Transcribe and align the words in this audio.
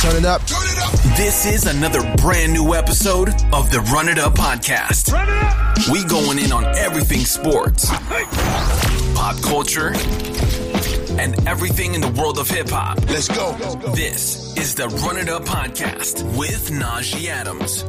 Turn 0.00 0.16
it 0.16 0.24
up. 0.24 0.40
Turn 0.46 0.62
it 0.62 0.78
up. 0.78 0.92
This 1.14 1.44
is 1.44 1.66
another 1.66 2.00
brand 2.16 2.54
new 2.54 2.72
episode 2.72 3.28
of 3.52 3.70
the 3.70 3.80
Run 3.92 4.08
It 4.08 4.18
Up 4.18 4.32
podcast. 4.32 5.12
Run 5.12 5.28
it 5.28 5.42
up. 5.42 5.88
We 5.92 6.04
going 6.04 6.38
in 6.38 6.52
on 6.52 6.64
everything 6.78 7.20
sports, 7.20 7.90
pop 9.14 9.42
culture, 9.42 9.92
and 11.20 11.46
everything 11.46 11.94
in 11.94 12.00
the 12.00 12.14
world 12.18 12.38
of 12.38 12.48
hip 12.48 12.70
hop. 12.70 12.98
Let's 13.10 13.28
go. 13.28 13.52
This 13.94 14.56
is 14.56 14.74
the 14.74 14.88
Run 14.88 15.18
It 15.18 15.28
Up 15.28 15.44
podcast 15.44 16.22
with 16.34 16.70
Najee 16.70 17.28
Adams. 17.28 17.84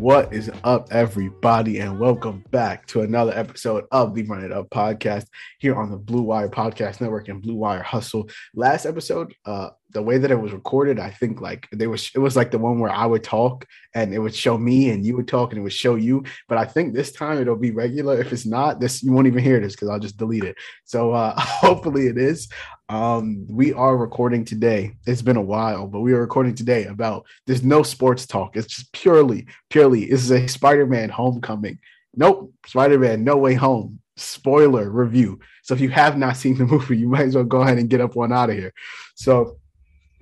What 0.00 0.32
is 0.32 0.50
up, 0.64 0.88
everybody, 0.90 1.80
and 1.80 2.00
welcome 2.00 2.42
back 2.50 2.86
to 2.86 3.02
another 3.02 3.36
episode 3.36 3.84
of 3.92 4.14
the 4.14 4.22
Run 4.22 4.42
It 4.42 4.50
Up 4.50 4.70
podcast 4.70 5.26
here 5.58 5.76
on 5.76 5.90
the 5.90 5.98
Blue 5.98 6.22
Wire 6.22 6.48
Podcast 6.48 7.02
Network 7.02 7.28
and 7.28 7.42
Blue 7.42 7.56
Wire 7.56 7.82
Hustle. 7.82 8.30
Last 8.54 8.86
episode, 8.86 9.34
uh, 9.44 9.68
the 9.92 10.02
way 10.02 10.18
that 10.18 10.30
it 10.30 10.40
was 10.40 10.52
recorded, 10.52 10.98
I 10.98 11.10
think 11.10 11.40
like 11.40 11.68
they 11.72 11.86
was 11.86 12.10
it 12.14 12.18
was 12.18 12.36
like 12.36 12.50
the 12.50 12.58
one 12.58 12.78
where 12.78 12.92
I 12.92 13.06
would 13.06 13.24
talk 13.24 13.66
and 13.94 14.14
it 14.14 14.18
would 14.18 14.34
show 14.34 14.56
me 14.56 14.90
and 14.90 15.04
you 15.04 15.16
would 15.16 15.28
talk 15.28 15.50
and 15.50 15.58
it 15.58 15.62
would 15.62 15.72
show 15.72 15.96
you. 15.96 16.24
But 16.48 16.58
I 16.58 16.64
think 16.64 16.94
this 16.94 17.12
time 17.12 17.40
it'll 17.40 17.56
be 17.56 17.70
regular. 17.70 18.20
If 18.20 18.32
it's 18.32 18.46
not, 18.46 18.80
this 18.80 19.02
you 19.02 19.12
won't 19.12 19.26
even 19.26 19.42
hear 19.42 19.60
this 19.60 19.74
because 19.74 19.88
I'll 19.88 19.98
just 19.98 20.16
delete 20.16 20.44
it. 20.44 20.56
So 20.84 21.12
uh, 21.12 21.34
hopefully 21.38 22.06
it 22.06 22.18
is. 22.18 22.48
Um, 22.88 23.46
we 23.48 23.72
are 23.72 23.96
recording 23.96 24.44
today. 24.44 24.96
It's 25.06 25.22
been 25.22 25.36
a 25.36 25.42
while, 25.42 25.86
but 25.86 26.00
we 26.00 26.12
are 26.12 26.20
recording 26.20 26.54
today 26.56 26.86
about 26.86 27.24
there's 27.46 27.62
no 27.62 27.84
sports 27.84 28.26
talk. 28.26 28.56
It's 28.56 28.66
just 28.66 28.92
purely, 28.92 29.46
purely, 29.68 30.06
this 30.06 30.22
is 30.22 30.32
a 30.32 30.48
Spider-Man 30.48 31.08
homecoming. 31.08 31.78
Nope, 32.16 32.52
Spider-Man, 32.66 33.22
no 33.22 33.36
way 33.36 33.54
home. 33.54 34.00
Spoiler 34.16 34.90
review. 34.90 35.38
So 35.62 35.72
if 35.72 35.80
you 35.80 35.88
have 35.90 36.18
not 36.18 36.36
seen 36.36 36.58
the 36.58 36.66
movie, 36.66 36.98
you 36.98 37.08
might 37.08 37.28
as 37.28 37.36
well 37.36 37.44
go 37.44 37.60
ahead 37.60 37.78
and 37.78 37.88
get 37.88 38.00
up 38.00 38.16
one 38.16 38.32
out 38.32 38.50
of 38.50 38.56
here. 38.56 38.74
So 39.14 39.59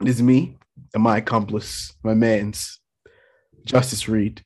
is 0.05 0.23
me 0.23 0.57
and 0.95 1.03
my 1.03 1.19
accomplice, 1.19 1.95
my 2.03 2.15
man's 2.15 2.81
Justice 3.65 4.09
Reid, 4.09 4.43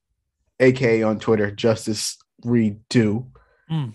aka 0.61 1.03
on 1.03 1.19
Twitter, 1.19 1.51
Justice 1.51 2.19
Reid 2.45 2.81
2. 2.91 3.27
Mm. 3.71 3.95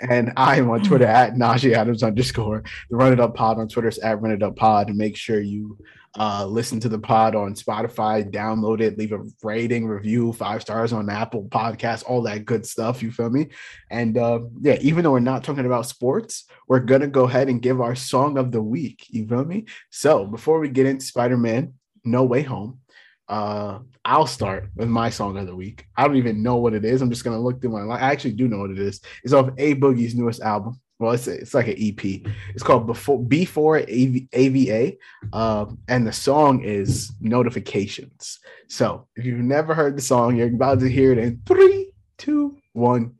And 0.00 0.32
I 0.36 0.56
am 0.56 0.70
on 0.70 0.82
Twitter 0.82 1.04
at 1.04 1.34
Najee 1.34 1.74
Adams 1.74 2.02
underscore. 2.02 2.62
The 2.88 2.96
Run 2.96 3.12
It 3.12 3.20
Up 3.20 3.34
Pod 3.34 3.58
on 3.58 3.68
Twitter 3.68 3.88
is 3.88 3.98
at 3.98 4.20
Run 4.22 4.32
It 4.32 4.42
Up 4.42 4.56
Pod. 4.56 4.88
And 4.88 4.96
make 4.96 5.16
sure 5.16 5.40
you 5.40 5.76
uh, 6.18 6.44
listen 6.44 6.80
to 6.80 6.88
the 6.88 6.98
pod 6.98 7.36
on 7.36 7.54
Spotify, 7.54 8.28
download 8.28 8.80
it, 8.80 8.98
leave 8.98 9.12
a 9.12 9.24
rating, 9.42 9.86
review, 9.86 10.32
five 10.32 10.60
stars 10.60 10.92
on 10.92 11.08
Apple 11.08 11.44
Podcasts, 11.44 12.02
all 12.04 12.22
that 12.22 12.44
good 12.44 12.66
stuff. 12.66 13.02
You 13.02 13.12
feel 13.12 13.30
me? 13.30 13.48
And 13.90 14.18
uh, 14.18 14.40
yeah, 14.60 14.76
even 14.80 15.04
though 15.04 15.12
we're 15.12 15.20
not 15.20 15.44
talking 15.44 15.66
about 15.66 15.86
sports, 15.86 16.46
we're 16.66 16.80
gonna 16.80 17.06
go 17.06 17.24
ahead 17.24 17.48
and 17.48 17.62
give 17.62 17.80
our 17.80 17.94
song 17.94 18.38
of 18.38 18.50
the 18.50 18.62
week. 18.62 19.06
You 19.08 19.26
feel 19.26 19.44
me? 19.44 19.66
So 19.90 20.26
before 20.26 20.58
we 20.58 20.68
get 20.68 20.86
into 20.86 21.04
Spider 21.04 21.36
Man, 21.36 21.74
No 22.04 22.24
Way 22.24 22.42
Home, 22.42 22.80
uh, 23.28 23.78
I'll 24.04 24.26
start 24.26 24.68
with 24.74 24.88
my 24.88 25.10
song 25.10 25.38
of 25.38 25.46
the 25.46 25.54
week. 25.54 25.86
I 25.96 26.08
don't 26.08 26.16
even 26.16 26.42
know 26.42 26.56
what 26.56 26.74
it 26.74 26.84
is. 26.84 27.02
I'm 27.02 27.10
just 27.10 27.22
gonna 27.22 27.40
look 27.40 27.60
through 27.60 27.70
my. 27.70 27.94
I 27.94 28.10
actually 28.10 28.32
do 28.32 28.48
know 28.48 28.58
what 28.58 28.72
it 28.72 28.80
is. 28.80 29.00
It's 29.22 29.32
off 29.32 29.50
A 29.58 29.76
Boogie's 29.76 30.16
newest 30.16 30.42
album. 30.42 30.80
Well, 31.00 31.12
it's 31.12 31.26
it's 31.26 31.54
like 31.54 31.66
an 31.66 31.76
EP. 31.78 32.04
It's 32.54 32.62
called 32.62 32.86
Before 32.86 33.18
Before 33.18 33.78
AV, 33.78 34.20
AVA, 34.34 34.92
um, 35.32 35.78
and 35.88 36.06
the 36.06 36.12
song 36.12 36.62
is 36.62 37.10
Notifications. 37.22 38.38
So 38.68 39.06
if 39.16 39.24
you've 39.24 39.40
never 39.40 39.74
heard 39.74 39.96
the 39.96 40.02
song, 40.02 40.36
you're 40.36 40.48
about 40.48 40.80
to 40.80 40.90
hear 40.90 41.12
it 41.12 41.18
in 41.18 41.40
three, 41.46 41.90
two, 42.18 42.58
one. 42.74 43.14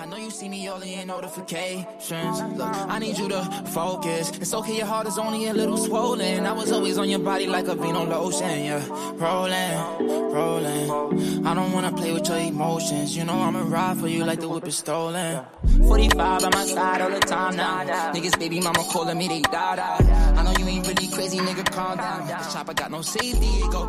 I 0.00 0.06
know 0.06 0.16
you 0.16 0.30
see 0.30 0.48
me 0.48 0.66
all 0.66 0.80
in 0.80 1.08
notifications. 1.08 2.42
Look, 2.56 2.74
I 2.74 2.98
need 2.98 3.18
you 3.18 3.28
to 3.28 3.42
focus. 3.66 4.30
It's 4.30 4.54
okay, 4.54 4.78
your 4.78 4.86
heart 4.86 5.06
is 5.06 5.18
only 5.18 5.44
a 5.48 5.52
little 5.52 5.76
swollen. 5.76 6.46
I 6.46 6.52
was 6.52 6.72
always 6.72 6.96
on 6.96 7.10
your 7.10 7.18
body 7.18 7.46
like 7.46 7.68
a 7.68 7.74
Vino 7.74 8.04
lotion. 8.06 8.64
Yeah, 8.64 8.82
rolling, 9.16 10.32
rolling. 10.32 11.46
I 11.46 11.52
don't 11.52 11.72
wanna 11.72 11.92
play 11.92 12.14
with 12.14 12.26
your 12.26 12.38
emotions. 12.38 13.14
You 13.14 13.24
know 13.24 13.42
I'ma 13.42 13.64
ride 13.68 13.98
for 13.98 14.08
you 14.08 14.24
like 14.24 14.40
the 14.40 14.48
whip 14.48 14.66
is 14.66 14.78
stolen. 14.78 15.44
45 15.86 16.16
by 16.16 16.48
my 16.48 16.64
side 16.64 17.02
all 17.02 17.10
the 17.10 17.20
time 17.20 17.56
now. 17.56 17.84
Niggas, 18.14 18.38
baby 18.38 18.58
mama 18.58 18.82
calling 18.90 19.18
me, 19.18 19.28
they 19.28 19.42
die. 19.42 20.34
I 20.34 20.42
know 20.42 20.54
you 20.58 20.66
ain't 20.66 20.88
really 20.88 21.08
crazy, 21.08 21.36
nigga, 21.40 21.70
calm 21.70 21.98
down. 21.98 22.26
This 22.26 22.54
chopper 22.54 22.72
got 22.72 22.90
no 22.90 23.02
safety, 23.02 23.60
go. 23.70 23.86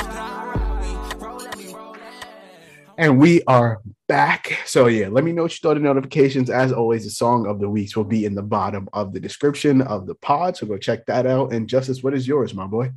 And 2.97 3.18
we 3.18 3.41
are 3.47 3.81
back. 4.11 4.59
So 4.66 4.88
yeah, 4.88 5.07
let 5.07 5.23
me 5.23 5.31
know 5.31 5.44
what 5.44 5.53
you 5.53 5.59
thought 5.61 5.77
of 5.77 5.83
notifications. 5.83 6.49
As 6.49 6.73
always, 6.73 7.05
the 7.05 7.09
song 7.09 7.47
of 7.47 7.61
the 7.61 7.69
weeks 7.69 7.95
will 7.95 8.03
be 8.03 8.25
in 8.25 8.35
the 8.35 8.44
bottom 8.44 8.89
of 8.91 9.13
the 9.13 9.22
description 9.22 9.81
of 9.81 10.05
the 10.05 10.16
pod. 10.16 10.57
So 10.57 10.67
go 10.67 10.77
check 10.77 11.05
that 11.05 11.25
out. 11.25 11.53
And 11.53 11.66
Justice, 11.66 12.03
what 12.03 12.13
is 12.13 12.27
yours, 12.27 12.53
my 12.53 12.67
boy? 12.67 12.91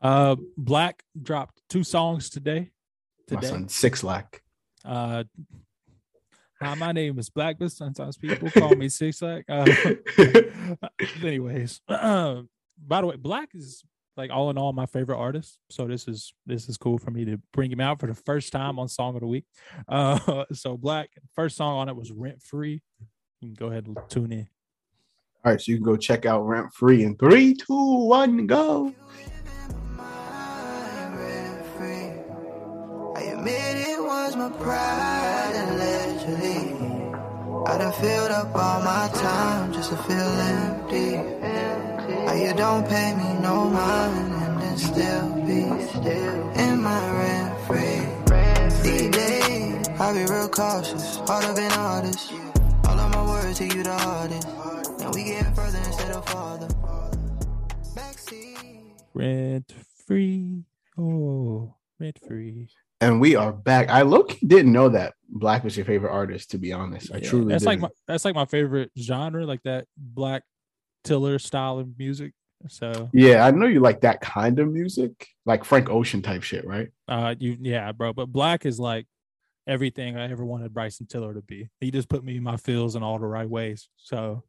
Uh, 0.00 0.36
6LACK 0.58 1.02
dropped 1.22 1.60
two 1.68 1.84
songs 1.84 2.30
today. 2.30 2.70
My 3.30 3.40
Today. 3.40 3.48
son, 3.48 3.68
Six 3.68 4.02
Lack. 4.02 4.42
Uh, 4.86 5.24
hi, 6.62 6.74
my 6.76 6.92
name 6.92 7.18
is 7.18 7.28
Black, 7.28 7.58
but 7.58 7.70
sometimes 7.72 8.16
people 8.16 8.50
call 8.50 8.74
me 8.74 8.88
Six 8.88 9.20
Lack. 9.20 9.44
Uh, 9.50 9.66
anyways, 11.22 11.80
by 11.88 12.46
the 12.88 13.06
way, 13.06 13.16
6LACK 13.16 13.48
is 13.52 13.84
like 14.16 14.30
all 14.30 14.50
in 14.50 14.58
all 14.58 14.72
my 14.72 14.86
favorite 14.86 15.18
artist. 15.18 15.58
So 15.70 15.86
this 15.86 16.08
is 16.08 16.32
this 16.46 16.68
is 16.68 16.76
cool 16.76 16.98
for 16.98 17.10
me 17.10 17.24
to 17.26 17.38
bring 17.52 17.70
him 17.70 17.80
out 17.80 18.00
for 18.00 18.06
the 18.06 18.14
first 18.14 18.52
time 18.52 18.78
on 18.78 18.88
Song 18.88 19.14
of 19.14 19.20
the 19.20 19.26
Week. 19.26 19.44
Uh, 19.88 20.44
so 20.52 20.76
6LACK 20.76 21.06
first 21.34 21.56
song 21.56 21.76
on 21.76 21.88
it 21.88 21.96
was 21.96 22.10
Rent 22.10 22.42
Free. 22.42 22.82
You 23.40 23.48
can 23.48 23.54
go 23.54 23.66
ahead 23.70 23.86
and 23.86 23.96
tune 24.08 24.32
in. 24.32 24.48
All 25.44 25.52
right, 25.52 25.60
so 25.60 25.70
you 25.70 25.78
can 25.78 25.84
go 25.84 25.96
check 25.96 26.26
out 26.26 26.42
Rent 26.46 26.72
Free 26.72 27.04
in 27.04 27.16
three, 27.16 27.54
two, 27.54 28.06
one, 28.06 28.46
go. 28.46 28.92
I 33.16 33.22
admit 33.22 33.76
it 33.76 34.02
was 34.02 34.36
my 34.36 34.50
pride 34.50 35.52
allegedly. 35.68 36.86
I 37.66 37.78
done 37.78 37.92
filled 37.92 38.30
up 38.30 38.54
all 38.54 38.82
my 38.82 39.08
time 39.14 39.72
just 39.72 39.90
to 39.90 39.96
feel 39.96 40.16
empty. 40.16 41.75
How 42.36 42.42
you 42.42 42.52
don't 42.52 42.86
pay 42.86 43.14
me 43.14 43.40
no 43.40 43.64
mind 43.70 44.34
and 44.34 44.60
then 44.60 44.76
still 44.76 45.30
be 45.46 45.62
still 45.88 46.50
in 46.50 46.82
my 46.82 47.10
rent 47.16 47.60
free. 47.66 48.82
These 48.82 49.10
days, 49.10 49.88
I 49.98 50.12
be 50.12 50.30
real 50.30 50.46
cautious, 50.46 51.16
hard 51.16 51.46
of 51.46 51.56
an 51.56 51.72
artist. 51.72 52.34
All 52.88 53.00
of 53.00 53.10
my 53.10 53.24
words 53.26 53.56
to 53.56 53.64
you 53.64 53.82
the 53.82 53.96
hardest. 53.96 54.48
Now 54.98 55.12
we 55.14 55.24
getting 55.24 55.54
further 55.54 55.78
instead 55.78 56.10
of 56.10 56.28
farther. 56.28 56.68
Backseat. 57.94 58.92
Rent 59.14 59.72
free. 60.06 60.64
Oh, 60.98 61.74
rent 61.98 62.18
free. 62.28 62.68
And 63.00 63.18
we 63.18 63.34
are 63.34 63.50
back. 63.50 63.88
I 63.88 64.02
low 64.02 64.26
didn't 64.46 64.74
know 64.74 64.90
that 64.90 65.14
6LACK 65.34 65.64
was 65.64 65.74
your 65.78 65.86
favorite 65.86 66.12
artist, 66.12 66.50
to 66.50 66.58
be 66.58 66.74
honest. 66.74 67.10
I 67.14 67.16
Yeah, 67.16 67.30
truly 67.30 67.48
that's 67.54 67.64
like 67.64 67.78
didn't. 67.80 67.92
my 67.94 67.96
that's 68.06 68.26
like 68.26 68.34
my 68.34 68.44
favorite 68.44 68.90
genre, 68.98 69.46
like 69.46 69.62
that 69.62 69.86
black 69.96 70.42
tiller 71.06 71.38
style 71.38 71.78
of 71.78 71.98
music. 71.98 72.32
So 72.68 73.10
yeah, 73.12 73.46
I 73.46 73.50
know 73.50 73.66
you 73.66 73.80
like 73.80 74.00
that 74.00 74.20
kind 74.20 74.58
of 74.58 74.68
music, 74.68 75.28
like 75.44 75.64
Frank 75.64 75.90
Ocean 75.90 76.22
type 76.22 76.42
shit, 76.42 76.66
right? 76.66 76.88
uh 77.08 77.34
you 77.38 77.56
yeah, 77.60 77.92
bro. 77.92 78.12
But 78.12 78.32
6LACK 78.32 78.66
is 78.66 78.80
like 78.80 79.06
everything 79.66 80.16
I 80.16 80.30
ever 80.30 80.44
wanted 80.44 80.72
Bryson 80.72 81.06
Tiller 81.06 81.34
to 81.34 81.42
be. 81.42 81.68
He 81.80 81.90
just 81.90 82.08
put 82.08 82.24
me 82.24 82.36
in 82.36 82.42
my 82.42 82.56
feels 82.56 82.96
in 82.96 83.02
all 83.02 83.18
the 83.18 83.26
right 83.26 83.48
ways. 83.48 83.88
So 83.96 84.42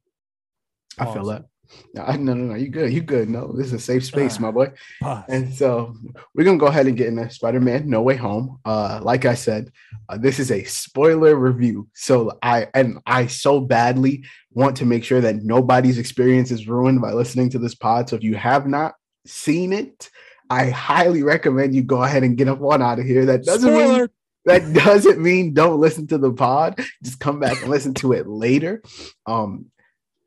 I 0.98 1.06
feel 1.06 1.26
that. 1.26 1.46
No, 1.94 2.06
no, 2.06 2.34
no, 2.34 2.46
no. 2.52 2.56
You 2.56 2.70
good? 2.70 2.92
You 2.94 3.02
good? 3.02 3.30
No, 3.30 3.52
this 3.54 3.68
is 3.68 3.74
a 3.74 3.80
safe 3.80 4.06
space, 4.06 4.38
Ah. 4.38 4.42
my 4.42 4.52
boy. 4.52 4.72
pause. 5.02 5.24
And 5.30 5.54
so 5.54 5.96
we're 6.34 6.44
gonna 6.44 6.58
go 6.58 6.68
ahead 6.68 6.88
and 6.88 6.98
get 6.98 7.08
into 7.08 7.30
Spider-Man: 7.30 7.90
No 7.90 8.02
Way 8.02 8.16
Home. 8.16 8.60
Uh, 8.66 9.00
like 9.04 9.26
I 9.26 9.36
said, 9.36 9.72
uh, 10.10 10.18
this 10.18 10.40
is 10.40 10.52
a 10.52 10.64
spoiler 10.64 11.36
review. 11.36 11.88
So 11.94 12.38
I 12.42 12.68
and 12.74 13.00
I 13.06 13.28
so 13.28 13.60
badly 13.60 14.24
want 14.52 14.78
to 14.78 14.86
make 14.86 15.04
sure 15.04 15.22
that 15.22 15.44
nobody's 15.44 15.98
experience 16.00 16.52
is 16.52 16.68
ruined 16.68 17.02
by 17.02 17.12
listening 17.14 17.50
to 17.52 17.60
this 17.60 17.76
pod. 17.76 18.10
So 18.10 18.16
if 18.16 18.24
you 18.24 18.36
have 18.36 18.68
not 18.68 18.96
seen 19.26 19.74
it, 19.74 20.10
I 20.50 20.70
highly 20.70 21.24
recommend 21.24 21.76
you 21.76 21.84
go 21.84 22.04
ahead 22.04 22.24
and 22.24 22.38
get 22.38 22.48
up 22.48 22.62
on 22.62 22.82
out 22.82 23.00
of 23.00 23.06
here. 23.06 23.26
That 23.26 23.44
doesn't 23.44 23.74
mean 23.74 24.08
that 24.46 24.74
doesn't 24.86 25.20
mean 25.22 25.54
don't 25.54 25.80
listen 25.80 26.08
to 26.08 26.18
the 26.18 26.32
pod. 26.32 26.80
Just 27.04 27.20
come 27.20 27.40
back 27.40 27.62
and 27.62 27.70
listen 27.70 27.94
to 27.96 28.14
it 28.14 28.28
later. 28.28 28.82
Um, 29.26 29.66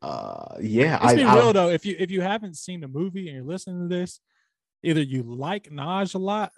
uh, 0.01 0.55
yeah, 0.59 0.99
Let's 1.03 1.15
be 1.15 1.23
I, 1.23 1.35
real 1.35 1.49
I 1.49 1.51
though. 1.53 1.69
If 1.69 1.85
you 1.85 1.95
if 1.99 2.09
you 2.09 2.21
haven't 2.21 2.57
seen 2.57 2.81
the 2.81 2.87
movie 2.87 3.27
and 3.27 3.37
you're 3.37 3.45
listening 3.45 3.87
to 3.87 3.95
this, 3.95 4.19
either 4.83 5.01
you 5.01 5.23
like 5.23 5.69
Naj 5.69 6.15
a 6.15 6.17
lot 6.17 6.51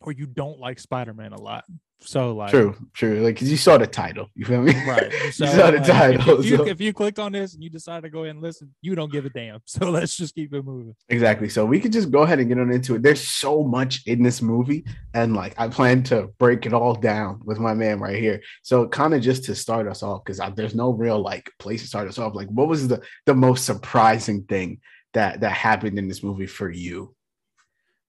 or 0.00 0.12
you 0.12 0.26
don't 0.26 0.60
like 0.60 0.78
Spider-Man 0.78 1.32
a 1.32 1.40
lot. 1.40 1.64
So 2.00 2.34
like 2.34 2.50
True, 2.50 2.76
true. 2.92 3.20
Like, 3.24 3.38
'cause 3.38 3.48
you 3.48 3.56
saw 3.56 3.78
the 3.78 3.86
title. 3.86 4.28
You 4.34 4.44
feel 4.44 4.60
me? 4.60 4.74
Right. 4.86 5.10
So, 5.32 5.46
saw 5.46 5.70
the 5.70 5.78
like, 5.78 5.86
title, 5.86 6.40
If 6.40 6.44
you, 6.46 6.56
so- 6.58 6.66
if 6.66 6.80
you 6.80 6.92
clicked 6.92 7.18
on 7.18 7.32
this 7.32 7.54
and 7.54 7.62
you 7.62 7.70
decide 7.70 8.02
to 8.02 8.10
go 8.10 8.24
ahead 8.24 8.34
and 8.34 8.42
listen, 8.42 8.74
you 8.82 8.94
don't 8.94 9.10
give 9.10 9.24
a 9.24 9.30
damn. 9.30 9.60
So 9.66 9.90
let's 9.90 10.14
just 10.16 10.34
keep 10.34 10.52
it 10.52 10.62
moving. 10.64 10.94
Exactly. 11.08 11.48
So 11.48 11.64
we 11.64 11.80
could 11.80 11.92
just 11.92 12.10
go 12.10 12.22
ahead 12.22 12.40
and 12.40 12.48
get 12.48 12.58
on 12.58 12.70
into 12.70 12.94
it. 12.96 13.02
There's 13.02 13.26
so 13.26 13.62
much 13.62 14.02
in 14.06 14.22
this 14.22 14.42
movie, 14.42 14.84
and 15.14 15.34
like 15.34 15.54
I 15.58 15.68
plan 15.68 16.02
to 16.04 16.28
break 16.38 16.66
it 16.66 16.74
all 16.74 16.94
down 16.94 17.40
with 17.44 17.58
my 17.58 17.72
man 17.72 18.00
right 18.00 18.18
here. 18.18 18.42
So 18.62 18.86
kind 18.86 19.14
of 19.14 19.22
just 19.22 19.44
to 19.44 19.54
start 19.54 19.88
us 19.88 20.02
off, 20.02 20.24
because 20.24 20.40
there's 20.56 20.74
no 20.74 20.90
real 20.90 21.18
like 21.20 21.50
place 21.58 21.80
to 21.82 21.88
start 21.88 22.06
us 22.08 22.18
off. 22.18 22.34
Like, 22.34 22.48
what 22.48 22.68
was 22.68 22.86
the 22.88 23.02
the 23.24 23.34
most 23.34 23.64
surprising 23.64 24.42
thing 24.44 24.80
that 25.14 25.40
that 25.40 25.52
happened 25.52 25.98
in 25.98 26.08
this 26.08 26.22
movie 26.22 26.46
for 26.46 26.70
you? 26.70 27.14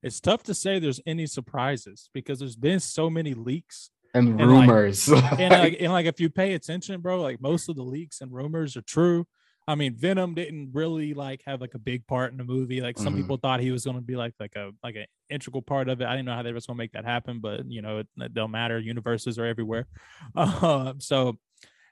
It's 0.06 0.20
tough 0.20 0.42
to 0.44 0.54
say 0.54 0.78
there's 0.78 1.00
any 1.06 1.26
surprises 1.26 2.08
because 2.14 2.38
there's 2.38 2.56
been 2.56 2.80
so 2.80 3.10
many 3.10 3.34
leaks. 3.34 3.90
And, 4.14 4.40
And, 4.40 4.50
like- 4.52 4.68
rumors. 4.68 5.08
And 5.42 5.50
like, 5.52 5.76
and 5.80 5.92
like 5.92 6.06
if 6.06 6.20
you 6.20 6.30
pay 6.30 6.54
attention, 6.54 7.00
bro, 7.00 7.20
like 7.20 7.40
most 7.40 7.68
of 7.68 7.76
the 7.76 7.82
leaks 7.82 8.20
and 8.20 8.32
rumors 8.32 8.76
are 8.76 8.82
true. 8.82 9.26
I 9.68 9.74
mean, 9.74 9.96
Venom 9.96 10.34
didn't 10.34 10.70
really 10.72 11.12
like 11.12 11.42
have 11.44 11.60
like 11.60 11.74
a 11.74 11.78
big 11.80 12.06
part 12.06 12.30
in 12.30 12.38
the 12.38 12.44
movie. 12.44 12.80
Like 12.80 12.96
some 12.98 13.14
Mhm. 13.14 13.22
people 13.22 13.36
thought 13.36 13.58
he 13.58 13.72
was 13.72 13.84
going 13.84 13.96
to 13.96 14.02
be 14.02 14.14
like 14.14 14.32
like 14.38 14.54
a 14.54 14.70
like 14.84 14.94
an 14.94 15.06
integral 15.28 15.60
part 15.60 15.88
of 15.88 16.00
it. 16.00 16.06
I 16.06 16.12
didn't 16.12 16.26
know 16.26 16.34
how 16.36 16.44
they 16.44 16.52
was 16.52 16.66
going 16.66 16.76
to 16.76 16.82
make 16.84 16.92
that 16.92 17.04
happen, 17.04 17.40
but 17.40 17.68
you 17.68 17.82
know, 17.82 17.98
it, 17.98 18.06
it 18.18 18.32
don't 18.32 18.52
matter. 18.52 18.78
Universes 18.78 19.38
are 19.40 19.44
everywhere. 19.44 19.86
Uh, 20.36 20.94
so, 20.98 21.36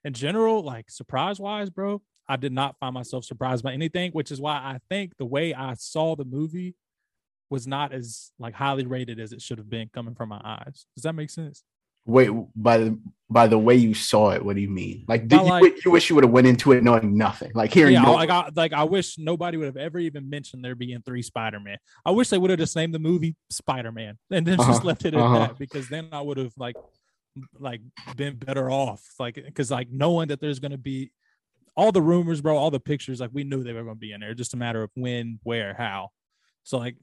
in 0.05 0.13
general, 0.13 0.63
like 0.63 0.89
surprise 0.89 1.41
wise, 1.41 1.69
bro, 1.69 2.01
I 2.29 2.37
did 2.37 2.53
not 2.53 2.79
find 2.79 2.95
myself 2.95 3.25
surprised 3.25 3.65
by 3.65 3.73
anything, 3.73 4.13
which 4.13 4.31
is 4.31 4.41
why 4.41 4.55
I 4.55 4.79
think 4.89 5.17
the 5.17 5.27
way 5.27 5.53
I 5.53 5.75
saw 5.75 6.15
the 6.15 6.25
movie 6.25 6.77
was 7.55 7.67
not 7.67 7.93
as 7.93 8.33
like 8.39 8.55
highly 8.55 8.85
rated 8.85 9.19
as 9.21 9.33
it 9.33 9.41
should 9.41 9.59
have 9.59 9.71
been 9.71 9.89
coming 9.95 10.15
from 10.15 10.29
my 10.29 10.41
eyes. 10.45 10.87
Does 10.97 11.05
that 11.05 11.15
make 11.15 11.31
sense? 11.31 11.63
Wait, 12.07 12.29
by 12.55 12.77
the 12.77 12.99
by 13.31 13.47
the 13.47 13.59
way 13.59 13.77
you 13.77 13.95
saw 13.95 14.31
it, 14.31 14.45
what 14.45 14.57
do 14.57 14.61
you 14.61 14.69
mean? 14.69 15.05
Like, 15.09 15.27
did 15.29 15.41
you, 15.41 15.47
like- 15.47 15.85
you 15.85 15.91
wish 15.91 16.11
you 16.11 16.17
would 16.17 16.25
have 16.25 16.33
went 16.39 16.47
into 16.47 16.73
it 16.73 16.83
knowing 16.85 17.17
nothing? 17.17 17.53
Like 17.55 17.73
hearing 17.73 17.95
yeah, 17.95 18.03
no- 18.03 18.13
like 18.13 18.29
I 18.29 18.51
like 18.55 18.73
I 18.75 18.85
wish 18.85 19.17
nobody 19.17 19.57
would 19.57 19.67
have 19.73 19.79
ever 19.89 19.99
even 20.01 20.29
mentioned 20.29 20.63
there 20.65 20.75
being 20.75 21.01
three 21.07 21.23
Spider-Man. 21.23 21.79
I 22.05 22.11
wish 22.11 22.29
they 22.29 22.37
would 22.37 22.51
have 22.51 22.59
just 22.59 22.77
named 22.77 22.93
the 22.93 22.99
movie 22.99 23.37
Spider-Man 23.51 24.19
and 24.31 24.47
then 24.47 24.59
just 24.59 24.69
Uh-huh, 24.69 24.87
left 24.89 25.05
it 25.07 25.15
at 25.15 25.21
uh-huh. 25.21 25.39
that 25.39 25.59
because 25.59 25.89
then 25.89 26.09
I 26.13 26.21
would 26.21 26.37
have 26.37 26.53
like 26.59 26.77
like 27.59 27.81
been 28.17 28.37
better 28.37 28.71
off. 28.71 29.03
Like 29.19 29.37
because 29.37 29.71
like 29.71 29.89
knowing 29.91 30.29
that 30.29 30.41
there's 30.41 30.59
gonna 30.59 30.77
be 30.77 31.11
all 31.77 31.91
the 31.91 32.03
rumors, 32.03 32.41
bro, 32.43 32.57
all 32.57 32.71
the 32.71 32.79
pictures, 32.81 33.19
like 33.21 33.31
we 33.33 33.45
knew 33.45 33.63
they 33.63 33.73
were 33.73 33.83
gonna 33.83 33.95
be 33.95 34.13
in 34.13 34.21
there. 34.21 34.35
Just 34.35 34.53
a 34.55 34.59
matter 34.59 34.83
of 34.83 34.91
when, 34.95 35.41
where, 35.43 35.73
how. 35.75 36.11
So 36.65 36.77
like 36.79 36.97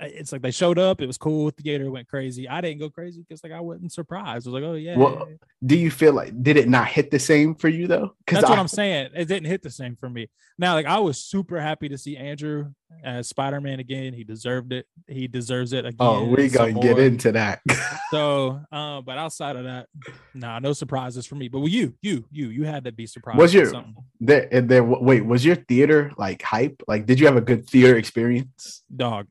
it's 0.00 0.32
like 0.32 0.42
they 0.42 0.50
showed 0.50 0.78
up, 0.78 1.00
it 1.00 1.06
was 1.06 1.18
cool, 1.18 1.46
The 1.46 1.62
theater 1.62 1.90
went 1.90 2.08
crazy. 2.08 2.48
I 2.48 2.60
didn't 2.60 2.78
go 2.78 2.90
crazy 2.90 3.24
because 3.26 3.42
like 3.42 3.52
I 3.52 3.60
wasn't 3.60 3.92
surprised. 3.92 4.46
I 4.46 4.50
was 4.50 4.60
like, 4.60 4.62
oh 4.62 4.74
yeah. 4.74 4.96
Well, 4.96 5.28
do 5.64 5.76
you 5.76 5.90
feel 5.90 6.12
like 6.12 6.40
did 6.42 6.56
it 6.56 6.68
not 6.68 6.88
hit 6.88 7.10
the 7.10 7.18
same 7.18 7.54
for 7.54 7.68
you 7.68 7.86
though? 7.86 8.14
That's 8.26 8.44
I, 8.44 8.50
what 8.50 8.58
I'm 8.58 8.68
saying. 8.68 9.10
It 9.14 9.26
didn't 9.26 9.46
hit 9.46 9.62
the 9.62 9.70
same 9.70 9.96
for 9.96 10.08
me. 10.08 10.28
Now, 10.58 10.74
like 10.74 10.86
I 10.86 10.98
was 10.98 11.18
super 11.18 11.60
happy 11.60 11.88
to 11.88 11.98
see 11.98 12.16
Andrew 12.16 12.72
as 13.04 13.28
Spider 13.28 13.60
Man 13.60 13.80
again. 13.80 14.12
He 14.12 14.24
deserved 14.24 14.72
it. 14.72 14.86
He 15.06 15.28
deserves 15.28 15.72
it 15.72 15.84
again. 15.84 15.96
Oh, 16.00 16.24
we 16.24 16.48
gonna 16.48 16.74
get 16.74 16.98
into 16.98 17.32
that. 17.32 17.60
So, 18.10 18.58
uh, 18.72 19.02
but 19.02 19.18
outside 19.18 19.56
of 19.56 19.64
that, 19.64 19.86
nah, 20.32 20.60
no 20.60 20.72
surprises 20.72 21.26
for 21.26 21.34
me. 21.34 21.48
But 21.48 21.60
with 21.60 21.72
you, 21.72 21.92
you, 22.00 22.24
you, 22.30 22.48
you 22.48 22.64
had 22.64 22.84
to 22.84 22.92
be 22.92 23.06
surprised. 23.06 23.38
Was 23.38 23.52
your- 23.52 23.66
something. 23.66 23.96
there, 24.18 24.48
and 24.50 24.66
there. 24.66 24.82
Wait, 24.82 25.26
was 25.26 25.44
your 25.44 25.56
theater 25.56 26.12
like 26.16 26.40
hype? 26.40 26.82
Like, 26.88 27.04
did 27.04 27.20
you 27.20 27.26
have 27.26 27.36
a 27.36 27.42
good 27.42 27.68
theater 27.68 27.98
experience? 27.98 28.82
dog? 28.96 29.26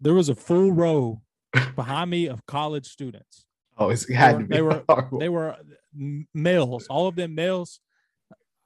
There 0.00 0.14
was 0.14 0.28
a 0.28 0.34
full 0.34 0.72
row 0.72 1.22
behind 1.74 2.10
me 2.10 2.26
of 2.26 2.44
college 2.46 2.86
students. 2.86 3.44
Oh, 3.76 3.90
it's, 3.90 4.08
it 4.08 4.14
had 4.14 4.36
were- 4.36 4.42
to 4.42 4.46
be. 4.48 4.54
they 4.56 4.62
were- 4.62 4.84
They 5.18 5.28
were 5.28 5.56
males, 6.34 6.86
all 6.88 7.06
of 7.08 7.16
them 7.16 7.34
males. 7.34 7.80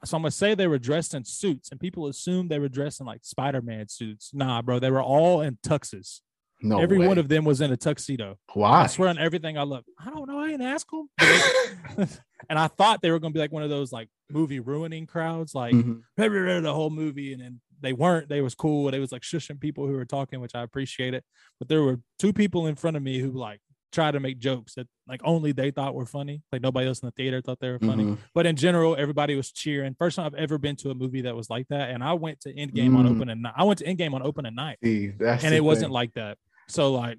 So 0.04 0.16
I'm 0.16 0.22
gonna 0.22 0.32
say 0.32 0.54
they 0.56 0.66
were 0.66 0.78
dressed 0.80 1.14
in 1.14 1.24
suits, 1.24 1.70
and 1.70 1.78
people 1.78 2.08
assumed 2.08 2.50
they 2.50 2.58
were 2.58 2.68
dressed 2.68 2.98
in 3.00 3.06
like 3.06 3.20
Spider-Man 3.24 3.88
suits. 3.88 4.30
Nah, 4.34 4.60
bro, 4.60 4.80
they 4.80 4.90
were 4.90 5.02
all 5.02 5.42
in 5.42 5.58
tuxes. 5.64 6.20
no 6.60 6.80
Every 6.80 6.98
way. 6.98 7.06
one 7.06 7.18
of 7.18 7.28
them 7.28 7.44
was 7.44 7.60
in 7.60 7.70
a 7.72 7.76
tuxedo. 7.76 8.36
why? 8.54 8.82
I 8.82 8.86
swear 8.88 9.08
on 9.10 9.18
everything 9.18 9.56
I 9.56 9.62
love. 9.62 9.84
I 10.04 10.10
don't 10.10 10.28
know. 10.28 10.40
I 10.40 10.48
didn't 10.50 10.66
ask 10.66 10.88
them. 10.90 11.08
and 12.48 12.58
I 12.58 12.66
thought 12.66 13.00
they 13.00 13.12
were 13.12 13.20
gonna 13.20 13.32
be 13.32 13.38
like 13.38 13.52
one 13.52 13.62
of 13.62 13.70
those 13.70 13.92
like 13.92 14.08
movie 14.28 14.58
ruining 14.60 15.06
crowds, 15.06 15.54
like 15.54 15.72
Mhm. 15.74 16.02
the 16.16 16.72
whole 16.74 16.90
movie, 16.90 17.32
and 17.32 17.40
then 17.42 17.60
they 17.82 17.92
weren't. 17.92 18.28
They 18.28 18.40
was 18.40 18.54
cool. 18.54 18.90
They 18.90 18.98
was 19.00 19.12
like 19.12 19.22
shushing 19.22 19.60
people 19.60 19.86
who 19.86 19.92
were 19.94 20.04
talking, 20.04 20.40
which 20.40 20.54
I 20.54 20.62
appreciate 20.62 21.14
it. 21.14 21.24
But 21.58 21.68
there 21.68 21.82
were 21.82 22.00
two 22.18 22.32
people 22.32 22.66
in 22.66 22.74
front 22.76 22.96
of 22.96 23.02
me 23.02 23.18
who 23.18 23.30
like 23.32 23.60
tried 23.92 24.12
to 24.12 24.20
make 24.20 24.38
jokes 24.38 24.74
that 24.74 24.86
like 25.06 25.20
only 25.22 25.52
they 25.52 25.70
thought 25.70 25.94
were 25.94 26.06
funny. 26.06 26.40
Like 26.50 26.62
nobody 26.62 26.86
else 26.86 27.00
in 27.00 27.06
the 27.06 27.12
theater 27.12 27.42
thought 27.42 27.60
they 27.60 27.68
were 27.70 27.78
funny. 27.78 28.04
Mhm. 28.04 28.18
But 28.34 28.46
in 28.46 28.56
general, 28.56 28.96
everybody 28.96 29.34
was 29.34 29.52
cheering. 29.52 29.94
First 29.98 30.16
time 30.16 30.26
I've 30.26 30.34
ever 30.34 30.56
been 30.56 30.76
to 30.76 30.90
a 30.90 30.94
movie 30.94 31.20
that 31.22 31.36
was 31.36 31.50
like 31.50 31.68
that. 31.68 31.90
And 31.90 32.02
I 32.02 32.14
went 32.14 32.40
to 32.40 32.54
Endgame 32.54 32.96
on 32.96 33.06
open 33.06 33.28
and. 33.28 33.46
I 33.54 33.64
went 33.64 33.80
to 33.80 33.84
Endgame 33.84 34.14
on 34.14 34.22
opening 34.22 34.54
night 34.54 34.78
See, 34.82 35.12
and 35.44 35.52
the 35.52 35.56
it 35.56 35.64
wasn't 35.64 35.92
like 35.92 36.14
that. 36.14 36.38
So 36.68 36.92
like, 36.94 37.18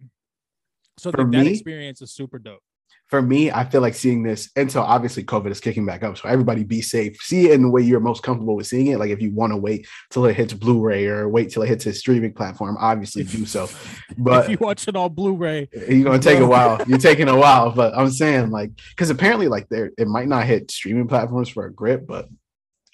so 0.97 1.11
For 1.11 1.17
th- 1.17 1.31
that 1.31 1.47
experience 1.47 2.01
is 2.01 2.11
super 2.11 2.39
dope. 2.39 2.63
For 3.09 3.21
me. 3.21 3.51
I 3.51 3.63
feel 3.65 3.81
like 3.81 3.93
seeing 3.93 4.23
this, 4.23 4.49
and 4.55 4.71
so 4.71 4.81
obviously 4.81 5.23
COVID 5.23 5.51
is 5.51 5.59
kicking 5.59 5.85
back 5.85 6.01
up. 6.03 6.17
So 6.17 6.27
everybody 6.27 6.63
be 6.63 6.81
safe. 6.81 7.15
See 7.21 7.45
it 7.47 7.51
in 7.51 7.61
the 7.61 7.69
way 7.69 7.81
you're 7.83 7.99
most 7.99 8.23
comfortable 8.23 8.55
with 8.55 8.65
seeing 8.67 8.87
it. 8.87 8.97
Like 8.97 9.11
if 9.11 9.21
you 9.21 9.31
want 9.31 9.53
to 9.53 9.57
wait 9.57 9.87
till 10.09 10.25
it 10.25 10.35
hits 10.35 10.53
Blu-ray 10.53 11.05
or 11.05 11.29
wait 11.29 11.51
till 11.51 11.61
it 11.63 11.67
hits 11.67 11.85
a 11.85 11.93
streaming 11.93 12.33
platform, 12.33 12.75
obviously 12.79 13.23
do 13.23 13.45
so. 13.45 13.69
But 14.17 14.45
if 14.45 14.49
you 14.51 14.57
watch 14.59 14.87
it 14.87 14.95
on 14.95 15.13
Blu-ray, 15.13 15.69
You're 15.89 16.03
gonna 16.05 16.19
take 16.19 16.39
a 16.39 16.47
while. 16.47 16.81
You're 16.87 16.97
taking 17.09 17.29
a 17.29 17.37
while, 17.37 17.71
but 17.71 17.95
I'm 17.95 18.09
saying 18.09 18.49
like 18.51 18.71
because 18.89 19.09
apparently 19.11 19.47
like 19.47 19.69
there 19.69 19.91
it 19.97 20.07
might 20.07 20.27
not 20.27 20.45
hit 20.45 20.71
streaming 20.71 21.07
platforms 21.07 21.49
for 21.49 21.65
a 21.65 21.73
grip, 21.73 22.07
but 22.07 22.27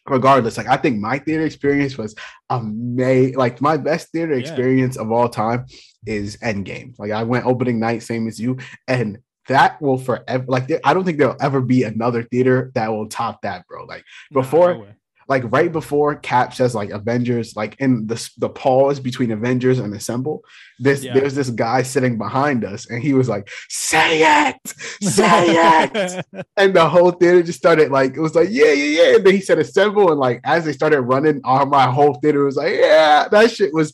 regardless, 0.05 0.57
like 0.57 0.67
I 0.67 0.75
think 0.77 0.99
my 0.99 1.19
theater 1.19 1.45
experience 1.45 1.97
was 1.97 2.13
amazing. 2.49 3.37
Like 3.37 3.61
my 3.61 3.77
best 3.77 4.11
theater 4.11 4.33
Yeah. 4.33 4.39
experience 4.39 4.97
of 4.97 5.11
all 5.11 5.29
time 5.29 5.65
is 6.05 6.37
Endgame. 6.37 6.93
Like 6.99 7.11
I 7.11 7.23
went 7.23 7.45
opening 7.45 7.79
night, 7.79 8.03
same 8.03 8.27
as 8.27 8.39
you, 8.39 8.57
and 8.87 9.19
that 9.49 9.81
will 9.81 9.97
forever. 9.97 10.45
Like 10.47 10.71
I 10.83 10.93
don't 10.93 11.03
think 11.03 11.17
there'll 11.19 11.35
ever 11.41 11.61
be 11.61 11.83
another 11.83 12.23
theater 12.23 12.71
that 12.75 12.87
will 12.91 13.07
top 13.07 13.41
that, 13.43 13.67
bro. 13.67 13.83
Like 13.85 14.03
Before- 14.31 14.73
no 14.73 14.79
way. 14.79 14.93
like 15.27 15.43
right 15.51 15.71
before 15.71 16.15
Cap 16.15 16.55
says 16.55 16.73
like 16.73 16.89
Avengers, 16.89 17.55
like 17.55 17.75
in 17.79 18.07
the 18.07 18.17
the 18.39 18.49
pause 18.49 18.99
between 18.99 19.29
Avengers 19.31 19.77
and 19.77 19.93
Assemble, 19.93 20.41
this 20.79 21.03
Yeah. 21.03 21.13
there's 21.13 21.35
this 21.35 21.51
guy 21.51 21.83
sitting 21.83 22.17
behind 22.17 22.63
us, 22.65 22.89
and 22.89 23.03
he 23.03 23.13
was 23.13 23.29
like, 23.29 23.47
"Say 23.69 24.21
it, 24.23 24.55
say 25.01 25.45
it," 25.49 26.25
and 26.57 26.73
the 26.73 26.87
whole 26.89 27.11
theater 27.11 27.43
just 27.43 27.59
started 27.59 27.91
like 27.91 28.15
it 28.17 28.21
was 28.21 28.33
like, 28.33 28.49
"Yeah, 28.49 28.71
yeah, 28.73 29.01
yeah," 29.01 29.15
and 29.17 29.23
then 29.25 29.35
he 29.35 29.41
said 29.41 29.59
Assemble, 29.59 30.09
and 30.11 30.19
like 30.19 30.41
as 30.45 30.65
they 30.65 30.73
started 30.73 31.01
running, 31.01 31.41
all 31.43 31.65
my 31.67 31.85
whole 31.85 32.15
theater 32.21 32.45
was 32.45 32.55
like, 32.55 32.73
"Yeah," 32.73 33.27
that 33.29 33.51
shit 33.51 33.71
was 33.73 33.91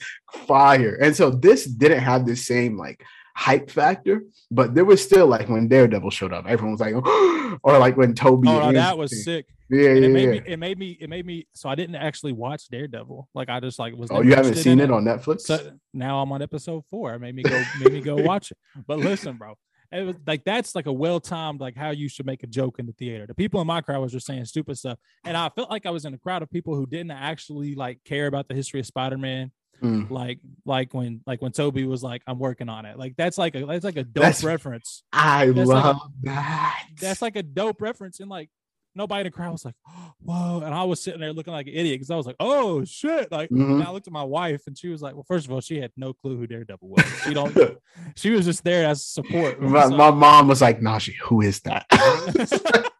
fire, 0.48 0.96
and 1.02 1.14
so 1.16 1.32
this 1.32 1.66
didn't 1.66 2.00
have 2.00 2.26
the 2.26 2.36
same 2.36 2.78
like 2.78 3.04
hype 3.36 3.70
factor, 3.70 4.24
but 4.50 4.74
there 4.74 4.86
was 4.86 5.04
still 5.04 5.28
like 5.28 5.50
when 5.50 5.68
Daredevil 5.68 6.10
showed 6.10 6.34
up, 6.34 6.46
everyone 6.48 6.72
was 6.72 6.80
like, 6.80 6.96
or 7.64 7.78
like 7.78 7.98
when 7.98 8.14
Tobey, 8.14 8.48
oh, 8.48 8.60
no, 8.60 8.72
that 8.72 8.98
was 8.98 9.24
sick. 9.24 9.48
yeah, 9.70 9.90
And 9.90 10.00
yeah, 10.00 10.06
it 10.06 10.12
made 10.12 10.24
yeah. 10.24 10.30
me, 10.30 10.42
it 10.46 10.58
made 10.60 10.80
me, 10.80 10.98
it 11.00 11.10
made 11.10 11.26
me. 11.26 11.48
So 11.54 11.70
I 11.70 11.76
didn't 11.76 11.96
actually 11.96 12.34
watch 12.34 12.68
Daredevil. 12.70 13.30
Like 13.34 13.50
I 13.50 13.60
just 13.60 13.78
like 13.78 13.96
was. 13.96 14.10
Oh, 14.12 14.22
you 14.22 14.36
haven't 14.36 14.56
seen 14.56 14.80
in 14.80 14.90
it 14.90 14.92
on 14.92 15.04
Netflix? 15.04 15.42
So 15.42 15.72
now 15.94 16.22
I'm 16.22 16.32
on 16.32 16.42
episode 16.42 16.84
four. 16.90 17.14
It 17.14 17.20
made 17.20 17.36
me 17.36 17.44
go, 17.44 17.64
made 17.80 17.94
me 17.94 18.02
go 18.02 18.16
watch 18.24 18.52
it. 18.52 18.58
But 18.88 19.00
listen, 19.00 19.38
bro, 19.38 19.56
it 19.92 20.04
was 20.04 20.16
like 20.26 20.44
that's 20.46 20.76
like 20.76 20.86
a 20.86 20.94
well 20.94 21.20
timed 21.20 21.60
like 21.60 21.76
how 21.76 21.92
you 21.92 22.10
should 22.10 22.26
make 22.26 22.44
a 22.44 22.48
joke 22.48 22.80
in 22.80 22.86
the 22.86 22.94
theater. 22.94 23.28
The 23.28 23.36
people 23.36 23.60
in 23.62 23.68
my 23.68 23.82
crowd 23.82 24.02
was 24.02 24.12
just 24.12 24.26
saying 24.26 24.46
stupid 24.46 24.78
stuff, 24.78 24.98
and 25.26 25.36
I 25.36 25.50
felt 25.50 25.70
like 25.70 25.86
I 25.86 25.92
was 25.92 26.06
in 26.06 26.14
a 26.14 26.18
crowd 26.18 26.42
of 26.42 26.50
people 26.50 26.76
who 26.76 26.86
didn't 26.86 27.12
actually 27.12 27.76
like 27.76 28.00
care 28.06 28.28
about 28.28 28.48
the 28.48 28.56
history 28.56 28.80
of 28.80 28.86
Spider 28.86 29.18
Man. 29.18 29.52
Mm. 29.84 30.10
Like, 30.10 30.40
like 30.66 30.94
when, 30.94 31.22
like 31.28 31.42
when 31.42 31.52
Tobey 31.52 31.86
was 31.86 32.02
like, 32.04 32.22
"I'm 32.28 32.40
working 32.40 32.70
on 32.70 32.86
it." 32.86 32.98
Like 32.98 33.16
that's 33.18 33.38
like 33.38 33.56
a 33.56 33.66
that's 33.66 33.84
like 33.86 33.98
a 33.98 34.04
dope 34.04 34.24
That's- 34.24 34.44
reference. 34.44 35.04
I 35.14 35.48
That's 35.48 35.68
like 35.70 35.84
a- 35.84 35.88
love 35.88 36.02
that. 36.24 36.88
That's 37.00 37.22
like 37.22 37.36
a 37.36 37.44
dope 37.44 37.82
reference, 37.82 38.20
and 38.20 38.30
like 38.30 38.50
nobody 38.98 39.22
in 39.22 39.26
the 39.28 39.32
crowd 39.32 39.52
was 39.52 39.66
like, 39.66 39.76
"Whoa!" 40.22 40.62
And 40.64 40.74
I 40.74 40.84
was 40.84 41.02
sitting 41.04 41.20
there 41.20 41.34
looking 41.34 41.52
like 41.54 41.68
an 41.68 41.74
idiot 41.74 41.96
because 41.96 42.10
I 42.10 42.16
was 42.16 42.26
like, 42.26 42.38
"Oh 42.40 42.84
shit!" 42.86 43.32
Like, 43.32 43.50
Mhm. 43.50 43.86
I 43.86 43.92
looked 43.92 44.08
at 44.08 44.14
my 44.14 44.24
wife, 44.24 44.64
and 44.68 44.78
she 44.78 44.88
was 44.90 45.02
like, 45.02 45.14
"Well, 45.14 45.26
first 45.28 45.46
of 45.46 45.52
all, 45.52 45.60
she 45.62 45.80
had 45.80 45.92
no 45.98 46.14
clue 46.14 46.38
who 46.38 46.48
Daredevil 46.48 46.88
was. 46.88 47.06
She 47.26 47.34
don't. 47.34 47.56
she 48.16 48.32
was 48.32 48.46
just 48.46 48.64
there 48.64 48.88
as 48.88 49.06
support." 49.06 49.62
my, 49.62 49.88
my 49.88 50.12
mom 50.12 50.48
was 50.48 50.62
like, 50.62 50.80
"Najee, 50.80 51.16
who 51.22 51.42
is 51.42 51.60
that?" 51.62 51.86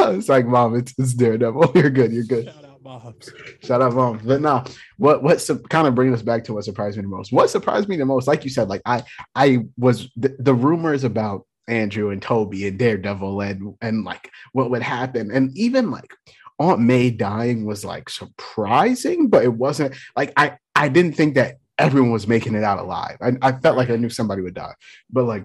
I 0.00 0.10
was 0.10 0.28
like, 0.28 0.46
"Mom, 0.46 0.74
it's, 0.76 0.94
it's 0.98 1.14
Daredevil. 1.14 1.72
You're 1.74 1.90
good. 1.90 2.12
You're 2.12 2.24
good." 2.24 2.52
Bobs. 2.88 3.30
Shout 3.62 3.82
out, 3.82 3.92
mom. 3.92 4.18
But 4.24 4.40
no, 4.40 4.64
what 4.96 5.22
what 5.22 5.42
su- 5.42 5.58
kind 5.58 5.86
of 5.86 5.94
bringing 5.94 6.14
us 6.14 6.22
back 6.22 6.42
to 6.44 6.54
what 6.54 6.64
surprised 6.64 6.96
me 6.96 7.02
the 7.02 7.08
most? 7.08 7.30
What 7.30 7.50
surprised 7.50 7.86
me 7.86 7.96
the 7.96 8.06
most, 8.06 8.26
like 8.26 8.44
you 8.44 8.50
said, 8.50 8.70
like 8.70 8.80
I 8.86 9.02
I 9.34 9.66
was 9.76 10.08
the, 10.16 10.34
the 10.38 10.54
rumors 10.54 11.04
about 11.04 11.46
Andrew 11.68 12.08
and 12.08 12.22
Tobey 12.22 12.66
and 12.66 12.78
Daredevil 12.78 13.42
and 13.42 13.74
and 13.82 14.04
like 14.04 14.30
what 14.52 14.70
would 14.70 14.80
happen, 14.80 15.30
and 15.30 15.54
even 15.54 15.90
like 15.90 16.14
Aunt 16.58 16.80
May 16.80 17.10
dying 17.10 17.66
was 17.66 17.84
like 17.84 18.08
surprising, 18.08 19.28
but 19.28 19.44
it 19.44 19.52
wasn't 19.52 19.94
like 20.16 20.32
I 20.38 20.56
I 20.74 20.88
didn't 20.88 21.12
think 21.12 21.34
that 21.34 21.56
everyone 21.78 22.10
was 22.10 22.26
making 22.26 22.54
it 22.54 22.64
out 22.64 22.78
alive. 22.78 23.18
I, 23.20 23.32
I 23.42 23.52
felt 23.52 23.76
like 23.76 23.90
I 23.90 23.96
knew 23.96 24.08
somebody 24.08 24.40
would 24.40 24.54
die, 24.54 24.72
but 25.10 25.24
like 25.24 25.44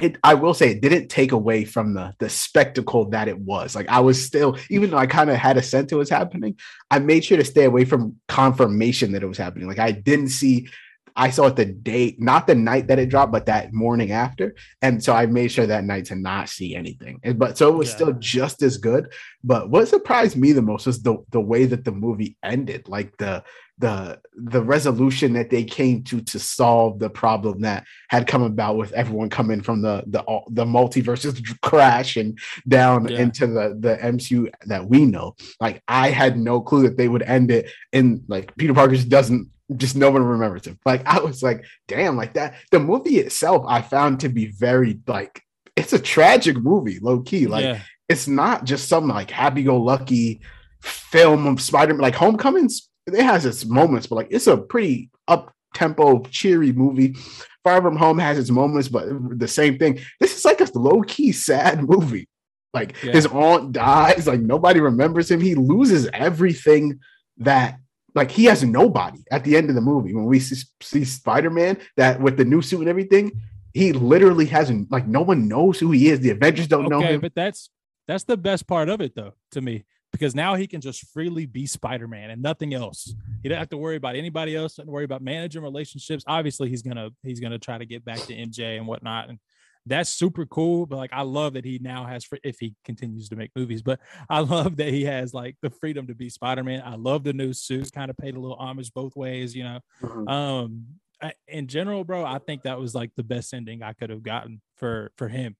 it, 0.00 0.16
I 0.22 0.34
will 0.34 0.54
say 0.54 0.70
it 0.70 0.80
didn't 0.82 1.08
take 1.08 1.32
away 1.32 1.64
from 1.64 1.94
the 1.94 2.14
the 2.20 2.28
spectacle 2.28 3.10
that 3.10 3.28
it 3.28 3.38
was. 3.38 3.74
Like 3.74 3.88
I 3.88 4.00
was 4.00 4.24
still, 4.24 4.56
even 4.70 4.90
though 4.90 4.98
I 4.98 5.06
kind 5.06 5.30
of 5.30 5.36
had 5.36 5.56
a 5.56 5.62
sense 5.62 5.90
it 5.90 5.96
was 5.96 6.10
happening, 6.10 6.56
I 6.90 7.00
made 7.00 7.24
sure 7.24 7.38
to 7.38 7.44
stay 7.44 7.64
away 7.64 7.84
from 7.84 8.16
confirmation 8.28 9.12
that 9.12 9.22
it 9.22 9.26
was 9.26 9.38
happening. 9.38 9.66
Like 9.68 9.80
I 9.80 9.90
didn't 9.90 10.28
see, 10.28 10.68
I 11.16 11.30
saw 11.30 11.46
it 11.48 11.56
the 11.56 11.64
day, 11.64 12.14
not 12.18 12.46
the 12.46 12.54
night 12.54 12.86
that 12.86 13.00
it 13.00 13.08
dropped, 13.08 13.32
but 13.32 13.46
that 13.46 13.72
morning 13.72 14.12
after, 14.12 14.54
and 14.80 15.02
so 15.02 15.12
I 15.12 15.26
made 15.26 15.50
sure 15.50 15.66
that 15.66 15.84
night 15.84 16.04
to 16.06 16.14
not 16.14 16.48
see 16.48 16.76
anything. 16.76 17.18
And, 17.24 17.36
but 17.38 17.58
so 17.58 17.68
it 17.68 17.76
was 17.76 17.88
Yeah. 17.88 17.94
still 17.94 18.12
just 18.20 18.62
as 18.62 18.78
good. 18.78 19.12
But 19.42 19.70
what 19.70 19.88
surprised 19.88 20.36
me 20.36 20.52
the 20.52 20.62
most 20.62 20.86
was 20.86 21.02
the 21.02 21.16
the 21.30 21.40
way 21.40 21.64
that 21.66 21.84
the 21.84 21.92
movie 21.92 22.36
ended. 22.44 22.88
Like 22.88 23.16
the 23.16 23.42
the 23.80 24.20
the 24.34 24.62
resolution 24.62 25.32
that 25.32 25.50
they 25.50 25.64
came 25.64 26.02
to 26.04 26.20
to 26.20 26.38
solve 26.38 26.98
the 26.98 27.10
problem 27.10 27.62
that 27.62 27.84
had 28.08 28.26
come 28.26 28.42
about 28.42 28.76
with 28.76 28.92
everyone 28.92 29.30
coming 29.30 29.62
from 29.62 29.80
the 29.82 30.04
the 30.06 30.22
the 30.50 30.64
multiverses 30.64 31.42
crash 31.62 32.16
and 32.16 32.38
down 32.68 33.08
Yeah. 33.08 33.20
into 33.20 33.46
the 33.46 33.76
the 33.78 33.96
MCU 33.96 34.50
that 34.66 34.86
we 34.86 35.06
know. 35.06 35.34
Like 35.60 35.82
I 35.88 36.10
had 36.10 36.38
no 36.38 36.60
clue 36.60 36.82
that 36.82 36.96
they 36.96 37.08
would 37.08 37.22
end 37.22 37.50
it 37.50 37.70
in 37.92 38.22
like 38.28 38.54
Peter 38.56 38.74
Parker 38.74 38.94
just 38.94 39.08
doesn't 39.08 39.48
just 39.76 39.96
no 39.96 40.10
one 40.10 40.24
remembers 40.24 40.66
him. 40.66 40.78
Like 40.84 41.06
I 41.06 41.20
was 41.20 41.42
like, 41.42 41.64
damn, 41.88 42.16
like 42.16 42.34
that. 42.34 42.56
The 42.70 42.80
movie 42.80 43.18
itself 43.18 43.64
I 43.66 43.82
found 43.82 44.20
to 44.20 44.28
be 44.28 44.46
very 44.46 45.00
like 45.06 45.40
it's 45.76 45.92
a 45.94 45.98
tragic 45.98 46.56
movie, 46.58 46.98
low 47.00 47.20
key. 47.20 47.46
Like 47.46 47.64
yeah, 47.64 47.80
it's 48.08 48.28
not 48.28 48.64
just 48.64 48.88
some 48.88 49.08
like 49.08 49.30
happy-go-lucky 49.30 50.40
film 50.82 51.46
of 51.46 51.62
Spider-Man. 51.62 52.02
Like 52.02 52.14
Homecomings, 52.16 52.89
it 53.14 53.24
has 53.24 53.46
its 53.46 53.64
moments, 53.64 54.06
but 54.06 54.16
like 54.16 54.28
it's 54.30 54.46
a 54.46 54.56
pretty 54.56 55.10
up-tempo, 55.28 56.20
cheery 56.30 56.72
movie. 56.72 57.16
Far 57.64 57.82
From 57.82 57.96
Home 57.96 58.18
has 58.18 58.38
its 58.38 58.50
moments, 58.50 58.88
but 58.88 59.06
the 59.38 59.48
same 59.48 59.78
thing. 59.78 60.00
This 60.18 60.36
is 60.36 60.44
like 60.44 60.60
a 60.60 60.78
low-key 60.78 61.32
sad 61.32 61.82
movie. 61.88 62.28
Like 62.72 62.94
Yeah. 63.02 63.12
his 63.12 63.26
aunt 63.26 63.72
dies, 63.72 64.26
like 64.26 64.40
nobody 64.40 64.80
remembers 64.80 65.30
him. 65.30 65.40
He 65.40 65.54
loses 65.54 66.08
everything 66.12 67.00
that 67.38 67.78
like 68.14 68.30
he 68.30 68.44
has 68.46 68.64
nobody 68.64 69.18
at 69.30 69.44
the 69.44 69.56
end 69.56 69.68
of 69.68 69.74
the 69.74 69.80
movie. 69.80 70.14
When 70.14 70.24
we 70.24 70.40
see, 70.40 70.64
see 70.80 71.04
Spider-Man 71.04 71.78
that 71.96 72.20
with 72.20 72.36
the 72.36 72.44
new 72.44 72.62
suit 72.62 72.80
and 72.80 72.88
everything, 72.88 73.32
he 73.74 73.92
literally 73.92 74.46
hasn't 74.46 74.90
like 74.90 75.06
no 75.06 75.20
one 75.22 75.48
knows 75.48 75.78
who 75.78 75.90
he 75.90 76.08
is. 76.08 76.20
The 76.20 76.30
Avengers 76.30 76.66
don't 76.68 76.88
know 76.88 77.00
him. 77.00 77.20
but 77.20 77.34
that's 77.34 77.70
that's 78.08 78.24
the 78.24 78.36
best 78.36 78.66
part 78.66 78.88
of 78.88 79.00
it 79.00 79.14
though 79.14 79.34
to 79.52 79.60
me 79.60 79.84
because 80.12 80.34
now 80.34 80.54
he 80.54 80.66
can 80.66 80.80
just 80.80 81.06
freely 81.12 81.46
be 81.46 81.66
Spider-Man 81.66 82.30
and 82.30 82.42
nothing 82.42 82.74
else. 82.74 83.14
He 83.42 83.48
don't 83.48 83.58
have 83.58 83.68
to 83.70 83.76
worry 83.76 83.96
about 83.96 84.16
anybody 84.16 84.56
else. 84.56 84.74
Doesn't 84.74 84.90
worry 84.90 85.04
about 85.04 85.22
managing 85.22 85.62
relationships. 85.62 86.24
Obviously, 86.26 86.68
he's 86.68 86.82
gonna 86.82 87.10
he's 87.22 87.40
gonna 87.40 87.58
try 87.58 87.78
to 87.78 87.86
get 87.86 88.04
back 88.04 88.18
to 88.20 88.34
MJ 88.34 88.76
and 88.76 88.86
whatnot, 88.86 89.28
and 89.28 89.38
that's 89.86 90.10
super 90.10 90.46
cool. 90.46 90.86
But 90.86 90.96
like, 90.96 91.12
I 91.12 91.22
love 91.22 91.54
that 91.54 91.64
he 91.64 91.78
now 91.80 92.04
has 92.04 92.24
fr- 92.24 92.36
if 92.44 92.58
he 92.58 92.74
continues 92.84 93.28
to 93.30 93.36
make 93.36 93.50
movies. 93.56 93.82
But 93.82 94.00
I 94.28 94.40
love 94.40 94.76
that 94.76 94.88
he 94.88 95.04
has 95.04 95.32
like 95.32 95.56
the 95.62 95.70
freedom 95.70 96.06
to 96.08 96.14
be 96.14 96.28
Spider-Man. 96.28 96.82
I 96.84 96.96
love 96.96 97.24
the 97.24 97.32
new 97.32 97.52
suits. 97.52 97.90
Kind 97.90 98.10
of 98.10 98.16
paid 98.16 98.36
a 98.36 98.40
little 98.40 98.56
homage 98.58 98.92
both 98.92 99.16
ways, 99.16 99.54
you 99.54 99.64
know. 99.64 99.80
Mhm. 100.02 100.28
Um, 100.28 100.86
I, 101.22 101.34
in 101.48 101.66
general, 101.66 102.02
bro, 102.04 102.24
I 102.24 102.38
think 102.38 102.62
that 102.62 102.78
was 102.78 102.94
like 102.94 103.10
the 103.14 103.22
best 103.22 103.52
ending 103.52 103.82
I 103.82 103.92
could 103.92 104.10
have 104.10 104.22
gotten 104.22 104.60
for 104.76 105.12
for 105.16 105.28
him. 105.28 105.56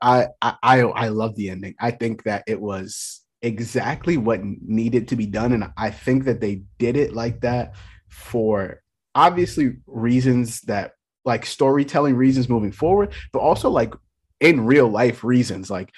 I 0.00 0.26
I 0.40 0.56
I 0.62 1.08
love 1.08 1.36
the 1.36 1.50
ending. 1.50 1.74
I 1.78 1.92
think 1.92 2.24
that 2.24 2.42
it 2.46 2.60
was 2.60 3.21
exactly 3.42 4.16
what 4.16 4.40
needed 4.42 5.08
to 5.08 5.16
be 5.16 5.26
done, 5.26 5.52
and 5.52 5.72
I 5.76 5.90
think 5.90 6.24
that 6.24 6.40
they 6.40 6.62
did 6.78 6.96
it 6.96 7.12
like 7.12 7.40
that 7.42 7.74
for 8.08 8.82
obviously 9.14 9.76
reasons 9.86 10.62
that 10.62 10.92
like 11.24 11.46
storytelling 11.46 12.16
reasons 12.16 12.48
moving 12.48 12.72
forward, 12.72 13.12
but 13.32 13.40
also 13.40 13.70
like 13.70 13.94
in 14.40 14.64
real 14.64 14.88
life 14.88 15.22
reasons. 15.22 15.70
Like 15.70 15.90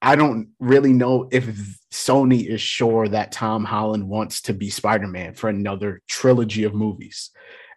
I 0.00 0.14
don't 0.14 0.50
really 0.60 0.92
know 0.92 1.28
if 1.32 1.46
Sony 1.92 2.46
is 2.46 2.60
sure 2.60 3.08
that 3.08 3.32
Tom 3.32 3.64
Holland 3.64 4.08
wants 4.08 4.42
to 4.42 4.54
be 4.54 4.70
Spider-Man 4.70 5.34
for 5.34 5.48
another 5.48 6.02
trilogy 6.08 6.64
of 6.64 6.74
movies. 6.74 7.30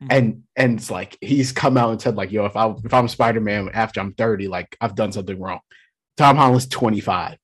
Mhm. 0.04 0.08
And 0.10 0.44
and 0.56 0.78
it's 0.78 0.92
like 0.92 1.18
he's 1.22 1.52
come 1.52 1.78
out 1.78 1.92
and 1.92 2.02
said, 2.02 2.16
like, 2.16 2.32
yo, 2.32 2.46
if 2.46 2.56
I 2.56 2.74
if 2.84 2.94
I'm 2.94 3.08
Spider-Man 3.08 3.70
after 3.74 4.00
I'm 4.00 4.14
30, 4.14 4.48
like 4.48 4.78
I've 4.80 4.96
done 4.96 5.12
something 5.12 5.40
wrong. 5.40 5.60
Tom 6.18 6.38
Holland's 6.38 6.68
25. 6.68 7.38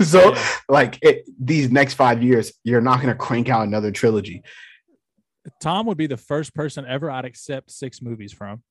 so 0.02 0.32
Yeah. 0.34 0.48
like 0.68 0.98
it, 1.02 1.28
these 1.38 1.70
next 1.70 1.94
five 1.94 2.22
years, 2.22 2.52
you're 2.64 2.80
not 2.80 3.00
gonna 3.00 3.14
crank 3.14 3.48
out 3.48 3.66
another 3.66 3.90
trilogy. 3.90 4.42
Tom 5.60 5.86
would 5.86 5.98
be 5.98 6.06
the 6.06 6.16
first 6.16 6.54
person 6.54 6.84
ever 6.86 7.10
I'd 7.10 7.24
accept 7.24 7.70
six 7.70 8.00
movies 8.00 8.32
from. 8.32 8.62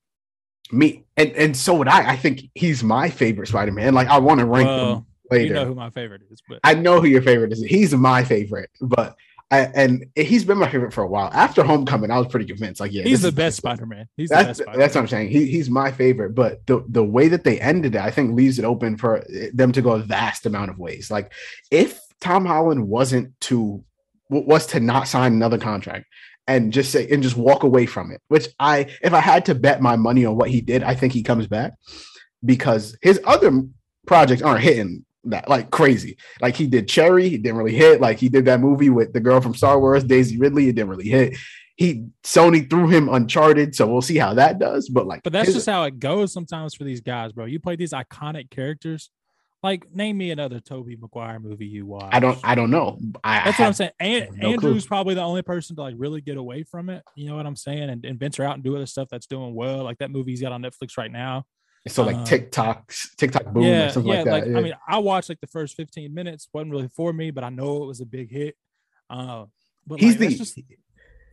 Me 0.72 1.04
and 1.18 1.32
and 1.34 1.58
so 1.58 1.76
would 1.76 1.88
I. 1.88 2.12
I 2.12 2.16
think 2.16 2.44
he's 2.56 2.84
my 2.84 3.10
favorite 3.10 3.48
Spider-Man. 3.48 3.94
Like 3.94 4.08
I 4.08 4.20
want 4.20 4.40
to 4.40 4.46
rank 4.46 4.68
them 4.68 5.06
later. 5.30 5.46
You 5.46 5.54
know 5.54 5.66
who 5.66 5.76
my 5.76 5.90
favorite 5.90 6.22
is, 6.32 6.42
but 6.48 6.60
I 6.64 6.76
know 6.76 7.02
who 7.02 7.08
your 7.08 7.22
favorite 7.22 7.52
is. 7.52 7.62
He's 7.62 7.94
my 7.94 8.24
favorite, 8.24 8.70
but 8.80 9.16
I, 9.52 9.60
and 9.76 10.06
he's 10.16 10.46
been 10.46 10.58
my 10.58 10.70
favorite 10.70 10.94
for 10.94 11.04
a 11.04 11.08
while. 11.08 11.30
After 11.34 11.62
Homecoming, 11.62 12.10
I 12.10 12.18
was 12.18 12.28
pretty 12.28 12.46
convinced. 12.46 12.80
Like, 12.80 12.94
yeah, 12.94 13.04
he's 13.04 13.22
the 13.22 13.34
best 13.34 13.58
Spider-Man. 13.58 14.08
He's 14.16 14.30
the 14.30 14.36
That's 14.36 14.48
best 14.48 14.58
Spider-Man. 14.60 14.80
that's 14.80 14.96
what 14.96 15.02
I'm 15.02 15.08
saying. 15.10 15.30
He, 15.30 15.46
he's 15.48 15.70
my 15.70 15.92
favorite, 15.92 16.34
but 16.36 16.66
the 16.68 16.86
the 16.88 17.04
way 17.04 17.28
that 17.28 17.44
they 17.44 17.60
ended 17.60 17.96
it, 17.96 18.02
I 18.02 18.12
think 18.12 18.34
leaves 18.34 18.60
it 18.60 18.66
open 18.66 18.98
for 18.98 19.26
them 19.54 19.74
to 19.74 19.82
go 19.82 19.92
a 19.92 20.00
vast 20.00 20.46
amount 20.46 20.72
of 20.72 20.80
ways. 20.80 21.12
Like, 21.12 21.34
if 21.70 22.00
Tom 22.22 22.46
Holland 22.46 22.88
wasn't 22.88 23.38
to 23.42 23.84
was 24.30 24.66
to 24.68 24.80
not 24.80 25.10
sign 25.10 25.34
another 25.34 25.58
contract 25.58 26.06
and 26.48 26.72
just 26.72 26.92
say 26.92 27.10
and 27.10 27.22
just 27.22 27.36
walk 27.36 27.64
away 27.64 27.86
from 27.86 28.12
it, 28.12 28.22
which 28.30 28.48
I 28.58 28.88
if 29.02 29.14
I 29.14 29.20
had 29.20 29.46
to 29.48 29.56
bet 29.56 29.82
my 29.82 29.98
money 29.98 30.24
on 30.26 30.38
what 30.38 30.50
he 30.50 30.62
did, 30.62 30.82
I 30.82 30.96
think 30.96 31.12
he 31.12 31.24
comes 31.24 31.48
back 31.48 31.74
because 32.46 32.98
his 33.02 33.20
other 33.26 33.64
projects 34.08 34.42
aren't 34.42 34.64
hitting 34.64 35.06
that 35.26 35.48
like 35.50 35.70
crazy. 35.72 36.18
Like 36.42 36.56
he 36.56 36.68
did 36.68 36.88
Cherry, 36.88 37.30
he 37.30 37.38
didn't 37.38 37.58
really 37.58 37.76
hit. 37.76 38.02
Like 38.02 38.18
he 38.18 38.30
did 38.30 38.46
that 38.46 38.60
movie 38.60 38.90
with 38.90 39.14
the 39.14 39.20
girl 39.20 39.40
from 39.42 39.54
Star 39.56 39.80
Wars, 39.80 40.04
Daisy 40.04 40.38
Ridley, 40.38 40.68
it 40.70 40.76
didn't 40.76 40.90
really 40.90 41.10
hit. 41.10 41.38
He 41.78 42.06
Sony 42.24 42.70
threw 42.70 42.88
him 42.90 43.10
Uncharted, 43.10 43.76
so 43.76 43.88
we'll 43.88 44.02
see 44.02 44.18
how 44.18 44.34
that 44.36 44.60
does. 44.60 44.88
But 44.90 45.08
like, 45.08 45.24
But 45.24 45.34
that's 45.34 45.48
his- 45.48 45.56
just 45.56 45.70
how 45.70 45.84
it 45.84 46.00
goes 46.00 46.32
sometimes 46.34 46.76
for 46.76 46.84
these 46.84 47.02
guys, 47.02 47.32
bro. 47.32 47.46
You 47.46 47.60
play 47.60 47.76
these 47.76 47.94
iconic 47.94 48.50
characters. 48.52 49.10
Like, 49.64 49.94
name 49.94 50.18
me 50.18 50.32
another 50.32 50.60
Tobey 50.60 50.96
Maguire 50.96 51.40
movie 51.40 51.68
you 51.68 51.86
watch. 51.86 52.10
I 52.12 52.20
don't 52.20 52.38
I 52.44 52.56
don't 52.56 52.72
know. 52.72 52.98
I, 53.24 53.44
That's 53.46 53.60
I 53.60 53.64
what 53.64 53.68
I'm 53.68 53.74
saying. 53.74 53.92
And, 54.00 54.38
no 54.38 54.50
Andrew's 54.54 54.84
clue. 54.84 54.88
probably 54.88 55.14
the 55.14 55.22
only 55.22 55.44
person 55.44 55.76
to 55.76 55.84
like 55.84 55.94
really 55.98 56.20
get 56.20 56.38
away 56.38 56.64
from 56.64 56.90
it. 56.90 57.04
You 57.16 57.30
know 57.30 57.36
what 57.36 57.46
I'm 57.46 57.56
saying? 57.56 57.90
And, 57.92 58.04
and 58.04 58.20
venture 58.20 58.44
out 58.44 58.56
and 58.56 58.64
do 58.64 58.76
other 58.76 58.88
stuff 58.88 59.08
that's 59.12 59.28
doing 59.28 59.54
well. 59.54 59.84
Like 59.84 60.00
that 60.00 60.10
movie 60.10 60.32
he's 60.32 60.42
got 60.42 60.52
on 60.52 60.64
Netflix 60.64 60.98
right 60.98 61.12
now. 61.12 61.46
So 61.88 62.04
like 62.04 62.18
uh, 62.18 62.26
TikTok, 62.26 62.94
TikTok 63.18 63.46
boom 63.46 63.64
or 63.64 63.68
yeah, 63.68 63.92
something 63.92 64.12
yeah. 64.12 64.18
like 64.18 64.26
that. 64.26 64.32
Like, 64.32 64.46
yeah. 64.46 64.58
I 64.58 64.62
mean, 64.62 64.74
I 64.88 64.98
watched 65.00 65.30
like 65.30 65.40
the 65.40 65.48
first 65.48 65.76
15 65.76 66.14
minutes. 66.14 66.48
wasn't 66.54 66.72
really 66.72 66.90
for 66.90 67.12
me, 67.12 67.32
but 67.32 67.44
I 67.44 67.50
know 67.50 67.84
it 67.84 67.88
was 67.88 68.02
a 68.02 68.06
big 68.06 68.30
hit. 68.30 68.56
Uh, 69.10 69.46
but 69.88 70.00
he's 70.00 70.12
like, 70.12 70.20
the 70.20 70.26
that's 70.28 70.38
just 70.38 70.60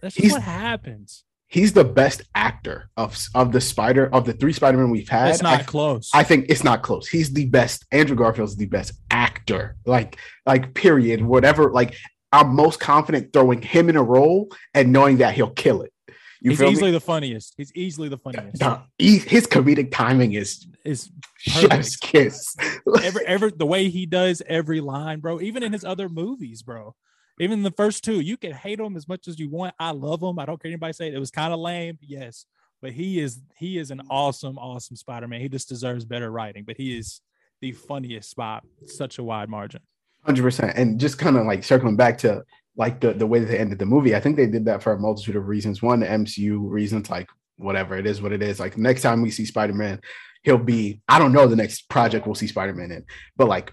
that's 0.01 0.15
just 0.15 0.33
what 0.33 0.43
happens. 0.43 1.25
he's 1.49 1.73
the 1.75 1.85
best 1.85 2.23
actor 2.35 2.91
of 2.97 3.19
of 3.35 3.53
the 3.53 3.61
Spider 3.61 4.09
of 4.13 4.25
the 4.25 4.33
three 4.33 4.53
Spider-Man 4.53 4.91
we've 4.91 5.09
had. 5.09 5.31
It's 5.31 5.43
not 5.43 5.61
I, 5.61 5.63
close. 5.65 6.11
I 6.15 6.23
think 6.25 6.47
it's 6.49 6.65
not 6.65 6.83
close. 6.83 7.07
He's 7.09 7.33
the 7.33 7.47
best. 7.47 7.85
Andrew 7.93 8.17
Garfield's 8.17 8.57
the 8.57 8.67
best 8.67 8.93
actor. 9.11 9.77
Like, 9.85 10.19
like 10.47 10.73
period. 10.73 11.21
Whatever. 11.21 11.71
Like, 11.71 11.95
I'm 12.33 12.55
most 12.55 12.81
confident 12.81 13.33
throwing 13.33 13.63
him 13.63 13.89
in 13.89 13.97
a 13.97 14.03
role 14.03 14.51
and 14.73 14.93
knowing 14.93 15.19
that 15.19 15.35
he'll 15.35 15.51
kill 15.51 15.83
it. 15.83 15.93
You 16.41 16.51
He's 16.53 16.63
easily 16.63 16.91
me? 16.91 16.93
the 16.93 17.01
funniest. 17.01 17.55
He's 17.57 17.73
easily 17.75 18.09
the 18.09 18.19
funniest. 18.19 18.61
Nah, 18.61 18.83
he- 18.99 19.19
his 19.19 19.47
comedic 19.47 19.91
timing 19.91 20.33
is 20.35 20.67
Is 20.85 21.11
chef's 21.39 21.97
kiss. 21.97 22.55
every 23.03 23.27
every 23.27 23.51
the 23.57 23.67
way 23.67 23.89
he 23.89 24.07
does 24.07 24.41
every 24.47 24.81
line, 24.81 25.21
bro. 25.21 25.41
Even 25.41 25.63
in 25.63 25.73
his 25.73 25.85
other 25.85 26.09
movies, 26.09 26.63
bro. 26.63 26.95
Even 27.41 27.63
the 27.63 27.71
first 27.73 28.03
two, 28.05 28.21
you 28.21 28.37
can 28.37 28.53
hate 28.53 28.81
him 28.81 28.97
as 28.97 29.07
much 29.09 29.29
as 29.29 29.39
you 29.39 29.49
want. 29.49 29.75
I 29.79 29.91
love 29.93 30.23
him. 30.23 30.39
I 30.39 30.45
don't 30.47 30.61
care 30.61 30.71
anybody 30.71 30.93
say 30.93 31.09
it, 31.09 31.15
it 31.15 31.19
was 31.21 31.31
kind 31.31 31.53
of 31.53 31.61
lame, 31.61 31.99
yes, 32.03 32.47
but 32.83 32.93
he 32.93 33.21
is 33.21 33.41
he 33.57 33.79
is 33.79 33.91
an 33.91 34.03
awesome, 34.11 34.59
awesome 34.59 34.97
Spider-Man. 34.97 35.41
He 35.41 35.49
just 35.49 35.69
deserves 35.69 36.05
better 36.05 36.31
writing, 36.31 36.65
but 36.65 36.77
he 36.77 36.97
is 36.97 37.21
the 37.61 37.73
funniest 37.73 38.31
spot, 38.31 38.65
such 38.87 39.19
a 39.19 39.23
wide 39.25 39.49
margin. 39.49 39.81
Hundred 40.29 40.43
percent, 40.43 40.77
and 40.77 41.01
just 41.01 41.19
kind 41.19 41.39
of 41.39 41.47
like 41.47 41.65
circling 41.65 41.97
back 41.97 42.19
to 42.19 42.45
like 42.77 43.01
the 43.01 43.15
the 43.15 43.27
way 43.27 43.39
that 43.39 43.47
they 43.47 43.57
ended 43.57 43.79
the 43.79 43.87
movie. 43.87 44.15
I 44.15 44.21
think 44.21 44.37
they 44.37 44.47
did 44.47 44.67
that 44.67 44.83
for 44.83 44.93
a 44.93 44.99
multitude 45.01 45.37
of 45.37 45.49
reasons. 45.49 45.81
One, 45.81 46.01
the 46.01 46.07
MCU 46.07 46.69
reasons, 46.69 47.09
like 47.09 47.31
whatever 47.57 47.97
it 47.97 48.07
is, 48.07 48.21
what 48.21 48.33
it 48.33 48.43
is. 48.43 48.61
Like 48.61 48.77
next 48.77 49.01
time 49.01 49.23
we 49.23 49.31
see 49.31 49.47
Spider 49.47 49.73
Man, 49.73 50.03
he'll 50.43 50.59
be. 50.59 51.01
I 51.09 51.19
don't 51.19 51.33
know 51.33 51.47
the 51.47 51.57
next 51.57 51.89
project 51.89 52.27
we'll 52.27 52.35
see 52.35 52.47
Spider 52.47 52.75
Man 52.75 52.93
in, 52.93 53.07
but 53.39 53.49
like 53.49 53.73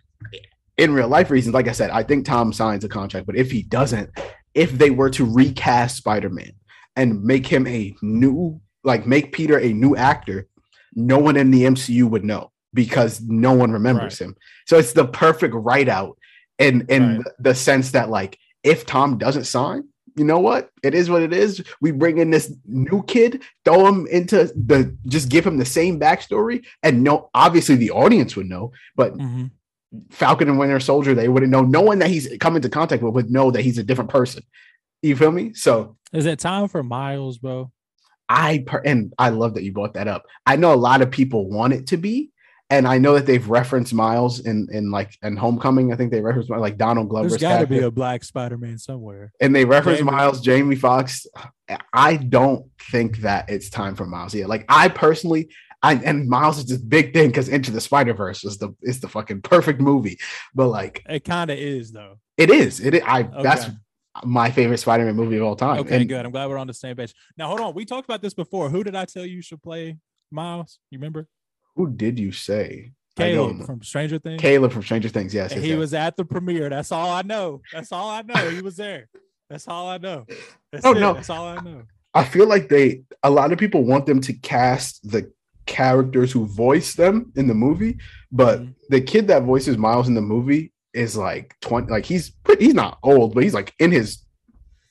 in 0.77 0.93
real 0.93 1.09
life 1.09 1.29
reasons, 1.29 1.53
like 1.53 1.67
I 1.67 1.73
said, 1.73 1.89
I 1.89 2.03
think 2.03 2.25
Tom 2.25 2.53
signs 2.53 2.85
a 2.85 2.87
contract. 2.87 3.27
But 3.27 3.35
if 3.35 3.51
he 3.51 3.63
doesn't, 3.63 4.09
if 4.53 4.71
they 4.71 4.91
were 4.91 5.09
to 5.09 5.25
recast 5.25 5.97
Spider 5.97 6.29
Man 6.29 6.53
and 6.95 7.21
make 7.21 7.45
him 7.45 7.67
a 7.67 7.93
new, 8.01 8.61
like 8.85 9.05
make 9.05 9.33
Peter 9.33 9.59
a 9.59 9.73
new 9.73 9.97
actor, 9.97 10.47
no 10.93 11.19
one 11.19 11.35
in 11.35 11.51
the 11.51 11.63
MCU 11.63 12.09
would 12.09 12.23
know 12.23 12.53
because 12.73 13.19
no 13.19 13.51
one 13.51 13.71
remembers 13.71 14.19
him. 14.19 14.37
So 14.67 14.77
it's 14.77 14.93
the 14.93 15.05
perfect 15.05 15.53
write 15.53 15.89
out 15.89 16.17
in 16.59 16.85
in 16.89 17.17
Right. 17.17 17.25
the 17.39 17.55
sense 17.55 17.91
that 17.91 18.09
like 18.09 18.37
if 18.63 18.85
Tom 18.85 19.17
doesn't 19.17 19.45
sign, 19.45 19.83
you 20.15 20.23
know 20.25 20.39
what? 20.39 20.69
It 20.83 20.93
is 20.93 21.09
what 21.09 21.21
it 21.21 21.33
is. 21.33 21.63
We 21.81 21.91
bring 21.91 22.17
in 22.17 22.31
this 22.31 22.53
new 22.65 23.03
kid, 23.03 23.41
throw 23.63 23.85
him 23.87 24.07
into 24.07 24.45
the 24.55 24.95
just 25.07 25.29
give 25.29 25.45
him 25.45 25.57
the 25.57 25.65
same 25.65 25.99
backstory, 25.99 26.65
and 26.83 27.03
no, 27.03 27.29
obviously 27.33 27.75
the 27.75 27.91
audience 27.91 28.35
would 28.35 28.47
know, 28.49 28.71
but 28.95 29.13
Mhm. 29.17 29.51
Falcon 30.09 30.49
and 30.49 30.59
Winter 30.59 30.79
Soldier, 30.79 31.13
they 31.13 31.29
wouldn't 31.29 31.51
know. 31.51 31.61
No 31.61 31.81
one 31.81 31.99
that 31.99 32.09
he's 32.09 32.27
come 32.39 32.55
into 32.55 32.69
contact 32.69 33.01
with 33.03 33.13
would 33.13 33.29
know 33.29 33.51
that 33.51 33.61
he's 33.61 33.77
a 33.77 33.83
different 33.83 34.09
person. 34.09 34.43
You 35.01 35.15
feel 35.15 35.31
me? 35.31 35.53
So 35.53 35.97
Is 36.13 36.25
it 36.25 36.39
time 36.39 36.67
for 36.67 36.81
Miles, 36.83 37.37
bro? 37.37 37.71
I 38.27 38.63
per- 38.65 38.81
and 38.83 39.13
I 39.19 39.29
love 39.29 39.53
that 39.53 39.63
you 39.63 39.71
brought 39.71 39.93
that 39.93 40.07
up. 40.07 40.23
I 40.47 40.55
know 40.55 40.73
a 40.73 40.75
lot 40.75 41.01
of 41.01 41.11
people 41.11 41.47
want 41.49 41.73
it 41.73 41.87
to 41.87 41.97
be, 41.97 42.31
and 42.69 42.87
I 42.87 42.97
know 42.97 43.13
that 43.13 43.25
they've 43.25 43.47
referenced 43.47 43.93
Miles 43.93 44.39
in 44.39 44.67
in 44.71 44.89
like 44.91 45.15
in 45.21 45.37
Homecoming. 45.37 45.93
I 45.93 45.95
think 45.95 46.11
they 46.11 46.21
referenced 46.21 46.49
like 46.49 46.77
Donald 46.77 47.09
Glover's 47.09 47.33
There's 47.33 47.41
got 47.41 47.59
to 47.59 47.67
be 47.67 47.79
a 47.79 47.91
Black 47.91 48.23
Spider-Man 48.23 48.77
somewhere. 48.77 49.31
and 49.39 49.55
they 49.55 49.65
reference 49.65 49.99
Jamie- 49.99 50.11
Miles, 50.11 50.41
Jamie 50.41 50.75
Foxx. 50.75 51.27
I 51.93 52.17
don't 52.17 52.65
think 52.91 53.17
that 53.19 53.49
it's 53.49 53.69
time 53.69 53.95
for 53.95 54.05
Miles 54.05 54.33
yet. 54.33 54.49
Like 54.49 54.65
I 54.69 54.87
personally, 54.89 55.49
I 55.83 55.93
and 55.95 56.27
Miles 56.27 56.57
is 56.57 56.65
this 56.65 56.77
big 56.79 57.13
thing 57.13 57.27
because 57.27 57.49
Into 57.49 57.71
the 57.71 57.81
Spider 57.81 58.13
Verse 58.13 58.43
is 58.43 58.57
the 58.57 58.75
is 58.81 58.99
the 58.99 59.07
fucking 59.07 59.41
perfect 59.41 59.79
movie. 59.79 60.17
But 60.53 60.69
like 60.69 61.03
It 61.07 61.23
kind 61.23 61.51
of 61.51 61.57
is 61.59 61.91
though. 61.91 62.17
it 62.37 62.49
is, 62.49 62.79
it. 62.79 63.03
I 63.07 63.23
that's 63.43 63.67
my 64.23 64.49
favorite 64.49 64.77
Spider 64.77 65.05
Man 65.05 65.15
movie 65.15 65.35
of 65.37 65.43
all 65.43 65.55
time. 65.55 65.79
Okay, 65.81 65.97
And 65.97 66.07
good. 66.09 66.25
I'm 66.25 66.31
glad 66.31 66.49
we're 66.49 66.57
on 66.57 66.67
the 66.67 66.73
same 66.73 66.95
page. 66.95 67.13
Now, 67.37 67.47
hold 67.47 67.59
on. 67.59 67.73
We 67.75 67.83
talked 67.85 68.05
about 68.05 68.21
this 68.21 68.33
before. 68.33 68.69
Who 68.69 68.83
did 68.83 68.95
I 68.95 69.05
tell 69.05 69.25
you 69.25 69.41
should 69.41 69.61
play 69.61 69.97
Miles? 70.31 70.79
You 70.89 70.97
remember? 70.99 71.27
Who 71.75 71.89
did 71.91 72.19
you 72.19 72.31
say? 72.31 72.91
Caleb 73.15 73.65
from 73.65 73.81
Stranger 73.81 74.19
Things. 74.19 74.41
Caleb 74.41 74.71
from 74.73 74.83
Stranger 74.83 75.07
Things. 75.09 75.33
Yes, 75.33 75.51
yes, 75.53 75.61
he 75.63 75.69
yes. 75.69 75.77
was 75.77 75.93
at 75.93 76.17
the 76.17 76.25
premiere. 76.25 76.69
That's 76.69 76.91
all 76.91 77.09
I 77.09 77.21
know. 77.21 77.61
That's 77.71 77.91
all 77.93 78.09
I 78.09 78.21
know. 78.23 78.49
He 78.49 78.61
was 78.61 78.75
there. 78.75 79.07
That's 79.49 79.67
all 79.67 79.87
I 79.87 79.97
know. 79.97 80.25
That's 80.71 80.85
Oh, 80.85 80.91
it. 80.91 80.99
no. 80.99 81.13
That's 81.13 81.29
all 81.29 81.45
I 81.47 81.61
know. 81.61 81.83
I 82.13 82.23
feel 82.25 82.47
like 82.47 82.67
they 82.69 83.03
a 83.23 83.29
lot 83.29 83.51
of 83.53 83.59
people 83.59 83.83
want 83.83 84.05
them 84.05 84.19
to 84.21 84.33
cast 84.33 85.09
the 85.09 85.31
characters 85.65 86.31
who 86.31 86.45
voice 86.45 86.93
them 86.95 87.31
in 87.35 87.47
the 87.47 87.53
movie, 87.53 87.97
but 88.31 88.61
Mhm. 88.61 88.75
the 88.89 89.01
kid 89.01 89.27
that 89.27 89.43
voices 89.43 89.77
Miles 89.77 90.07
in 90.07 90.13
the 90.13 90.21
movie 90.21 90.71
is 90.93 91.15
like 91.17 91.55
20 91.61 91.89
like 91.89 92.05
he's 92.05 92.29
pretty, 92.29 92.65
he's 92.65 92.73
not 92.73 92.99
old, 93.03 93.33
but 93.33 93.43
he's 93.43 93.53
like 93.53 93.73
in 93.79 93.91
his 93.91 94.19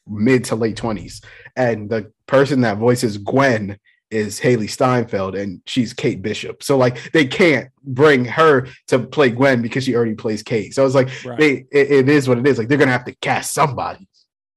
mid 0.07 0.45
to 0.45 0.55
late 0.57 0.77
20s. 0.77 1.23
And 1.57 1.89
the 1.91 2.13
person 2.27 2.63
that 2.63 2.79
voices 2.79 3.19
Gwen 3.19 3.79
is 4.15 4.39
Hailee 4.41 4.71
Steinfeld 4.71 5.35
and 5.35 5.61
she's 5.67 5.93
Kate 5.93 6.23
Bishop. 6.23 6.63
So 6.63 6.79
like 6.79 7.13
they 7.13 7.27
can't 7.27 7.69
bring 7.83 8.25
her 8.25 8.69
to 8.89 8.99
play 9.01 9.31
Gwen 9.31 9.61
because 9.63 9.85
she 9.85 9.95
already 9.97 10.15
plays 10.15 10.43
Kate. 10.43 10.73
So 10.75 10.87
it's 10.87 10.95
like 10.95 11.09
Right. 11.25 11.39
they 11.39 11.51
it- 11.73 11.91
it 11.91 12.09
is 12.09 12.29
what 12.29 12.39
it 12.39 12.47
is. 12.47 12.59
Like 12.59 12.69
they're 12.69 12.79
gonna 12.79 12.93
have 12.93 13.05
to 13.07 13.17
cast 13.21 13.53
somebody. 13.53 14.09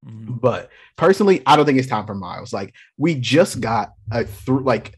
Mhm. 0.05 0.39
But 0.39 0.69
personally, 0.95 1.41
I 1.45 1.55
don't 1.55 1.65
think 1.65 1.79
it's 1.79 1.87
time 1.87 2.05
for 2.05 2.15
Miles. 2.15 2.53
Like 2.53 2.73
we 2.97 3.15
just 3.15 3.59
got 3.59 3.91
a 4.11 4.23
through 4.25 4.63
like 4.63 4.95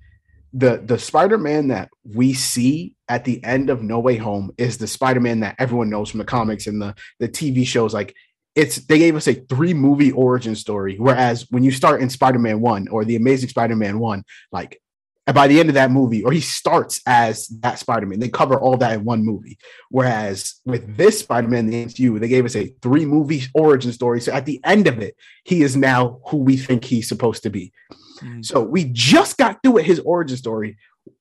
the 0.53 0.81
the 0.83 0.97
Spider-Man 0.99 1.67
that 1.69 1.89
we 2.03 2.33
see 2.33 2.95
at 3.07 3.23
the 3.23 3.43
end 3.43 3.69
of 3.69 3.83
No 3.83 3.99
Way 3.99 4.17
Home 4.17 4.51
is 4.57 4.77
the 4.77 4.87
Spider-Man 4.87 5.41
that 5.41 5.55
everyone 5.59 5.89
knows 5.89 6.09
from 6.09 6.17
the 6.19 6.25
comics 6.25 6.67
and 6.67 6.81
the 6.81 6.95
the 7.19 7.27
TV 7.29 7.65
shows. 7.65 7.93
Like 7.93 8.15
it's 8.59 8.75
they 8.87 8.99
gave 8.99 9.15
us 9.15 9.27
a 9.27 9.33
three 9.33 9.73
movie 9.73 10.11
origin 10.11 10.55
story. 10.55 10.97
Whereas 10.97 11.47
when 11.49 11.63
you 11.63 11.71
start 11.71 12.01
in 12.01 12.09
Spider-Man 12.09 12.59
one 12.59 12.89
or 12.89 13.05
the 13.05 13.15
Amazing 13.15 13.49
Spider-Man 13.49 13.99
one, 13.99 14.23
like 14.51 14.81
by 15.33 15.47
the 15.47 15.59
end 15.59 15.69
of 15.69 15.75
that 15.75 15.91
movie, 15.91 16.23
or 16.23 16.31
he 16.33 16.41
starts 16.41 17.01
as 17.05 17.47
that 17.61 17.79
Spider-Man, 17.79 18.19
they 18.19 18.27
cover 18.27 18.59
all 18.59 18.75
that 18.77 18.93
in 18.93 19.05
one 19.05 19.23
movie. 19.23 19.57
Whereas 19.89 20.55
with 20.65 20.97
this 20.97 21.19
Spider-Man, 21.19 21.67
the 21.67 21.85
MCU, 21.85 22.19
they 22.19 22.27
gave 22.27 22.45
us 22.45 22.55
a 22.55 22.73
three 22.81 23.05
movie 23.05 23.43
origin 23.53 23.93
story. 23.93 24.19
So 24.19 24.33
at 24.33 24.45
the 24.45 24.59
end 24.65 24.87
of 24.87 24.99
it, 24.99 25.15
he 25.45 25.61
is 25.61 25.77
now 25.77 26.19
who 26.27 26.37
we 26.37 26.57
think 26.57 26.83
he's 26.83 27.07
supposed 27.07 27.43
to 27.43 27.49
be. 27.49 27.71
Mhm. 28.21 28.45
So 28.45 28.61
we 28.61 28.85
just 28.91 29.37
got 29.37 29.63
through 29.63 29.73
with 29.73 29.85
his 29.85 29.99
origin 29.99 30.35
story. 30.35 30.77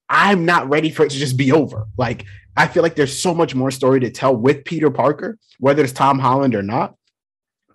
I'm 0.08 0.44
not 0.44 0.68
ready 0.68 0.90
for 0.90 1.04
it 1.04 1.10
to 1.10 1.18
just 1.18 1.36
be 1.36 1.52
over. 1.52 1.86
Like 1.96 2.24
I 2.56 2.66
feel 2.66 2.82
like 2.82 2.96
there's 2.96 3.16
so 3.16 3.32
much 3.32 3.54
more 3.54 3.70
story 3.70 4.00
to 4.00 4.10
tell 4.10 4.34
with 4.34 4.64
Peter 4.64 4.90
Parker, 4.90 5.38
whether 5.60 5.84
it's 5.84 5.92
Tom 5.92 6.18
Holland 6.18 6.56
or 6.56 6.62
not. 6.62 6.94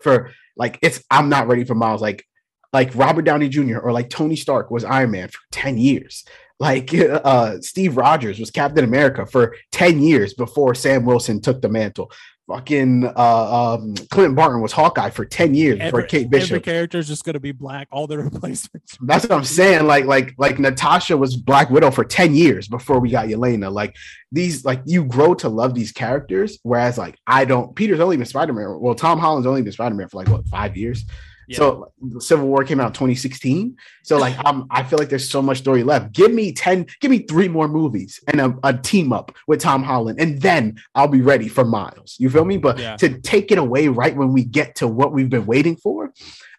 For 0.04 0.32
like 0.56 0.80
it's 0.82 1.04
I'm 1.10 1.30
not 1.30 1.48
ready 1.48 1.64
for 1.64 1.76
Miles. 1.76 2.02
Like 2.02 2.26
like 2.72 2.96
Robert 2.96 3.24
Downey 3.24 3.50
Jr. 3.50 3.80
or 3.80 3.92
like 3.92 4.10
Tony 4.10 4.36
Stark 4.36 4.72
was 4.72 4.84
Iron 4.84 5.12
Man 5.12 5.30
for 5.30 5.40
10 5.52 5.78
years. 5.78 6.26
Like 6.60 6.94
uh 6.94 7.62
Steve 7.62 7.98
Rogers 7.98 8.40
was 8.40 8.52
Captain 8.52 8.84
America 8.84 9.26
for 9.26 9.56
10 9.72 10.02
years 10.02 10.34
before 10.34 10.76
Sam 10.76 11.06
Wilson 11.06 11.42
took 11.42 11.62
the 11.62 11.70
mantle. 11.70 12.12
Fucking 12.48 13.06
uh 13.06 13.74
um 13.76 13.96
Clint 14.12 14.36
Barton 14.36 14.62
was 14.62 14.74
Hawkeye 14.74 15.10
for 15.12 15.24
10 15.24 15.56
years 15.56 15.80
before 15.80 16.02
Every, 16.02 16.10
Kate 16.10 16.26
every 16.26 16.40
Bishop. 16.40 16.64
character 16.64 16.98
is 16.98 17.08
just 17.08 17.24
going 17.24 17.36
to 17.36 17.40
be 17.40 17.54
black. 17.54 17.88
All 17.90 18.06
the 18.06 18.18
replacements. 18.24 18.98
That's 19.02 19.24
what 19.24 19.32
I'm 19.32 19.46
saying. 19.46 19.88
Like, 19.88 20.06
like, 20.06 20.34
like 20.38 20.60
Natasha 20.60 21.16
was 21.16 21.38
Black 21.38 21.70
Widow 21.70 21.90
for 21.92 22.04
10 22.04 22.36
years 22.36 22.68
before 22.68 23.00
we 23.00 23.10
got 23.10 23.28
Yelena. 23.28 23.72
Like 23.72 23.96
these, 24.34 24.66
like 24.66 24.82
you 24.86 25.06
grow 25.06 25.34
to 25.36 25.48
love 25.48 25.74
these 25.74 25.94
characters. 25.94 26.60
Whereas, 26.64 26.98
like, 26.98 27.18
I 27.26 27.46
don't 27.46 27.74
Peter's 27.76 28.02
only 28.02 28.18
been 28.18 28.26
Spider-Man. 28.26 28.78
Well, 28.82 28.96
Tom 28.96 29.20
Holland's 29.20 29.48
only 29.48 29.62
been 29.62 29.72
Spider-Man 29.72 30.10
for 30.10 30.18
like 30.18 30.28
what 30.28 30.46
five 30.48 30.76
years. 30.76 31.06
Yeah. 31.54 31.60
So 31.60 31.92
Civil 32.20 32.48
War 32.48 32.64
came 32.64 32.80
out 32.80 32.88
in 32.88 32.94
2016. 32.94 33.76
So 34.04 34.18
like 34.18 34.36
I'm 34.46 34.66
I 34.70 34.84
feel 34.84 35.00
like 35.00 35.10
there's 35.10 35.30
so 35.30 35.42
much 35.42 35.60
story 35.60 35.84
left. 35.84 36.12
Give 36.12 36.32
me 36.34 36.52
10, 36.52 36.88
give 37.00 37.12
me 37.12 37.20
three 37.20 37.48
more 37.48 37.68
movies 37.68 38.20
and 38.28 38.42
a, 38.42 38.58
a 38.64 38.74
team 38.78 39.14
up 39.14 39.32
with 39.48 39.62
Tom 39.62 39.84
Holland, 39.84 40.20
and 40.20 40.42
then 40.42 40.78
I'll 40.96 41.08
be 41.08 41.22
ready 41.22 41.48
for 41.48 41.64
Miles. 41.64 42.16
You 42.20 42.30
feel 42.30 42.46
me? 42.46 42.58
But 42.58 42.78
Yeah. 42.80 42.98
to 42.98 43.20
take 43.22 43.52
it 43.52 43.58
away 43.58 43.88
right 43.88 44.16
when 44.16 44.34
we 44.34 44.44
get 44.44 44.76
to 44.76 44.88
what 44.88 45.14
we've 45.14 45.30
been 45.30 45.46
waiting 45.46 45.76
for, 45.76 46.14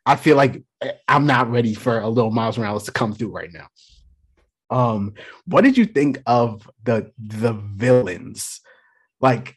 I 0.06 0.16
feel 0.16 0.36
like 0.36 0.62
eh, 0.80 0.92
I'm 1.08 1.26
not 1.26 1.50
ready 1.50 1.74
for 1.74 1.98
a 2.00 2.08
little 2.08 2.30
Miles 2.30 2.56
Morales 2.58 2.84
to 2.84 2.92
come 2.92 3.12
through 3.14 3.30
right 3.30 3.52
now. 3.52 3.66
Um, 4.70 5.14
what 5.46 5.62
did 5.64 5.76
you 5.76 5.86
think 5.86 6.22
of 6.26 6.68
the 6.84 7.12
the 7.18 7.52
villains? 7.52 8.60
Like, 9.20 9.56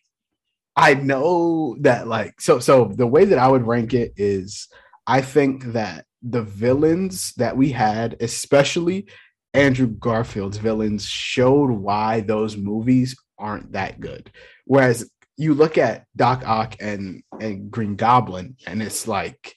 I 0.75 0.93
know 0.93 1.75
that 1.81 2.07
like 2.07 2.39
so 2.39 2.59
so 2.59 2.85
the 2.85 3.07
way 3.07 3.25
that 3.25 3.39
I 3.39 3.47
would 3.47 3.65
rank 3.65 3.93
it 3.93 4.13
is 4.15 4.67
I 5.07 5.21
think 5.21 5.63
that 5.73 6.05
the 6.21 6.41
villains 6.43 7.33
that 7.37 7.55
we 7.55 7.71
had, 7.71 8.17
especially 8.19 9.07
Andrew 9.53 9.87
Garfield's 9.87 10.57
villains, 10.57 11.05
showed 11.05 11.71
why 11.71 12.19
those 12.21 12.57
movies 12.57 13.15
aren't 13.39 13.71
that 13.71 13.99
good. 13.99 14.29
Whereas 14.65 15.09
you 15.37 15.53
look 15.53 15.77
at 15.77 16.05
Doc 16.15 16.43
Ock 16.45 16.75
and 16.81 17.23
and 17.39 17.71
Green 17.71 17.95
Goblin, 17.95 18.57
and 18.67 18.81
it's 18.81 19.07
like 19.07 19.55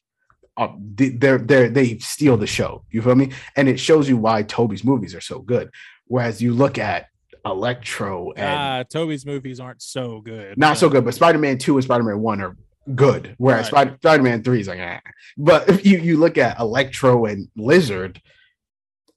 uh, 0.56 0.68
they- 0.94 1.08
they're 1.10 1.38
they 1.38 1.68
they 1.68 1.98
steal 1.98 2.36
the 2.36 2.46
show. 2.46 2.84
You 2.90 3.02
feel 3.02 3.14
me? 3.14 3.32
And 3.56 3.68
it 3.68 3.80
shows 3.80 4.08
you 4.08 4.16
why 4.18 4.42
Tobey's 4.42 4.84
movies 4.84 5.14
are 5.14 5.20
so 5.20 5.40
good. 5.40 5.70
Whereas 6.06 6.42
you 6.42 6.52
look 6.52 6.76
at 6.78 7.06
Electro 7.46 8.32
and 8.32 8.46
Ah, 8.46 8.82
Tobey's 8.88 9.24
movies 9.24 9.58
aren't 9.60 9.80
so 9.82 10.20
good. 10.20 10.58
not 10.58 10.76
so 10.78 10.88
good, 10.90 11.04
but 11.04 11.14
Spider 11.14 11.38
Man 11.38 11.56
Two 11.58 11.76
and 11.76 11.84
Spider 11.84 12.04
Man 12.04 12.20
One 12.20 12.40
are 12.42 12.56
good. 12.94 13.34
Whereas 13.38 13.72
Right. 13.72 13.94
Spider 13.96 14.22
Man 14.22 14.42
Three 14.42 14.60
is 14.60 14.68
like, 14.68 14.78
eh. 14.78 15.00
but 15.36 15.68
if 15.68 15.84
you 15.86 15.98
you 15.98 16.16
look 16.18 16.38
at 16.38 16.58
Electro 16.58 17.26
and 17.26 17.48
Lizard, 17.56 18.20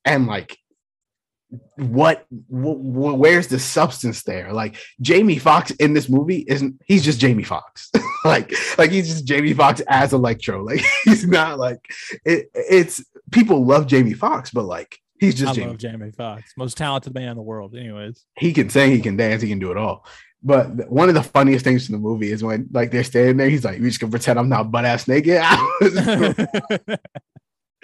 and 0.05 0.27
like, 0.27 0.57
what, 1.75 2.25
wh- 2.49 2.81
wh- 2.81 3.17
where's 3.19 3.47
the 3.47 3.59
substance 3.59 4.23
there? 4.23 4.51
Like 4.53 4.75
Jamie 5.01 5.37
Foxx 5.37 5.71
in 5.71 5.93
this 5.93 6.09
movie 6.09 6.45
isn't 6.47 6.81
he's 6.85 7.03
just 7.03 7.19
Jamie 7.19 7.43
Foxx. 7.43 7.91
like 8.25 8.53
like 8.77 8.91
he's 8.91 9.07
just 9.07 9.25
Jamie 9.25 9.53
Foxx 9.53 9.81
as 9.87 10.13
Electro. 10.13 10.63
Like 10.65 10.81
he's 11.03 11.27
not 11.27 11.59
like 11.59 11.79
it. 12.25 12.49
It's 12.53 13.03
people 13.31 13.65
love 13.65 13.87
Jamie 13.87 14.13
Foxx, 14.13 14.51
but 14.51 14.63
like 14.65 14.97
he's 15.19 15.35
just 15.35 15.51
I 15.51 15.55
Jamie 15.55 15.67
love 15.67 15.77
Jamie 15.77 16.11
Foxx, 16.11 16.53
most 16.57 16.77
talented 16.77 17.13
man 17.13 17.29
in 17.29 17.35
the 17.37 17.43
world. 17.43 17.75
Anyways, 17.75 18.25
he 18.37 18.51
can 18.53 18.69
sing, 18.69 18.91
he 18.91 18.99
can 18.99 19.15
dance, 19.15 19.41
he 19.41 19.49
can 19.49 19.59
do 19.59 19.71
it 19.71 19.77
all. 19.77 20.05
But 20.43 20.89
one 20.89 21.07
of 21.07 21.15
the 21.15 21.23
funniest 21.23 21.63
things 21.63 21.87
in 21.87 21.93
the 21.93 21.99
movie 21.99 22.31
is 22.31 22.43
when 22.43 22.67
like 22.71 22.91
they're 22.91 23.03
standing 23.03 23.37
there, 23.37 23.49
he's 23.49 23.63
like, 23.63 23.79
"We 23.79 23.87
just 23.87 23.99
gonna 23.99 24.11
pretend 24.11 24.37
I'm 24.37 24.49
not 24.49 24.71
butt 24.71 24.85
ass 24.85 25.07
naked." 25.07 25.37
I 25.41 25.77
was, 25.79 26.97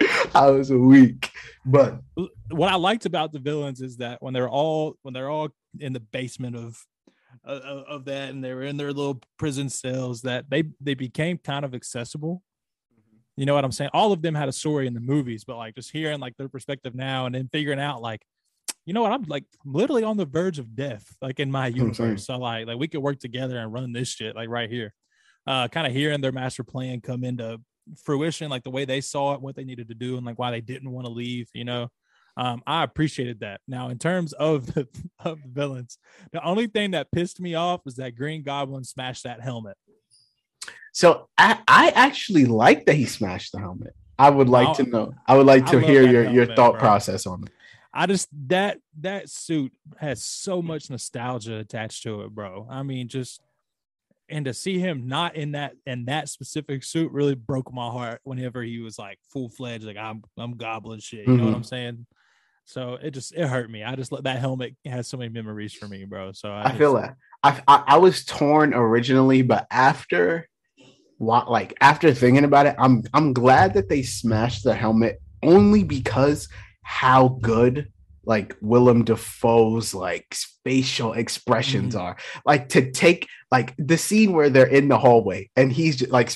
I 0.34 0.50
was 0.50 0.70
weak, 0.70 1.30
but 1.64 2.00
what 2.50 2.70
I 2.70 2.76
liked 2.76 3.06
about 3.06 3.32
the 3.32 3.38
villains 3.38 3.80
is 3.80 3.96
that 3.98 4.22
when 4.22 4.34
they're 4.34 4.48
all 4.48 4.96
when 5.02 5.14
they're 5.14 5.30
all 5.30 5.48
in 5.78 5.92
the 5.92 6.00
basement 6.00 6.56
of 6.56 6.84
of, 7.44 7.62
of 7.62 8.04
that 8.06 8.30
and 8.30 8.44
they 8.44 8.52
were 8.52 8.62
in 8.62 8.76
their 8.76 8.92
little 8.92 9.20
prison 9.38 9.68
cells 9.68 10.22
that 10.22 10.50
they 10.50 10.64
they 10.80 10.94
became 10.94 11.38
kind 11.38 11.64
of 11.64 11.74
accessible. 11.74 12.42
Mm-hmm. 12.92 13.16
You 13.36 13.46
know 13.46 13.54
what 13.54 13.64
I'm 13.64 13.72
saying? 13.72 13.90
All 13.94 14.12
of 14.12 14.22
them 14.22 14.34
had 14.34 14.48
a 14.48 14.52
story 14.52 14.86
in 14.86 14.94
the 14.94 15.00
movies, 15.00 15.44
but 15.44 15.56
like 15.56 15.74
just 15.74 15.90
hearing 15.90 16.20
like 16.20 16.36
their 16.36 16.48
perspective 16.48 16.94
now 16.94 17.26
and 17.26 17.34
then 17.34 17.48
figuring 17.50 17.80
out 17.80 18.02
like, 18.02 18.22
you 18.86 18.94
know 18.94 19.02
what, 19.02 19.12
I'm 19.12 19.22
like 19.24 19.44
literally 19.64 20.02
on 20.04 20.16
the 20.16 20.24
verge 20.26 20.58
of 20.58 20.74
death, 20.74 21.04
like 21.22 21.38
in 21.40 21.50
my 21.50 21.70
saying. 21.70 21.76
universe. 21.76 22.26
So 22.26 22.38
like 22.38 22.66
like 22.66 22.78
we 22.78 22.88
could 22.88 23.00
work 23.02 23.18
together 23.20 23.58
and 23.58 23.72
run 23.72 23.92
this 23.92 24.08
shit 24.08 24.34
like 24.34 24.48
right 24.48 24.70
here. 24.70 24.92
Uh 25.46 25.68
kind 25.68 25.86
of 25.86 25.92
hearing 25.92 26.20
their 26.20 26.32
master 26.32 26.64
plan 26.64 27.00
come 27.00 27.24
into 27.24 27.60
fruition, 28.04 28.50
like 28.50 28.62
the 28.62 28.70
way 28.70 28.84
they 28.84 29.00
saw 29.00 29.34
it, 29.34 29.40
what 29.40 29.56
they 29.56 29.64
needed 29.64 29.88
to 29.88 29.94
do, 29.94 30.16
and 30.16 30.26
like 30.26 30.38
why 30.38 30.50
they 30.50 30.60
didn't 30.60 30.90
want 30.90 31.06
to 31.06 31.12
leave, 31.12 31.48
you 31.54 31.64
know. 31.64 31.88
Um, 32.36 32.62
I 32.66 32.84
appreciated 32.84 33.40
that. 33.40 33.60
Now, 33.66 33.88
in 33.88 33.98
terms 33.98 34.32
of 34.32 34.72
the, 34.72 34.86
of 35.24 35.42
the 35.42 35.48
villains, 35.48 35.98
the 36.32 36.42
only 36.42 36.68
thing 36.68 36.92
that 36.92 37.10
pissed 37.10 37.40
me 37.40 37.54
off 37.54 37.80
was 37.84 37.96
that 37.96 38.14
Green 38.14 38.42
Goblin 38.42 38.84
smashed 38.84 39.24
that 39.24 39.40
helmet. 39.40 39.76
So 40.92 41.28
I, 41.36 41.58
I 41.68 41.88
actually 41.90 42.46
like 42.46 42.86
that 42.86 42.94
he 42.94 43.04
smashed 43.06 43.52
the 43.52 43.58
helmet. 43.58 43.94
I 44.18 44.30
would 44.30 44.48
like 44.48 44.68
I'll- 44.68 44.74
to 44.76 44.82
know. 44.84 45.14
I 45.26 45.36
would 45.36 45.46
like 45.46 45.66
to 45.66 45.80
hear 45.80 46.06
your, 46.06 46.30
your 46.30 46.46
thought 46.46 46.72
bro. 46.72 46.80
process 46.80 47.26
on 47.26 47.44
it. 47.44 47.50
I 47.92 48.06
just 48.06 48.28
that 48.48 48.78
that 49.00 49.28
suit 49.28 49.72
has 49.98 50.24
so 50.24 50.62
much 50.62 50.90
nostalgia 50.90 51.56
attached 51.56 52.02
to 52.04 52.22
it, 52.22 52.30
bro. 52.30 52.66
I 52.70 52.82
mean, 52.82 53.08
just 53.08 53.40
and 54.28 54.44
to 54.44 54.54
see 54.54 54.78
him 54.78 55.08
not 55.08 55.34
in 55.34 55.52
that 55.52 55.72
in 55.86 56.04
that 56.04 56.28
specific 56.28 56.84
suit 56.84 57.10
really 57.10 57.34
broke 57.34 57.72
my 57.72 57.88
heart 57.88 58.20
whenever 58.22 58.62
he 58.62 58.78
was 58.78 58.98
like 58.98 59.18
full 59.32 59.48
fledged, 59.48 59.84
like 59.84 59.96
I'm 59.96 60.22
I'm 60.38 60.56
goblin 60.56 61.00
shit. 61.00 61.26
You 61.26 61.36
know 61.36 61.44
what 61.44 61.52
Mhm. 61.52 61.56
I'm 61.56 61.64
saying? 61.64 62.06
So 62.64 62.94
it 63.02 63.10
just 63.10 63.34
it 63.34 63.48
hurt 63.48 63.68
me. 63.68 63.82
I 63.82 63.96
just 63.96 64.12
let 64.12 64.22
that 64.24 64.38
helmet 64.38 64.76
has 64.84 65.08
so 65.08 65.16
many 65.16 65.30
memories 65.30 65.72
for 65.72 65.88
me, 65.88 66.04
bro. 66.04 66.30
So 66.32 66.50
I, 66.50 66.66
I 66.66 66.72
feel 66.78 66.94
that. 66.94 67.16
I, 67.42 67.60
I 67.66 67.84
I 67.88 67.96
was 67.96 68.24
torn 68.24 68.72
originally, 68.74 69.42
but 69.42 69.66
after 69.70 70.48
what 71.18 71.50
like 71.50 71.74
after 71.80 72.14
thinking 72.14 72.44
about 72.44 72.66
it, 72.66 72.76
I'm 72.78 73.02
I'm 73.12 73.32
glad 73.32 73.74
that 73.74 73.88
they 73.88 74.02
smashed 74.02 74.62
the 74.62 74.74
helmet 74.74 75.20
only 75.42 75.82
because 75.82 76.48
how 76.82 77.28
good 77.40 77.88
like 78.24 78.54
Willem 78.60 79.04
Dafoe's 79.04 79.94
like 79.94 80.34
facial 80.64 81.14
expressions 81.14 81.94
Mhm. 81.94 82.00
are. 82.00 82.16
Like 82.44 82.68
to 82.70 82.90
take 82.90 83.26
like 83.50 83.74
the 83.78 83.96
scene 83.96 84.32
where 84.32 84.50
they're 84.50 84.66
in 84.66 84.88
the 84.88 84.98
hallway 84.98 85.50
and 85.56 85.72
he's 85.72 85.96
just, 85.96 86.10
like 86.12 86.32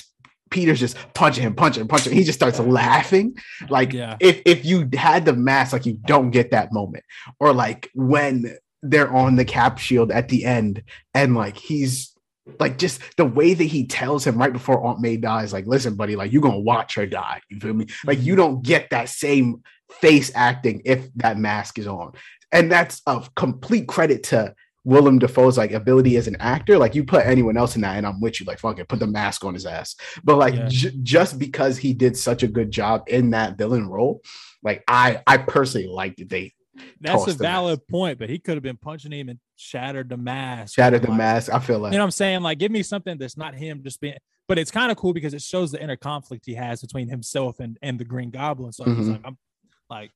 Peter's 0.49 0.79
just 0.79 0.97
punching 1.13 1.43
him, 1.43 1.53
punching 1.55 1.81
him, 1.81 1.87
punching 1.87 2.11
him. 2.11 2.17
He 2.17 2.23
just 2.23 2.39
starts 2.39 2.59
laughing. 2.59 3.35
Like 3.69 3.93
Yeah. 3.93 4.17
if 4.19 4.41
if 4.45 4.65
you 4.65 4.89
had 4.95 5.25
the 5.25 5.33
mask, 5.33 5.73
like 5.73 5.85
you 5.85 5.93
don't 6.05 6.31
get 6.31 6.51
that 6.51 6.73
moment. 6.73 7.03
Or 7.39 7.53
like 7.53 7.89
when 7.93 8.57
they're 8.81 9.11
on 9.11 9.35
the 9.35 9.45
cap 9.45 9.77
shield 9.79 10.11
at 10.11 10.29
the 10.29 10.45
end 10.45 10.83
and 11.13 11.35
like 11.35 11.57
he's 11.57 12.13
like 12.59 12.77
just 12.77 13.01
the 13.17 13.25
way 13.25 13.55
that 13.55 13.63
he 13.63 13.87
tells 13.87 14.25
him 14.25 14.37
right 14.37 14.53
before 14.53 14.83
Aunt 14.85 15.01
May 15.01 15.17
dies, 15.17 15.51
like, 15.51 15.65
listen, 15.65 15.95
buddy, 15.95 16.15
like 16.15 16.31
you're 16.31 16.43
gonna 16.43 16.59
watch 16.59 16.95
her 16.95 17.07
die. 17.07 17.41
You 17.49 17.59
feel 17.59 17.73
me? 17.73 17.87
Like 18.05 18.21
you 18.21 18.35
don't 18.35 18.61
get 18.63 18.89
that 18.91 19.09
same 19.09 19.63
face 20.01 20.31
acting 20.35 20.81
if 20.85 21.11
that 21.15 21.37
mask 21.37 21.79
is 21.79 21.87
on. 21.87 22.13
And 22.51 22.71
that's 22.71 23.01
of 23.07 23.33
complete 23.35 23.87
credit 23.87 24.23
to 24.25 24.53
Willem 24.83 25.17
Dafoe's 25.19 25.57
like 25.57 25.71
ability 25.71 26.15
as 26.15 26.27
an 26.27 26.37
actor. 26.39 26.77
Like 26.77 26.93
you 26.95 27.03
put 27.03 27.25
anyone 27.25 27.57
else 27.57 27.75
in 27.75 27.81
that, 27.81 27.97
and 27.97 28.05
I'm 28.05 28.21
with 28.21 28.39
you. 28.39 28.45
Like 28.45 28.59
fuck 28.59 28.77
it, 28.79 28.87
put 28.87 28.99
the 28.99 29.07
mask 29.07 29.43
on 29.43 29.53
his 29.55 29.65
ass. 29.65 29.95
But 30.23 30.37
like 30.37 30.53
Yeah. 30.53 30.67
j- 30.69 30.97
just 31.01 31.39
because 31.39 31.77
he 31.77 31.93
did 31.93 32.15
such 32.15 32.43
a 32.43 32.47
good 32.47 32.69
job 32.71 33.03
in 33.07 33.31
that 33.31 33.57
villain 33.57 33.87
role, 33.89 34.21
like 34.63 34.83
I 34.87 35.21
I 35.25 35.37
personally 35.37 35.87
liked 35.87 36.19
that 36.19 36.29
they 36.29 36.53
that's 36.99 37.27
a 37.27 37.33
valid 37.33 37.87
point, 37.87 38.19
but 38.19 38.29
he 38.29 38.37
could 38.37 38.55
have 38.55 38.63
been 38.63 38.77
punching 38.77 39.11
him 39.11 39.29
and 39.29 39.39
shattered 39.55 40.09
the 40.09 40.17
mask. 40.17 40.75
shattered 40.75 41.01
the 41.01 41.07
like, 41.09 41.17
mask. 41.17 41.53
I 41.53 41.59
feel 41.59 41.79
like 41.79 41.93
You 41.93 41.97
know 41.97 42.03
what 42.03 42.07
I'm 42.07 42.11
saying? 42.11 42.41
Like, 42.41 42.59
give 42.59 42.71
me 42.71 42.83
something 42.83 43.17
that's 43.17 43.37
not 43.37 43.55
him 43.55 43.81
just 43.81 44.01
being, 44.01 44.17
but 44.47 44.59
it's 44.59 44.71
kind 44.71 44.91
of 44.91 44.97
cool 44.97 45.13
because 45.13 45.33
it 45.33 45.41
shows 45.41 45.71
the 45.71 45.81
inner 45.81 45.95
conflict 45.95 46.43
he 46.45 46.53
has 46.55 46.81
between 46.81 47.07
himself 47.09 47.59
and 47.59 47.77
and 47.81 47.97
the 47.97 48.05
Green 48.05 48.29
Goblin. 48.29 48.71
So 48.73 48.83
he's 48.83 49.07
Mhm. 49.07 49.11
like, 49.13 49.21
I'm 49.23 49.37
like, 49.89 50.11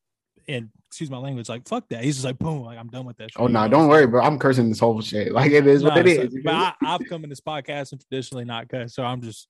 and 0.47 0.69
excuse 0.87 1.09
my 1.11 1.17
language, 1.17 1.47
like 1.49 1.67
fuck 1.67 1.87
that. 1.89 2.03
He's 2.03 2.15
just 2.15 2.25
like, 2.25 2.39
boom, 2.39 2.63
like 2.63 2.77
I'm 2.77 2.87
done 2.87 3.05
with 3.05 3.17
that. 3.17 3.31
shit, 3.31 3.39
Oh 3.39 3.47
no, 3.47 3.63
know 3.63 3.67
don't 3.69 3.87
worry, 3.87 4.07
bro. 4.07 4.23
I'm 4.23 4.39
cursing 4.39 4.69
this 4.69 4.79
whole 4.79 4.99
shit. 5.01 5.31
Like 5.39 5.51
it 5.51 5.67
is 5.67 5.83
what 5.83 5.97
it 6.05 6.15
so- 6.15 6.21
is. 6.23 6.37
but? 6.43 6.53
I, 6.53 6.73
I've 6.85 7.01
come 7.07 7.23
in 7.23 7.29
this 7.29 7.41
podcast 7.41 7.91
and 7.91 8.01
traditionally 8.01 8.45
not 8.45 8.67
cuss, 8.69 8.93
so 8.95 9.03
I'm 9.03 9.21
just 9.21 9.47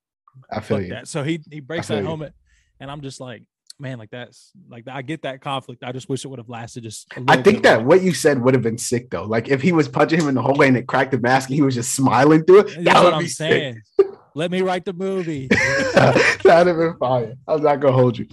I 0.51 0.59
feel 0.59 0.81
you. 0.81 0.89
that. 0.89 1.07
So 1.07 1.23
he 1.23 1.41
he 1.49 1.59
breaks 1.59 1.87
that 1.87 2.03
helmet, 2.03 2.33
and 2.79 2.91
I'm 2.91 3.01
just 3.01 3.19
like, 3.21 3.43
man, 3.79 3.97
like 3.97 4.09
that's 4.11 4.51
like 4.69 4.87
I 4.89 5.01
get 5.01 5.21
that 5.23 5.39
conflict. 5.41 5.83
I 5.83 5.91
just 5.93 6.09
wish 6.09 6.25
it 6.25 6.27
would 6.27 6.39
have 6.39 6.49
lasted 6.49 6.83
just. 6.83 7.07
I 7.15 7.33
I 7.37 7.41
think 7.41 7.63
that 7.63 7.85
what 7.85 8.01
you 8.01 8.13
said 8.13 8.41
would 8.41 8.53
have 8.53 8.63
been 8.63 8.77
sick 8.77 9.09
though. 9.09 9.23
Like 9.23 9.47
if 9.47 9.61
he 9.61 9.71
was 9.71 9.87
punching 9.87 10.19
him 10.19 10.27
in 10.27 10.35
the 10.35 10.41
hallway 10.41 10.67
and 10.67 10.75
it 10.77 10.87
cracked 10.87 11.11
the 11.11 11.19
mask 11.19 11.47
and 11.49 11.55
he 11.55 11.61
was 11.61 11.75
just 11.75 11.93
smiling 11.95 12.43
through 12.43 12.59
it, 12.59 12.65
That's 12.67 12.83
that 12.83 12.95
what 12.95 13.03
would 13.05 13.13
I'm 13.13 13.21
be 13.23 13.27
sick. 13.29 13.51
saying. 13.51 13.81
Let 14.35 14.51
me 14.51 14.61
write 14.61 14.85
the 14.85 14.93
movie. 14.93 15.47
That'd 15.93 16.43
have 16.45 16.65
been 16.77 16.95
fire. 16.99 17.33
I'm 17.47 17.63
not 17.63 17.79
gonna 17.79 17.93
hold 17.93 18.17
you. 18.17 18.27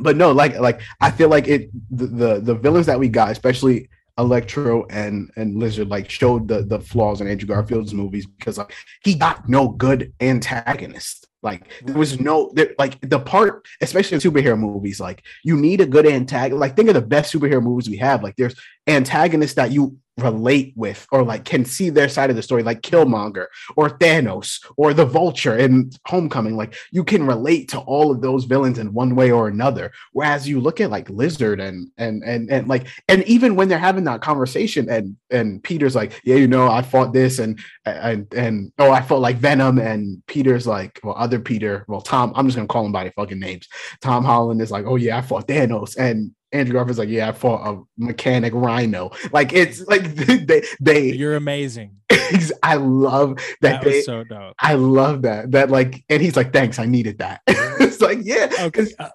But 0.00 0.16
no, 0.16 0.32
like 0.32 0.58
like 0.58 0.80
I 1.00 1.10
feel 1.10 1.28
like 1.28 1.48
it 1.48 1.70
the 1.90 2.06
the, 2.06 2.40
the 2.40 2.54
villains 2.54 2.86
that 2.86 2.98
we 2.98 3.08
got, 3.08 3.30
especially 3.30 3.88
Electro 4.18 4.84
and 4.90 5.30
and 5.36 5.56
Lizard, 5.58 5.88
like 5.88 6.10
showed 6.10 6.48
the 6.48 6.62
the 6.62 6.80
flaws 6.80 7.20
in 7.20 7.28
Andrew 7.28 7.48
Garfield's 7.48 7.94
movies 7.94 8.26
because 8.26 8.58
like 8.58 8.74
he 9.02 9.14
got 9.14 9.48
no 9.48 9.68
good 9.68 10.12
antagonist. 10.20 11.26
Like 11.40 11.70
there 11.82 11.96
was 11.96 12.18
no 12.18 12.50
there, 12.54 12.74
like 12.78 13.00
the 13.00 13.20
part, 13.20 13.66
especially 13.80 14.16
in 14.16 14.20
superhero 14.20 14.58
movies, 14.58 14.98
like 14.98 15.22
you 15.44 15.56
need 15.56 15.80
a 15.80 15.86
good 15.86 16.06
antagonist. 16.06 16.60
Like 16.60 16.74
think 16.74 16.88
of 16.88 16.96
the 16.96 17.00
best 17.00 17.32
superhero 17.32 17.62
movies 17.62 17.88
we 17.88 17.96
have. 17.98 18.24
Like 18.24 18.34
there's 18.36 18.56
antagonists 18.88 19.54
that 19.54 19.70
you 19.70 19.96
relate 20.18 20.72
with 20.76 21.06
or 21.12 21.22
like 21.22 21.44
can 21.44 21.64
see 21.64 21.90
their 21.90 22.08
side 22.08 22.30
of 22.30 22.36
the 22.36 22.42
story, 22.42 22.62
like 22.62 22.82
Killmonger 22.82 23.46
or 23.76 23.90
Thanos 23.90 24.64
or 24.76 24.92
the 24.94 25.06
Vulture 25.06 25.56
in 25.56 25.90
Homecoming. 26.06 26.56
Like 26.56 26.76
you 26.90 27.04
can 27.04 27.26
relate 27.26 27.68
to 27.70 27.78
all 27.80 28.10
of 28.10 28.20
those 28.20 28.44
villains 28.44 28.78
in 28.78 28.92
one 28.92 29.14
way 29.14 29.30
or 29.30 29.48
another. 29.48 29.92
Whereas 30.12 30.48
you 30.48 30.60
look 30.60 30.80
at 30.80 30.90
like 30.90 31.08
Lizard 31.10 31.60
and 31.60 31.90
and 31.96 32.22
and 32.24 32.50
and 32.50 32.68
like 32.68 32.88
and 33.08 33.22
even 33.24 33.56
when 33.56 33.68
they're 33.68 33.78
having 33.78 34.04
that 34.04 34.20
conversation 34.20 34.88
and 34.88 35.16
and 35.30 35.62
Peter's 35.62 35.94
like, 35.94 36.20
yeah, 36.24 36.36
you 36.36 36.48
know, 36.48 36.68
I 36.68 36.82
fought 36.82 37.12
this 37.12 37.38
and 37.38 37.58
and 37.84 38.32
and 38.34 38.72
oh, 38.78 38.90
I 38.90 39.02
felt 39.02 39.20
like 39.20 39.36
Venom 39.36 39.78
and 39.78 40.22
Peter's 40.26 40.66
like, 40.66 41.00
well, 41.02 41.14
other 41.16 41.38
Peter, 41.38 41.84
well, 41.88 42.00
Tom, 42.00 42.32
I'm 42.34 42.46
just 42.46 42.56
gonna 42.56 42.68
call 42.68 42.86
him 42.86 42.92
by 42.92 43.04
their 43.04 43.12
fucking 43.12 43.40
names. 43.40 43.68
Tom 44.00 44.24
Holland 44.24 44.60
is 44.60 44.70
like, 44.70 44.86
oh 44.86 44.96
yeah, 44.96 45.18
I 45.18 45.22
fought 45.22 45.48
Thanos 45.48 45.96
and. 45.96 46.32
Andrew 46.52 46.72
Garfield's 46.74 46.98
like, 46.98 47.08
yeah, 47.08 47.28
I 47.28 47.32
fought 47.32 47.66
a 47.68 47.82
mechanic 47.98 48.52
rhino. 48.54 49.10
Like 49.32 49.52
it's 49.52 49.86
like 49.86 50.02
they 50.14 50.64
they. 50.80 51.12
You're 51.12 51.36
amazing. 51.36 51.96
I 52.62 52.74
love 52.76 53.36
that, 53.60 53.82
That 53.82 53.84
they, 53.84 54.00
so 54.02 54.24
dope. 54.24 54.54
I 54.58 54.74
love 54.74 55.22
that. 55.22 55.50
That 55.52 55.70
like, 55.70 56.04
and 56.08 56.20
he's 56.22 56.36
like, 56.36 56.52
"Thanks, 56.52 56.78
I 56.78 56.86
needed 56.86 57.18
that." 57.18 57.40
it's 57.46 58.00
like, 58.00 58.18
yeah, 58.22 58.50
Okay, 58.60 58.86
uh, 58.98 59.08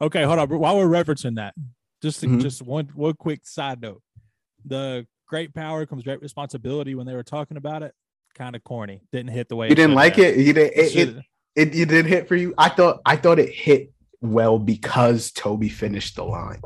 okay, 0.00 0.24
hold 0.24 0.38
on. 0.38 0.48
While 0.58 0.76
we're 0.78 0.86
referencing 0.86 1.36
that, 1.36 1.54
just 2.02 2.22
Mhm. 2.22 2.40
just 2.40 2.62
one 2.62 2.88
one 2.94 3.14
quick 3.14 3.46
side 3.46 3.80
note: 3.82 4.02
the 4.64 5.06
great 5.26 5.54
power 5.54 5.84
comes 5.86 6.02
great 6.02 6.20
responsibility. 6.22 6.94
When 6.94 7.06
they 7.06 7.14
were 7.14 7.22
talking 7.22 7.56
about 7.56 7.82
it, 7.82 7.92
kind 8.34 8.56
of 8.56 8.64
corny. 8.64 9.02
Didn't 9.12 9.30
hit 9.32 9.48
the 9.48 9.56
way 9.56 9.68
you 9.68 9.74
didn't 9.74 9.94
like 9.94 10.18
it. 10.18 10.36
You 10.38 10.52
didn't. 10.52 10.78
It, 10.78 10.96
it, 10.96 11.16
it, 11.56 11.74
it 11.74 11.88
didn't 11.88 12.06
hit 12.06 12.26
for 12.28 12.36
you. 12.36 12.54
I 12.56 12.68
thought. 12.70 13.00
I 13.04 13.16
thought 13.16 13.38
it 13.38 13.50
hit 13.50 13.92
well 14.20 14.58
because 14.58 15.30
Tobey 15.32 15.68
finished 15.68 16.16
the 16.16 16.24
line. 16.24 16.60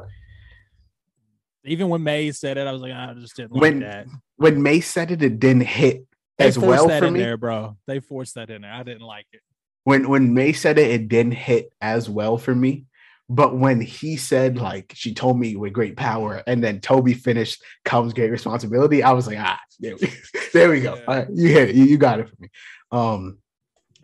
even 1.64 1.88
when 1.88 2.02
May 2.02 2.30
said 2.32 2.58
it, 2.58 2.66
I 2.66 2.72
was 2.72 2.82
like, 2.82 2.92
I 2.92 3.14
just 3.14 3.36
didn't 3.36 3.52
like 3.52 3.60
When 3.62 3.80
that. 3.80 4.06
When 4.36 4.62
May 4.62 4.80
said 4.80 5.10
it, 5.10 5.22
it 5.22 5.38
didn't 5.38 5.62
hit 5.66 6.04
They 6.38 6.46
as 6.46 6.58
well 6.58 6.88
that 6.88 7.00
for 7.00 7.06
in 7.06 7.14
me. 7.14 7.20
there, 7.20 7.36
bro. 7.36 7.76
They 7.86 8.00
forced 8.00 8.34
that 8.34 8.50
in 8.50 8.62
there. 8.62 8.72
I 8.72 8.82
didn't 8.82 9.02
like 9.06 9.26
it. 9.32 9.40
When 9.84 10.08
when 10.08 10.34
May 10.34 10.52
said 10.52 10.78
it, 10.78 10.90
it 10.90 11.08
didn't 11.08 11.32
hit 11.34 11.70
as 11.80 12.08
well 12.08 12.38
for 12.38 12.54
me. 12.54 12.86
But 13.28 13.56
when 13.56 13.80
he 13.80 14.16
said 14.16 14.58
like 14.58 14.92
she 14.94 15.14
told 15.14 15.38
me 15.38 15.56
with 15.56 15.72
great 15.72 15.96
power, 15.96 16.42
and 16.46 16.62
then 16.62 16.80
Tobey 16.80 17.14
finished 17.14 17.62
comes 17.84 18.12
great 18.12 18.30
responsibility, 18.30 19.02
I 19.02 19.12
was 19.12 19.26
like, 19.26 19.38
ah, 19.38 19.58
there 19.80 19.96
we, 19.96 20.12
there 20.52 20.70
we 20.70 20.80
go. 20.80 20.96
Yeah. 20.96 21.02
All 21.06 21.14
right, 21.16 21.28
you 21.32 21.48
hit 21.48 21.70
it. 21.70 21.76
You, 21.76 21.84
you 21.84 21.96
got 21.98 22.20
it 22.20 22.28
for 22.28 22.36
me. 22.38 22.48
Um, 22.90 23.38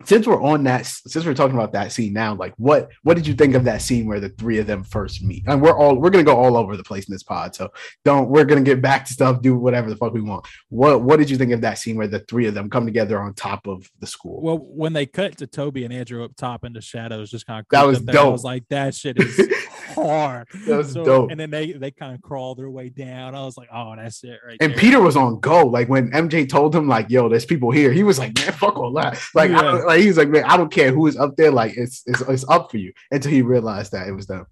since 0.05 0.27
we're 0.27 0.41
on 0.41 0.63
that, 0.65 0.85
since 0.85 1.25
we're 1.25 1.33
talking 1.33 1.55
about 1.55 1.73
that 1.73 1.91
scene 1.91 2.13
now, 2.13 2.35
like 2.35 2.53
what 2.57 2.89
what 3.03 3.15
did 3.15 3.27
you 3.27 3.33
think 3.33 3.55
of 3.55 3.63
that 3.65 3.81
scene 3.81 4.05
where 4.07 4.19
the 4.19 4.29
three 4.29 4.57
of 4.59 4.67
them 4.67 4.83
first 4.83 5.23
meet? 5.23 5.43
And 5.47 5.61
we're 5.61 5.77
all 5.77 5.95
we're 5.95 6.09
gonna 6.09 6.23
go 6.23 6.35
all 6.37 6.57
over 6.57 6.77
the 6.77 6.83
place 6.83 7.07
in 7.07 7.13
this 7.13 7.23
pod, 7.23 7.55
so 7.55 7.69
don't 8.05 8.29
we're 8.29 8.45
gonna 8.45 8.61
get 8.61 8.81
back 8.81 9.05
to 9.05 9.13
stuff, 9.13 9.41
do 9.41 9.55
whatever 9.55 9.89
the 9.89 9.95
fuck 9.95 10.13
we 10.13 10.21
want. 10.21 10.45
What 10.69 11.01
what 11.01 11.17
did 11.17 11.29
you 11.29 11.37
think 11.37 11.51
of 11.51 11.61
that 11.61 11.77
scene 11.77 11.95
where 11.95 12.07
the 12.07 12.19
three 12.19 12.47
of 12.47 12.53
them 12.53 12.69
come 12.69 12.85
together 12.85 13.19
on 13.21 13.33
top 13.33 13.67
of 13.67 13.89
the 13.99 14.07
school? 14.07 14.41
Well, 14.41 14.57
when 14.57 14.93
they 14.93 15.05
cut 15.05 15.37
to 15.37 15.47
Tobey 15.47 15.83
and 15.85 15.93
Andrew 15.93 16.23
up 16.23 16.35
top 16.35 16.63
in 16.65 16.73
the 16.73 16.81
shadows, 16.81 17.31
just 17.31 17.45
kind 17.45 17.59
of 17.59 17.65
That 17.71 17.85
was 17.87 18.01
dope 18.01 18.15
I 18.15 18.29
was 18.29 18.43
like, 18.43 18.67
that 18.69 18.95
shit 18.95 19.19
is 19.19 19.49
hard. 19.95 20.47
That 20.67 20.77
was 20.77 20.93
dope. 20.93 21.31
And 21.31 21.39
then 21.39 21.49
they 21.49 21.73
they 21.73 21.91
kind 21.91 22.13
of 22.15 22.21
crawl 22.21 22.55
their 22.55 22.69
way 22.69 22.89
down. 22.89 23.35
I 23.35 23.43
was 23.43 23.57
like, 23.57 23.69
oh, 23.73 23.95
that's 23.95 24.23
it 24.23 24.39
right 24.45 24.57
And 24.59 24.71
there. 24.73 24.79
Peter 24.79 25.01
was 25.01 25.15
on 25.15 25.39
go. 25.39 25.65
Like 25.65 25.89
when 25.89 26.11
MJ 26.11 26.47
told 26.47 26.75
him, 26.75 26.87
like, 26.87 27.09
"Yo, 27.09 27.29
there's 27.29 27.45
people 27.45 27.71
here," 27.71 27.91
he 27.91 28.03
was 28.03 28.19
like, 28.19 28.35
"Man, 28.35 28.51
fuck 28.53 28.77
all 28.77 28.93
that." 28.93 29.19
Like, 29.33 29.51
Yeah. 29.51 29.61
don't, 29.61 29.85
like 29.91 30.01
he 30.01 30.07
was 30.07 30.17
like, 30.17 30.29
"Man, 30.29 30.43
I 30.45 30.57
don't 30.57 30.71
care 30.71 30.91
who 30.91 31.07
is 31.07 31.17
up 31.17 31.35
there. 31.35 31.51
Like, 31.51 31.77
it's 31.77 32.03
it's, 32.05 32.21
it's 32.21 32.45
up 32.49 32.71
for 32.71 32.77
you." 32.77 32.91
Until 33.11 33.31
he 33.31 33.41
realized 33.41 33.91
that 33.93 34.07
it 34.07 34.11
was 34.13 34.27
them. 34.27 34.45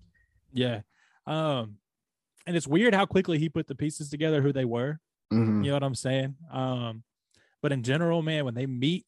Yeah. 0.54 0.82
Um, 1.28 1.78
and 2.48 2.56
it's 2.58 2.68
weird 2.68 2.94
how 2.96 3.06
quickly 3.06 3.38
he 3.40 3.50
put 3.50 3.68
the 3.68 3.76
pieces 3.76 4.10
together 4.10 4.42
who 4.42 4.52
they 4.52 4.66
were. 4.66 5.00
Mhm. 5.32 5.64
You 5.64 5.70
know 5.72 5.76
what 5.76 5.84
I'm 5.84 5.94
saying? 5.96 6.36
Um, 6.52 7.04
but 7.62 7.72
in 7.72 7.84
general, 7.84 8.22
man, 8.22 8.46
when 8.46 8.56
they 8.56 8.66
meet, 8.66 9.06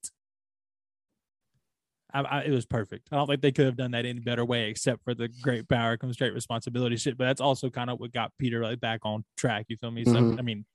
I, 2.14 2.22
I, 2.22 2.40
it 2.42 2.52
was 2.52 2.66
perfect. 2.66 3.08
I 3.12 3.16
don't 3.16 3.28
think 3.28 3.42
they 3.42 3.52
could 3.52 3.66
have 3.66 3.78
done 3.78 3.92
that 3.92 4.06
any 4.06 4.20
better 4.20 4.44
way, 4.46 4.70
except 4.70 5.04
for 5.04 5.14
the 5.14 5.30
great 5.42 5.68
power 5.70 5.96
comes 5.98 6.18
great 6.18 6.34
responsibility 6.34 6.98
shit. 6.98 7.18
But 7.18 7.26
that's 7.26 7.42
also 7.42 7.70
kind 7.70 7.90
of 7.90 8.00
what 8.00 8.12
got 8.12 8.32
Peter 8.38 8.62
like 8.62 8.80
back 8.82 9.02
on 9.04 9.24
track. 9.38 9.66
You 9.70 9.78
feel 9.78 9.92
me? 9.92 10.04
So, 10.06 10.12
Mhm. 10.14 10.38
I 10.38 10.42
mean, 10.42 10.66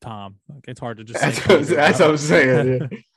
Tom. 0.00 0.36
Like, 0.48 0.64
it's 0.68 0.80
hard 0.80 0.96
to 0.98 1.04
just. 1.04 1.20
That's, 1.20 1.38
what, 1.46 1.66
that's 1.66 2.00
what 2.00 2.10
I'm 2.10 2.16
saying. 2.16 2.88
yeah. 2.90 2.98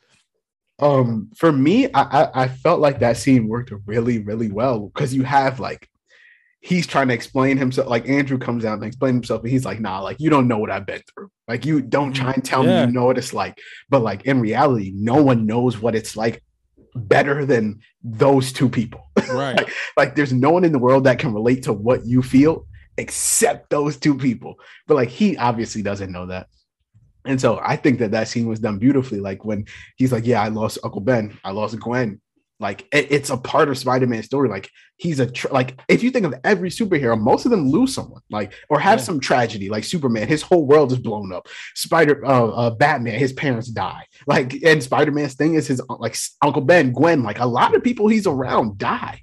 um, 0.82 1.30
for 1.38 1.52
me, 1.52 1.88
I, 1.94 2.02
I 2.24 2.44
I 2.44 2.48
felt 2.48 2.80
like 2.80 3.00
that 3.00 3.18
scene 3.18 3.48
worked 3.48 3.72
really 3.86 4.20
really 4.20 4.52
well 4.52 4.88
because 4.88 5.14
you 5.14 5.24
have 5.24 5.60
like 5.60 5.88
he's 6.60 6.86
trying 6.86 7.08
to 7.08 7.14
explain 7.14 7.58
himself. 7.58 7.88
Like 7.88 8.08
Andrew 8.08 8.38
comes 8.38 8.66
out 8.66 8.76
and 8.76 8.84
explain 8.84 9.14
himself, 9.16 9.42
and 9.42 9.52
he's 9.52 9.66
like, 9.66 9.80
"Nah, 9.80 10.02
like 10.02 10.18
you 10.20 10.30
don't 10.30 10.48
know 10.48 10.58
what 10.58 10.72
I've 10.72 10.86
been 10.86 11.02
through. 11.14 11.30
Like 11.48 11.66
you 11.66 11.82
don't 11.82 12.14
try 12.14 12.34
and 12.34 12.44
tell 12.44 12.66
Yeah. 12.66 12.82
me 12.86 12.88
you 12.88 12.94
know 12.98 13.06
what 13.06 13.18
it's 13.18 13.34
like." 13.34 13.58
But 13.90 14.02
like 14.02 14.24
in 14.26 14.40
reality, 14.40 14.92
no 14.96 15.22
one 15.22 15.46
knows 15.46 15.80
what 15.80 15.96
it's 15.96 16.16
like 16.18 16.44
better 16.96 17.46
than 17.46 17.80
those 18.04 18.52
two 18.52 18.70
people. 18.70 19.10
Right. 19.32 19.56
like, 19.56 19.72
like 19.96 20.16
there's 20.16 20.34
no 20.34 20.50
one 20.52 20.66
in 20.66 20.74
the 20.74 20.80
world 20.80 21.06
that 21.06 21.18
can 21.20 21.34
relate 21.34 21.64
to 21.64 21.72
what 21.74 22.06
you 22.06 22.22
feel 22.22 22.68
except 22.98 23.70
those 23.70 23.96
two 23.98 24.18
people. 24.18 24.56
But 24.88 24.96
like 24.96 25.10
he 25.10 25.38
obviously 25.38 25.82
doesn't 25.82 26.12
know 26.12 26.26
that. 26.26 26.48
And 27.26 27.40
so 27.40 27.60
I 27.64 27.76
think 27.76 28.00
that 28.00 28.12
that 28.12 28.28
scene 28.28 28.48
was 28.48 28.60
done 28.60 28.80
beautifully. 28.80 29.20
Like 29.20 29.46
when 29.46 29.66
he's 29.98 30.12
like, 30.12 30.26
"Yeah, 30.26 30.42
I 30.42 30.48
lost 30.48 30.80
Uncle 30.84 31.02
Ben, 31.02 31.38
I 31.44 31.52
lost 31.52 31.80
Gwen." 31.80 32.20
Like 32.60 32.82
it, 32.94 33.12
it's 33.12 33.32
a 33.32 33.38
part 33.38 33.70
of 33.70 33.78
Spider-Man's 33.78 34.26
story. 34.26 34.48
Like 34.48 34.70
he's 34.98 35.20
a 35.20 35.30
tr- 35.30 35.48
like 35.52 35.80
if 35.88 36.04
you 36.04 36.12
think 36.12 36.26
of 36.28 36.36
every 36.44 36.70
superhero, 36.70 37.20
most 37.20 37.46
of 37.46 37.52
them 37.52 37.70
lose 37.70 37.94
someone, 37.94 38.22
like 38.30 38.54
or 38.70 38.80
have 38.80 39.00
Yeah. 39.00 39.06
some 39.06 39.20
tragedy. 39.20 39.68
Like 39.70 39.84
Superman, 39.84 40.28
his 40.28 40.44
whole 40.44 40.68
world 40.68 40.92
is 40.92 41.00
blown 41.00 41.34
up. 41.34 41.48
Spider, 41.74 42.24
uh, 42.24 42.48
uh, 42.48 42.70
Batman, 42.70 43.18
his 43.18 43.34
parents 43.34 43.68
die. 43.68 44.06
Like 44.28 44.54
and 44.64 44.82
Spider-Man's 44.84 45.34
thing 45.34 45.56
is 45.56 45.68
his 45.68 45.82
like 45.90 46.16
Uncle 46.44 46.62
Ben, 46.62 46.92
Gwen. 46.92 47.24
Like 47.24 47.40
a 47.40 47.48
lot 47.48 47.76
of 47.76 47.84
people 47.84 48.08
he's 48.08 48.28
around 48.28 48.78
die. 48.78 49.22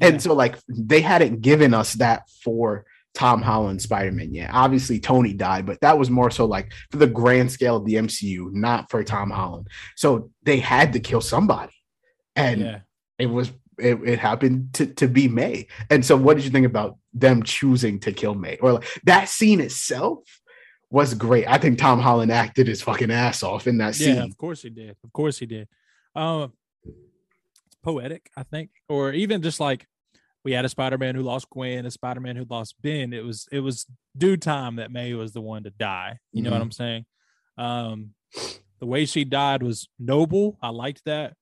Yeah. 0.00 0.08
And 0.08 0.22
so, 0.22 0.32
like, 0.32 0.56
they 0.68 1.00
hadn't 1.00 1.40
given 1.40 1.74
us 1.74 1.94
that 1.94 2.22
for 2.44 2.84
Tom 3.14 3.42
Holland 3.42 3.82
Spider 3.82 4.12
Man 4.12 4.32
yet. 4.32 4.50
Obviously, 4.52 5.00
Tony 5.00 5.32
died, 5.32 5.66
but 5.66 5.80
that 5.80 5.98
was 5.98 6.10
more 6.10 6.30
so 6.30 6.44
like 6.44 6.72
for 6.90 6.98
the 6.98 7.06
grand 7.06 7.50
scale 7.50 7.76
of 7.76 7.84
the 7.84 7.94
MCU, 7.94 8.52
not 8.52 8.90
for 8.90 9.02
Tom 9.02 9.30
Holland. 9.30 9.68
So 9.96 10.30
they 10.42 10.60
had 10.60 10.92
to 10.92 11.00
kill 11.00 11.20
somebody. 11.20 11.72
And 12.36 12.60
yeah. 12.60 12.78
it 13.18 13.26
was, 13.26 13.50
it, 13.78 13.98
it 14.04 14.18
happened 14.18 14.74
to, 14.74 14.86
to 14.94 15.08
be 15.08 15.28
May. 15.28 15.66
And 15.90 16.04
so, 16.04 16.16
what 16.16 16.36
did 16.36 16.44
you 16.44 16.50
think 16.50 16.66
about 16.66 16.96
them 17.12 17.42
choosing 17.42 17.98
to 18.00 18.12
kill 18.12 18.34
May? 18.34 18.58
Or 18.58 18.74
like 18.74 18.86
that 19.04 19.28
scene 19.28 19.60
itself 19.60 20.20
was 20.90 21.14
great. 21.14 21.46
I 21.48 21.58
think 21.58 21.78
Tom 21.78 22.00
Holland 22.00 22.32
acted 22.32 22.66
his 22.66 22.82
fucking 22.82 23.10
ass 23.10 23.42
off 23.42 23.66
in 23.66 23.78
that 23.78 23.94
scene. 23.94 24.16
Yeah, 24.16 24.24
of 24.24 24.36
course 24.36 24.62
he 24.62 24.70
did. 24.70 24.96
Of 25.02 25.12
course 25.12 25.38
he 25.38 25.46
did. 25.46 25.68
Um, 26.14 26.52
it's 27.66 27.76
poetic, 27.82 28.30
I 28.36 28.42
think, 28.44 28.70
or 28.88 29.12
even 29.12 29.42
just 29.42 29.60
like 29.60 29.86
we 30.44 30.52
had 30.52 30.64
a 30.64 30.68
Spider-Man 30.68 31.14
who 31.14 31.22
lost 31.22 31.48
Gwen, 31.50 31.84
a 31.86 31.90
Spider-Man 31.90 32.36
who 32.36 32.46
lost 32.48 32.74
Ben. 32.80 33.12
It 33.12 33.24
was 33.24 33.48
it 33.52 33.60
was 33.60 33.86
due 34.16 34.36
time 34.36 34.76
that 34.76 34.90
May 34.92 35.14
was 35.14 35.32
the 35.32 35.40
one 35.40 35.64
to 35.64 35.70
die. 35.70 36.18
You 36.32 36.42
know 36.42 36.50
what 36.50 36.58
Mhm. 36.60 36.62
I'm 36.62 36.70
saying? 36.72 37.06
Um, 37.56 38.14
the 38.80 38.86
way 38.86 39.04
she 39.04 39.24
died 39.24 39.62
was 39.62 39.88
noble. 39.98 40.56
I 40.62 40.68
liked 40.70 41.02
that. 41.06 41.34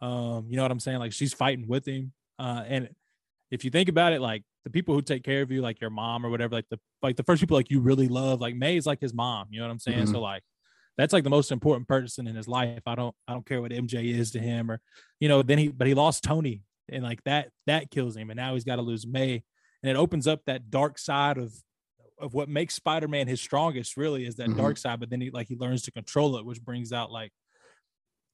Um, 0.00 0.46
you 0.48 0.56
know 0.56 0.62
what 0.62 0.70
I'm 0.70 0.80
saying? 0.80 0.98
Like 0.98 1.12
she's 1.12 1.34
fighting 1.34 1.66
with 1.68 1.86
him. 1.86 2.12
Uh, 2.38 2.64
and 2.66 2.88
if 3.50 3.64
you 3.64 3.70
think 3.70 3.88
about 3.88 4.12
it, 4.12 4.20
like 4.20 4.44
the 4.64 4.70
people 4.70 4.94
who 4.94 5.02
take 5.02 5.24
care 5.24 5.42
of 5.42 5.50
you, 5.50 5.60
like 5.60 5.80
your 5.80 5.90
mom 5.90 6.24
or 6.24 6.30
whatever, 6.30 6.54
like 6.54 6.68
the 6.70 6.78
like 7.02 7.16
the 7.16 7.22
first 7.22 7.40
people 7.40 7.56
like 7.56 7.70
you 7.70 7.80
really 7.80 8.08
love, 8.08 8.40
like 8.40 8.54
May 8.56 8.76
is 8.76 8.86
like 8.86 9.00
his 9.00 9.12
mom. 9.14 9.48
You 9.50 9.60
know 9.60 9.66
what 9.66 9.72
I'm 9.72 9.78
saying? 9.78 10.04
Mhm. 10.06 10.12
So 10.12 10.20
like 10.20 10.42
that's 10.96 11.12
like 11.12 11.24
the 11.24 11.30
most 11.30 11.52
important 11.52 11.86
person 11.86 12.26
in 12.26 12.34
his 12.34 12.48
life. 12.48 12.82
I 12.86 12.94
don't 12.94 13.14
I 13.26 13.32
don't 13.34 13.46
care 13.46 13.60
what 13.60 13.72
MJ 13.72 14.08
is 14.10 14.30
to 14.32 14.38
him 14.40 14.70
or 14.70 14.80
you 15.20 15.28
know, 15.28 15.42
then 15.42 15.58
he 15.58 15.68
but 15.68 15.86
he 15.86 15.94
lost 15.94 16.22
Tony 16.24 16.62
and 16.90 17.02
like 17.02 17.22
that 17.24 17.50
that 17.66 17.90
kills 17.90 18.16
him 18.16 18.30
and 18.30 18.36
now 18.36 18.54
he's 18.54 18.64
got 18.64 18.76
to 18.76 18.82
lose 18.82 19.06
May 19.06 19.42
and 19.82 19.90
it 19.90 19.96
opens 19.96 20.26
up 20.26 20.40
that 20.46 20.70
dark 20.70 20.98
side 20.98 21.38
of 21.38 21.52
of 22.20 22.34
what 22.34 22.48
makes 22.48 22.74
Spider-Man 22.74 23.28
his 23.28 23.40
strongest 23.40 23.96
really 23.96 24.26
is 24.26 24.36
that 24.36 24.48
Mhm. 24.48 24.56
dark 24.56 24.76
side 24.76 25.00
but 25.00 25.10
then 25.10 25.20
he 25.20 25.30
like 25.30 25.48
he 25.48 25.56
learns 25.56 25.82
to 25.82 25.92
control 25.92 26.36
it 26.36 26.44
which 26.44 26.62
brings 26.62 26.92
out 26.92 27.12
like 27.12 27.32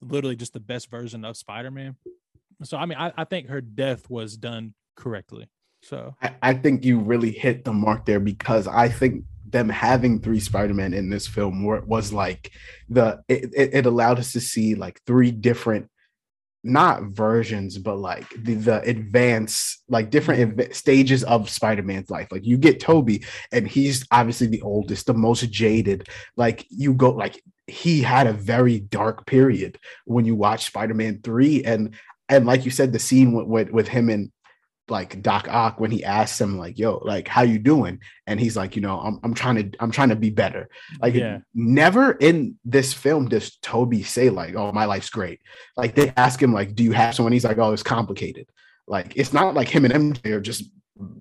literally 0.01 0.37
just 0.37 0.53
the 0.53 0.61
best 0.61 0.91
version 0.91 1.25
of 1.25 1.37
Spider-Man. 1.37 1.97
So 2.63 2.77
I 2.77 2.87
mean 2.87 2.99
I, 2.99 3.13
I 3.17 3.25
think 3.25 3.49
her 3.49 3.61
death 3.61 4.09
was 4.09 4.37
done 4.37 4.75
correctly. 4.97 5.49
So 5.83 6.15
I, 6.23 6.35
I 6.43 6.55
think 6.55 6.85
you 6.85 6.99
really 6.99 7.31
hit 7.33 7.65
the 7.65 7.73
mark 7.73 8.07
there 8.07 8.21
because 8.21 8.67
I 8.67 8.89
think 8.89 9.25
them 9.47 9.69
having 9.69 10.19
three 10.21 10.41
Spider-Man 10.41 10.95
in 10.95 11.11
this 11.11 11.27
film 11.27 11.63
was 11.65 12.13
like 12.13 12.51
the 12.89 13.23
it, 13.29 13.51
it 13.55 13.87
allowed 13.87 14.19
us 14.19 14.33
to 14.33 14.41
see 14.41 14.75
like 14.75 15.01
three 15.07 15.31
different 15.31 15.89
not 16.65 17.03
versions 17.03 17.77
but 17.79 17.99
like 17.99 18.29
the, 18.43 18.55
the 18.55 18.81
advanced 18.83 19.83
like 19.89 20.11
different 20.11 20.75
stages 20.75 21.23
of 21.25 21.51
spider-man's 21.51 22.11
life. 22.11 22.29
Like 22.33 22.45
you 22.45 22.57
get 22.57 22.81
tobey 22.81 23.25
and 23.53 23.69
he's 23.69 24.07
obviously 24.11 24.47
the 24.47 24.63
oldest 24.63 25.07
the 25.07 25.15
most 25.15 25.49
jaded. 25.51 26.09
Like 26.37 26.67
you 26.71 26.95
go 26.95 27.11
like 27.11 27.43
he 27.67 28.03
had 28.03 28.27
a 28.27 28.33
very 28.33 28.81
dark 28.81 29.27
period 29.27 29.79
when 30.07 30.25
you 30.25 30.35
watch 30.35 30.65
spider-man 30.65 31.21
3 31.23 31.65
and 31.65 31.95
and 32.29 32.47
like 32.47 32.65
you 32.65 32.71
said 32.71 32.93
the 32.93 32.99
scene 32.99 33.33
with, 33.33 33.47
with, 33.47 33.71
with 33.71 33.89
him 33.89 34.09
and 34.09 34.31
like 34.89 35.23
Doc 35.23 35.49
Ock 35.49 35.81
when 35.81 35.91
he 35.91 36.05
asks 36.05 36.41
him 36.41 36.59
like, 36.59 36.79
"Yo, 36.79 36.99
like, 37.05 37.27
how 37.29 37.43
you 37.43 37.59
doing?" 37.59 38.01
and 38.27 38.39
he's 38.39 38.57
like, 38.57 38.77
"You 38.77 38.83
know, 38.83 39.01
I'm 39.01 39.19
I'm 39.23 39.35
trying 39.35 39.57
to 39.71 39.79
I'm 39.81 39.91
trying 39.91 40.11
to 40.11 40.17
be 40.17 40.31
better." 40.31 40.69
Like, 41.01 41.15
Yeah. 41.15 41.39
never 41.55 42.13
in 42.13 42.57
this 42.65 42.93
film 42.93 43.29
does 43.29 43.57
Tobey 43.63 44.03
say 44.03 44.31
like, 44.31 44.55
"Oh, 44.55 44.73
my 44.73 44.85
life's 44.85 45.11
great." 45.11 45.41
Like 45.77 45.95
they 45.95 46.13
ask 46.17 46.41
him 46.43 46.53
like, 46.53 46.75
"Do 46.75 46.85
you 46.85 46.93
have 46.93 47.15
someone?" 47.15 47.33
He's 47.33 47.45
like, 47.45 47.59
"Oh, 47.59 47.73
it's 47.73 47.83
complicated." 47.83 48.47
Like 48.87 49.15
it's 49.17 49.33
not 49.33 49.55
like 49.55 49.69
him 49.69 49.85
and 49.87 49.95
MJ 49.95 50.33
are 50.33 50.41
just 50.41 50.65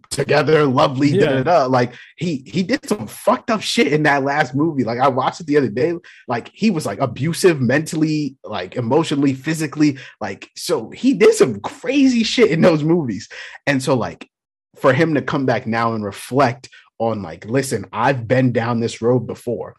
together, 0.10 0.66
lovely. 0.66 1.18
Da, 1.18 1.42
da, 1.42 1.44
da. 1.44 1.66
Like 1.66 1.94
he 2.16 2.44
he 2.46 2.64
did 2.64 2.88
some 2.88 3.08
fucked 3.08 3.50
up 3.50 3.62
shit 3.62 3.92
in 3.92 4.04
that 4.04 4.24
last 4.24 4.56
movie. 4.56 4.84
Like 4.84 5.00
I 5.00 5.08
watched 5.08 5.42
it 5.42 5.48
the 5.48 5.58
other 5.58 5.70
day. 5.70 5.94
Like 6.28 6.50
he 6.54 6.70
was 6.70 6.86
like 6.86 7.00
abusive 7.00 7.60
mentally, 7.60 8.38
like 8.44 8.76
emotionally, 8.76 9.34
physically. 9.34 9.98
Like 10.22 10.50
so 10.56 10.90
he 10.92 11.14
did 11.14 11.34
some 11.34 11.60
crazy 11.62 12.24
shit 12.24 12.52
in 12.52 12.62
those 12.62 12.84
movies. 12.84 13.30
And 13.66 13.82
so 13.82 13.96
like 13.96 14.30
for 14.76 14.94
him 14.94 15.16
to 15.16 15.22
come 15.22 15.46
back 15.46 15.68
now 15.68 15.94
and 15.94 16.04
reflect 16.04 16.70
on 17.00 17.22
like, 17.22 17.46
listen, 17.46 17.86
I've 17.92 18.28
been 18.28 18.52
down 18.52 18.80
this 18.80 19.02
road 19.02 19.28
before. 19.28 19.76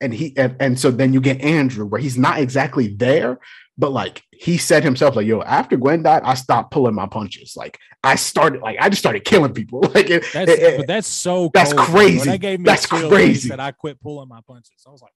And 0.00 0.12
he 0.12 0.36
and, 0.36 0.56
and 0.60 0.78
so 0.78 0.90
then 0.90 1.12
you 1.12 1.20
get 1.20 1.40
Andrew 1.40 1.86
where 1.86 2.00
he's 2.00 2.18
not 2.18 2.38
exactly 2.38 2.88
there, 2.88 3.38
but 3.78 3.92
like 3.92 4.22
he 4.32 4.56
said 4.58 4.82
himself, 4.84 5.16
like, 5.16 5.26
yo, 5.26 5.42
after 5.42 5.76
Gwen 5.76 6.02
died, 6.02 6.22
I 6.24 6.34
stopped 6.34 6.70
pulling 6.70 6.94
my 6.94 7.06
punches. 7.06 7.54
Like 7.56 7.78
I 8.02 8.14
started, 8.16 8.62
like 8.62 8.76
I 8.80 8.88
just 8.88 9.00
started 9.00 9.24
killing 9.24 9.52
people. 9.52 9.80
Like 9.94 10.10
it, 10.10 10.24
that's 10.32 10.50
it- 10.50 10.58
it- 10.60 10.76
but 10.78 10.86
that's 10.86 11.08
so 11.08 11.50
that's 11.52 11.72
cold, 11.72 11.88
crazy. 11.88 12.30
That 12.30 12.40
gave 12.40 12.60
me 12.60 12.64
That's 12.64 12.88
chills 12.88 13.02
when 13.02 13.10
he 13.10 13.16
crazy. 13.16 13.48
Said 13.48 13.60
I 13.60 13.72
quit 13.72 14.00
pulling 14.00 14.28
my 14.28 14.40
punches. 14.46 14.82
I 14.86 14.90
was 14.90 15.02
like, 15.02 15.12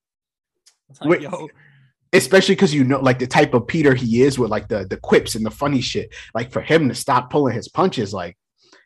I 0.91 1.09
was 1.09 1.11
like, 1.11 1.21
yo, 1.23 1.49
especially 2.13 2.55
because 2.55 2.75
you 2.75 2.85
know, 2.85 3.01
like 3.01 3.19
the 3.19 3.27
type 3.27 3.55
of 3.55 3.67
Peter 3.67 3.95
he 3.95 4.23
is 4.23 4.39
with 4.39 4.51
like 4.51 4.69
the 4.69 4.85
the 4.85 4.97
quips 4.97 5.35
and 5.35 5.45
the 5.47 5.51
funny 5.51 5.81
shit. 5.81 6.15
Like 6.35 6.51
for 6.51 6.61
him 6.61 6.89
to 6.89 6.95
stop 6.95 7.31
pulling 7.31 7.55
his 7.55 7.69
punches, 7.69 8.13
like 8.13 8.37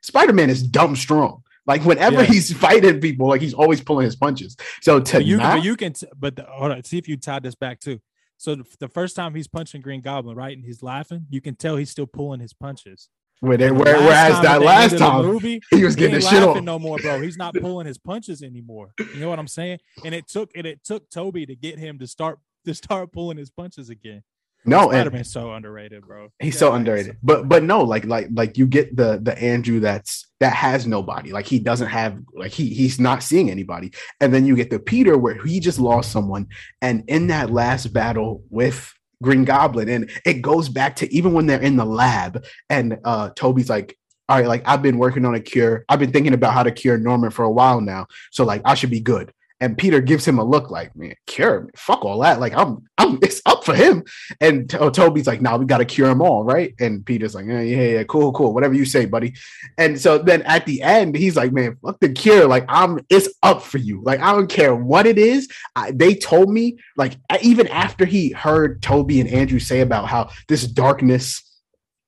Spider 0.02 0.32
Man 0.32 0.50
is 0.50 0.62
dumb 0.62 0.96
strong. 0.96 1.42
Like 1.66 1.82
whenever 1.84 2.16
Yeah. 2.22 2.24
he's 2.24 2.52
fighting 2.66 3.00
people, 3.00 3.26
like 3.28 3.40
he's 3.40 3.54
always 3.54 3.80
pulling 3.80 4.04
his 4.04 4.16
punches. 4.16 4.56
So 4.82 5.00
to 5.00 5.12
but 5.14 5.24
you, 5.24 5.38
not, 5.38 5.56
but 5.56 5.64
you 5.64 5.76
can, 5.76 5.94
t- 5.94 6.06
but 6.14 6.36
the, 6.36 6.42
hold 6.44 6.72
on, 6.72 6.84
see 6.84 6.98
if 6.98 7.08
you 7.08 7.16
tied 7.16 7.42
this 7.42 7.54
back 7.54 7.80
too. 7.80 8.00
So 8.44 8.56
the, 8.56 8.64
the 8.78 8.88
first 8.88 9.16
time 9.16 9.34
he's 9.34 9.48
punching 9.48 9.80
Green 9.80 10.02
Goblin, 10.02 10.36
right, 10.36 10.54
and 10.54 10.66
he's 10.66 10.82
laughing, 10.82 11.24
you 11.30 11.40
can 11.40 11.54
tell 11.54 11.76
he's 11.76 11.88
still 11.88 12.06
pulling 12.06 12.40
his 12.40 12.52
punches. 12.52 13.08
where 13.40 13.56
they, 13.56 13.68
And 13.68 13.76
the 13.78 13.82
where, 13.82 13.96
whereas 13.96 14.38
that 14.42 14.60
last 14.60 14.90
the 14.90 14.98
time 14.98 15.24
movie, 15.24 15.62
he 15.70 15.82
was 15.82 15.94
he 15.94 16.00
getting 16.00 16.20
the 16.20 16.26
ain't 16.26 16.30
shit 16.30 16.42
off. 16.42 16.62
no 16.62 16.78
more, 16.78 16.98
bro. 16.98 17.22
He's 17.22 17.38
not 17.38 17.54
pulling 17.62 17.86
his 17.86 17.96
punches 17.96 18.42
anymore. 18.42 18.90
You 18.98 19.20
know 19.20 19.30
what 19.30 19.38
I'm 19.38 19.48
saying? 19.48 19.78
And 20.04 20.14
it 20.14 20.28
took 20.28 20.50
and 20.54 20.66
it 20.66 20.84
took 20.84 21.08
Tobey 21.08 21.46
to 21.46 21.56
get 21.56 21.78
him 21.78 21.98
to 22.00 22.06
start 22.06 22.38
to 22.66 22.74
start 22.74 23.12
pulling 23.12 23.38
his 23.38 23.48
punches 23.48 23.88
again. 23.88 24.22
No, 24.66 24.90
Spider-Man's 24.90 25.30
so 25.30 25.52
underrated, 25.52 26.06
bro. 26.06 26.28
he's 26.38 26.54
Yeah, 26.54 26.58
so 26.58 26.72
underrated. 26.72 27.18
But 27.22 27.48
but 27.48 27.62
no, 27.62 27.82
like 27.82 28.04
like 28.06 28.28
like 28.32 28.56
you 28.56 28.66
get 28.66 28.96
the 28.96 29.18
the 29.22 29.38
Andrew 29.38 29.80
that's 29.80 30.26
that 30.40 30.54
has 30.54 30.86
nobody. 30.86 31.32
Like 31.32 31.46
he 31.46 31.58
doesn't 31.58 31.88
have 31.88 32.18
like 32.34 32.52
he 32.52 32.72
he's 32.72 32.98
not 32.98 33.22
seeing 33.22 33.50
anybody. 33.50 33.92
And 34.20 34.32
then 34.32 34.46
you 34.46 34.56
get 34.56 34.70
the 34.70 34.78
Peter 34.78 35.18
where 35.18 35.42
he 35.44 35.60
just 35.60 35.78
lost 35.78 36.10
someone. 36.10 36.48
And 36.80 37.04
in 37.08 37.26
that 37.28 37.50
last 37.50 37.92
battle 37.92 38.42
with 38.50 38.92
Green 39.22 39.44
Goblin, 39.44 39.88
and 39.88 40.10
it 40.24 40.40
goes 40.40 40.68
back 40.68 40.96
to 40.96 41.14
even 41.14 41.34
when 41.34 41.46
they're 41.46 41.60
in 41.62 41.76
the 41.76 41.84
lab, 41.84 42.44
and 42.70 42.98
uh 43.04 43.30
Tobey's 43.30 43.70
like, 43.70 43.98
all 44.28 44.38
right, 44.38 44.48
like 44.48 44.62
I've 44.66 44.82
been 44.82 44.98
working 44.98 45.26
on 45.26 45.34
a 45.34 45.40
cure. 45.40 45.84
I've 45.88 46.00
been 46.00 46.12
thinking 46.12 46.34
about 46.34 46.54
how 46.54 46.62
to 46.62 46.72
cure 46.72 46.96
Norman 46.96 47.30
for 47.30 47.44
a 47.44 47.50
while 47.50 47.80
now. 47.80 48.06
So 48.30 48.44
like 48.44 48.62
I 48.64 48.74
should 48.74 48.90
be 48.90 49.00
good. 49.00 49.32
And 49.64 49.78
Peter 49.78 50.02
gives 50.02 50.26
him 50.28 50.38
a 50.38 50.44
look 50.44 50.70
like, 50.70 50.94
man, 50.94 51.14
cure, 51.26 51.62
me. 51.62 51.70
fuck 51.74 52.04
all 52.04 52.18
that. 52.20 52.38
Like 52.38 52.54
I'm, 52.54 52.86
I'm, 52.98 53.18
it's 53.22 53.40
up 53.46 53.64
for 53.64 53.74
him. 53.74 54.04
And 54.38 54.68
To- 54.68 54.78
oh, 54.78 54.90
Tobey's 54.90 55.26
like, 55.26 55.40
nah, 55.40 55.56
we 55.56 55.64
got 55.64 55.78
to 55.78 55.86
cure 55.86 56.06
them 56.08 56.20
all, 56.20 56.44
right? 56.44 56.74
And 56.80 57.04
Peter's 57.06 57.34
like, 57.34 57.46
yeah, 57.46 57.62
yeah, 57.62 57.82
yeah, 57.82 58.02
cool, 58.04 58.30
cool, 58.34 58.52
whatever 58.52 58.74
you 58.74 58.84
say, 58.84 59.06
buddy. 59.06 59.34
And 59.78 59.98
so 59.98 60.18
then 60.18 60.42
at 60.42 60.66
the 60.66 60.82
end, 60.82 61.16
he's 61.16 61.34
like, 61.34 61.52
man, 61.52 61.78
fuck 61.82 61.98
the 61.98 62.10
cure. 62.12 62.46
Like 62.46 62.66
I'm, 62.68 63.00
it's 63.08 63.30
up 63.42 63.62
for 63.62 63.78
you. 63.78 64.02
Like 64.02 64.20
I 64.20 64.32
don't 64.32 64.50
care 64.50 64.74
what 64.74 65.06
it 65.06 65.16
is. 65.16 65.48
I, 65.74 65.92
they 65.92 66.14
told 66.14 66.50
me, 66.50 66.76
like 66.98 67.16
even 67.40 67.66
after 67.68 68.04
he 68.04 68.32
heard 68.32 68.82
Tobey 68.82 69.18
and 69.20 69.30
Andrew 69.30 69.58
say 69.60 69.80
about 69.80 70.08
how 70.08 70.28
this 70.46 70.66
darkness 70.66 71.42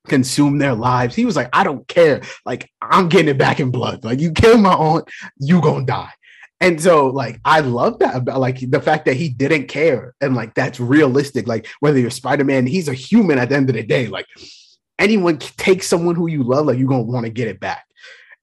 consumed 0.07 0.61
their 0.61 0.75
lives, 0.75 1.15
he 1.15 1.25
was 1.25 1.35
like, 1.35 1.49
I 1.53 1.63
don't 1.63 1.87
care. 1.87 2.21
Like 2.45 2.69
I'm 2.83 3.09
getting 3.09 3.29
it 3.29 3.39
back 3.39 3.59
in 3.59 3.71
blood. 3.71 4.03
Like 4.05 4.19
you 4.19 4.31
kill 4.31 4.57
my 4.59 4.73
aunt, 4.73 5.09
you 5.39 5.59
gonna 5.59 5.85
die. 5.87 6.11
And 6.59 6.81
so, 6.81 7.07
like, 7.07 7.39
I 7.45 7.59
love 7.59 7.99
that 7.99 8.15
about 8.15 8.39
like 8.39 8.59
the 8.59 8.81
fact 8.81 9.05
that 9.05 9.15
he 9.15 9.29
didn't 9.29 9.67
care, 9.67 10.15
and 10.21 10.35
like 10.35 10.55
that's 10.55 10.79
realistic. 10.79 11.47
Like, 11.47 11.67
whether 11.81 11.99
you're 11.99 12.09
Spider 12.09 12.43
Man, 12.43 12.65
he's 12.65 12.87
a 12.87 12.93
human 12.93 13.37
at 13.37 13.49
the 13.49 13.55
end 13.55 13.69
of 13.69 13.75
the 13.75 13.83
day. 13.83 14.07
Like, 14.07 14.25
anyone 14.97 15.37
take 15.37 15.83
someone 15.83 16.15
who 16.15 16.27
you 16.27 16.43
love, 16.43 16.65
like 16.65 16.79
you're 16.79 16.87
gonna 16.87 17.03
want 17.03 17.25
to 17.25 17.31
get 17.31 17.47
it 17.47 17.59
back. 17.59 17.85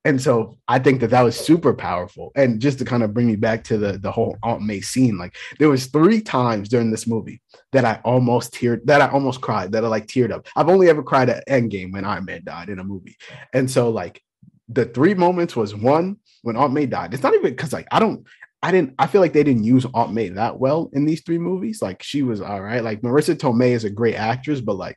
And 0.07 0.21
so 0.21 0.59
I 0.69 0.79
think 0.79 1.01
that 1.01 1.11
that 1.11 1.23
was 1.23 1.35
super 1.35 1.73
powerful. 1.73 2.31
And 2.37 2.61
just 2.61 2.79
to 2.79 2.85
kind 2.85 3.03
of 3.03 3.15
bring 3.15 3.27
me 3.27 3.37
back 3.37 3.65
to 3.65 3.79
the 3.79 3.99
the 3.99 4.13
whole 4.13 4.37
Aunt 4.43 4.63
May 4.63 4.81
scene, 4.81 5.19
like 5.19 5.35
there 5.59 5.71
was 5.71 5.87
three 5.87 6.21
times 6.21 6.69
during 6.69 6.91
this 6.91 7.07
movie 7.07 7.41
that 7.73 7.85
I 7.85 8.01
almost 8.05 8.53
teared, 8.53 8.85
that 8.85 9.01
I 9.01 9.09
almost 9.09 9.41
cried, 9.41 9.73
that 9.73 9.85
I 9.85 9.89
like 9.89 10.07
teared 10.07 10.31
up. 10.31 10.47
I've 10.57 10.69
only 10.69 10.89
ever 10.89 11.03
cried 11.03 11.31
at 11.31 11.47
Endgame 11.49 11.93
when 11.93 12.05
Iron 12.05 12.27
Man 12.27 12.43
died 12.45 12.69
in 12.69 12.79
a 12.79 12.85
movie. 12.85 13.17
And 13.55 13.71
so 13.71 13.89
like 13.89 14.23
the 14.69 14.85
three 14.85 15.15
moments 15.15 15.57
was 15.57 15.75
one 15.75 16.19
when 16.45 16.57
Aunt 16.57 16.73
May 16.73 16.87
died. 16.87 17.15
It's 17.15 17.23
not 17.23 17.35
even 17.35 17.51
because 17.51 17.73
like 17.73 17.89
I 17.91 17.99
don't 17.99 18.27
I 18.63 18.71
didn't 18.71 18.95
I 18.99 19.07
feel 19.07 19.21
like 19.21 19.33
they 19.33 19.45
didn't 19.45 19.65
use 19.65 19.87
Aunt 19.95 20.13
May 20.13 20.29
that 20.31 20.59
well 20.59 20.91
in 20.93 21.05
these 21.05 21.23
three 21.23 21.39
movies. 21.39 21.83
Like 21.83 22.03
she 22.03 22.23
was 22.23 22.41
all 22.41 22.63
right. 22.63 22.85
Like 22.85 23.03
Marisa 23.03 23.35
Tomei 23.35 23.71
is 23.71 23.85
a 23.85 23.91
great 23.91 24.15
actress, 24.15 24.61
but 24.61 24.77
like 24.77 24.97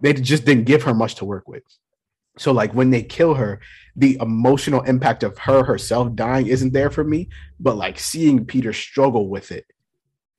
they 0.00 0.12
just 0.12 0.44
didn't 0.44 0.64
give 0.64 0.82
her 0.82 0.94
much 0.94 1.16
to 1.16 1.24
work 1.24 1.48
with. 1.48 1.62
So 2.38 2.52
like 2.52 2.72
when 2.74 2.90
they 2.90 3.02
kill 3.02 3.34
her, 3.34 3.60
the 3.96 4.16
emotional 4.20 4.82
impact 4.82 5.22
of 5.22 5.36
her 5.38 5.64
herself 5.64 6.14
dying 6.14 6.46
isn't 6.46 6.72
there 6.72 6.90
for 6.90 7.04
me, 7.04 7.28
but 7.58 7.76
like 7.76 7.98
seeing 7.98 8.44
Peter 8.44 8.72
struggle 8.72 9.28
with 9.28 9.50
it, 9.50 9.66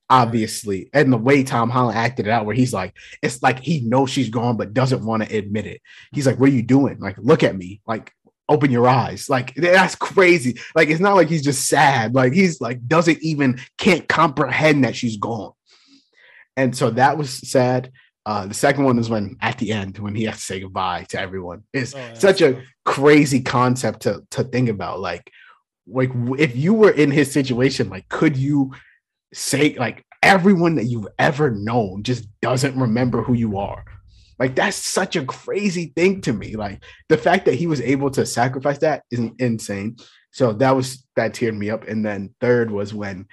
obviously, 0.08 0.88
and 0.94 1.12
the 1.12 1.18
way 1.18 1.42
Tom 1.42 1.68
Holland 1.70 1.98
acted 1.98 2.26
it 2.26 2.30
out, 2.30 2.46
where 2.46 2.54
he's 2.54 2.72
like, 2.72 2.94
it's 3.22 3.42
like 3.42 3.58
he 3.60 3.80
knows 3.80 4.10
she's 4.10 4.30
gone 4.30 4.56
but 4.56 4.72
doesn't 4.72 5.04
want 5.04 5.22
to 5.22 5.36
admit 5.36 5.66
it. 5.66 5.82
He's 6.12 6.26
like, 6.26 6.38
"What 6.38 6.48
are 6.48 6.52
you 6.52 6.62
doing? 6.62 6.98
Like, 7.00 7.18
look 7.18 7.42
at 7.42 7.56
me. 7.56 7.80
Like, 7.86 8.12
open 8.50 8.70
your 8.70 8.86
eyes." 8.86 9.30
Like 9.30 9.54
that's 9.54 9.94
crazy. 9.94 10.58
Like 10.74 10.90
it's 10.90 11.00
not 11.00 11.14
like 11.16 11.28
he's 11.28 11.42
just 11.42 11.66
sad. 11.68 12.14
Like 12.14 12.34
he's 12.34 12.60
like 12.60 12.86
doesn't 12.86 13.22
even 13.22 13.58
can't 13.78 14.06
comprehend 14.08 14.84
that 14.84 14.94
she's 14.96 15.16
gone. 15.16 15.52
And 16.56 16.76
so 16.76 16.90
that 16.90 17.16
was 17.16 17.30
sad. 17.30 17.90
Uh, 18.26 18.46
the 18.46 18.54
second 18.54 18.84
one 18.84 18.98
is 18.98 19.08
when 19.08 19.36
at 19.40 19.56
the 19.58 19.72
end 19.72 19.98
when 19.98 20.14
he 20.14 20.24
has 20.24 20.36
to 20.36 20.42
say 20.42 20.60
goodbye 20.60 21.06
to 21.08 21.18
everyone. 21.18 21.62
It's 21.72 21.94
Oh, 21.94 22.14
such 22.14 22.42
a 22.42 22.62
crazy 22.84 23.40
concept 23.40 24.02
to 24.02 24.22
to 24.32 24.44
think 24.44 24.68
about. 24.68 25.00
Like, 25.00 25.30
like 25.86 26.10
if 26.38 26.54
you 26.56 26.74
were 26.74 26.90
in 26.90 27.10
his 27.10 27.32
situation, 27.32 27.88
like, 27.88 28.08
could 28.10 28.36
you 28.36 28.72
say 29.32 29.74
like 29.78 30.04
everyone 30.22 30.74
that 30.74 30.84
you've 30.84 31.08
ever 31.18 31.50
known 31.50 32.02
just 32.02 32.26
doesn't 32.42 32.76
remember 32.76 33.22
who 33.22 33.32
you 33.32 33.56
are? 33.58 33.84
Like, 34.40 34.56
that's 34.56 34.76
such 34.76 35.16
a 35.16 35.24
crazy 35.24 35.92
thing 35.94 36.22
to 36.22 36.32
me. 36.32 36.56
Like 36.56 36.82
the 37.10 37.18
fact 37.18 37.44
that 37.44 37.54
he 37.54 37.66
was 37.66 37.80
able 37.82 38.10
to 38.12 38.24
sacrifice 38.26 38.78
that 38.78 39.04
is 39.10 39.20
insane. 39.38 39.98
So 40.32 40.54
that 40.54 40.74
was 40.74 41.04
that 41.16 41.34
teared 41.34 41.56
me 41.56 41.70
up. 41.70 41.86
And 41.86 42.04
then 42.04 42.34
third 42.40 42.70
was 42.70 42.94
when 42.94 43.26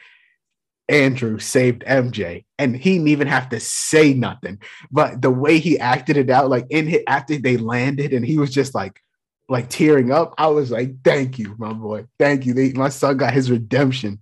Andrew 0.89 1.37
saved 1.39 1.83
MJ, 1.85 2.45
and 2.57 2.75
he 2.75 2.93
didn't 2.93 3.09
even 3.09 3.27
have 3.27 3.49
to 3.49 3.59
say 3.59 4.13
nothing. 4.13 4.59
But 4.91 5.21
the 5.21 5.31
way 5.31 5.59
he 5.59 5.79
acted 5.79 6.17
it 6.17 6.29
out, 6.29 6.49
like 6.49 6.65
in 6.69 6.87
hit 6.87 7.03
after 7.07 7.37
they 7.37 7.57
landed, 7.57 8.13
and 8.13 8.25
he 8.25 8.37
was 8.37 8.51
just 8.51 8.73
like, 8.73 9.01
like 9.49 9.69
tearing 9.69 10.11
up. 10.11 10.33
I 10.37 10.47
was 10.47 10.71
like, 10.71 11.03
"Thank 11.03 11.39
you, 11.39 11.55
my 11.57 11.73
boy. 11.73 12.05
Thank 12.19 12.45
you." 12.45 12.53
They, 12.53 12.71
my 12.73 12.89
son 12.89 13.17
got 13.17 13.33
his 13.33 13.51
redemption 13.51 14.19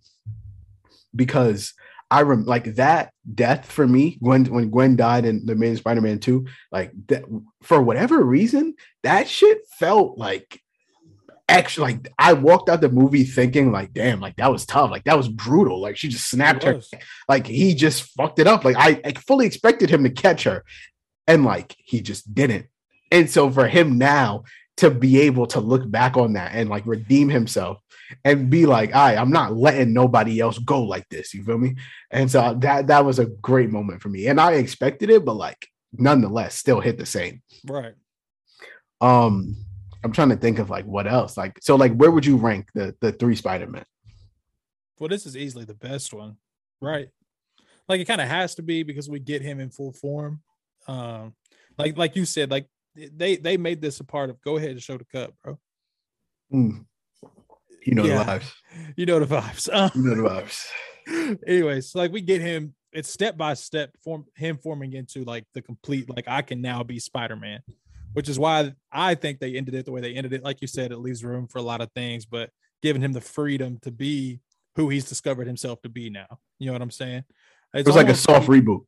because 1.16 1.74
I 2.12 2.22
rem 2.22 2.46
like 2.46 2.76
that 2.76 3.12
death 3.34 3.72
for 3.72 3.88
me 3.88 4.18
when 4.20 4.46
when 4.46 4.70
Gwen 4.70 4.96
died 4.96 5.26
in 5.26 5.46
the 5.46 5.56
main 5.56 5.76
Spider-Man 5.76 6.20
two. 6.20 6.46
Like 6.72 6.92
that 7.08 7.24
for 7.64 7.82
whatever 7.82 8.24
reason, 8.24 8.76
that 9.04 9.28
shit 9.28 9.60
felt 9.80 10.18
like 10.18 10.62
actually 11.48 11.94
like 11.94 12.14
I 12.18 12.34
walked 12.34 12.70
out 12.70 12.82
the 12.82 12.90
movie 12.90 13.24
thinking 13.24 13.72
like, 13.72 13.94
damn, 13.94 14.20
like 14.20 14.36
that 14.38 14.52
was 14.52 14.66
tough. 14.66 14.92
Like 14.92 15.04
that 15.06 15.18
was 15.18 15.30
brutal. 15.30 15.82
Like 15.82 15.98
she 15.98 16.08
just 16.08 16.30
snapped 16.30 16.64
her 16.64 16.80
like 17.28 17.48
he 17.48 17.74
just 17.74 18.04
fucked 18.14 18.40
it 18.40 18.48
up. 18.48 18.64
Like 18.66 18.78
I, 18.78 19.02
I 19.04 19.14
fully 19.14 19.48
expected 19.48 19.90
him 19.90 20.04
to 20.04 20.10
catch 20.10 20.44
her, 20.44 20.64
and 21.28 21.44
like 21.44 21.76
he 21.80 22.02
just 22.02 22.34
didn't. 22.34 22.68
And 23.12 23.30
so 23.30 23.50
for 23.50 23.68
him 23.68 23.98
now 23.98 24.44
to 24.78 24.92
be 24.92 25.22
able 25.22 25.48
to 25.48 25.60
look 25.60 25.90
back 25.90 26.18
on 26.18 26.34
that 26.34 26.52
and 26.54 26.70
like 26.70 26.86
redeem 26.86 27.30
himself 27.30 27.78
and 28.24 28.50
be 28.50 28.66
like, 28.66 28.94
"I, 28.94 29.14
right, 29.14 29.22
I'm 29.22 29.32
not 29.32 29.56
letting 29.56 29.94
nobody 29.94 30.40
else 30.40 30.58
go 30.60 30.84
like 30.84 31.08
this." 31.10 31.34
You 31.34 31.44
feel 31.44 31.58
me? 31.58 31.76
And 32.12 32.30
so 32.30 32.56
that 32.62 32.88
that 32.88 33.06
was 33.06 33.20
a 33.20 33.26
great 33.26 33.70
moment 33.70 34.02
for 34.02 34.10
me, 34.10 34.28
and 34.28 34.40
I 34.40 34.54
expected 34.54 35.10
it, 35.10 35.26
but 35.26 35.36
like 35.36 35.68
nonetheless, 35.94 36.56
still 36.56 36.82
hit 36.82 36.98
the 36.98 37.06
same. 37.06 37.42
Right. 37.66 37.94
Um, 39.02 39.56
I'm 40.04 40.12
trying 40.12 40.30
to 40.30 40.36
think 40.36 40.60
of 40.60 40.70
like 40.70 40.86
what 40.86 41.08
else. 41.08 41.38
Like 41.38 41.58
so, 41.62 41.76
like 41.76 41.94
where 41.96 42.12
would 42.12 42.26
you 42.26 42.38
rank 42.38 42.70
the 42.74 42.96
the 43.02 43.12
three 43.12 43.36
Spider 43.36 43.68
Man? 43.68 43.86
Well, 45.00 45.10
this 45.10 45.26
is 45.26 45.36
easily 45.36 45.66
the 45.66 45.74
best 45.74 46.14
one, 46.14 46.38
right? 46.82 47.10
Like 47.88 48.00
it 48.00 48.06
kind 48.06 48.22
of 48.22 48.28
has 48.28 48.56
to 48.56 48.62
be 48.62 48.84
because 48.84 49.10
we 49.10 49.20
get 49.20 49.42
him 49.42 49.60
in 49.60 49.70
full 49.70 49.94
form. 49.94 50.42
Um, 50.88 51.36
like 51.78 51.98
like 51.98 52.16
you 52.16 52.26
said, 52.26 52.52
like 52.52 52.68
they 52.96 53.36
they 53.36 53.58
made 53.58 53.82
this 53.82 54.00
a 54.00 54.04
part 54.04 54.30
of 54.30 54.42
go 54.42 54.58
ahead 54.58 54.72
and 54.72 54.82
show 54.82 54.98
the 54.98 55.06
cup, 55.06 55.34
bro. 55.44 55.60
Mm. 56.54 56.86
You 57.86 57.96
know 57.96 58.06
Yeah. 58.06 58.24
the 58.24 58.32
vibes. 58.40 58.52
You 58.98 59.06
know 59.06 59.20
the 59.20 59.26
vibes. 59.36 59.70
Um, 59.74 59.92
You 59.96 60.02
know 60.04 60.16
the 60.16 60.30
vibes. 60.30 61.38
anyways, 61.48 61.96
like 61.96 62.12
we 62.12 62.22
get 62.22 62.42
him, 62.42 62.74
it's 62.92 63.10
step 63.10 63.38
by 63.38 63.54
step 63.54 63.92
form 64.04 64.26
him 64.36 64.58
forming 64.58 64.94
into 64.94 65.24
like 65.24 65.46
the 65.54 65.62
complete, 65.62 66.10
like 66.10 66.26
I 66.28 66.42
can 66.42 66.62
now 66.62 66.84
be 66.84 67.00
Spider-Man, 67.00 67.60
which 68.14 68.28
is 68.30 68.40
why 68.40 68.74
I 68.92 69.16
think 69.16 69.40
they 69.40 69.56
ended 69.56 69.76
it 69.76 69.86
the 69.86 69.92
way 69.92 70.02
they 70.02 70.14
ended 70.16 70.34
it. 70.34 70.44
Like 70.44 70.62
you 70.62 70.68
said, 70.68 70.92
it 70.92 70.98
leaves 70.98 71.24
room 71.24 71.48
for 71.48 71.60
a 71.60 71.62
lot 71.64 71.82
of 71.82 71.92
things, 71.94 72.26
but 72.26 72.50
giving 72.82 73.02
him 73.02 73.14
the 73.14 73.22
freedom 73.22 73.78
to 73.84 73.92
be 73.92 74.40
who 74.76 74.90
he's 74.90 75.06
discovered 75.08 75.48
himself 75.48 75.82
to 75.84 75.90
be 75.90 76.10
now. 76.10 76.40
You 76.60 76.68
know 76.68 76.74
what 76.74 76.82
I'm 76.82 76.92
saying? 76.92 77.24
It 77.74 77.80
It's 77.80 77.88
was 77.88 77.96
like 77.96 78.10
a 78.10 78.16
soft 78.16 78.48
reboot. 78.48 78.86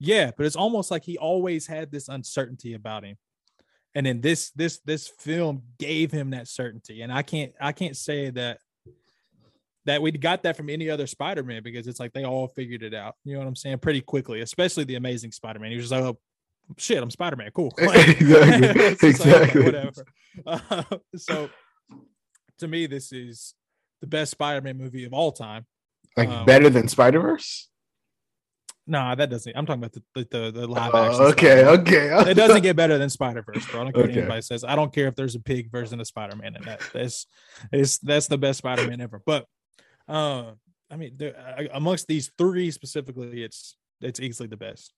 yeah, 0.00 0.30
but 0.36 0.46
it's 0.46 0.56
almost 0.56 0.90
like 0.90 1.04
he 1.04 1.18
always 1.18 1.66
had 1.66 1.90
this 1.90 2.08
uncertainty 2.08 2.74
about 2.74 3.04
him. 3.04 3.16
And 3.98 4.06
then 4.06 4.20
this 4.20 4.50
this 4.50 4.78
this 4.84 5.08
film 5.08 5.64
gave 5.76 6.12
him 6.12 6.30
that 6.30 6.46
certainty. 6.46 7.02
And 7.02 7.12
I 7.12 7.22
can't 7.22 7.52
I 7.60 7.72
can't 7.72 7.96
say 7.96 8.30
that 8.30 8.60
that 9.86 10.00
we 10.00 10.12
got 10.12 10.44
that 10.44 10.56
from 10.56 10.70
any 10.70 10.88
other 10.88 11.08
Spider-Man 11.08 11.64
because 11.64 11.88
it's 11.88 11.98
like 11.98 12.12
they 12.12 12.24
all 12.24 12.46
figured 12.46 12.84
it 12.84 12.94
out. 12.94 13.16
You 13.24 13.32
know 13.32 13.40
what 13.40 13.48
I'm 13.48 13.56
saying? 13.56 13.78
Pretty 13.78 14.00
quickly, 14.00 14.40
especially 14.40 14.84
the 14.84 14.94
amazing 14.94 15.32
Spider-Man. 15.32 15.72
He 15.72 15.76
was 15.78 15.88
just 15.88 16.00
like, 16.00 16.04
oh 16.04 16.16
shit, 16.76 17.02
I'm 17.02 17.10
Spider-Man. 17.10 17.50
Cool. 17.52 17.74
Like, 17.80 18.20
Exactly, 18.20 18.68
just 18.68 19.02
like, 19.02 19.02
exactly. 19.02 19.64
whatever. 19.64 20.04
Uh, 20.46 20.82
so 21.16 21.50
to 22.58 22.68
me, 22.68 22.86
this 22.86 23.10
is 23.10 23.54
the 24.00 24.06
best 24.06 24.30
Spider-Man 24.30 24.78
movie 24.78 25.06
of 25.06 25.12
all 25.12 25.32
time. 25.32 25.66
Like 26.16 26.28
Um, 26.28 26.46
better 26.46 26.70
than 26.70 26.86
Spider 26.86 27.18
Verse. 27.18 27.68
Nah, 28.90 29.14
that 29.14 29.28
doesn't. 29.28 29.54
I'm 29.54 29.66
talking 29.66 29.84
about 29.84 29.92
the 29.92 30.26
the, 30.30 30.50
the, 30.50 30.66
live 30.66 30.94
Uh, 30.94 31.04
action. 31.04 31.20
okay, 31.26 31.60
Spider-Man. 31.62 31.80
okay. 31.80 32.30
it 32.30 32.34
doesn't 32.34 32.62
get 32.62 32.74
better 32.74 32.96
than 32.96 33.10
Spider 33.10 33.42
Verse, 33.42 33.66
bro. 33.66 33.82
I 33.82 33.84
don't 33.84 33.92
care 33.92 34.02
what 34.02 34.10
anybody 34.10 34.42
says. 34.42 34.64
I 34.64 34.74
don't 34.74 34.92
care 34.92 35.08
if 35.08 35.14
there's 35.14 35.34
a 35.34 35.40
pig 35.40 35.70
version 35.70 36.00
of 36.00 36.06
Spider 36.06 36.36
Man 36.36 36.56
in 36.56 36.62
that. 36.62 36.80
That's 36.94 37.26
it's 37.70 37.98
that's 37.98 38.28
the 38.28 38.38
best 38.38 38.58
Spider 38.58 38.88
Man 38.88 39.02
ever. 39.02 39.20
But 39.24 39.44
uh, 40.08 40.52
I 40.90 40.96
mean, 40.96 41.12
there, 41.18 41.36
uh, 41.36 41.64
amongst 41.74 42.06
these 42.08 42.32
three 42.38 42.70
specifically, 42.70 43.44
it's 43.44 43.76
it's 44.00 44.20
easily 44.20 44.48
the 44.48 44.56
best. 44.56 44.94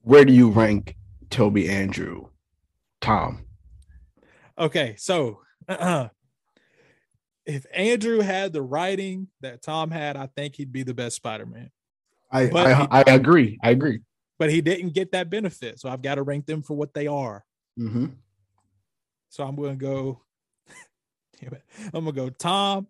Where 0.00 0.24
do 0.24 0.32
you 0.32 0.48
rank 0.48 0.96
Tobey, 1.28 1.68
Andrew, 1.68 2.28
Tom? 3.02 3.44
Okay, 4.58 4.94
so 4.96 5.40
if 7.44 7.66
Andrew 7.74 8.20
had 8.20 8.54
the 8.54 8.62
writing 8.62 9.28
that 9.42 9.60
Tom 9.60 9.90
had, 9.90 10.16
I 10.16 10.28
think 10.34 10.56
he'd 10.56 10.72
be 10.72 10.84
the 10.84 10.94
best 10.94 11.16
Spider 11.16 11.44
Man. 11.44 11.70
I 12.36 12.48
But 12.48 12.66
I, 12.66 12.88
I 12.90 13.14
agree. 13.14 13.58
I 13.62 13.70
agree. 13.70 14.00
But 14.38 14.50
he 14.50 14.60
didn't 14.60 14.90
get 14.90 15.12
that 15.12 15.30
benefit, 15.30 15.80
so 15.80 15.88
I've 15.88 16.02
got 16.02 16.16
to 16.16 16.22
rank 16.22 16.46
them 16.46 16.62
for 16.62 16.74
what 16.74 16.92
they 16.92 17.06
are. 17.06 17.44
hmm 17.76 18.06
So 19.30 19.44
I'm 19.44 19.56
gonna 19.56 19.76
go. 19.76 20.22
Damn 21.40 21.54
it. 21.54 21.62
I'm 21.94 22.04
gonna 22.04 22.12
go 22.12 22.28
Tom, 22.28 22.86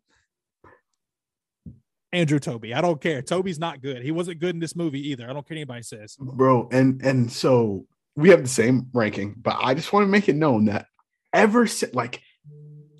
Andrew, 2.12 2.40
Tobey. 2.40 2.74
I 2.74 2.80
don't 2.80 3.00
care. 3.00 3.22
Tobey's 3.22 3.58
not 3.58 3.80
good. 3.80 4.02
He 4.02 4.10
wasn't 4.10 4.40
good 4.40 4.54
in 4.54 4.60
this 4.60 4.74
movie 4.74 5.10
either. 5.10 5.24
I 5.24 5.32
don't 5.32 5.46
care 5.46 5.54
what 5.54 5.58
anybody 5.58 5.82
says. 5.82 6.16
Bro, 6.18 6.68
and 6.72 7.00
and 7.02 7.30
so 7.30 7.86
we 8.16 8.30
have 8.30 8.42
the 8.42 8.48
same 8.48 8.88
ranking, 8.92 9.34
but 9.36 9.56
I 9.60 9.74
just 9.74 9.92
want 9.92 10.04
to 10.04 10.08
make 10.08 10.28
it 10.28 10.36
known 10.36 10.64
that 10.64 10.86
ever 11.32 11.66
since 11.66 11.94
like 11.94 12.22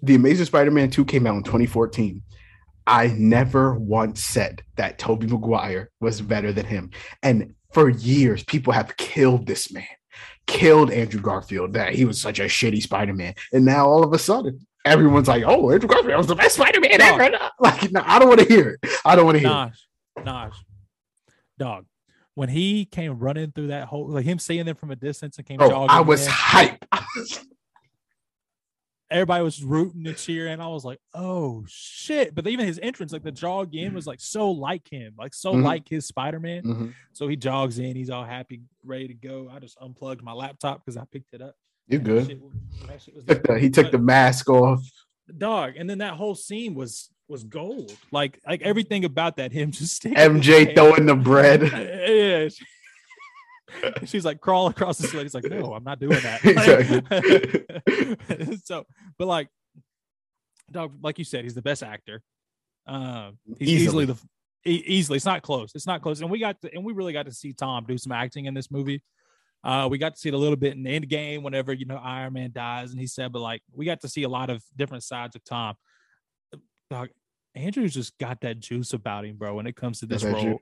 the 0.02 0.14
Amazing 0.14 0.46
Spider-Man 0.46 0.90
2 0.90 1.04
came 1.04 1.26
out 1.26 1.36
in 1.36 1.42
2014, 1.42 2.22
I 2.86 3.08
never 3.08 3.74
once 3.74 4.22
said 4.22 4.62
that 4.76 4.98
Tobey 4.98 5.26
Maguire 5.26 5.90
was 6.00 6.20
better 6.20 6.52
than 6.52 6.66
him. 6.66 6.90
And 7.22 7.54
for 7.72 7.88
years, 7.88 8.44
people 8.44 8.72
have 8.72 8.96
killed 8.96 9.46
this 9.46 9.72
man, 9.72 9.84
killed 10.46 10.90
Andrew 10.90 11.20
Garfield, 11.20 11.72
that 11.72 11.94
he 11.94 12.04
was 12.04 12.20
such 12.20 12.38
a 12.38 12.44
shitty 12.44 12.82
Spider-Man. 12.82 13.34
And 13.52 13.64
now 13.64 13.86
all 13.86 14.04
of 14.04 14.12
a 14.12 14.18
sudden, 14.18 14.66
everyone's 14.84 15.28
like, 15.28 15.42
oh, 15.44 15.70
Andrew 15.70 15.88
Garfield 15.88 16.18
was 16.18 16.26
the 16.28 16.36
best 16.36 16.54
Spider-Man 16.56 16.98
Dog. 16.98 17.20
ever. 17.20 17.38
Like, 17.58 17.90
no, 17.90 18.02
I 18.04 18.18
don't 18.18 18.28
want 18.28 18.40
to 18.40 18.46
hear 18.46 18.78
it. 18.80 18.90
I 19.04 19.16
don't 19.16 19.24
want 19.24 19.36
to 19.36 19.40
hear 19.40 19.50
it. 19.50 20.24
Naj, 20.24 20.24
Naj, 20.24 20.52
dog. 21.58 21.86
When 22.34 22.50
he 22.50 22.84
came 22.84 23.18
running 23.18 23.50
through 23.50 23.68
that 23.68 23.88
whole, 23.88 24.10
like 24.10 24.26
him 24.26 24.38
seeing 24.38 24.66
them 24.66 24.76
from 24.76 24.90
a 24.90 24.96
distance 24.96 25.38
and 25.38 25.46
came 25.46 25.56
oh, 25.58 25.70
jogging, 25.70 25.88
I 25.88 26.00
was 26.00 26.26
hype. 26.26 26.84
everybody 29.10 29.44
was 29.44 29.62
rooting 29.62 30.04
to 30.04 30.12
cheer 30.14 30.46
and 30.46 30.58
cheering. 30.58 30.60
I 30.60 30.68
was 30.68 30.84
like, 30.84 30.98
oh 31.14 31.64
shit! 31.68 32.34
But 32.34 32.46
even 32.46 32.66
his 32.66 32.78
entrance, 32.82 33.12
like 33.12 33.22
the 33.22 33.32
jog 33.32 33.74
in, 33.74 33.94
was 33.94 34.06
like 34.06 34.20
so 34.20 34.50
like 34.50 34.88
him, 34.90 35.14
like 35.18 35.34
so 35.34 35.54
Mhm. 35.54 35.62
like 35.64 35.88
his 35.88 36.06
Spider 36.06 36.40
Man. 36.40 36.62
Mhm. 36.64 36.94
So 37.12 37.28
he 37.28 37.36
jogs 37.36 37.78
in, 37.78 37.96
he's 37.96 38.10
all 38.10 38.24
happy, 38.24 38.62
ready 38.84 39.08
to 39.08 39.14
go. 39.14 39.48
I 39.52 39.58
just 39.58 39.76
unplugged 39.80 40.22
my 40.22 40.32
laptop 40.32 40.84
because 40.84 40.96
I 40.96 41.04
picked 41.10 41.34
it 41.34 41.42
up. 41.42 41.54
You're 41.88 42.00
good. 42.00 42.26
shit 42.26 42.40
shit 43.00 43.14
was 43.14 43.24
Took 43.24 43.42
the, 43.44 43.58
he 43.58 43.70
took 43.70 43.90
the 43.92 43.98
mask 43.98 44.48
off. 44.50 44.82
dog. 45.38 45.74
And 45.76 45.88
then 45.88 45.98
that 45.98 46.14
whole 46.14 46.34
scene 46.34 46.74
was 46.74 47.08
was 47.28 47.42
gold. 47.44 47.96
Like 48.12 48.40
like 48.46 48.62
everything 48.62 49.04
about 49.04 49.36
that 49.36 49.52
him 49.52 49.70
just 49.72 50.02
MJ 50.04 50.74
throwing 50.74 51.06
the 51.06 51.14
bread. 51.16 51.62
yeah. 51.72 52.48
She's 54.04 54.24
like 54.24 54.40
crawl 54.40 54.68
across 54.68 54.98
the 54.98 55.08
sled. 55.08 55.24
He's 55.24 55.34
like, 55.34 55.44
no, 55.44 55.74
I'm 55.74 55.84
not 55.84 55.98
doing 55.98 56.20
that. 56.20 56.42
Like, 58.46 58.58
so, 58.64 58.84
but 59.18 59.26
like, 59.26 59.48
dog, 60.70 60.94
like 61.02 61.18
you 61.18 61.24
said, 61.24 61.44
he's 61.44 61.54
the 61.54 61.62
best 61.62 61.82
actor. 61.82 62.22
Uh, 62.86 63.30
he's 63.58 63.68
Easily. 63.68 64.04
easily, 64.04 64.06
the 64.06 64.70
e- 64.70 64.84
easily. 64.86 65.16
It's 65.16 65.26
not 65.26 65.42
close. 65.42 65.72
It's 65.74 65.86
not 65.86 66.02
close. 66.02 66.20
And 66.20 66.30
we 66.30 66.38
got 66.38 66.60
to, 66.62 66.72
and 66.72 66.84
we 66.84 66.92
really 66.92 67.12
got 67.12 67.26
to 67.26 67.32
see 67.32 67.52
Tom 67.52 67.84
do 67.86 67.98
some 67.98 68.12
acting 68.12 68.46
in 68.46 68.54
this 68.54 68.70
movie. 68.70 69.02
Uh, 69.64 69.88
we 69.90 69.98
got 69.98 70.14
to 70.14 70.20
see 70.20 70.28
it 70.28 70.34
a 70.34 70.38
little 70.38 70.56
bit 70.56 70.74
in 70.74 70.84
the 70.84 70.90
end 70.90 71.08
game 71.08 71.42
whenever 71.42 71.72
you 71.72 71.86
know 71.86 71.96
Iron 71.96 72.34
Man 72.34 72.52
dies, 72.52 72.92
and 72.92 73.00
he 73.00 73.06
said, 73.08 73.32
but 73.32 73.40
like 73.40 73.62
we 73.72 73.84
got 73.84 74.00
to 74.02 74.08
see 74.08 74.22
a 74.22 74.28
lot 74.28 74.50
of 74.50 74.62
different 74.76 75.02
sides 75.02 75.34
of 75.34 75.42
Tom. 75.44 75.74
Dog, 76.88 77.08
Andrew's 77.56 77.94
just 77.94 78.16
got 78.18 78.40
that 78.42 78.60
juice 78.60 78.92
about 78.92 79.24
him, 79.24 79.36
bro. 79.36 79.54
When 79.54 79.66
it 79.66 79.74
comes 79.74 79.98
to 80.00 80.06
this 80.06 80.22
role, 80.22 80.60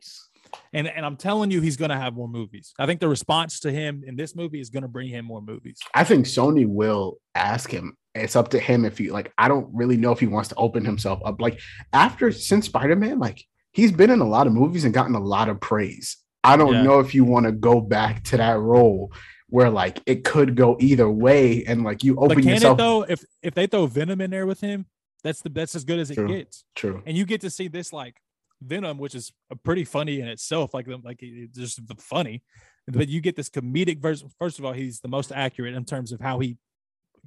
and 0.73 0.87
and 0.89 1.05
I'm 1.05 1.17
telling 1.17 1.51
you, 1.51 1.61
he's 1.61 1.77
gonna 1.77 1.99
have 1.99 2.15
more 2.15 2.29
movies. 2.29 2.73
I 2.79 2.87
think 2.87 3.01
the 3.01 3.09
response 3.09 3.61
to 3.61 3.71
him 3.73 4.03
in 4.07 4.17
this 4.17 4.35
movie 4.37 4.61
is 4.61 4.71
gonna 4.71 4.89
bring 4.89 5.09
him 5.09 5.25
more 5.25 5.41
movies. 5.43 5.79
I 5.95 6.05
think 6.05 6.27
Sony 6.27 6.67
will 6.67 7.19
ask 7.35 7.71
him. 7.71 7.97
It's 8.15 8.37
up 8.37 8.49
to 8.51 8.59
him 8.61 8.85
if 8.85 8.99
he 8.99 9.11
like. 9.11 9.33
I 9.39 9.49
don't 9.49 9.69
really 9.75 9.97
know 9.97 10.13
if 10.13 10.21
he 10.21 10.27
wants 10.27 10.49
to 10.51 10.55
open 10.57 10.85
himself 10.85 11.21
up. 11.25 11.41
Like 11.41 11.61
after 11.93 12.31
since 12.33 12.67
Spider 12.67 12.97
Man, 12.97 13.19
like 13.19 13.45
he's 13.73 13.91
been 13.93 14.11
in 14.11 14.21
a 14.21 14.29
lot 14.29 14.47
of 14.47 14.53
movies 14.53 14.85
and 14.85 14.95
gotten 14.95 15.15
a 15.15 15.21
lot 15.21 15.49
of 15.49 15.61
praise. 15.61 16.17
I 16.45 16.57
don't 16.57 16.75
Yeah. 16.75 16.83
know 16.83 17.01
if 17.01 17.15
you 17.15 17.25
want 17.25 17.47
to 17.47 17.53
go 17.53 17.81
back 17.81 18.23
to 18.25 18.37
that 18.37 18.59
role 18.59 19.13
where 19.49 19.71
like 19.71 20.01
it 20.07 20.25
could 20.25 20.55
go 20.57 20.77
either 20.81 21.11
way, 21.11 21.65
and 21.65 21.83
like 21.85 22.05
you 22.05 22.15
But 22.15 22.23
open 22.25 22.41
can 22.43 22.49
yourself. 22.55 22.79
it 22.79 22.83
though? 22.83 23.03
If 23.03 23.25
if 23.43 23.55
they 23.55 23.67
throw 23.67 23.87
Venom 23.87 24.21
in 24.21 24.31
there 24.31 24.47
with 24.47 24.61
him, 24.61 24.87
that's 25.23 25.41
the 25.43 25.49
that's 25.49 25.75
as 25.75 25.85
good 25.85 25.99
as 25.99 26.11
it 26.11 26.15
True. 26.15 26.29
gets. 26.29 26.65
True. 26.75 27.03
And 27.07 27.17
you 27.17 27.25
get 27.25 27.41
to 27.41 27.51
see 27.51 27.67
this 27.69 27.93
like 27.93 28.17
Venom, 28.63 28.99
which 28.99 29.15
is 29.15 29.33
a 29.51 29.57
pretty 29.57 29.85
funny 29.85 30.21
in 30.21 30.29
itself. 30.29 30.75
Like 30.75 30.87
like 31.03 31.19
it's 31.21 31.59
just 31.59 31.87
the 31.87 31.95
funny, 31.97 32.43
but 32.89 33.09
you 33.09 33.21
get 33.21 33.37
this 33.37 33.51
comedic 33.51 34.01
version. 34.01 34.29
First 34.39 34.59
of 34.59 34.65
all, 34.65 34.73
he's 34.73 35.01
the 35.01 35.09
most 35.09 35.33
accurate 35.33 35.75
in 35.75 35.85
terms 35.85 36.13
of 36.13 36.21
how 36.21 36.39
he 36.39 36.57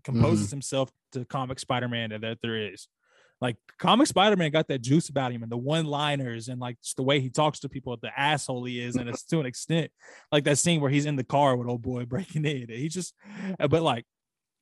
composes 0.03 0.47
mm-hmm. 0.47 0.57
himself 0.57 0.91
to 1.11 1.25
comic 1.25 1.59
Spider-Man 1.59 2.09
that 2.21 2.39
there 2.41 2.71
is. 2.71 2.87
Like 3.39 3.57
comic 3.77 4.07
Spider-Man 4.07 4.49
got 4.49 4.67
that 4.69 4.81
juice 4.81 5.09
about 5.09 5.31
him 5.31 5.43
and 5.43 5.51
the 5.51 5.57
one-liners 5.57 6.47
and 6.47 6.59
like 6.59 6.81
just 6.81 6.97
the 6.97 7.03
way 7.03 7.19
he 7.19 7.29
talks 7.29 7.59
to 7.59 7.69
people, 7.69 7.95
the 8.01 8.19
asshole 8.19 8.63
he 8.63 8.81
is, 8.81 8.95
and 8.95 9.07
it's 9.07 9.23
to 9.25 9.39
an 9.39 9.45
extent 9.45 9.91
like 10.31 10.43
that 10.45 10.57
scene 10.57 10.81
where 10.81 10.89
he's 10.89 11.05
in 11.05 11.17
the 11.17 11.23
car 11.23 11.55
with 11.55 11.67
old 11.67 11.83
boy 11.83 12.05
breaking 12.05 12.45
in. 12.45 12.67
He 12.67 12.89
just, 12.89 13.13
but 13.59 13.83
like, 13.83 14.05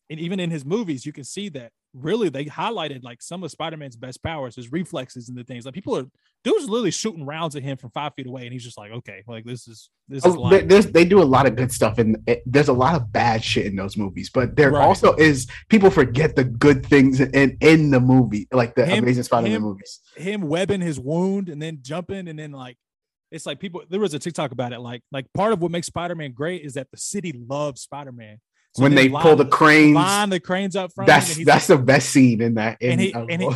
and 0.10 0.20
even 0.20 0.40
in 0.40 0.52
his 0.52 0.64
movies, 0.66 1.06
you 1.06 1.12
can 1.14 1.24
see 1.24 1.50
that 1.50 1.72
really 1.94 2.30
they 2.30 2.46
highlighted 2.46 3.04
like 3.04 3.22
some 3.22 3.44
of 3.44 3.50
Spider-Man's 3.52 3.96
best 3.96 4.22
powers, 4.22 4.56
his 4.56 4.72
reflexes 4.72 5.30
and 5.30 5.38
the 5.38 5.44
things. 5.44 5.66
Like 5.66 5.74
people 5.74 5.98
are 5.98 6.06
dudes 6.44 6.70
literally 6.70 6.92
shooting 6.92 7.26
rounds 7.26 7.56
at 7.56 7.64
him 7.64 7.78
from 7.78 7.90
five 7.92 8.14
feet 8.16 8.28
away, 8.28 8.44
and 8.44 8.54
he's 8.54 8.64
just 8.64 8.78
like, 8.78 8.92
okay, 8.92 9.24
like 9.28 9.46
this 9.46 9.68
is 9.68 9.90
this 10.08 10.26
is 10.26 10.36
Oh, 10.38 10.50
they 10.50 11.06
do 11.06 11.22
a 11.22 11.24
lot 11.24 11.48
of 11.48 11.56
good 11.56 11.72
stuff, 11.72 11.98
and 11.98 12.18
there's 12.46 12.68
a 12.68 12.74
lot 12.74 12.96
of 12.96 13.12
bad 13.12 13.44
shit 13.44 13.66
in 13.66 13.76
those 13.76 13.98
movies. 13.98 14.30
But 14.30 14.56
there 14.56 14.72
Right. 14.72 14.84
also 14.86 15.16
is 15.16 15.48
people 15.70 15.90
forget 15.90 16.36
the 16.36 16.44
good 16.44 16.86
things 16.86 17.20
in 17.22 17.58
in 17.62 17.90
the 17.92 18.00
movie, 18.00 18.48
like 18.52 18.76
the 18.76 18.86
Him- 18.86 19.04
Amazing 19.06 19.24
Spider-Man 19.24 19.56
him- 19.56 19.62
movies. 19.64 20.02
him 20.16 20.42
webbing 20.42 20.82
his 20.82 21.00
wound 21.00 21.50
and 21.50 21.62
then 21.62 21.80
jumping 21.82 22.28
and 22.28 22.38
then 22.38 22.52
like 22.52 22.78
it's 23.32 23.46
like 23.48 23.60
people 23.60 23.82
there 23.90 24.00
was 24.00 24.14
a 24.14 24.20
TikTok 24.20 24.52
about 24.52 24.72
it. 24.72 24.80
Like 24.80 25.02
like 25.12 25.26
part 25.34 25.52
of 25.54 25.62
what 25.62 25.72
makes 25.72 25.88
Spider-Man 25.88 26.34
great 26.34 26.62
is 26.64 26.76
that 26.76 26.92
the 26.92 26.98
city 26.98 27.32
loves 27.34 27.82
Spider-Man. 27.82 28.38
So 28.76 28.84
when 28.84 28.94
they 28.96 29.08
line- 29.10 29.24
pull 29.24 29.36
the 29.38 29.46
cranes, 29.46 29.96
line 29.96 30.30
the 30.30 30.40
cranes 30.40 30.76
up 30.76 30.92
front, 30.94 31.08
that's 31.08 31.38
and 31.38 31.46
that's 31.46 31.68
the 31.68 31.78
best 31.78 32.10
scene 32.10 32.42
in 32.42 32.56
that. 32.56 32.82
In, 32.82 32.92
And 32.92 33.02
he- 33.02 33.14
and 33.14 33.42
he- 33.42 33.50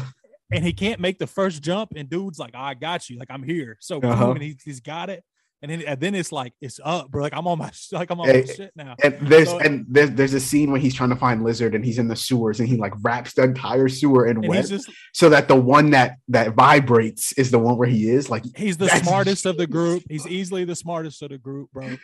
and 0.52 0.66
he 0.66 0.74
can't 0.74 1.00
make 1.00 1.20
the 1.20 1.28
first 1.28 1.62
jump, 1.62 1.92
and 1.96 2.10
dude's 2.10 2.40
like, 2.40 2.56
I 2.56 2.74
got 2.74 3.10
you, 3.10 3.20
like 3.20 3.30
I'm 3.30 3.44
here. 3.44 3.78
So 3.82 4.00
boom, 4.00 4.12
Uh-huh. 4.12 4.32
and 4.32 4.42
he, 4.42 4.58
he's 4.66 4.80
got 4.80 5.10
it, 5.12 5.24
and 5.62 5.70
then 5.70 5.82
and 5.82 6.00
then 6.00 6.16
it's 6.16 6.32
like 6.32 6.54
it's 6.62 6.80
up, 6.84 7.12
bro. 7.12 7.22
Like 7.22 7.34
I'm 7.36 7.46
on 7.48 7.58
my 7.60 7.70
like 7.92 8.10
I'm 8.10 8.20
on 8.22 8.28
my 8.28 8.44
shit 8.46 8.72
now. 8.78 8.96
and 9.04 9.16
there's 9.22 9.50
So- 9.50 9.60
and 9.60 9.86
there's 9.90 10.10
there's 10.12 10.34
a 10.34 10.40
scene 10.40 10.72
when 10.72 10.80
he's 10.82 10.96
trying 10.96 11.10
to 11.10 11.16
find 11.18 11.44
Lizard 11.44 11.76
and 11.76 11.84
he's 11.86 12.00
in 12.00 12.08
the 12.08 12.16
sewers 12.16 12.60
and 12.62 12.68
he 12.70 12.78
like 12.78 12.94
wraps 13.04 13.34
the 13.34 13.44
entire 13.44 13.90
sewer 13.90 14.26
in 14.26 14.38
And 14.38 14.48
wet 14.48 14.68
just 14.68 14.90
so 15.14 15.30
that 15.30 15.48
the 15.50 15.56
one 15.56 15.90
that 15.92 16.16
that 16.30 16.54
vibrates 16.54 17.34
is 17.34 17.52
the 17.52 17.60
one 17.60 17.78
where 17.78 17.90
he 17.90 18.10
is 18.10 18.30
like 18.30 18.44
he's 18.56 18.78
the 18.78 18.88
smartest 18.88 19.46
of 19.46 19.58
the 19.58 19.68
group. 19.68 20.04
He's 20.10 20.26
easily 20.26 20.64
the 20.64 20.76
smartest 20.78 21.22
of 21.22 21.30
the 21.30 21.38
group, 21.38 21.70
bro. 21.74 21.98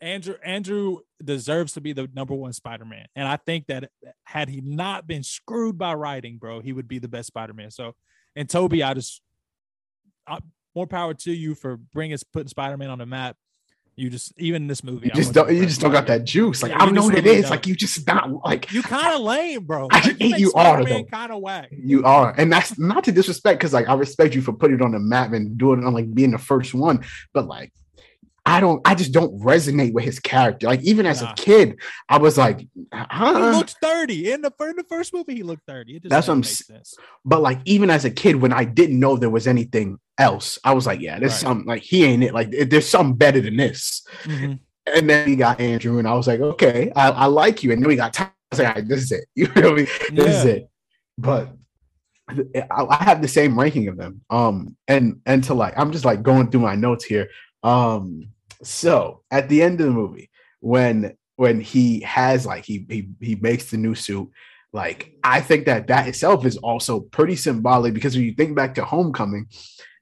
Andrew 0.00 0.34
Andrew 0.44 0.98
deserves 1.24 1.72
to 1.74 1.80
be 1.80 1.92
the 1.92 2.08
number 2.14 2.34
one 2.34 2.52
Spider-Man. 2.52 3.06
And 3.14 3.26
I 3.26 3.36
think 3.36 3.66
that 3.68 3.90
had 4.24 4.48
he 4.48 4.60
not 4.60 5.06
been 5.06 5.22
screwed 5.22 5.78
by 5.78 5.94
writing, 5.94 6.38
bro, 6.38 6.60
he 6.60 6.72
would 6.72 6.88
be 6.88 6.98
the 6.98 7.08
best 7.08 7.28
Spider-Man. 7.28 7.70
So, 7.70 7.94
and 8.34 8.48
Tobey, 8.48 8.82
I 8.82 8.94
just 8.94 9.20
I, 10.26 10.38
more 10.74 10.86
power 10.86 11.14
to 11.14 11.32
you 11.32 11.54
for 11.54 11.76
bringing 11.76 12.18
putting 12.32 12.48
Spider-Man 12.48 12.90
on 12.90 12.98
the 12.98 13.06
map. 13.06 13.36
You 13.98 14.10
just 14.10 14.34
even 14.36 14.64
in 14.64 14.68
this 14.68 14.84
movie, 14.84 15.06
you 15.06 15.12
just 15.14 15.32
don't 15.32 15.50
you 15.50 15.64
just 15.64 15.80
don't 15.80 15.90
got 15.90 16.06
that 16.08 16.24
juice 16.24 16.62
like 16.62 16.70
Yeah, 16.70 16.82
I 16.82 16.84
don't 16.84 16.94
know 16.94 17.04
what 17.04 17.14
it 17.16 17.26
is 17.26 17.42
don't. 17.44 17.50
like 17.50 17.66
you 17.66 17.74
just 17.74 18.06
not 18.06 18.30
like 18.44 18.70
You 18.70 18.82
kind 18.82 19.14
of 19.14 19.22
lame, 19.22 19.64
bro. 19.64 19.88
I 19.90 20.00
Like, 20.06 20.18
hate 20.20 20.38
you 20.38 20.52
are, 20.52 20.84
kind 21.04 21.32
of 21.32 21.40
whack. 21.40 21.70
You 21.72 22.04
are, 22.04 22.34
and 22.36 22.52
that's 22.52 22.78
not 22.78 23.04
to 23.04 23.12
disrespect 23.12 23.58
because 23.58 23.72
like 23.72 23.88
I 23.88 23.94
respect 23.94 24.34
you 24.34 24.42
for 24.42 24.52
putting 24.52 24.76
it 24.76 24.82
on 24.82 24.92
the 24.92 24.98
map 24.98 25.32
and 25.32 25.56
doing 25.56 25.80
it 25.80 25.86
on 25.86 25.94
like 25.94 26.12
being 26.12 26.32
the 26.32 26.38
first 26.38 26.74
one, 26.74 27.06
but 27.32 27.46
like 27.46 27.72
I 28.48 28.60
don't, 28.60 28.80
I 28.86 28.94
just 28.94 29.12
don't 29.12 29.38
resonate 29.40 29.92
with 29.92 30.04
his 30.04 30.20
character. 30.20 30.68
Like 30.68 30.80
even 30.82 31.04
as 31.04 31.20
Nah. 31.20 31.32
a 31.32 31.34
kid, 31.34 31.78
I 32.08 32.18
was 32.18 32.38
like, 32.38 32.66
huh? 32.94 33.34
He 33.50 33.56
looked 33.58 33.74
30 33.82 34.30
in 34.30 34.40
the 34.40 34.52
in 34.60 34.76
the 34.76 34.84
first 34.88 35.12
movie. 35.12 35.34
He 35.34 35.42
looked 35.42 35.66
30. 35.66 35.96
It 35.96 36.08
That's 36.08 36.28
what 36.28 36.34
I'm 36.34 36.38
make 36.40 36.46
s- 36.46 36.64
sense. 36.66 36.94
but 37.24 37.42
like 37.42 37.58
even 37.64 37.90
as 37.90 38.04
a 38.04 38.10
kid, 38.10 38.36
when 38.36 38.52
I 38.52 38.62
didn't 38.64 39.00
know 39.00 39.16
there 39.16 39.30
was 39.30 39.48
anything 39.48 39.98
else, 40.16 40.58
I 40.64 40.74
was 40.74 40.86
like, 40.86 41.00
yeah, 41.00 41.18
there's 41.18 41.32
Right. 41.32 41.40
something 41.40 41.66
like 41.66 41.82
he 41.82 42.04
ain't 42.04 42.22
it. 42.22 42.32
Like 42.32 42.50
there's 42.70 42.88
something 42.88 43.16
better 43.16 43.40
than 43.40 43.56
this. 43.56 44.06
Mhm. 44.22 44.60
And 44.94 45.10
then 45.10 45.28
we 45.28 45.34
got 45.34 45.60
Andrew, 45.60 45.98
and 45.98 46.06
I 46.06 46.14
was 46.14 46.28
like, 46.28 46.38
okay, 46.38 46.92
I, 46.94 47.10
I 47.10 47.26
like 47.26 47.64
you. 47.64 47.72
And 47.72 47.82
then 47.82 47.88
we 47.88 47.96
got 47.96 48.12
Tom. 48.14 48.28
I 48.28 48.32
was 48.52 48.58
like, 48.60 48.74
right, 48.76 48.88
this 48.88 49.02
is 49.02 49.10
it. 49.12 49.24
You 49.34 49.46
know 49.48 49.52
what 49.54 49.64
I 49.72 49.74
mean? 49.74 49.88
This 50.14 50.36
is 50.36 50.44
it. 50.44 50.70
But 51.18 51.48
I, 52.28 52.84
I 52.88 53.02
have 53.02 53.20
the 53.22 53.26
same 53.28 53.58
ranking 53.58 53.88
of 53.88 53.96
them. 53.96 54.20
Um, 54.30 54.76
and 54.86 55.20
and 55.26 55.42
to 55.44 55.54
like, 55.54 55.74
I'm 55.76 55.90
just 55.90 56.04
like 56.04 56.22
going 56.22 56.50
through 56.52 56.60
my 56.60 56.76
notes 56.76 57.04
here. 57.04 57.28
Um, 57.64 58.28
so 58.62 59.22
at 59.30 59.48
the 59.48 59.62
end 59.62 59.80
of 59.80 59.86
the 59.86 59.92
movie, 59.92 60.30
when 60.60 61.16
when 61.36 61.60
he 61.60 62.00
has 62.00 62.46
like 62.46 62.64
he 62.64 62.86
he 62.88 63.08
he 63.20 63.34
makes 63.36 63.70
the 63.70 63.76
new 63.76 63.94
suit, 63.94 64.30
like 64.72 65.12
I 65.22 65.40
think 65.40 65.66
that 65.66 65.88
that 65.88 66.08
itself 66.08 66.44
is 66.44 66.56
also 66.56 67.00
pretty 67.00 67.36
symbolic 67.36 67.94
because 67.94 68.14
when 68.14 68.24
you 68.24 68.34
think 68.34 68.56
back 68.56 68.74
to 68.74 68.84
Homecoming, 68.84 69.46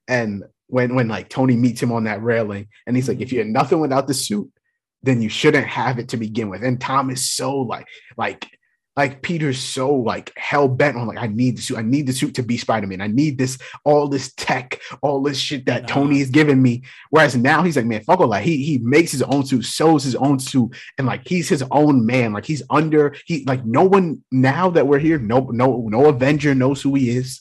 and 0.08 0.44
when 0.68 0.94
when 0.94 1.08
like 1.08 1.28
Tony 1.28 1.56
meets 1.56 1.82
him 1.82 1.92
on 1.92 2.04
that 2.04 2.22
railing, 2.22 2.68
and 2.86 2.96
he's 2.96 3.08
like, 3.08 3.20
if 3.20 3.32
you're 3.32 3.44
nothing 3.44 3.80
without 3.80 4.06
the 4.06 4.14
suit, 4.14 4.50
then 5.02 5.20
you 5.20 5.28
shouldn't 5.28 5.66
have 5.66 5.98
it 5.98 6.08
to 6.10 6.16
begin 6.16 6.48
with. 6.48 6.62
And 6.62 6.80
Tom 6.80 7.10
is 7.10 7.30
so 7.30 7.56
like 7.58 7.86
like 8.16 8.46
like 8.96 9.22
Peter's 9.22 9.58
so 9.58 9.92
like 9.92 10.32
hell 10.36 10.68
bent 10.68 10.96
on 10.96 11.08
like 11.08 11.18
I 11.18 11.26
need 11.26 11.56
the 11.56 11.62
suit. 11.62 11.78
I 11.78 11.82
need 11.82 12.06
the 12.06 12.12
suit 12.12 12.34
to 12.36 12.42
be 12.42 12.56
Spider-Man. 12.56 13.00
I 13.00 13.08
need 13.08 13.38
this 13.38 13.58
all 13.84 14.08
this 14.08 14.32
tech, 14.34 14.80
all 15.02 15.22
this 15.22 15.38
shit 15.38 15.66
that 15.66 15.82
Nah. 15.82 15.88
Tony 15.88 16.20
is 16.20 16.30
giving 16.30 16.62
me. 16.62 16.82
Whereas 17.10 17.36
now 17.36 17.62
he's 17.62 17.76
like, 17.76 17.86
man, 17.86 18.02
fuck 18.02 18.20
all 18.20 18.28
that. 18.28 18.44
He 18.44 18.64
he 18.64 18.78
makes 18.78 19.10
his 19.10 19.22
own 19.22 19.44
suit, 19.44 19.64
sews 19.64 20.04
his 20.04 20.14
own 20.14 20.38
suit, 20.38 20.76
and 20.98 21.06
like 21.06 21.26
he's 21.26 21.48
his 21.48 21.64
own 21.70 22.06
man. 22.06 22.32
Like 22.32 22.46
he's 22.46 22.62
under 22.70 23.16
he 23.26 23.44
like 23.46 23.64
no 23.64 23.84
one 23.84 24.22
now 24.30 24.70
that 24.70 24.86
we're 24.86 24.98
here, 24.98 25.18
no 25.18 25.40
no 25.50 25.86
no 25.88 26.06
Avenger 26.06 26.54
knows 26.54 26.80
who 26.82 26.94
he 26.94 27.10
is. 27.10 27.40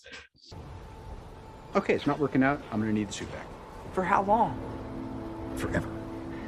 Okay, 1.75 1.93
it's 1.93 2.07
not 2.07 2.19
working 2.19 2.43
out. 2.43 2.61
I'm 2.71 2.79
gonna 2.79 2.93
need 2.93 3.09
the 3.09 3.13
suit 3.13 3.31
back. 3.31 3.45
For 3.93 4.03
how 4.03 4.23
long? 4.23 4.59
Forever. 5.55 5.89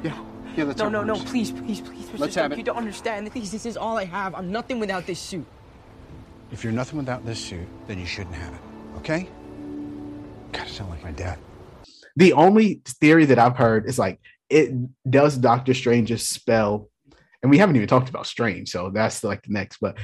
Yeah. 0.02 0.18
Yeah, 0.56 0.64
that's 0.64 0.78
No, 0.78 0.84
how 0.84 0.90
no, 0.90 1.04
no, 1.04 1.14
please, 1.16 1.52
please, 1.52 1.80
please, 1.80 2.06
Mr. 2.06 2.18
Let's 2.18 2.32
Stark, 2.32 2.44
have 2.44 2.52
it. 2.52 2.58
You 2.58 2.64
don't 2.64 2.78
understand. 2.78 3.30
Please, 3.30 3.50
this 3.50 3.66
is 3.66 3.76
all 3.76 3.98
I 3.98 4.04
have. 4.06 4.34
I'm 4.34 4.50
nothing 4.50 4.80
without 4.80 5.06
this 5.06 5.18
suit. 5.18 5.46
If 6.50 6.64
you're 6.64 6.72
nothing 6.72 6.98
without 6.98 7.26
this 7.26 7.38
suit, 7.38 7.66
then 7.86 7.98
you 7.98 8.06
shouldn't 8.06 8.36
have 8.36 8.54
it. 8.54 8.60
Okay? 8.98 9.28
Gotta 10.52 10.70
sound 10.70 10.90
like 10.90 11.02
my 11.02 11.10
dad. 11.12 11.38
the 12.16 12.32
only 12.32 12.80
theory 12.86 13.26
that 13.26 13.38
I've 13.38 13.56
heard 13.56 13.86
is 13.86 13.98
like 13.98 14.18
it 14.48 14.72
does 15.10 15.36
Doctor 15.36 15.74
Strange's 15.74 16.26
spell, 16.26 16.88
and 17.42 17.50
we 17.50 17.58
haven't 17.58 17.76
even 17.76 17.88
talked 17.88 18.08
about 18.08 18.26
Strange, 18.26 18.70
so 18.70 18.90
that's 18.90 19.22
like 19.22 19.42
the 19.42 19.52
next. 19.52 19.78
But 19.78 19.98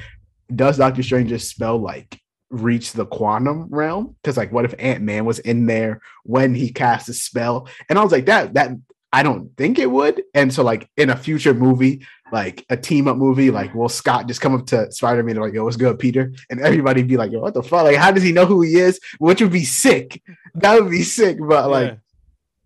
does 0.53 0.77
Doctor 0.77 1.01
Strange's 1.01 1.47
spell 1.49 1.79
like 1.79 2.19
reach 2.51 2.91
the 2.91 3.05
quantum 3.07 3.67
realm? 3.71 4.15
Because 4.21 4.37
like, 4.37 4.51
what 4.51 4.65
if 4.65 4.75
Ant 4.77 5.01
Man 5.01 5.25
was 5.25 5.39
in 5.39 5.65
there 5.65 6.01
when 6.23 6.53
he 6.53 6.71
cast 6.71 7.09
a 7.09 7.13
spell? 7.13 7.67
And 7.89 7.97
I 7.97 8.03
was 8.03 8.11
like, 8.11 8.27
that 8.27 8.53
that 8.53 8.71
I 9.13 9.23
don't 9.23 9.55
think 9.55 9.79
it 9.79 9.89
would. 9.89 10.23
And 10.33 10.53
so 10.53 10.63
like 10.63 10.89
in 10.97 11.09
a 11.09 11.15
future 11.15 11.53
movie, 11.53 12.05
like 12.31 12.65
a 12.69 12.75
team 12.75 13.07
up 13.07 13.15
movie, 13.15 13.51
like 13.51 13.73
will 13.73 13.87
Scott 13.87 14.27
just 14.27 14.41
come 14.41 14.55
up 14.55 14.65
to 14.67 14.91
Spider 14.91 15.23
Man 15.23 15.37
and 15.37 15.45
like, 15.45 15.53
yo, 15.53 15.63
what's 15.63 15.77
good, 15.77 15.99
Peter? 15.99 16.33
And 16.49 16.59
everybody 16.59 17.03
be 17.03 17.15
like, 17.15 17.31
yo, 17.31 17.39
what 17.39 17.53
the 17.53 17.63
fuck? 17.63 17.83
Like, 17.83 17.95
how 17.95 18.11
does 18.11 18.23
he 18.23 18.33
know 18.33 18.45
who 18.45 18.61
he 18.61 18.75
is? 18.75 18.99
Which 19.19 19.41
would 19.41 19.51
be 19.51 19.63
sick. 19.63 20.21
That 20.55 20.81
would 20.81 20.91
be 20.91 21.03
sick. 21.03 21.37
But 21.39 21.69
like. 21.69 21.91
Yeah. 21.91 21.95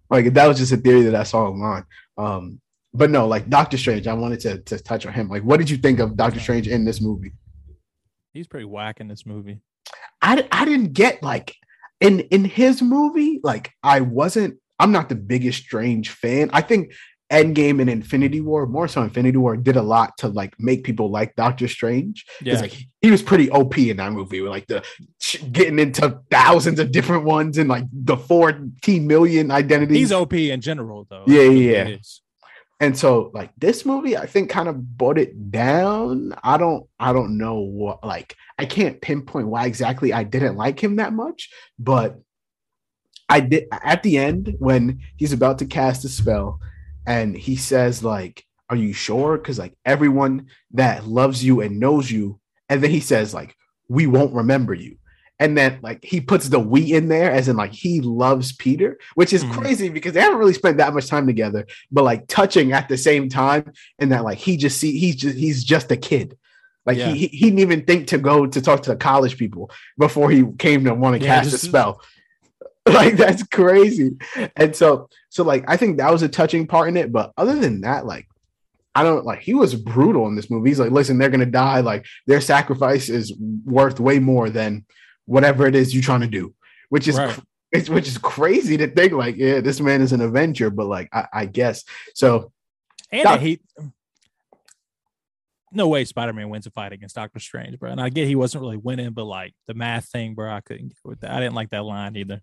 Like 0.10 0.34
that 0.34 0.48
was 0.48 0.58
just 0.58 0.72
a 0.72 0.78
theory 0.78 1.02
that 1.04 1.16
I 1.16 1.24
saw 1.24 1.48
online. 1.48 1.86
Um, 2.18 2.62
but 2.94 3.10
no, 3.10 3.28
like 3.28 3.50
Doctor 3.50 3.78
Strange, 3.78 4.08
I 4.08 4.14
wanted 4.14 4.40
to 4.42 4.60
to 4.60 4.80
touch 4.80 5.06
on 5.06 5.14
him. 5.14 5.30
Like, 5.30 5.44
what 5.44 5.58
did 5.58 5.70
you 5.70 5.78
think 5.78 6.00
of 6.00 6.16
Doctor 6.16 6.40
Strange 6.40 6.68
in 6.68 6.86
this 6.86 7.02
movie? 7.02 7.34
He's 8.34 8.48
pretty 8.48 8.66
whack 8.66 9.00
in 9.00 9.08
this 9.08 9.26
movie. 9.26 9.60
I 10.22 10.48
I 10.52 10.66
didn't 10.66 10.94
get 10.94 11.22
like 11.22 11.56
in 12.00 12.22
in 12.22 12.46
his 12.46 12.82
movie, 12.82 13.40
like 13.44 13.72
I 13.84 14.02
wasn't. 14.02 14.60
I'm 14.80 14.92
not 14.92 15.10
the 15.10 15.16
biggest 15.16 15.64
Strange 15.64 16.10
fan. 16.10 16.50
I 16.54 16.62
think 16.62 16.94
Endgame 17.32 17.82
and 17.82 17.90
Infinity 17.90 18.40
War, 18.40 18.66
more 18.68 18.88
so 18.88 19.02
Infinity 19.02 19.38
War, 19.38 19.58
did 19.58 19.76
a 19.76 19.82
lot 19.82 20.18
to 20.20 20.30
like 20.30 20.54
make 20.60 20.84
people 20.86 21.12
like 21.12 21.36
Doctor 21.36 21.68
Strange. 21.68 22.26
Yeah. 22.42 22.60
like 22.62 22.74
he 23.02 23.12
was 23.12 23.22
pretty 23.22 23.50
OP 23.52 23.78
in 23.78 23.98
that 23.98 24.14
movie, 24.14 24.40
with 24.42 24.52
like 24.52 24.68
the 24.68 24.84
getting 25.52 25.80
into 25.80 26.22
thousands 26.32 26.80
of 26.80 26.92
different 26.92 27.26
ones 27.26 27.58
and 27.58 27.70
like 27.70 27.84
the 27.92 28.16
14 28.16 29.06
million 29.06 29.52
identities. 29.52 29.98
He's 29.98 30.12
OP 30.12 30.34
in 30.34 30.62
general, 30.62 31.06
though. 31.10 31.26
Yeah, 31.28 31.42
yeah, 31.42 31.88
yeah. 31.88 31.98
and 32.80 32.98
so 32.98 33.32
like 33.34 33.50
this 33.58 33.86
movie 33.86 34.16
i 34.16 34.26
think 34.26 34.50
kind 34.50 34.70
of 34.70 34.98
brought 34.98 35.18
it 35.18 35.52
down 35.52 36.34
i 36.44 36.58
don't 36.58 36.86
i 37.00 37.12
don't 37.12 37.38
know 37.38 37.60
what 37.60 38.04
like 38.06 38.36
i 38.60 38.66
can't 38.66 39.02
pinpoint 39.02 39.48
why 39.48 39.66
exactly 39.66 40.14
i 40.14 40.24
didn't 40.24 40.56
like 40.56 40.82
him 40.82 40.98
that 40.98 41.12
much 41.12 41.50
but 41.80 42.20
i 43.30 43.40
did 43.40 43.66
at 43.72 44.04
the 44.04 44.18
end 44.18 44.56
when 44.60 45.00
he's 45.18 45.34
about 45.34 45.60
to 45.60 45.66
cast 45.66 46.06
a 46.06 46.10
spell 46.10 46.60
and 47.06 47.36
he 47.38 47.56
says 47.56 48.04
like 48.04 48.44
are 48.70 48.76
you 48.76 48.94
sure 48.94 49.38
because 49.38 49.58
like 49.60 49.74
everyone 49.86 50.48
that 50.72 51.06
loves 51.06 51.44
you 51.44 51.62
and 51.62 51.80
knows 51.80 52.10
you 52.12 52.40
and 52.70 52.84
then 52.84 52.92
he 52.92 53.00
says 53.00 53.34
like 53.34 53.56
we 53.90 54.08
won't 54.08 54.34
remember 54.34 54.74
you 54.74 54.98
and 55.40 55.58
then 55.58 55.80
like 55.82 56.04
he 56.04 56.20
puts 56.20 56.50
the 56.50 56.60
we 56.60 56.94
in 56.94 57.08
there 57.08 57.32
as 57.32 57.48
in 57.48 57.56
like 57.56 57.72
he 57.74 58.02
loves 58.02 58.52
peter 58.54 58.98
which 59.16 59.32
is 59.34 59.44
Mhm. 59.46 59.52
crazy 59.54 59.90
because 59.90 60.14
they 60.14 60.22
haven't 60.22 60.40
really 60.40 60.54
spent 60.54 60.78
that 60.78 60.94
much 60.94 61.08
time 61.08 61.28
together 61.28 61.66
but 61.92 62.04
like 62.04 62.28
touching 62.28 62.74
at 62.74 62.90
the 62.90 62.98
same 62.98 63.30
time 63.30 63.72
and 64.00 64.12
that 64.12 64.24
like 64.24 64.38
he 64.38 64.58
just 64.58 64.78
see 64.80 64.98
he's 64.98 65.16
just 65.16 65.38
he's 65.38 65.64
just 65.64 65.92
a 65.92 65.98
kid 65.98 66.38
like 66.86 66.98
Yeah. 66.98 67.10
he, 67.14 67.20
he 67.20 67.28
he 67.28 67.46
didn't 67.46 67.60
even 67.60 67.84
think 67.86 68.08
to 68.08 68.18
go 68.18 68.46
to 68.48 68.62
talk 68.62 68.84
to 68.84 68.90
the 68.90 68.96
college 68.98 69.38
people 69.38 69.70
before 69.98 70.30
he 70.32 70.46
came 70.58 70.84
to 70.86 70.94
want 70.94 71.20
to 71.20 71.26
Yeah, 71.26 71.42
cast 71.42 71.54
a 71.54 71.58
spell 71.58 72.02
like 72.94 73.16
that's 73.16 73.44
crazy 73.44 74.12
and 74.56 74.76
so 74.76 75.10
so 75.30 75.44
like 75.44 75.64
i 75.68 75.78
think 75.78 75.98
that 75.98 76.12
was 76.12 76.24
a 76.24 76.30
touching 76.30 76.68
part 76.68 76.90
in 76.90 76.98
it 76.98 77.12
but 77.12 77.34
other 77.38 77.56
than 77.56 77.82
that 77.82 78.06
like 78.06 78.28
I 78.98 79.04
don't 79.04 79.26
like 79.26 79.42
he 79.42 79.54
was 79.54 79.76
brutal 79.76 80.26
in 80.26 80.36
this 80.36 80.50
movie. 80.50 80.72
He's 80.72 80.80
like, 80.80 80.90
listen, 80.90 81.20
they're 81.20 81.30
gonna 81.30 81.46
die. 81.46 81.82
Like 81.82 82.08
their 82.26 82.42
sacrifice 82.42 83.10
is 83.10 83.32
worth 83.64 84.00
way 84.00 84.18
more 84.18 84.50
than 84.50 84.88
whatever 85.26 85.68
it 85.68 85.76
is 85.76 85.94
you're 85.94 86.02
trying 86.02 86.22
to 86.22 86.28
do, 86.28 86.56
which 86.90 87.08
is 87.08 87.16
Right. 87.16 87.40
it's 87.72 87.90
which 87.90 88.08
is 88.08 88.18
crazy 88.18 88.76
to 88.78 88.88
think 88.88 89.14
like, 89.14 89.36
yeah, 89.38 89.62
this 89.62 89.80
man 89.80 90.02
is 90.02 90.14
an 90.14 90.22
Avenger, 90.22 90.72
but 90.72 90.88
like 90.88 91.10
I, 91.14 91.28
I 91.32 91.46
guess 91.46 91.84
so. 92.16 92.52
And 93.12 93.24
Doc- 93.24 93.40
he, 93.40 93.60
no 95.72 95.88
way 95.90 96.04
Spider 96.04 96.34
Man 96.34 96.50
wins 96.50 96.66
a 96.66 96.72
fight 96.72 96.92
against 96.92 97.16
Doctor 97.16 97.40
Strange, 97.40 97.78
bro. 97.78 97.92
And 97.92 98.02
I 98.02 98.10
get 98.10 98.28
he 98.28 98.36
wasn't 98.36 98.64
really 98.64 98.78
winning, 98.78 99.12
but 99.12 99.26
like 99.26 99.54
the 99.68 99.76
math 99.76 100.06
thing, 100.06 100.34
bro, 100.34 100.52
I 100.52 100.62
couldn't 100.62 100.88
get 100.88 100.98
with 101.06 101.20
that. 101.20 101.30
I 101.30 101.40
didn't 101.40 101.54
like 101.56 101.70
that 101.70 101.86
line 101.86 102.16
either. 102.16 102.42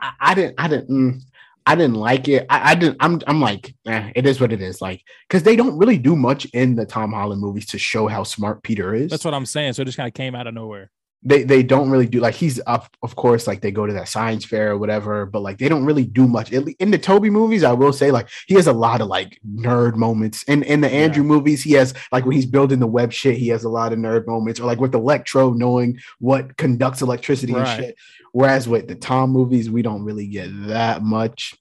I, 0.00 0.12
I 0.20 0.34
didn't, 0.34 0.54
I 0.58 0.68
didn't, 0.68 0.90
mm, 0.90 1.20
I 1.66 1.74
didn't 1.74 1.96
like 1.96 2.28
it. 2.28 2.46
I, 2.48 2.70
I 2.70 2.74
didn't. 2.74 2.96
I'm, 3.00 3.20
I'm 3.26 3.40
like, 3.40 3.74
eh, 3.86 4.10
it 4.14 4.26
is 4.26 4.40
what 4.40 4.52
it 4.52 4.62
is. 4.62 4.80
Like, 4.80 5.02
because 5.28 5.42
they 5.42 5.54
don't 5.54 5.76
really 5.76 5.98
do 5.98 6.16
much 6.16 6.46
in 6.46 6.74
the 6.74 6.86
Tom 6.86 7.12
Holland 7.12 7.42
movies 7.42 7.66
to 7.66 7.78
show 7.78 8.06
how 8.06 8.22
smart 8.22 8.62
Peter 8.62 8.94
is. 8.94 9.10
That's 9.10 9.24
what 9.24 9.34
I'm 9.34 9.44
saying. 9.44 9.74
So 9.74 9.82
it 9.82 9.84
just 9.84 9.98
kind 9.98 10.08
of 10.08 10.14
came 10.14 10.34
out 10.34 10.46
of 10.46 10.54
nowhere. 10.54 10.90
They 11.24 11.42
they 11.42 11.64
don't 11.64 11.90
really 11.90 12.06
do 12.06 12.20
like 12.20 12.36
he's 12.36 12.60
up 12.68 12.96
of 13.02 13.16
course 13.16 13.48
like 13.48 13.60
they 13.60 13.72
go 13.72 13.86
to 13.86 13.92
that 13.94 14.08
science 14.08 14.44
fair 14.44 14.70
or 14.70 14.78
whatever 14.78 15.26
but 15.26 15.40
like 15.42 15.58
they 15.58 15.68
don't 15.68 15.84
really 15.84 16.04
do 16.04 16.28
much. 16.28 16.52
In 16.52 16.90
the 16.92 16.98
tobey 16.98 17.28
movies 17.28 17.64
i 17.64 17.72
will 17.72 17.92
say 17.92 18.12
like 18.12 18.28
he 18.46 18.54
has 18.54 18.68
a 18.68 18.72
lot 18.72 19.00
of 19.00 19.08
like 19.08 19.36
nerd 19.44 19.96
moments. 19.96 20.44
In 20.44 20.62
in 20.62 20.80
the 20.80 20.88
andrew 20.88 21.24
movies 21.24 21.60
he 21.64 21.72
has 21.72 21.92
like 22.12 22.24
when 22.24 22.36
he's 22.36 22.46
building 22.46 22.78
the 22.78 22.86
web 22.86 23.12
shit 23.12 23.36
he 23.36 23.48
has 23.48 23.64
a 23.64 23.68
lot 23.68 23.92
of 23.92 23.98
nerd 23.98 24.28
moments 24.28 24.60
or 24.60 24.64
like 24.66 24.78
with 24.80 24.94
electro 24.94 25.52
knowing 25.52 25.98
what 26.20 26.56
conducts 26.56 27.02
electricity 27.02 27.52
Right. 27.52 27.66
and 27.68 27.84
shit. 27.86 27.96
Whereas 28.30 28.68
with 28.68 28.86
the 28.86 28.94
tom 28.94 29.30
movies 29.30 29.68
we 29.68 29.82
don't 29.82 30.04
really 30.04 30.28
get 30.28 30.48
that 30.68 31.02
much. 31.02 31.56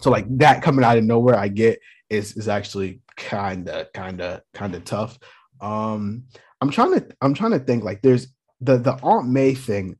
So 0.00 0.10
like 0.10 0.26
that 0.38 0.60
coming 0.60 0.84
out 0.84 0.98
of 0.98 1.04
nowhere 1.04 1.36
i 1.38 1.46
get 1.46 1.78
is 2.10 2.36
is 2.36 2.48
actually 2.48 3.00
kind 3.16 3.68
of 3.68 3.92
kind 3.92 4.20
of 4.20 4.40
kind 4.54 4.74
of 4.74 4.84
tough. 4.84 5.20
Um 5.60 6.24
i'm 6.60 6.70
trying 6.70 6.94
to 6.94 7.06
i'm 7.20 7.34
trying 7.34 7.52
to 7.52 7.60
think 7.60 7.84
like 7.84 8.02
there's 8.02 8.26
the 8.62 8.78
the 8.78 8.94
aunt 9.02 9.28
may 9.28 9.54
thing 9.54 9.98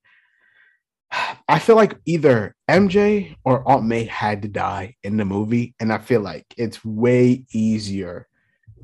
i 1.49 1.59
feel 1.59 1.77
like 1.77 1.97
either 2.07 2.55
mj 2.71 3.35
or 3.45 3.67
aunt 3.69 3.85
may 3.85 4.05
had 4.05 4.43
to 4.43 4.49
die 4.49 4.97
in 5.03 5.17
the 5.17 5.25
movie 5.25 5.75
and 5.81 5.93
i 5.93 5.99
feel 5.99 6.21
like 6.21 6.47
it's 6.57 6.85
way 6.85 7.45
easier 7.53 8.27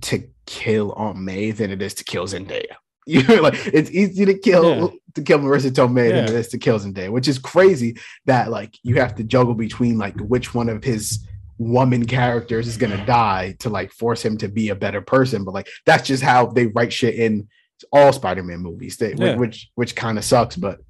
to 0.03 0.23
kill 0.47 0.93
aunt 0.93 1.17
may 1.19 1.51
than 1.51 1.71
it 1.71 1.81
is 1.81 1.95
to 1.95 2.05
kill 2.05 2.27
zendaya 2.27 2.75
you 3.07 3.23
know 3.23 3.37
like 3.41 3.55
it's 3.73 3.91
easy 3.91 4.25
to 4.27 4.39
kill 4.39 4.65
Yeah. 4.81 4.89
to 5.15 5.23
kill 5.23 5.39
marisa 5.39 5.71
tomei 5.71 6.11
than 6.11 6.25
it 6.25 6.31
Yeah. 6.31 6.39
is 6.39 6.49
to 6.49 6.59
kill 6.59 6.79
zendaya 6.79 7.11
which 7.11 7.29
is 7.29 7.39
crazy 7.39 7.97
that 8.27 8.51
like 8.51 8.75
you 8.83 8.97
have 8.97 9.15
to 9.17 9.25
juggle 9.25 9.55
between 9.55 9.97
like 9.97 10.19
which 10.21 10.55
one 10.55 10.69
of 10.69 10.85
his 10.85 11.27
woman 11.57 12.07
characters 12.07 12.69
is 12.69 12.77
gonna 12.77 13.05
die 13.07 13.57
to 13.61 13.71
like 13.71 13.91
force 13.93 14.23
him 14.25 14.37
to 14.39 14.49
be 14.49 14.69
a 14.69 14.75
better 14.77 15.01
person 15.01 15.45
but 15.45 15.55
like 15.55 15.69
that's 15.87 16.07
just 16.07 16.23
how 16.23 16.47
they 16.47 16.67
write 16.67 16.93
shit 16.93 17.15
in 17.15 17.49
all 17.93 18.13
Spider-Man 18.13 18.61
movies, 18.61 18.97
they, 18.97 19.15
Yeah. 19.15 19.37
which 19.37 19.71
which 19.75 19.95
kind 19.97 20.19
of 20.19 20.25
sucks, 20.25 20.57
but 20.57 20.81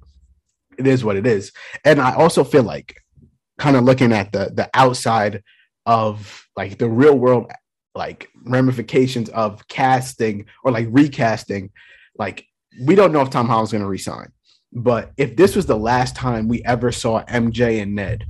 it 0.77 0.87
is 0.87 1.03
what 1.03 1.17
it 1.17 1.27
is. 1.27 1.51
And 1.85 1.99
I 1.99 2.15
also 2.15 2.43
feel 2.43 2.63
like 2.63 2.95
kind 3.57 3.75
of 3.75 3.83
looking 3.83 4.13
at 4.13 4.31
the 4.31 4.51
the 4.53 4.69
outside 4.73 5.43
of 5.85 6.47
like 6.55 6.77
the 6.77 6.89
real 6.89 7.17
world 7.17 7.51
like 7.95 8.29
ramifications 8.45 9.29
of 9.29 9.67
casting 9.67 10.45
or 10.63 10.71
like 10.71 10.87
recasting, 10.91 11.71
like 12.17 12.45
we 12.81 12.95
don't 12.95 13.11
know 13.11 13.21
if 13.21 13.29
Tom 13.29 13.47
Holland's 13.47 13.71
going 13.71 13.83
to 13.83 13.87
resign. 13.89 14.31
But 14.71 15.11
if 15.17 15.35
this 15.35 15.55
was 15.55 15.65
the 15.65 15.77
last 15.77 16.15
time 16.15 16.47
we 16.47 16.63
ever 16.63 16.91
saw 16.91 17.23
MJ 17.25 17.81
and 17.81 17.95
Ned, 17.95 18.25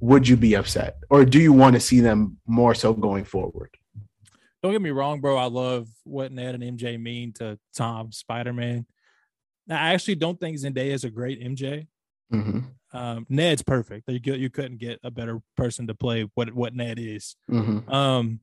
would 0.00 0.28
you 0.28 0.36
be 0.36 0.54
upset 0.54 0.98
or 1.10 1.24
do 1.24 1.40
you 1.40 1.52
want 1.52 1.74
to 1.74 1.80
see 1.80 2.00
them 2.00 2.36
more 2.46 2.74
so 2.74 2.92
going 2.92 3.24
forward? 3.24 3.70
Don't 4.62 4.72
get 4.72 4.82
me 4.82 4.90
wrong, 4.90 5.20
bro. 5.20 5.36
I 5.36 5.44
love 5.46 5.88
what 6.04 6.32
Ned 6.32 6.54
and 6.54 6.64
MJ 6.78 7.00
mean 7.00 7.32
to 7.34 7.58
Tom 7.76 8.10
Spider 8.12 8.52
Man. 8.52 8.86
I 9.70 9.92
actually 9.92 10.16
don't 10.16 10.40
think 10.40 10.58
Zendaya 10.58 10.92
is 10.92 11.04
a 11.04 11.10
great 11.10 11.40
MJ. 11.40 11.86
Mhm. 12.32 12.64
Um, 12.92 13.26
Ned's 13.28 13.62
perfect. 13.62 14.08
You, 14.08 14.34
you 14.34 14.50
couldn't 14.50 14.78
get 14.78 14.98
a 15.04 15.10
better 15.10 15.40
person 15.56 15.86
to 15.88 15.94
play 15.94 16.28
what 16.34 16.52
what 16.54 16.74
Ned 16.74 16.98
is. 16.98 17.36
Mhm. 17.50 17.88
Um, 17.92 18.40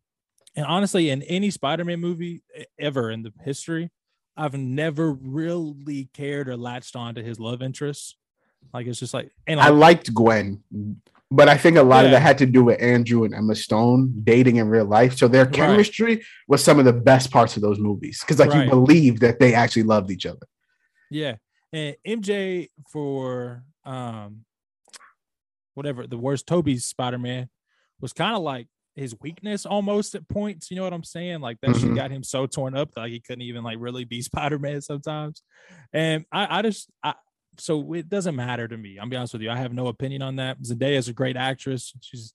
and 0.56 0.66
honestly, 0.66 1.10
in 1.10 1.22
any 1.24 1.50
Spider-Man 1.50 2.00
movie 2.00 2.44
e- 2.58 2.64
ever 2.80 3.12
in 3.12 3.24
the 3.24 3.34
history, 3.44 3.90
I've 4.38 4.54
never 4.54 5.12
really 5.14 6.10
cared 6.14 6.48
or 6.48 6.56
latched 6.58 6.96
on 6.96 7.16
to 7.16 7.24
his 7.24 7.40
love 7.40 7.62
interests. 7.62 8.16
Like 8.74 8.88
it's 8.88 9.00
just 9.00 9.14
like, 9.14 9.32
and 9.48 9.60
I 9.60 9.70
liked 9.70 10.14
Gwen, 10.14 10.64
but 11.32 11.50
I 11.50 11.58
think 11.58 11.78
a 11.78 11.84
lot 11.84 12.06
of 12.06 12.12
that 12.12 12.22
had 12.22 12.38
to 12.40 12.46
do 12.46 12.64
with 12.64 12.82
Andrew 12.82 13.24
and 13.24 13.34
Emma 13.34 13.56
Stone 13.56 14.22
dating 14.24 14.58
in 14.58 14.68
real 14.70 14.86
life. 14.86 15.18
So 15.18 15.28
their 15.28 15.46
Right. 15.46 15.54
chemistry 15.54 16.24
was 16.48 16.64
some 16.64 16.78
of 16.80 16.86
the 16.86 16.94
best 16.94 17.32
parts 17.32 17.56
of 17.56 17.62
those 17.62 17.80
movies 17.80 18.20
because 18.22 18.40
like 18.40 18.52
Right. 18.52 18.66
you 18.66 18.70
believe 18.70 19.20
that 19.22 19.40
they 19.40 19.54
actually 19.54 19.84
loved 19.84 20.12
each 20.12 20.26
other. 20.26 20.48
yeah, 21.12 21.36
and 21.74 21.96
MJ 22.06 22.70
for 22.92 23.64
um, 23.86 24.46
whatever 25.74 26.08
the 26.08 26.18
worst 26.18 26.48
Tobey's 26.48 26.86
Spider-Man 26.86 27.50
was 28.02 28.14
kind 28.14 28.36
of 28.36 28.42
like 28.42 28.68
his 28.96 29.14
weakness 29.22 29.66
almost 29.66 30.16
at 30.16 30.28
points. 30.30 30.72
You 30.72 30.78
know 30.78 30.84
what 30.84 30.94
I'm 30.94 31.04
saying? 31.04 31.42
Like 31.42 31.60
that 31.62 31.76
shit 31.76 31.92
Mhm. 31.92 31.96
got 31.96 32.12
him 32.12 32.24
so 32.24 32.46
torn 32.48 32.76
up 32.78 32.92
that 32.94 33.02
like 33.02 33.12
he 33.12 33.20
couldn't 33.20 33.42
even 33.42 33.64
like 33.64 33.78
really 33.80 34.06
be 34.06 34.22
Spider-Man 34.22 34.82
sometimes. 34.82 35.44
And 35.94 36.26
I, 36.32 36.60
I 36.60 36.62
just 36.62 36.90
I 37.04 37.14
so 37.60 37.94
it 37.94 38.10
doesn't 38.10 38.36
matter 38.36 38.68
to 38.68 38.78
me. 38.78 38.98
I'm 39.00 39.10
be 39.10 39.16
honest 39.16 39.34
with 39.34 39.42
you. 39.42 39.52
I 39.52 39.58
have 39.58 39.74
no 39.74 39.88
opinion 39.88 40.22
on 40.22 40.38
that. 40.38 40.62
Zendaya 40.62 40.98
is 40.98 41.08
a 41.08 41.14
great 41.14 41.38
actress. 41.38 41.94
She's 42.02 42.34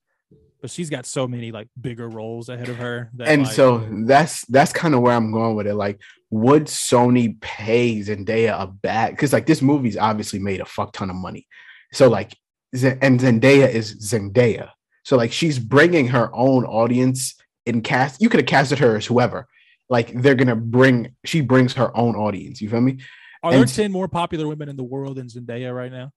but 0.61 0.71
she's 0.71 0.91
got 0.91 1.07
so 1.07 1.27
many 1.27 1.53
like 1.53 1.69
bigger 1.81 2.09
roles 2.09 2.49
ahead 2.49 2.69
of 2.69 2.77
her. 2.77 3.11
That, 3.15 3.29
and 3.29 3.45
like, 3.45 3.53
so 3.53 3.87
that's 4.07 4.45
that's 4.47 4.73
kind 4.73 4.95
of 4.95 5.01
where 5.01 5.15
I'm 5.15 5.33
going 5.33 5.57
with 5.57 5.67
it. 5.67 5.75
Like, 5.75 6.01
would 6.31 6.65
Sony 6.67 7.41
pay 7.41 8.01
Zendaya 8.01 8.61
a 8.61 8.67
bag? 8.67 9.13
Because 9.13 9.33
like 9.33 9.47
this 9.47 9.63
movie's 9.63 9.97
obviously 9.97 10.39
made 10.39 10.61
a 10.61 10.67
fuck 10.67 10.93
ton 10.93 11.11
of 11.11 11.17
money. 11.17 11.47
So 11.93 12.09
like, 12.09 12.37
and 12.73 13.21
Zendaya 13.21 13.69
is 13.69 13.97
Zendaya. 13.97 14.71
So 15.05 15.17
like, 15.17 15.33
she's 15.33 15.59
bringing 15.59 16.09
her 16.09 16.35
own 16.35 16.65
audience 16.65 17.35
in 17.67 17.81
cast. 17.81 18.21
You 18.21 18.29
could 18.29 18.41
have 18.41 18.47
casted 18.47 18.79
her 18.81 18.97
as 18.97 19.07
whoever. 19.07 19.49
Like 19.89 20.13
they're 20.13 20.35
gonna 20.35 20.57
bring. 20.57 21.17
She 21.25 21.41
brings 21.41 21.75
her 21.75 21.97
own 21.97 22.17
audience. 22.17 22.61
You 22.61 22.69
feel 22.69 22.81
me? 22.81 22.99
Are 23.43 23.53
there 23.53 23.65
10 23.65 23.93
more 23.93 24.09
popular 24.09 24.47
women 24.47 24.69
in 24.69 24.77
the 24.77 24.85
world 24.85 25.17
than 25.17 25.27
Zendaya 25.29 25.75
right 25.75 25.91
now? 25.91 26.13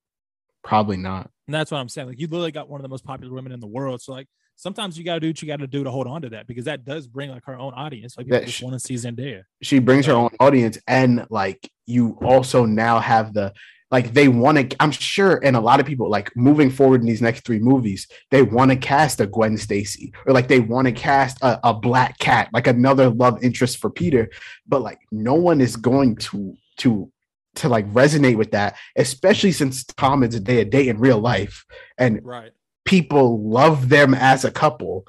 Probably 0.64 0.98
not. 0.98 1.30
And 1.48 1.54
that's 1.54 1.72
what 1.72 1.78
I'm 1.78 1.90
saying. 1.90 2.08
Like 2.08 2.20
you 2.20 2.28
literally 2.28 2.52
got 2.52 2.70
one 2.70 2.80
of 2.80 2.84
the 2.84 2.90
most 2.90 3.06
popular 3.06 3.34
women 3.34 3.52
in 3.52 3.60
the 3.60 3.68
world. 3.68 4.02
So 4.02 4.14
like 4.14 4.28
sometimes 4.56 4.98
you 4.98 5.04
gotta 5.04 5.20
do 5.20 5.28
what 5.28 5.42
you 5.42 5.48
gotta 5.48 5.68
do 5.68 5.84
to 5.84 5.92
hold 5.92 6.08
on 6.08 6.22
to 6.22 6.30
that 6.30 6.48
because 6.48 6.66
that 6.66 6.86
does 6.86 7.08
bring 7.08 7.30
like 7.30 7.44
her 7.46 7.58
own 7.58 7.74
audience. 7.74 8.18
Like 8.18 8.28
people 8.28 8.70
want 8.70 8.74
to 8.74 8.80
see 8.80 8.96
Zendaya. 8.96 9.44
She 9.62 9.80
brings 9.80 10.06
her 10.06 10.14
own 10.14 10.30
audience, 10.40 10.78
and 10.88 11.26
like 11.30 11.70
you 11.86 12.18
also 12.22 12.66
now 12.66 13.00
have 13.00 13.34
the 13.34 13.54
like 13.92 14.14
they 14.14 14.28
want 14.28 14.72
to. 14.72 14.76
I'm 14.80 14.92
sure, 14.92 15.40
and 15.44 15.56
a 15.56 15.62
lot 15.62 15.80
of 15.80 15.86
people 15.86 16.10
like 16.10 16.36
moving 16.36 16.70
forward 16.70 17.02
in 17.02 17.08
these 17.08 17.22
next 17.22 17.46
three 17.46 17.60
movies, 17.60 18.08
they 18.32 18.42
want 18.42 18.72
to 18.72 18.78
cast 18.78 19.20
a 19.20 19.28
Gwen 19.28 19.58
Stacy 19.58 20.14
or 20.26 20.34
like 20.34 20.48
they 20.48 20.60
want 20.60 20.88
to 20.88 20.94
cast 20.94 21.42
a, 21.42 21.60
a 21.68 21.74
Black 21.74 22.18
Cat, 22.20 22.50
like 22.54 22.68
another 22.68 23.10
love 23.10 23.44
interest 23.44 23.78
for 23.78 23.90
Peter. 23.90 24.30
But 24.68 24.82
like 24.82 25.00
no 25.12 25.36
one 25.36 25.62
is 25.62 25.76
going 25.76 26.16
to 26.18 26.56
to 26.78 27.12
to 27.56 27.70
like 27.70 27.88
resonate 27.94 28.38
with 28.38 28.52
that, 28.52 28.76
especially 28.96 29.52
since 29.52 29.84
Tom 29.84 30.24
is 30.24 30.36
a 30.36 30.40
day 30.40 30.60
a 30.62 30.66
date 30.66 30.88
in 30.88 30.98
real 31.00 31.20
life 31.20 31.66
and 31.98 32.20
Right. 32.24 32.52
people 32.86 33.42
love 33.48 33.90
them 33.90 34.14
as 34.14 34.44
a 34.44 34.52
couple. 34.52 35.06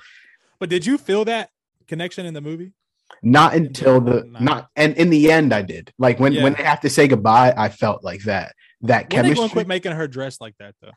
But 0.59 0.69
did 0.69 0.87
you 0.87 0.99
feel 0.99 1.25
that 1.27 1.51
connection 1.89 2.27
in 2.27 2.35
the 2.35 2.41
movie? 2.41 2.73
Not 3.23 3.55
until 3.55 4.01
the 4.01 4.25
not 4.41 4.69
and 4.77 4.97
in 4.97 5.11
the 5.11 5.31
end 5.31 5.53
I 5.55 5.63
did. 5.63 5.93
Like 5.99 6.19
when 6.21 6.35
when 6.35 6.53
Yeah. 6.53 6.59
they 6.59 6.65
have 6.65 6.81
to 6.81 6.91
say 6.91 7.09
goodbye, 7.09 7.55
I 7.57 7.69
felt 7.69 8.05
like 8.05 8.23
that. 8.25 8.55
That 8.83 9.11
When 9.13 9.23
they 9.23 9.35
chemistry. 9.35 9.49
quit 9.51 9.67
making 9.69 9.93
her 9.93 10.07
dress 10.09 10.41
like 10.41 10.55
that 10.59 10.75
though? 10.81 10.91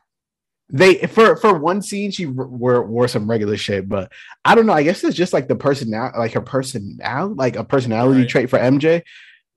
they 0.70 0.96
for 1.06 1.34
for 1.36 1.58
one 1.58 1.80
scene 1.80 2.10
she 2.10 2.26
wore 2.26 2.84
wore 2.86 3.08
some 3.08 3.28
regular 3.30 3.56
shit, 3.56 3.88
but 3.88 4.12
I 4.44 4.54
don't 4.54 4.66
know. 4.66 4.74
I 4.74 4.82
guess 4.82 5.02
it's 5.02 5.16
just 5.16 5.32
like 5.32 5.48
the 5.48 5.56
personality, 5.56 6.18
like 6.18 6.32
her 6.32 6.42
personality, 6.42 7.34
like 7.36 7.56
a 7.56 7.64
personality 7.64 8.20
Right. 8.20 8.28
trait 8.28 8.50
for 8.50 8.58
MJ. 8.58 9.02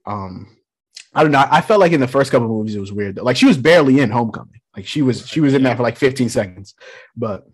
Um, 0.05 0.55
I 1.13 1.23
don't 1.23 1.31
know. 1.31 1.45
I 1.49 1.61
felt 1.61 1.79
like 1.79 1.91
in 1.91 1.99
the 1.99 2.07
first 2.07 2.31
couple 2.31 2.45
of 2.45 2.51
movies 2.51 2.75
it 2.75 2.79
was 2.79 2.93
weird. 2.93 3.17
Like 3.17 3.37
she 3.37 3.45
was 3.45 3.57
barely 3.57 3.99
in 3.99 4.09
Homecoming. 4.09 4.61
Like 4.75 4.87
she 4.87 5.01
was 5.01 5.27
she 5.27 5.41
was 5.41 5.53
in 5.53 5.63
that 5.63 5.77
for 5.77 5.83
like 5.83 5.97
15 5.97 6.29
seconds, 6.29 6.75
but 7.15 7.45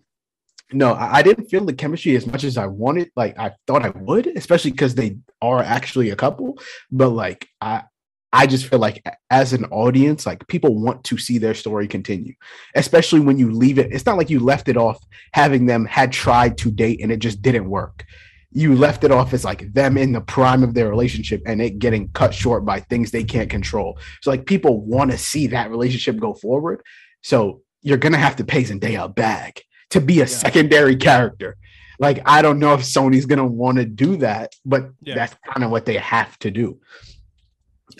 no, 0.72 0.92
I, 0.92 1.16
I 1.16 1.22
didn't 1.22 1.46
feel 1.46 1.64
the 1.64 1.72
chemistry 1.72 2.14
as 2.14 2.26
much 2.26 2.44
as 2.44 2.56
I 2.56 2.66
wanted. 2.66 3.10
Like 3.16 3.38
I 3.38 3.52
thought 3.66 3.84
I 3.84 3.90
would, 3.90 4.28
especially 4.28 4.70
because 4.70 4.94
they 4.94 5.16
are 5.42 5.62
actually 5.62 6.10
a 6.10 6.16
couple. 6.16 6.58
But 6.90 7.10
like 7.10 7.48
I. 7.60 7.82
I 8.30 8.46
just 8.46 8.66
feel 8.66 8.78
like 8.78 9.02
as 9.30 9.54
an 9.54 9.64
audience, 9.70 10.26
like 10.26 10.46
people 10.48 10.78
want 10.78 11.02
to 11.04 11.16
see 11.16 11.38
their 11.38 11.54
story 11.54 11.88
continue, 11.88 12.34
especially 12.74 13.20
when 13.20 13.38
you 13.38 13.50
leave 13.50 13.78
it. 13.78 13.90
It's 13.90 14.04
not 14.04 14.18
like 14.18 14.28
you 14.28 14.38
left 14.38 14.68
it 14.68 14.76
off 14.76 15.02
having 15.32 15.64
them 15.64 15.86
had 15.86 16.12
tried 16.12 16.58
to 16.58 16.70
date 16.70 17.00
and 17.02 17.10
it 17.10 17.20
just 17.20 17.40
didn't 17.40 17.70
work. 17.70 18.04
You 18.50 18.74
left 18.74 19.04
it 19.04 19.10
off 19.12 19.34
as 19.34 19.44
like 19.44 19.72
them 19.74 19.98
in 19.98 20.12
the 20.12 20.20
prime 20.22 20.62
of 20.62 20.72
their 20.74 20.88
relationship 20.88 21.42
and 21.44 21.60
it 21.60 21.78
getting 21.78 22.08
cut 22.10 22.32
short 22.32 22.64
by 22.64 22.80
things 22.80 23.10
they 23.10 23.24
can't 23.24 23.50
control. 23.50 23.98
So 24.22 24.30
like 24.30 24.46
people 24.46 24.80
want 24.80 25.10
to 25.10 25.18
see 25.18 25.48
that 25.48 25.70
relationship 25.70 26.18
go 26.18 26.32
forward. 26.34 26.82
So 27.22 27.62
you're 27.82 27.98
gonna 27.98 28.16
have 28.18 28.36
to 28.36 28.44
pay 28.44 28.64
Zendaya 28.64 29.04
a 29.04 29.08
bag 29.08 29.60
to 29.90 30.00
be 30.00 30.20
a 30.22 30.26
secondary 30.26 30.96
character. 30.96 31.56
Like 31.98 32.22
I 32.26 32.40
don't 32.42 32.58
know 32.58 32.72
if 32.74 32.80
Sony's 32.80 33.26
gonna 33.26 33.46
want 33.46 33.78
to 33.78 33.84
do 33.84 34.16
that, 34.18 34.54
but 34.64 34.90
Yeah. 35.02 35.14
that's 35.14 35.34
kind 35.46 35.62
of 35.64 35.70
what 35.70 35.84
they 35.84 35.96
have 35.98 36.38
to 36.40 36.50
do. 36.50 36.80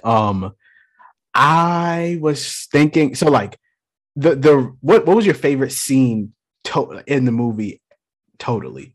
Um, 0.02 0.54
I 1.34 2.18
was 2.20 2.66
thinking 2.72 3.14
so 3.14 3.30
like 3.30 3.58
the 4.16 4.34
the 4.34 4.74
what 4.80 5.06
what 5.06 5.14
was 5.16 5.26
your 5.26 5.34
favorite 5.34 5.72
scene 5.72 6.32
to- 6.64 7.02
in 7.06 7.24
the 7.24 7.32
movie? 7.32 7.80
Totally. 8.38 8.94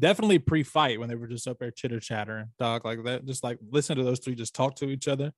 Definitely 0.00 0.38
pre-fight 0.40 0.98
when 0.98 1.08
they 1.08 1.14
were 1.14 1.26
just 1.28 1.46
up 1.46 1.58
there 1.58 1.70
chitter 1.70 2.00
chattering, 2.00 2.46
dog, 2.58 2.84
like 2.84 3.04
that. 3.04 3.26
Just 3.26 3.44
like 3.44 3.58
listen 3.70 3.96
to 3.98 4.02
those 4.02 4.18
three 4.18 4.34
just 4.34 4.54
talk 4.54 4.74
to 4.76 4.86
each 4.88 5.06
other, 5.06 5.32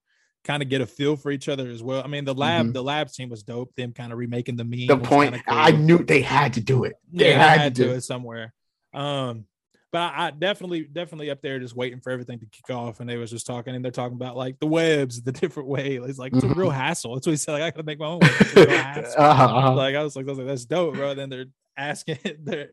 kind 0.44 0.62
of 0.62 0.68
get 0.68 0.80
a 0.80 0.86
feel 0.86 1.16
for 1.16 1.30
each 1.32 1.48
other 1.48 1.68
as 1.68 1.82
well. 1.82 2.00
I 2.04 2.06
mean, 2.06 2.24
the 2.24 2.34
lab, 2.34 2.66
Mhm. 2.66 2.72
the 2.72 2.82
lab 2.82 3.10
scene 3.10 3.28
was 3.28 3.42
dope. 3.42 3.74
Them 3.74 3.92
kind 3.92 4.12
of 4.12 4.18
remaking 4.18 4.56
the 4.56 4.64
meme. 4.64 4.86
The 4.86 4.96
point 4.98 5.34
cool. 5.34 5.42
I 5.58 5.72
knew 5.72 5.98
they 5.98 6.22
had 6.22 6.52
to 6.54 6.60
do 6.60 6.84
it. 6.84 6.94
They 7.12 7.30
yeah, 7.30 7.38
had, 7.48 7.60
had 7.60 7.74
to 7.74 7.84
do 7.84 7.90
it 7.90 7.96
it. 7.96 8.00
somewhere. 8.04 8.54
Um, 8.94 9.46
but 9.90 9.98
I, 9.98 10.28
I 10.28 10.30
definitely, 10.30 10.84
definitely 10.84 11.28
up 11.30 11.42
there 11.42 11.58
just 11.58 11.76
waiting 11.76 12.00
for 12.00 12.08
everything 12.10 12.38
to 12.38 12.46
kick 12.46 12.70
off, 12.74 13.00
and 13.00 13.10
they 13.10 13.18
was 13.18 13.30
just 13.30 13.46
talking, 13.46 13.74
and 13.74 13.84
they're 13.84 13.92
talking 13.92 14.16
about 14.16 14.36
like 14.38 14.58
the 14.58 14.66
webs, 14.66 15.20
the 15.22 15.32
different 15.42 15.68
way. 15.68 15.96
It's 15.96 16.18
like 16.18 16.32
it's 16.34 16.44
a 16.44 16.48
real 16.48 16.70
hassle. 16.70 17.14
That's 17.14 17.26
what 17.26 17.32
he 17.32 17.36
said. 17.36 17.52
Like 17.52 17.62
I 17.62 17.70
gotta 17.72 17.82
make 17.82 17.98
my 17.98 18.06
own. 18.06 18.20
Web. 18.20 18.30
It's 18.40 18.56
a 18.56 18.60
real 18.66 18.68
hassle. 18.78 19.20
Uh-huh, 19.22 19.44
uh-huh. 19.44 19.74
Like 19.74 19.94
I 19.96 20.02
was 20.02 20.16
like, 20.16 20.24
I 20.26 20.28
was 20.30 20.38
like, 20.38 20.46
that's 20.46 20.64
dope, 20.64 20.94
bro. 20.94 21.14
Then 21.14 21.28
they're 21.28 21.46
asking, 21.76 22.18
they're 22.42 22.70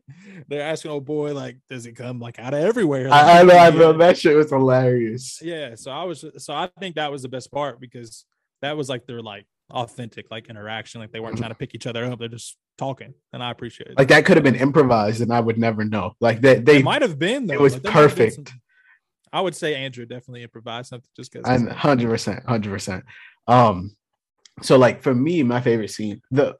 they're 0.48 0.62
asking, 0.62 0.90
oh 0.90 1.00
boy, 1.00 1.34
like 1.34 1.56
does 1.68 1.86
it 1.86 1.96
come 1.96 2.20
like 2.20 2.38
out 2.38 2.54
of 2.54 2.60
everywhere? 2.60 3.08
Like, 3.08 3.24
I, 3.24 3.40
I 3.40 3.42
know, 3.42 3.56
I 3.56 3.70
know 3.70 3.92
that 3.94 4.18
shit 4.18 4.36
was 4.36 4.50
hilarious. 4.50 5.40
Yeah, 5.42 5.74
so 5.74 5.90
I 5.90 6.04
was 6.04 6.24
so 6.38 6.54
I 6.54 6.68
think 6.78 6.96
that 6.96 7.10
was 7.10 7.22
the 7.22 7.28
best 7.28 7.50
part 7.50 7.80
because 7.80 8.24
that 8.62 8.76
was 8.76 8.88
like 8.88 9.06
their 9.06 9.22
like 9.22 9.46
authentic 9.70 10.26
like 10.30 10.48
interaction. 10.48 11.00
Like 11.00 11.12
they 11.12 11.20
weren't 11.20 11.38
trying 11.38 11.50
to 11.50 11.56
pick 11.56 11.74
each 11.74 11.86
other 11.86 12.04
up; 12.04 12.18
they're 12.18 12.28
just 12.28 12.56
talking, 12.78 13.14
and 13.32 13.42
I 13.42 13.50
appreciate 13.50 13.90
it. 13.90 13.98
Like 13.98 14.08
that 14.08 14.24
could 14.24 14.36
have 14.36 14.44
been 14.44 14.56
improvised, 14.56 15.20
and 15.20 15.32
I 15.32 15.40
would 15.40 15.58
never 15.58 15.84
know. 15.84 16.14
Like 16.20 16.40
that 16.42 16.64
they, 16.64 16.78
it 16.78 16.84
might 16.84 17.02
have 17.02 17.18
been 17.18 17.46
though. 17.46 17.54
It 17.54 17.60
was 17.60 17.74
like, 17.74 17.82
there 17.82 17.92
might 17.92 18.00
have 18.00 18.16
been 18.16 18.26
perfect. 18.26 18.48
some- 18.48 18.60
I 19.32 19.40
would 19.40 19.54
say 19.54 19.76
Andrew 19.76 20.04
definitely 20.06 20.42
improvised 20.42 20.88
something 20.88 21.08
just 21.16 21.32
because. 21.32 21.46
hundred 21.72 22.08
percent, 22.08 22.44
hundred 22.46 22.70
percent. 22.70 23.04
Um, 23.46 23.96
so 24.62 24.76
like 24.76 25.02
for 25.02 25.14
me, 25.14 25.42
my 25.42 25.60
favorite 25.60 25.90
scene, 25.90 26.20
the 26.30 26.56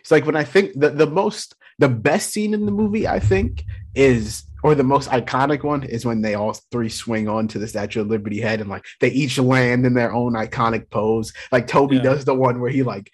it's 0.00 0.10
like 0.10 0.26
when 0.26 0.36
I 0.36 0.44
think 0.44 0.72
the 0.78 0.90
the 0.90 1.06
most 1.06 1.54
the 1.78 1.88
best 1.88 2.30
scene 2.30 2.54
in 2.54 2.66
the 2.66 2.72
movie, 2.72 3.06
I 3.06 3.20
think 3.20 3.64
is 3.94 4.44
or 4.62 4.74
the 4.74 4.82
most 4.82 5.10
iconic 5.10 5.62
one 5.62 5.82
is 5.84 6.04
when 6.04 6.22
they 6.22 6.34
all 6.34 6.54
three 6.72 6.88
swing 6.88 7.28
onto 7.28 7.58
the 7.58 7.68
Statue 7.68 8.00
of 8.00 8.08
Liberty 8.08 8.40
head 8.40 8.60
and 8.60 8.68
like 8.70 8.84
they 9.00 9.10
each 9.10 9.38
land 9.38 9.86
in 9.86 9.94
their 9.94 10.12
own 10.12 10.32
iconic 10.32 10.90
pose. 10.90 11.32
Like 11.52 11.66
Tobey 11.66 11.96
Yeah. 11.96 12.02
does 12.02 12.24
the 12.24 12.34
one 12.34 12.60
where 12.60 12.70
he 12.70 12.82
like 12.82 13.10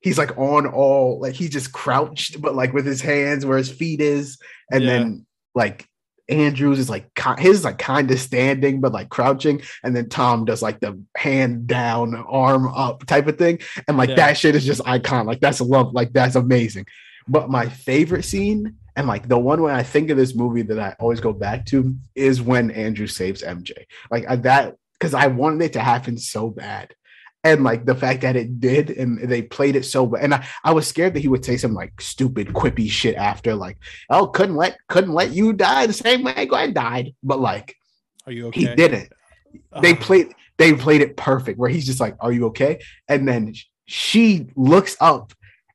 he's 0.00 0.18
like 0.18 0.36
on 0.38 0.66
all 0.66 1.20
like 1.20 1.34
he 1.34 1.48
just 1.48 1.72
crouched, 1.72 2.40
but 2.40 2.54
like 2.54 2.72
with 2.72 2.86
his 2.86 3.00
hands 3.00 3.44
where 3.44 3.58
his 3.58 3.70
feet 3.70 4.00
is, 4.00 4.38
and 4.70 4.84
Yeah. 4.84 4.90
then 4.90 5.26
like 5.54 5.86
Andrews 6.28 6.78
is 6.78 6.88
like 6.88 7.10
his 7.38 7.58
is, 7.58 7.64
like 7.64 7.78
kind 7.78 8.10
of 8.10 8.18
standing 8.18 8.80
but 8.80 8.92
like 8.92 9.08
crouching, 9.10 9.60
and 9.82 9.94
then 9.94 10.08
Tom 10.08 10.44
does 10.44 10.62
like 10.62 10.80
the 10.80 11.00
hand 11.16 11.66
down, 11.66 12.14
arm 12.14 12.66
up 12.68 13.04
type 13.06 13.26
of 13.26 13.38
thing, 13.38 13.58
and 13.88 13.96
like 13.96 14.10
Yeah. 14.10 14.16
that 14.16 14.38
shit 14.38 14.54
is 14.54 14.64
just 14.64 14.80
icon. 14.86 15.26
Like 15.26 15.40
that's 15.40 15.60
love, 15.60 15.92
like 15.92 16.12
that's 16.12 16.34
amazing. 16.36 16.86
But 17.28 17.50
my 17.50 17.68
favorite 17.68 18.24
scene 18.24 18.76
and 18.96 19.06
like 19.06 19.28
the 19.28 19.38
one 19.38 19.60
when 19.62 19.74
I 19.74 19.82
think 19.82 20.10
of 20.10 20.16
this 20.16 20.34
movie 20.34 20.62
that 20.62 20.78
I 20.78 20.94
always 21.00 21.20
go 21.20 21.32
back 21.32 21.66
to 21.66 21.94
is 22.14 22.40
when 22.40 22.70
Andrew 22.70 23.06
saves 23.06 23.42
MJ. 23.42 23.72
Like 24.10 24.42
that 24.42 24.76
because 24.98 25.14
I 25.14 25.26
wanted 25.26 25.62
it 25.62 25.72
to 25.74 25.80
happen 25.80 26.16
so 26.16 26.48
bad. 26.48 26.94
And 27.44 27.62
like 27.62 27.84
the 27.84 27.94
fact 27.94 28.22
that 28.22 28.36
it 28.36 28.58
did, 28.58 28.90
and 28.90 29.18
they 29.18 29.42
played 29.42 29.76
it 29.76 29.84
so 29.84 30.02
well, 30.04 30.22
and 30.22 30.32
I, 30.34 30.46
I 30.64 30.72
was 30.72 30.86
scared 30.88 31.12
that 31.14 31.20
he 31.20 31.28
would 31.28 31.44
say 31.44 31.58
some 31.58 31.74
like 31.74 32.00
stupid 32.00 32.48
quippy 32.48 32.90
shit 32.90 33.14
after, 33.16 33.54
like, 33.54 33.76
"Oh, 34.08 34.26
couldn't 34.28 34.56
let 34.56 34.78
couldn't 34.88 35.12
let 35.12 35.32
you 35.32 35.52
die 35.52 35.86
the 35.86 35.92
same 35.92 36.22
way 36.24 36.46
Gwen 36.46 36.72
died," 36.72 37.14
but 37.22 37.40
like 37.40 37.76
Are 38.26 38.32
you 38.32 38.46
okay? 38.48 38.60
he 38.60 38.74
didn't. 38.74 39.12
They 39.82 39.92
Ah, 39.94 39.98
played 40.00 40.34
they 40.56 40.72
played 40.72 41.02
it 41.02 41.16
perfect 41.16 41.58
where 41.58 41.68
he's 41.70 41.86
just 41.86 42.00
like 42.00 42.16
are 42.20 42.32
you 42.32 42.46
okay? 42.46 42.80
And 43.08 43.28
then 43.28 43.54
she 43.86 44.46
looks 44.56 44.96
up 45.00 45.32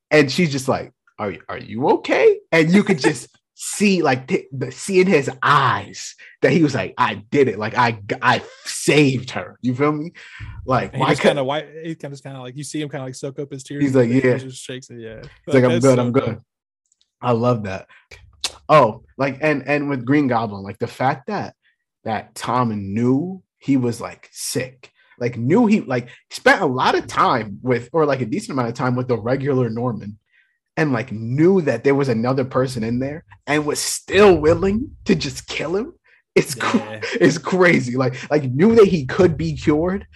and 0.09 0.31
she's 0.31 0.51
just 0.51 0.67
like 0.67 0.91
are 1.19 1.35
are 1.47 1.57
you 1.59 1.87
okay? 1.89 2.39
And 2.51 2.71
you 2.71 2.83
could 2.83 2.97
just 2.99 3.27
see 3.61 4.01
like 4.01 4.25
the, 4.27 4.45
the 4.53 4.71
see 4.71 5.01
in 5.01 5.07
his 5.07 5.29
eyes 5.43 6.15
that 6.41 6.53
he 6.53 6.63
was 6.63 6.73
like 6.73 6.93
i 6.97 7.15
did 7.29 7.49
it 7.49 7.59
like 7.59 7.77
i 7.77 7.99
i 8.21 8.41
saved 8.63 9.31
her 9.31 9.57
you 9.61 9.75
feel 9.75 9.91
me 9.91 10.13
like 10.65 10.93
He 10.93 10.99
why 10.99 11.15
kind 11.15 11.39
of 11.39 11.45
white. 11.45 11.67
He 11.83 11.95
kind 11.95 12.13
of 12.13 12.23
kind 12.23 12.35
of 12.35 12.43
like 12.43 12.55
you 12.55 12.63
see 12.63 12.81
him 12.81 12.89
kind 12.89 13.01
of 13.01 13.07
like 13.07 13.15
soak 13.15 13.39
up 13.39 13.51
his 13.51 13.63
tears. 13.63 13.83
He's 13.83 13.95
and 13.95 14.11
like, 14.11 14.23
he 14.23 14.27
yeah. 14.27 14.37
just 14.37 14.61
shakes 14.63 14.89
it. 14.89 14.99
Yeah, 14.99 15.21
He's 15.45 15.55
like, 15.55 15.63
I'm 15.63 15.79
good, 15.79 15.95
so 15.95 16.01
I'm 16.01 16.11
good. 16.11 16.39
I 17.21 17.31
love 17.31 17.63
that. 17.63 17.87
Oh, 18.67 19.03
like 19.17 19.39
and 19.41 19.67
and 19.67 19.89
with 19.89 20.05
Green 20.05 20.27
Goblin, 20.27 20.63
like 20.63 20.77
the 20.79 20.87
fact 20.87 21.27
that 21.27 21.55
that 22.03 22.35
Tom 22.35 22.93
knew 22.93 23.41
he 23.57 23.77
was 23.77 23.99
like 23.99 24.29
sick, 24.31 24.91
like 25.17 25.37
knew 25.37 25.65
he 25.65 25.81
like 25.81 26.09
spent 26.29 26.61
a 26.61 26.65
lot 26.65 26.95
of 26.95 27.07
time 27.07 27.59
with 27.61 27.89
or 27.91 28.05
like 28.05 28.21
a 28.21 28.25
decent 28.25 28.51
amount 28.51 28.69
of 28.69 28.75
time 28.75 28.95
with 28.95 29.07
the 29.07 29.17
regular 29.17 29.69
Norman, 29.69 30.17
and 30.79 30.93
like 30.93 31.11
knew 31.11 31.59
that 31.59 31.83
there 31.83 31.93
was 31.93 32.07
another 32.07 32.45
person 32.45 32.85
in 32.85 32.99
there 32.99 33.25
and 33.45 33.65
was 33.65 33.79
still 33.81 34.37
willing 34.37 34.89
to 35.03 35.13
just 35.13 35.45
kill 35.45 35.75
him. 35.75 35.93
It's 36.35 36.55
Yeah. 36.55 37.01
it's 37.19 37.37
crazy. 37.37 37.97
Like 37.97 38.31
like 38.31 38.43
knew 38.43 38.75
that 38.75 38.87
he 38.87 39.05
could 39.05 39.35
be 39.35 39.57
cured 39.57 40.07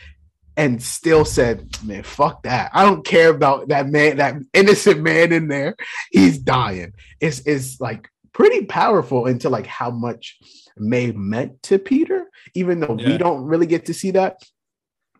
and 0.56 0.82
still 0.82 1.26
said, 1.26 1.68
"Man, 1.84 2.04
fuck 2.04 2.44
that. 2.44 2.72
I 2.74 2.86
don't 2.86 3.06
care 3.06 3.30
about 3.30 3.68
that 3.68 3.90
man, 3.90 4.18
that 4.18 4.36
innocent 4.54 5.02
man 5.02 5.34
in 5.34 5.50
there. 5.50 5.76
He's 6.12 6.38
dying." 6.38 6.94
It's 7.20 7.40
it's 7.46 7.82
like 7.82 8.10
pretty 8.32 8.64
powerful 8.66 9.26
into 9.26 9.50
like 9.50 9.66
how 9.66 9.92
much 9.92 10.40
May 10.78 11.12
meant 11.12 11.62
to 11.64 11.78
Peter, 11.78 12.28
even 12.56 12.80
though 12.80 12.94
we 12.94 13.18
don't 13.18 13.44
really 13.44 13.68
get 13.68 13.88
to 13.88 13.94
see 13.94 14.12
that. 14.12 14.38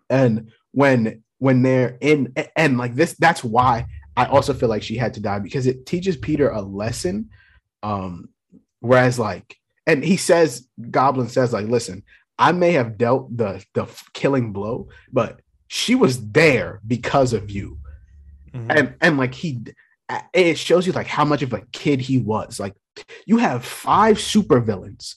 And 0.10 0.52
when 0.72 1.22
when 1.40 1.64
they're 1.64 1.98
in 2.00 2.34
and 2.56 2.78
like 2.78 2.96
this, 2.96 3.14
that's 3.20 3.44
why 3.44 3.88
I 4.16 4.26
also 4.26 4.54
feel 4.54 4.70
like 4.70 4.84
she 4.84 4.96
had 4.96 5.14
to 5.16 5.22
die 5.22 5.40
because 5.40 5.68
it 5.68 5.86
teaches 5.86 6.18
Peter 6.18 6.50
a 6.50 6.62
lesson. 6.62 7.30
Um, 7.82 8.30
whereas 8.80 9.18
like, 9.18 9.58
and 9.88 10.04
he 10.04 10.18
says, 10.18 10.68
Goblin 10.92 11.30
says, 11.30 11.52
like, 11.52 11.68
listen, 11.68 12.04
I 12.40 12.52
may 12.52 12.72
have 12.74 12.98
dealt 12.98 13.36
the 13.36 13.64
the 13.74 13.88
killing 14.14 14.54
blow, 14.54 14.88
but 15.12 15.42
she 15.68 15.96
was 15.96 16.32
there 16.32 16.80
because 16.86 17.34
of 17.34 17.52
you. 17.52 17.80
Mhm. 18.54 18.66
And 18.70 18.96
and 19.02 19.18
like 19.18 19.34
he 19.34 19.62
it 20.34 20.58
shows 20.58 20.86
you 20.86 20.94
like 20.94 21.08
how 21.08 21.26
much 21.26 21.42
of 21.42 21.54
a 21.54 21.66
kid 21.72 22.02
he 22.02 22.18
was. 22.18 22.60
Like 22.60 22.76
you 23.26 23.38
have 23.38 23.66
five 23.66 24.18
supervillains 24.18 25.16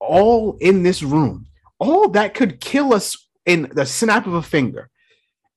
all 0.00 0.56
in 0.60 0.82
this 0.82 1.02
room, 1.02 1.46
all 1.78 2.08
that 2.10 2.34
could 2.34 2.60
kill 2.60 2.94
us 2.94 3.16
in 3.46 3.70
the 3.72 3.86
snap 3.86 4.26
of 4.26 4.34
a 4.34 4.42
finger. 4.42 4.90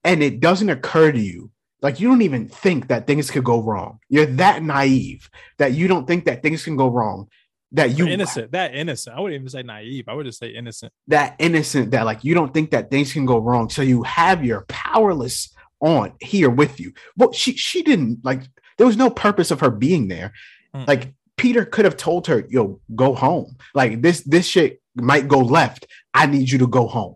And 0.04 0.24
it 0.24 0.40
doesn't 0.40 0.70
occur 0.70 1.12
to 1.12 1.20
you. 1.20 1.52
Like 1.82 2.00
you 2.00 2.08
don't 2.08 2.22
even 2.22 2.48
think 2.48 2.88
that 2.90 3.08
things 3.08 3.32
could 3.32 3.44
go 3.44 3.62
wrong. 3.62 4.00
You're 4.10 4.26
that 4.28 4.62
naive 4.64 5.30
that 5.58 5.74
you 5.74 5.88
don't 5.88 6.06
think 6.08 6.26
that 6.26 6.42
things 6.44 6.64
can 6.64 6.76
go 6.76 6.88
wrong. 6.90 7.28
that 7.74 7.98
you 7.98 8.06
innocent, 8.08 8.52
that 8.52 8.76
innocent. 8.76 9.16
I 9.16 9.20
wouldn't 9.22 9.40
even 9.40 9.50
say 9.50 9.64
naive. 9.64 10.06
I 10.10 10.14
would 10.14 10.26
just 10.26 10.40
say 10.40 10.50
innocent. 10.50 10.92
that 11.08 11.36
innocent 11.40 11.92
that 11.92 12.06
like 12.06 12.24
you 12.24 12.34
don't 12.34 12.54
think 12.54 12.72
that 12.72 12.92
things 12.92 13.14
can 13.14 13.26
go 13.26 13.38
wrong 13.40 13.70
so 13.70 13.82
you 13.82 14.04
have 14.04 14.44
your 14.44 14.66
powerless 14.68 15.50
aunt 15.80 16.14
here 16.20 16.50
with 16.50 16.80
you 16.80 16.94
well 17.18 17.32
she 17.32 17.54
she 17.56 17.82
didn't 17.82 18.20
like 18.24 18.42
there 18.78 18.86
was 18.86 18.98
no 18.98 19.10
purpose 19.10 19.50
of 19.52 19.60
her 19.62 19.72
being 19.72 20.08
there 20.10 20.32
Mm. 20.76 20.88
like 20.88 21.14
peter 21.38 21.66
could 21.66 21.84
have 21.86 21.98
told 21.98 22.28
her 22.28 22.46
yo 22.50 22.80
go 22.96 23.14
home 23.16 23.58
like 23.74 24.02
this 24.02 24.22
this 24.22 24.46
shit 24.46 24.82
might 24.96 25.28
go 25.28 25.40
left 25.40 25.86
i 26.14 26.26
need 26.26 26.50
you 26.52 26.58
to 26.60 26.68
go 26.68 26.88
home 26.88 27.16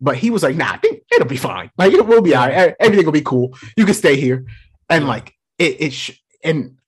but 0.00 0.16
he 0.16 0.30
was 0.30 0.42
like 0.42 0.56
nah 0.56 0.72
I 0.72 0.76
think 0.78 1.02
it'll 1.12 1.26
be 1.26 1.36
fine. 1.36 1.70
Like 1.76 1.92
it 1.92 2.06
will 2.06 2.22
be 2.22 2.34
all 2.34 2.48
right. 2.48 2.74
Everything 2.80 3.04
will 3.04 3.12
be 3.12 3.22
cool. 3.22 3.56
You 3.76 3.84
can 3.84 3.94
stay 3.94 4.16
here. 4.16 4.46
And 4.88 5.06
like 5.06 5.34
it, 5.58 5.80
it 5.80 5.92
sh- 5.92 6.18
and 6.42 6.78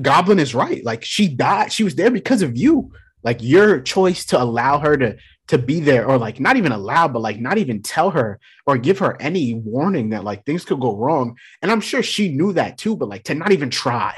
goblin 0.00 0.38
is 0.38 0.54
right. 0.54 0.84
Like 0.84 1.04
she 1.04 1.28
died. 1.28 1.72
She 1.72 1.84
was 1.84 1.94
there 1.94 2.10
because 2.10 2.42
of 2.42 2.56
you. 2.56 2.92
Like 3.22 3.42
your 3.42 3.80
choice 3.80 4.24
to 4.26 4.40
allow 4.40 4.78
her 4.78 4.96
to 4.96 5.16
to 5.48 5.58
be 5.58 5.80
there 5.80 6.06
or 6.06 6.16
like 6.16 6.38
not 6.38 6.56
even 6.56 6.70
allow 6.70 7.08
but 7.08 7.22
like 7.22 7.40
not 7.40 7.58
even 7.58 7.82
tell 7.82 8.10
her 8.10 8.38
or 8.66 8.78
give 8.78 9.00
her 9.00 9.20
any 9.20 9.54
warning 9.54 10.10
that 10.10 10.22
like 10.22 10.46
things 10.46 10.64
could 10.64 10.80
go 10.80 10.96
wrong. 10.96 11.36
And 11.60 11.72
i'm 11.72 11.80
sure 11.80 12.04
she 12.04 12.28
knew 12.28 12.52
that 12.52 12.78
too 12.78 12.96
but 12.96 13.08
like 13.08 13.24
to 13.24 13.34
not 13.34 13.50
even 13.50 13.68
try 13.68 14.16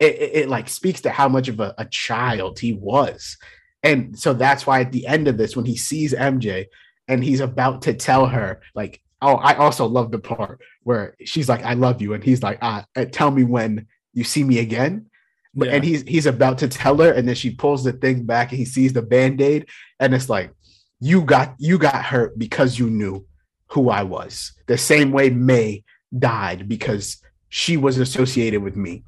it, 0.00 0.14
it, 0.16 0.30
it, 0.34 0.48
like 0.48 0.68
speaks 0.68 1.02
to 1.02 1.10
how 1.10 1.28
much 1.28 1.48
of 1.48 1.60
a, 1.60 1.74
a 1.78 1.84
child 1.84 2.58
he 2.58 2.72
was. 2.72 3.36
And 3.84 4.18
so 4.18 4.32
that's 4.32 4.66
why 4.66 4.80
at 4.80 4.90
the 4.90 5.06
end 5.06 5.28
of 5.28 5.36
this 5.36 5.54
when 5.54 5.64
he 5.64 5.76
sees 5.76 6.12
mj 6.12 6.66
and 7.08 7.22
he's 7.22 7.40
about 7.40 7.82
to 7.82 7.94
tell 7.94 8.26
her 8.26 8.60
like 8.74 9.00
oh 9.20 9.34
i 9.34 9.54
also 9.54 9.86
love 9.86 10.10
the 10.10 10.18
part 10.18 10.60
where 10.82 11.14
she's 11.24 11.48
like 11.48 11.64
i 11.64 11.74
love 11.74 12.00
you 12.02 12.14
and 12.14 12.24
he's 12.24 12.42
like 12.42 12.58
ah 12.62 12.84
uh, 12.96 13.04
tell 13.04 13.30
me 13.30 13.44
when 13.44 13.86
you 14.14 14.24
see 14.24 14.44
me 14.44 14.58
again 14.58 15.06
but 15.54 15.68
and 15.68 15.84
he's 15.84 16.02
he's 16.02 16.26
about 16.26 16.58
to 16.58 16.68
tell 16.68 16.96
her, 16.98 17.12
and 17.12 17.28
then 17.28 17.34
she 17.34 17.50
pulls 17.50 17.84
the 17.84 17.92
thing 17.92 18.24
back 18.24 18.50
and 18.50 18.58
he 18.58 18.64
sees 18.64 18.92
the 18.92 19.02
band-aid, 19.02 19.66
and 20.00 20.14
it's 20.14 20.30
like, 20.30 20.52
you 21.00 21.22
got 21.22 21.54
you 21.58 21.78
got 21.78 22.04
hurt 22.04 22.38
because 22.38 22.78
you 22.78 22.88
knew 22.88 23.26
who 23.68 23.90
I 23.90 24.02
was. 24.02 24.52
The 24.66 24.78
same 24.78 25.12
way 25.12 25.28
May 25.30 25.84
died 26.16 26.68
because 26.68 27.18
she 27.50 27.76
was 27.76 27.98
associated 27.98 28.62
with 28.62 28.76
me. 28.76 29.04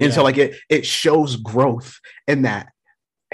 And 0.00 0.12
so 0.12 0.24
like 0.24 0.38
it 0.38 0.56
it 0.68 0.86
shows 0.86 1.36
growth 1.36 2.00
in 2.26 2.42
that 2.42 2.71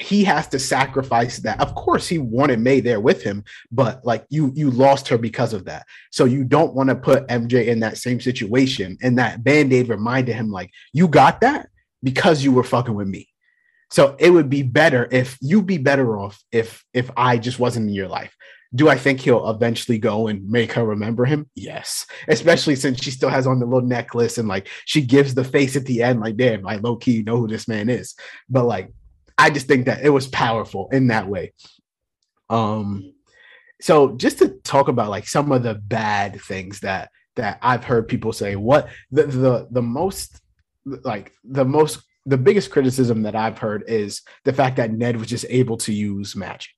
he 0.01 0.25
has 0.25 0.49
to 0.49 0.59
sacrifice 0.59 1.39
that. 1.39 1.61
Of 1.61 1.75
course, 1.75 2.09
he 2.09 2.19
wanted 2.19 2.61
May 2.61 2.81
there 2.81 3.01
with 3.01 3.23
him, 3.23 3.45
but 3.71 4.05
like 4.05 4.25
you 4.29 4.53
you 4.55 4.71
lost 4.71 5.09
her 5.09 5.19
because 5.19 5.53
of 5.53 5.65
that. 5.67 5.87
So 6.11 6.25
you 6.25 6.45
don't 6.45 6.75
want 6.75 6.89
to 6.89 6.97
put 6.97 7.27
MJ 7.29 7.67
in 7.67 7.81
that 7.81 7.99
same 7.99 8.21
situation. 8.21 8.99
And 9.03 9.19
that 9.19 9.45
band-aid 9.45 9.89
reminded 9.89 10.35
him, 10.35 10.51
like, 10.51 10.71
you 10.93 11.09
got 11.09 11.41
that 11.41 11.69
because 12.03 12.45
you 12.45 12.53
were 12.53 12.65
fucking 12.65 12.95
with 12.95 13.09
me. 13.09 13.29
So 13.91 14.17
it 14.19 14.31
would 14.31 14.51
be 14.51 14.63
better 14.63 15.09
if 15.11 15.39
you'd 15.41 15.67
be 15.67 15.79
better 15.79 16.19
off 16.19 16.43
if 16.53 16.85
if 16.93 17.11
I 17.17 17.39
just 17.39 17.59
wasn't 17.59 17.89
in 17.89 17.95
your 17.95 18.09
life. 18.09 18.35
Do 18.75 18.91
I 18.91 18.99
think 18.99 19.21
he'll 19.21 19.49
eventually 19.49 19.99
go 19.99 20.27
and 20.27 20.47
make 20.47 20.73
her 20.73 20.85
remember 20.85 21.25
him? 21.25 21.49
Yes. 21.55 22.07
Especially 22.29 22.77
since 22.77 23.03
she 23.03 23.11
still 23.11 23.31
has 23.31 23.47
on 23.47 23.61
the 23.61 23.65
little 23.65 23.89
necklace 23.89 24.37
and 24.37 24.47
like 24.47 24.69
she 24.85 25.01
gives 25.01 25.35
the 25.35 25.43
face 25.43 25.75
at 25.75 25.87
the 25.87 26.03
end, 26.03 26.21
like, 26.21 26.37
damn, 26.37 26.61
like 26.61 26.83
low 26.83 26.97
key, 26.97 27.23
know 27.23 27.39
who 27.39 27.49
this 27.49 27.67
man 27.67 27.89
is. 27.89 28.15
But 28.51 28.67
like, 28.67 28.93
I 29.39 29.51
just 29.51 29.68
think 29.68 29.86
that 29.86 30.05
it 30.05 30.11
was 30.11 30.26
powerful 30.26 30.89
in 30.91 31.07
that 31.07 31.28
way. 31.28 31.53
Um, 32.51 33.14
so 33.80 34.16
just 34.16 34.39
to 34.39 34.49
talk 34.64 34.89
about 34.89 35.11
like 35.11 35.28
some 35.28 35.53
of 35.53 35.62
the 35.62 35.74
bad 35.74 36.41
things 36.41 36.80
that 36.80 37.11
that 37.36 37.59
I've 37.62 37.84
heard 37.84 38.09
people 38.09 38.32
say, 38.32 38.57
what 38.57 38.89
the 39.12 39.26
the 39.26 39.68
the 39.70 39.82
most 39.82 40.41
like 40.84 41.32
the 41.45 41.64
most 41.64 42.03
the 42.26 42.36
biggest 42.36 42.70
criticism 42.70 43.22
that 43.22 43.36
I've 43.36 43.59
heard 43.59 43.84
is 43.86 44.22
the 44.45 44.53
fact 44.53 44.76
that 44.76 44.93
Ned 44.93 45.16
was 45.16 45.28
just 45.28 45.47
able 45.49 45.76
to 45.78 45.93
use 45.93 46.34
magic. 46.34 46.74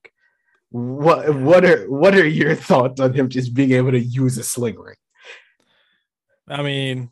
What 0.71 1.35
what 1.35 1.65
are 1.65 1.91
what 1.91 2.15
are 2.15 2.27
your 2.27 2.55
thoughts 2.55 3.01
on 3.01 3.15
him 3.15 3.31
just 3.31 3.55
being 3.55 3.73
able 3.73 3.93
to 3.93 3.99
use 3.99 4.37
a 4.37 4.45
sling 4.45 4.79
ring? 4.79 4.97
I 6.47 6.63
mean, 6.63 7.11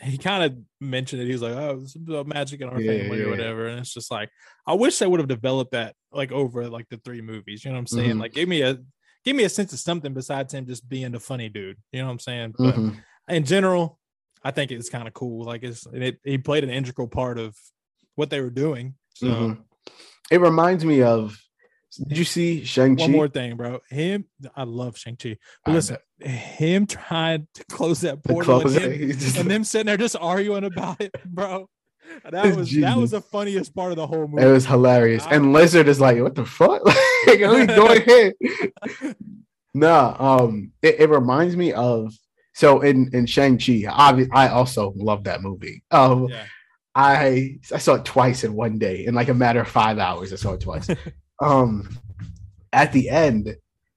he 0.00 0.18
kind 0.18 0.44
of 0.44 0.58
mentioned 0.80 1.20
it. 1.22 1.26
He 1.26 1.32
was 1.32 1.42
like, 1.42 1.52
"Oh, 1.52 1.80
it's 1.82 1.94
about 1.94 2.26
magic 2.26 2.60
in 2.60 2.68
our 2.68 2.80
Yeah, 2.80 2.92
family 2.92 3.18
yeah, 3.18 3.24
or 3.24 3.30
whatever." 3.30 3.66
And 3.68 3.80
it's 3.80 3.92
just 3.92 4.10
like, 4.10 4.30
I 4.66 4.74
wish 4.74 4.98
they 4.98 5.06
would 5.06 5.20
have 5.20 5.28
developed 5.28 5.72
that 5.72 5.94
like 6.12 6.32
over 6.32 6.68
like 6.68 6.88
the 6.88 6.96
three 6.98 7.20
movies. 7.20 7.64
You 7.64 7.70
know 7.70 7.74
what 7.76 7.80
I'm 7.80 7.86
saying? 7.86 8.16
Mhm. 8.16 8.20
Like, 8.20 8.32
give 8.32 8.48
me 8.48 8.62
a 8.62 8.78
give 9.24 9.36
me 9.36 9.44
a 9.44 9.48
sense 9.50 9.72
of 9.72 9.78
something 9.78 10.14
besides 10.14 10.54
him 10.54 10.66
just 10.66 10.88
being 10.88 11.12
the 11.12 11.20
funny 11.20 11.48
dude. 11.50 11.76
You 11.92 12.00
know 12.00 12.06
what 12.06 12.12
I'm 12.12 12.18
saying? 12.18 12.54
But 12.56 12.76
Mhm. 12.76 12.96
in 13.28 13.44
general, 13.44 13.98
I 14.42 14.50
think 14.50 14.70
it's 14.72 14.88
kind 14.88 15.06
of 15.06 15.12
cool. 15.12 15.44
Like, 15.44 15.62
it's 15.62 15.84
and 15.86 16.02
it 16.02 16.20
he 16.24 16.38
played 16.38 16.64
an 16.64 16.70
integral 16.70 17.08
part 17.08 17.38
of 17.38 17.54
what 18.14 18.30
they 18.30 18.40
were 18.40 18.50
doing. 18.50 18.94
So. 19.14 19.26
Mhm. 19.26 19.64
It 20.30 20.40
reminds 20.40 20.84
me 20.84 21.02
of 21.02 21.36
did 22.06 22.18
you 22.18 22.24
see 22.24 22.64
Shang-Chi? 22.64 23.02
One 23.02 23.12
more 23.12 23.28
thing, 23.28 23.56
bro. 23.56 23.80
Him, 23.88 24.24
I 24.54 24.62
love 24.64 24.96
Shang 24.96 25.16
Chi, 25.16 25.36
but 25.64 25.72
I 25.72 25.74
listen, 25.74 25.96
him 26.20 26.86
trying 26.86 27.46
to 27.54 27.64
close 27.64 28.00
that 28.02 28.22
portal 28.22 28.60
close 28.60 28.76
and, 28.76 28.92
him, 28.92 29.10
just- 29.18 29.36
and 29.38 29.50
them 29.50 29.64
sitting 29.64 29.86
there 29.86 29.96
just 29.96 30.16
arguing 30.20 30.64
about 30.64 31.00
it, 31.00 31.12
bro. 31.26 31.68
That 32.30 32.46
It's 32.46 32.56
was 32.56 32.72
that 32.76 32.96
was 32.96 33.10
the 33.12 33.20
funniest 33.20 33.74
part 33.74 33.92
of 33.92 33.96
the 33.96 34.06
whole 34.06 34.26
movie. 34.26 34.42
It 34.42 34.50
was 34.50 34.66
hilarious. 34.66 35.24
I- 35.26 35.36
And 35.36 35.52
Lizard 35.52 35.86
is 35.88 36.00
like, 36.00 36.18
what 36.20 36.34
the 36.34 36.44
fuck? 36.44 36.84
like, 37.26 37.38
we 37.40 37.66
going 37.66 38.02
here. 38.02 38.32
no, 39.74 40.16
um, 40.18 40.72
it, 40.82 41.00
it 41.00 41.08
reminds 41.10 41.56
me 41.56 41.72
of 41.72 42.12
so 42.52 42.80
in 42.80 43.10
in 43.12 43.26
Shang-Chi, 43.26 43.84
I, 43.88 44.26
I 44.32 44.48
also 44.48 44.92
love 44.96 45.24
that 45.24 45.40
movie. 45.42 45.82
Um, 45.90 46.28
yeah, 46.28 46.46
I 46.94 47.58
I 47.72 47.78
saw 47.78 47.94
it 47.94 48.04
twice 48.04 48.42
in 48.44 48.54
one 48.54 48.78
day, 48.78 49.06
in 49.06 49.14
like 49.14 49.28
a 49.28 49.34
matter 49.34 49.60
of 49.60 49.68
five 49.68 49.98
hours. 49.98 50.32
I 50.32 50.36
saw 50.36 50.54
it 50.54 50.60
twice. 50.60 50.88
Um, 51.40 51.98
at 52.72 52.92
the 52.92 53.08
end, 53.08 53.56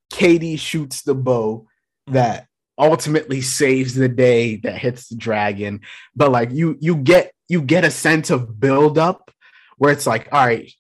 Katy 0.09 0.55
shoots 0.55 1.01
the 1.01 1.15
bow 1.15 1.67
that 2.07 2.47
ultimately 2.77 3.41
saves 3.41 3.93
the 3.93 4.09
day 4.09 4.57
that 4.57 4.77
hits 4.77 5.09
the 5.09 5.15
dragon. 5.15 5.81
But 6.15 6.31
like 6.31 6.51
you, 6.51 6.77
you 6.79 6.95
get 6.95 7.33
you 7.47 7.61
get 7.61 7.85
a 7.85 7.91
sense 7.91 8.29
of 8.29 8.59
build 8.59 8.97
up 8.97 9.31
where 9.77 9.91
it's 9.91 10.07
like, 10.07 10.29
all 10.31 10.45
right, 10.45 10.71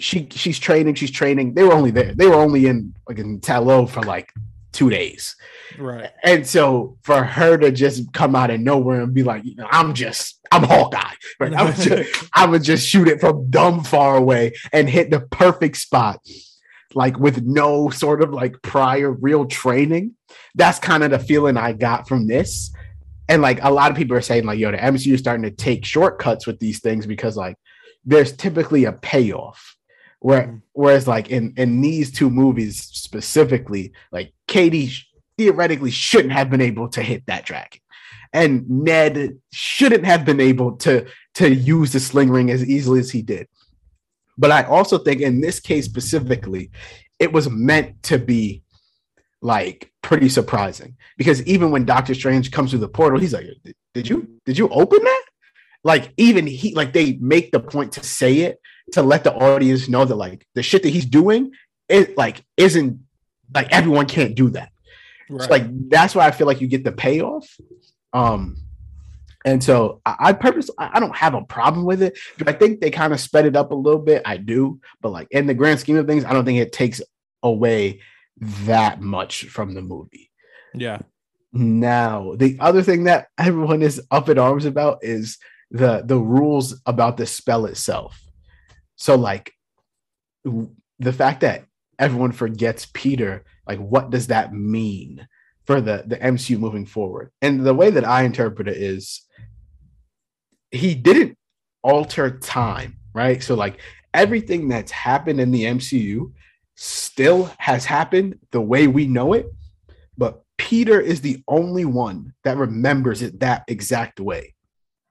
she 0.00 0.28
she's 0.30 0.58
training, 0.58 0.94
she's 0.94 1.10
training. 1.10 1.54
They 1.54 1.64
were 1.64 1.72
only 1.72 1.90
there. 1.90 2.14
They 2.14 2.26
were 2.26 2.34
only 2.34 2.66
in 2.66 2.94
like 3.08 3.18
in 3.18 3.40
Ta 3.40 3.58
Lo 3.58 3.86
for 3.86 4.02
like 4.02 4.32
two 4.78 4.88
days. 4.90 5.34
right. 5.76 6.10
And 6.22 6.46
so 6.46 6.98
for 7.02 7.24
her 7.24 7.58
to 7.58 7.72
just 7.72 8.12
come 8.12 8.36
out 8.36 8.52
of 8.52 8.60
nowhere 8.60 9.00
and 9.00 9.12
be 9.12 9.24
like, 9.24 9.44
you 9.44 9.56
know, 9.56 9.66
I'm 9.68 9.92
just, 9.92 10.38
I'm 10.52 10.62
Hawkeye. 10.62 11.14
Right? 11.40 11.52
I'm 11.52 11.74
just, 11.74 12.24
I 12.32 12.46
would 12.46 12.62
just 12.62 12.86
shoot 12.86 13.08
it 13.08 13.20
from 13.20 13.50
dumb 13.50 13.82
far 13.82 14.16
away 14.16 14.52
and 14.72 14.88
hit 14.88 15.10
the 15.10 15.20
perfect 15.20 15.78
spot, 15.78 16.20
like 16.94 17.18
with 17.18 17.42
no 17.42 17.90
sort 17.90 18.22
of 18.22 18.32
like 18.32 18.62
prior 18.62 19.10
real 19.10 19.46
training. 19.46 20.14
That's 20.54 20.78
kind 20.78 21.02
of 21.02 21.10
the 21.10 21.18
feeling 21.18 21.56
I 21.56 21.72
got 21.72 22.06
from 22.06 22.28
this. 22.28 22.72
And 23.28 23.42
like 23.42 23.58
a 23.64 23.72
lot 23.72 23.90
of 23.90 23.96
people 23.96 24.16
are 24.16 24.22
saying, 24.22 24.46
like, 24.46 24.60
yo, 24.60 24.70
the 24.70 24.76
MCU 24.76 25.14
is 25.14 25.20
starting 25.20 25.42
to 25.42 25.50
take 25.50 25.84
shortcuts 25.84 26.46
with 26.46 26.60
these 26.60 26.78
things 26.78 27.04
because 27.04 27.36
like 27.36 27.56
there's 28.04 28.32
typically 28.32 28.84
a 28.84 28.92
payoff. 28.92 29.76
Where 30.20 30.46
Mhm. 30.48 30.62
whereas 30.72 31.06
like 31.06 31.30
in 31.30 31.54
in 31.56 31.80
these 31.80 32.10
two 32.10 32.30
movies 32.30 32.82
specifically, 32.82 33.92
like 34.12 34.32
Katy 34.48 34.90
theoretically 35.36 35.90
shouldn't 35.90 36.32
have 36.32 36.50
been 36.50 36.60
able 36.60 36.88
to 36.88 37.02
hit 37.02 37.24
that 37.26 37.46
dragon. 37.46 37.80
And 38.32 38.68
Ned 38.68 39.38
shouldn't 39.52 40.04
have 40.04 40.24
been 40.24 40.40
able 40.40 40.72
to 40.78 41.06
to 41.34 41.54
use 41.54 41.92
the 41.92 42.00
sling 42.00 42.30
ring 42.30 42.50
as 42.50 42.64
easily 42.64 42.98
as 43.00 43.10
he 43.10 43.22
did. 43.22 43.46
But 44.36 44.50
I 44.50 44.62
also 44.64 44.98
think 44.98 45.20
in 45.20 45.40
this 45.40 45.60
case 45.60 45.84
specifically, 45.84 46.70
it 47.18 47.32
was 47.32 47.48
meant 47.48 48.02
to 48.04 48.18
be 48.18 48.62
like 49.40 49.92
pretty 50.02 50.28
surprising 50.28 50.96
because 51.16 51.42
even 51.44 51.70
when 51.70 51.84
Doctor 51.84 52.12
Strange 52.14 52.50
comes 52.50 52.70
through 52.70 52.80
the 52.80 52.88
portal, 52.88 53.20
he's 53.20 53.32
like, 53.34 53.46
"Did- 53.64 53.74
"Did 53.94 54.08
you 54.08 54.28
did 54.44 54.58
you 54.58 54.68
open 54.70 55.02
that?" 55.02 55.24
Like 55.84 56.12
even 56.16 56.46
he 56.46 56.74
like 56.74 56.92
they 56.92 57.12
make 57.20 57.52
the 57.52 57.60
point 57.60 57.92
to 57.92 58.02
say 58.02 58.38
it 58.40 58.60
to 58.92 59.02
let 59.02 59.24
the 59.24 59.34
audience 59.34 59.88
know 59.88 60.04
that 60.04 60.14
like 60.14 60.46
the 60.54 60.62
shit 60.62 60.82
that 60.82 60.90
he's 60.90 61.06
doing 61.06 61.52
it 61.88 62.16
like 62.16 62.44
isn't 62.56 63.00
like 63.54 63.72
everyone 63.72 64.06
can't 64.06 64.34
do 64.34 64.50
that. 64.50 64.70
right. 65.28 65.42
So, 65.42 65.50
like 65.50 65.88
that's 65.88 66.14
why 66.14 66.26
I 66.26 66.30
feel 66.30 66.46
like 66.46 66.60
you 66.60 66.66
get 66.66 66.84
the 66.84 66.92
payoff. 66.92 67.48
Um, 68.12 68.56
and 69.44 69.62
so 69.62 70.00
I, 70.04 70.16
I 70.20 70.32
purpose 70.32 70.70
I, 70.78 71.00
don't 71.00 71.16
have 71.16 71.34
a 71.34 71.42
problem 71.42 71.84
with 71.86 72.02
it. 72.02 72.18
I 72.46 72.52
think 72.52 72.80
they 72.80 72.90
kind 72.90 73.12
of 73.12 73.20
sped 73.20 73.46
it 73.46 73.56
up 73.56 73.70
a 73.70 73.74
little 73.74 74.00
bit. 74.00 74.22
I 74.24 74.36
do, 74.36 74.80
but 75.00 75.10
like 75.10 75.28
in 75.30 75.46
the 75.46 75.54
grand 75.54 75.80
scheme 75.80 75.96
of 75.96 76.06
things, 76.06 76.24
I 76.24 76.32
don't 76.32 76.44
think 76.44 76.58
it 76.58 76.72
takes 76.72 77.00
away 77.42 78.00
that 78.40 79.00
much 79.00 79.44
from 79.44 79.74
the 79.74 79.82
movie. 79.82 80.30
yeah, 80.74 80.98
Now, 81.52 82.34
the 82.36 82.56
other 82.60 82.82
thing 82.82 83.04
that 83.04 83.28
everyone 83.38 83.82
is 83.82 84.02
up 84.10 84.28
in 84.28 84.38
arms 84.38 84.64
about 84.64 84.98
is 85.02 85.38
the 85.70 86.02
the 86.04 86.18
rules 86.18 86.80
about 86.86 87.16
the 87.16 87.26
spell 87.26 87.66
itself. 87.66 88.27
So, 88.98 89.14
like 89.14 89.52
the 90.44 91.12
fact 91.12 91.40
that 91.40 91.64
everyone 91.98 92.32
forgets 92.32 92.86
Peter, 92.92 93.44
like 93.66 93.78
what 93.78 94.10
does 94.10 94.26
that 94.26 94.52
mean 94.52 95.26
for 95.64 95.80
the 95.80 96.04
the 96.06 96.16
MCU 96.16 96.58
moving 96.58 96.84
forward? 96.84 97.30
And 97.40 97.64
the 97.64 97.74
way 97.74 97.90
that 97.90 98.04
I 98.04 98.24
interpret 98.24 98.68
it 98.68 98.76
is 98.76 99.22
he 100.70 100.94
didn't 100.94 101.38
alter 101.82 102.38
time, 102.38 102.98
right? 103.14 103.42
So, 103.42 103.54
like 103.54 103.80
everything 104.12 104.68
that's 104.68 104.90
happened 104.90 105.40
in 105.40 105.52
the 105.52 105.64
MCU 105.64 106.32
still 106.74 107.50
has 107.58 107.84
happened 107.84 108.38
the 108.50 108.60
way 108.60 108.86
we 108.88 109.06
know 109.06 109.32
it, 109.32 109.46
but 110.16 110.42
Peter 110.58 111.00
is 111.00 111.20
the 111.20 111.42
only 111.46 111.84
one 111.84 112.34
that 112.42 112.56
remembers 112.56 113.22
it 113.22 113.40
that 113.40 113.64
exact 113.68 114.18
way. 114.18 114.54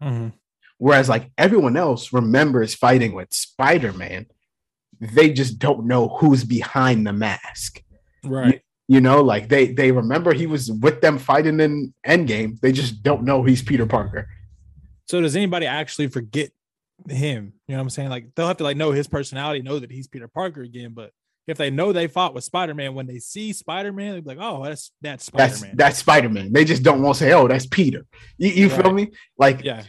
Mhm. 0.03 0.33
Whereas, 0.77 1.09
like 1.09 1.31
everyone 1.37 1.75
else 1.75 2.13
remembers 2.13 2.75
fighting 2.75 3.13
with 3.13 3.33
Spider 3.33 3.93
Man, 3.93 4.27
they 4.99 5.31
just 5.31 5.59
don't 5.59 5.85
know 5.85 6.07
who's 6.07 6.43
behind 6.43 7.05
the 7.05 7.13
mask. 7.13 7.81
Right. 8.23 8.61
You 8.87 9.01
know, 9.01 9.21
like 9.21 9.49
they 9.49 9.73
they 9.73 9.91
remember 9.91 10.33
he 10.33 10.47
was 10.47 10.71
with 10.71 11.01
them 11.01 11.17
fighting 11.17 11.59
in 11.59 11.93
Endgame. 12.05 12.59
They 12.61 12.71
just 12.71 13.03
don't 13.03 13.23
know 13.23 13.43
he's 13.43 13.61
Peter 13.61 13.85
Parker. 13.85 14.29
So 15.05 15.19
does 15.19 15.35
anybody 15.35 15.65
actually 15.65 16.07
forget 16.07 16.51
him? 17.09 17.53
You 17.67 17.73
know 17.73 17.79
what 17.79 17.83
I'm 17.83 17.89
saying? 17.89 18.09
Like 18.09 18.33
they'll 18.35 18.47
have 18.47 18.57
to 18.57 18.63
like 18.63 18.77
know 18.77 18.91
his 18.91 19.07
personality, 19.07 19.61
know 19.61 19.79
that 19.79 19.91
he's 19.91 20.07
Peter 20.07 20.27
Parker 20.27 20.61
again. 20.61 20.93
But 20.93 21.11
if 21.47 21.57
they 21.57 21.69
know 21.69 21.91
they 21.91 22.07
fought 22.07 22.33
with 22.33 22.43
Spider 22.43 22.73
Man, 22.73 22.93
when 22.93 23.07
they 23.07 23.19
see 23.19 23.51
Spider 23.51 23.91
Man, 23.91 24.13
they're 24.13 24.35
like, 24.35 24.37
"Oh, 24.39 24.63
that's 24.63 24.91
that's 25.01 25.25
Spider 25.25 25.47
That's 25.47 25.61
Man." 25.61 25.71
that's 25.75 25.97
Spider 25.99 26.29
Man. 26.29 26.53
They 26.53 26.63
just 26.63 26.83
don't 26.83 27.01
want 27.01 27.17
to 27.17 27.23
say, 27.25 27.33
"Oh, 27.33 27.47
that's 27.47 27.65
Peter." 27.65 28.05
You, 28.37 28.49
you 28.49 28.69
feel 28.69 28.91
me? 28.91 29.11
Like 29.37 29.63
Yeah. 29.63 29.83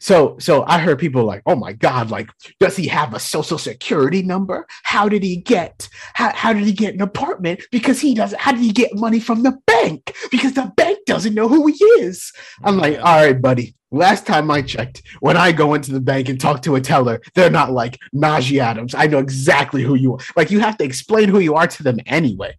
So 0.00 0.36
so 0.38 0.64
I 0.64 0.78
heard 0.78 0.98
people 0.98 1.24
like, 1.24 1.42
oh 1.46 1.54
my 1.54 1.72
God, 1.74 2.10
like, 2.10 2.30
does 2.58 2.76
he 2.76 2.88
have 2.88 3.14
a 3.14 3.20
social 3.20 3.58
security 3.58 4.22
number? 4.22 4.66
How 4.82 5.08
did 5.08 5.22
he 5.22 5.36
get 5.36 5.88
how, 6.14 6.32
how 6.34 6.52
did 6.52 6.64
he 6.64 6.72
get 6.72 6.94
an 6.94 7.02
apartment? 7.02 7.62
Because 7.70 8.00
he 8.00 8.14
doesn't 8.14 8.40
how 8.40 8.52
did 8.52 8.62
he 8.62 8.72
get 8.72 8.94
money 8.94 9.20
from 9.20 9.42
the 9.42 9.58
bank? 9.66 10.14
Because 10.30 10.54
the 10.54 10.72
bank 10.76 10.98
doesn't 11.06 11.34
know 11.34 11.48
who 11.48 11.66
he 11.66 11.84
is. 12.00 12.32
I'm 12.64 12.78
like, 12.78 12.98
all 12.98 13.24
right, 13.24 13.40
buddy. 13.40 13.76
Last 13.92 14.24
time 14.24 14.50
I 14.52 14.62
checked, 14.62 15.02
when 15.18 15.36
I 15.36 15.50
go 15.50 15.74
into 15.74 15.92
the 15.92 16.00
bank 16.00 16.28
and 16.28 16.40
talk 16.40 16.62
to 16.62 16.76
a 16.76 16.80
teller, 16.80 17.20
they're 17.34 17.50
not 17.50 17.72
like 17.72 17.98
Najee 18.14 18.60
Adams. 18.60 18.94
I 18.94 19.08
know 19.08 19.18
exactly 19.18 19.82
who 19.82 19.96
you 19.96 20.14
are. 20.14 20.20
Like 20.36 20.52
you 20.52 20.60
have 20.60 20.78
to 20.78 20.84
explain 20.84 21.28
who 21.28 21.40
you 21.40 21.56
are 21.56 21.66
to 21.66 21.82
them 21.82 21.98
anyway. 22.06 22.54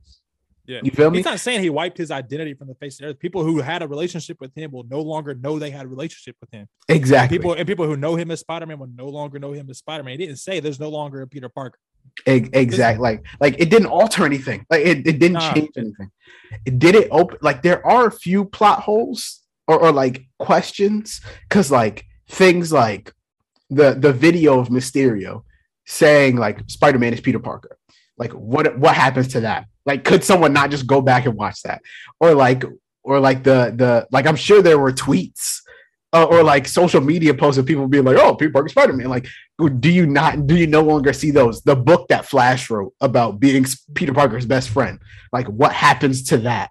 Yeah. 0.66 0.82
You 0.84 0.92
feel 0.92 1.10
me? 1.10 1.18
He's 1.20 1.26
not 1.26 1.40
saying 1.40 1.62
he 1.62 1.70
wiped 1.70 1.98
his 1.98 2.12
identity 2.12 2.54
from 2.54 2.68
the 2.68 2.76
face 2.76 2.96
of 2.96 3.00
the 3.06 3.12
earth. 3.12 3.20
People 3.20 3.44
who 3.44 3.60
had 3.62 3.82
a 3.82 3.88
relationship 3.88 4.40
with 4.40 4.54
him 4.56 4.72
will 4.72 4.84
no 4.84 5.02
longer 5.02 5.34
know 5.34 5.60
they 5.60 5.72
had 5.72 5.86
a 5.86 5.90
relationship 5.90 6.36
with 6.40 6.52
him. 6.52 6.68
Exactly. 6.88 7.38
People 7.38 7.54
and 7.54 7.68
people 7.68 7.86
who 7.86 7.98
know 7.98 8.16
him 8.16 8.32
as 8.32 8.40
Spider 8.42 8.66
Man 8.66 8.80
will 8.80 8.90
no 8.96 9.08
longer 9.08 9.40
know 9.40 9.54
him 9.54 9.70
as 9.70 9.80
Spider 9.80 10.04
Man. 10.04 10.20
He 10.20 10.26
didn't 10.26 10.40
say 10.40 10.60
there's 10.60 10.80
no 10.80 10.90
longer 10.90 11.22
a 11.22 11.28
Peter 11.28 11.50
Parker. 11.50 11.80
Exactly. 12.26 13.02
Like, 13.02 13.26
like 13.40 13.56
it 13.60 13.70
didn't 13.70 13.88
alter 13.88 14.26
anything. 14.26 14.66
Like 14.70 14.86
it, 14.86 15.00
it 15.08 15.20
didn't 15.20 15.34
Nah. 15.34 15.54
change 15.54 15.70
anything. 15.78 16.12
It 16.66 16.80
did 16.80 16.96
it 16.96 17.08
open 17.12 17.38
like 17.42 17.62
there 17.64 17.86
are 17.86 18.08
a 18.08 18.12
few 18.12 18.46
plot 18.46 18.82
holes 18.82 19.42
or, 19.68 19.80
or 19.80 19.92
like 19.92 20.24
questions 20.40 21.22
because 21.48 21.72
like 21.72 22.06
things 22.28 22.72
like 22.72 23.14
the 23.70 23.94
the 23.94 24.14
video 24.14 24.60
of 24.60 24.70
Mysterio 24.70 25.44
saying 25.86 26.36
like 26.38 26.62
Spider-Man 26.68 27.14
is 27.14 27.22
Peter 27.22 27.40
Parker. 27.40 27.78
Like 28.22 28.34
what 28.34 28.78
what 28.78 28.96
happens 28.96 29.30
to 29.30 29.40
that? 29.42 29.66
Like 29.84 30.04
could 30.04 30.24
someone 30.24 30.54
not 30.54 30.70
just 30.70 30.86
go 30.86 31.02
back 31.02 31.26
and 31.26 31.36
watch 31.36 31.64
that? 31.64 31.82
Or 32.20 32.36
like 32.36 32.64
or 33.02 33.20
like 33.20 33.44
the 33.44 33.74
the 33.76 34.08
like 34.12 34.28
I'm 34.28 34.36
sure 34.36 34.62
there 34.62 34.78
were 34.78 34.94
tweets 34.94 35.62
uh, 36.14 36.26
or 36.26 36.44
like 36.44 36.68
social 36.68 37.02
media 37.02 37.34
posts 37.34 37.58
of 37.58 37.66
people 37.66 37.88
being 37.88 38.04
like, 38.04 38.18
"Oh, 38.18 38.36
Peter 38.36 38.52
Parker, 38.52 38.70
Spider 38.70 38.94
Man." 38.94 39.10
Like, 39.10 39.26
do 39.80 39.90
you 39.90 40.06
not? 40.06 40.46
Do 40.46 40.56
you 40.56 40.68
no 40.68 40.84
longer 40.84 41.14
see 41.14 41.32
those? 41.32 41.64
The 41.64 41.76
book 41.76 42.10
that 42.10 42.28
Flash 42.28 42.70
wrote 42.70 42.94
about 43.02 43.40
being 43.40 43.66
Peter 43.96 44.14
Parker's 44.14 44.46
best 44.46 44.70
friend. 44.70 45.00
Like, 45.34 45.48
what 45.48 45.74
happens 45.74 46.22
to 46.26 46.38
that? 46.40 46.70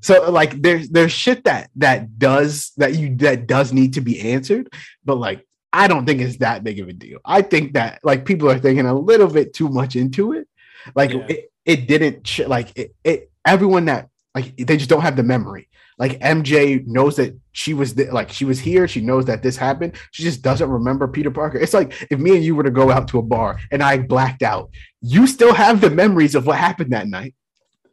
So, 0.00 0.30
like, 0.30 0.62
there's 0.62 0.88
there's 0.88 1.12
shit 1.12 1.44
that 1.44 1.68
that 1.76 2.18
does 2.18 2.72
that 2.78 2.94
you 2.94 3.14
that 3.16 3.46
does 3.46 3.70
need 3.70 3.92
to 3.94 4.00
be 4.00 4.32
answered, 4.32 4.72
but 5.04 5.16
like, 5.16 5.46
I 5.74 5.88
don't 5.88 6.06
think 6.06 6.22
it's 6.22 6.38
that 6.38 6.64
big 6.64 6.80
of 6.80 6.88
a 6.88 6.94
deal. 6.94 7.18
I 7.22 7.42
think 7.42 7.74
that 7.74 8.00
like 8.02 8.24
people 8.24 8.50
are 8.50 8.58
thinking 8.58 8.86
a 8.86 8.94
little 8.94 9.28
bit 9.28 9.52
too 9.52 9.68
much 9.68 9.94
into 9.94 10.32
it. 10.32 10.48
Like, 10.94 11.10
Yeah. 11.12 11.26
it, 11.28 11.52
it 11.64 11.88
didn't 11.88 12.24
ch- 12.24 12.40
like 12.46 12.76
it, 12.78 12.94
it. 13.04 13.30
Everyone 13.44 13.86
that 13.86 14.08
like 14.34 14.56
they 14.56 14.76
just 14.76 14.90
don't 14.90 15.02
have 15.02 15.16
the 15.16 15.22
memory 15.22 15.68
like 15.98 16.18
MJ 16.20 16.86
knows 16.86 17.16
that 17.16 17.34
she 17.52 17.72
was 17.72 17.94
th- 17.94 18.10
like 18.10 18.30
she 18.30 18.44
was 18.44 18.60
here. 18.60 18.86
She 18.86 19.00
knows 19.00 19.24
that 19.26 19.42
this 19.42 19.56
happened. 19.56 19.94
She 20.10 20.22
just 20.24 20.42
doesn't 20.42 20.68
remember 20.68 21.08
Peter 21.08 21.30
Parker. 21.30 21.56
It's 21.58 21.72
like 21.72 21.94
if 22.10 22.18
me 22.18 22.34
and 22.36 22.44
you 22.44 22.54
were 22.54 22.64
to 22.64 22.70
go 22.70 22.90
out 22.90 23.08
to 23.08 23.18
a 23.18 23.22
bar 23.22 23.58
and 23.70 23.82
I 23.82 23.98
blacked 23.98 24.42
out, 24.42 24.68
you 25.00 25.26
still 25.26 25.54
have 25.54 25.80
the 25.80 25.88
memories 25.88 26.34
of 26.34 26.46
what 26.46 26.58
happened 26.58 26.92
that 26.92 27.08
night. 27.08 27.34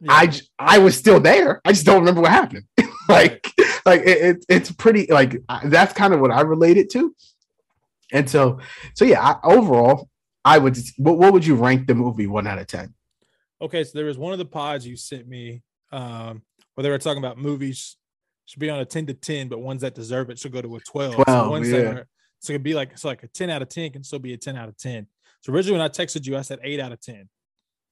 I 0.08 0.26
j- 0.26 0.42
I 0.58 0.78
was 0.80 0.98
still 0.98 1.18
there. 1.18 1.62
I 1.64 1.72
just 1.72 1.86
don't 1.86 2.00
remember 2.00 2.20
what 2.20 2.30
happened. 2.30 2.64
like 3.08 3.50
like 3.86 4.02
it, 4.02 4.18
it- 4.36 4.44
it's 4.50 4.70
pretty 4.70 5.06
like 5.10 5.42
I- 5.48 5.66
that's 5.68 5.94
kind 5.94 6.12
of 6.12 6.20
what 6.20 6.30
I 6.30 6.42
relate 6.42 6.76
it 6.76 6.90
to. 6.90 7.14
And 8.12 8.28
so 8.28 8.58
so 8.94 9.06
yeah, 9.06 9.22
I, 9.22 9.36
overall, 9.44 10.10
I 10.44 10.58
would. 10.58 10.78
What, 10.96 11.18
what 11.18 11.32
would 11.32 11.46
you 11.46 11.54
rank 11.54 11.86
the 11.86 11.94
movie 11.94 12.26
one 12.26 12.46
out 12.46 12.58
of 12.58 12.66
ten? 12.66 12.94
Okay, 13.60 13.84
so 13.84 13.92
there 13.94 14.06
was 14.06 14.18
one 14.18 14.32
of 14.32 14.38
the 14.38 14.44
pods 14.44 14.86
you 14.86 14.96
sent 14.96 15.26
me 15.26 15.62
um, 15.92 16.42
where 16.74 16.82
they 16.82 16.90
were 16.90 16.98
talking 16.98 17.22
about 17.22 17.38
movies 17.38 17.96
should 18.46 18.60
be 18.60 18.68
on 18.68 18.80
a 18.80 18.84
10 18.84 19.06
to 19.06 19.14
10, 19.14 19.48
but 19.48 19.60
ones 19.60 19.80
that 19.82 19.94
deserve 19.94 20.28
it 20.30 20.38
should 20.38 20.52
go 20.52 20.60
to 20.60 20.76
a 20.76 20.80
12. 20.80 21.24
so 21.26 21.50
ones 21.50 21.70
yeah. 21.70 21.78
that 21.78 21.96
are 21.96 22.08
so 22.40 22.52
it'd 22.52 22.62
be 22.62 22.74
like 22.74 22.98
so 22.98 23.08
like 23.08 23.22
a 23.22 23.28
10 23.28 23.48
out 23.48 23.62
of 23.62 23.70
10 23.70 23.92
can 23.92 24.04
still 24.04 24.18
be 24.18 24.34
a 24.34 24.36
10 24.36 24.56
out 24.56 24.68
of 24.68 24.76
10. 24.76 25.06
So 25.40 25.52
originally 25.52 25.78
when 25.78 25.86
I 25.86 25.88
texted 25.88 26.26
you, 26.26 26.36
I 26.36 26.42
said 26.42 26.58
8 26.62 26.78
out 26.78 26.92
of 26.92 27.00
10. 27.00 27.28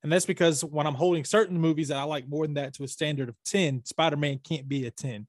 And 0.02 0.12
that's 0.12 0.26
because 0.26 0.62
when 0.62 0.86
I'm 0.86 0.94
holding 0.94 1.24
certain 1.24 1.58
movies 1.58 1.88
that 1.88 1.96
I 1.96 2.02
like 2.02 2.28
more 2.28 2.44
than 2.44 2.54
that 2.54 2.74
to 2.74 2.84
a 2.84 2.88
standard 2.88 3.28
of 3.28 3.36
10, 3.46 3.84
Spider-Man 3.84 4.40
can't 4.44 4.68
be 4.68 4.86
a 4.86 4.90
10. 4.90 5.26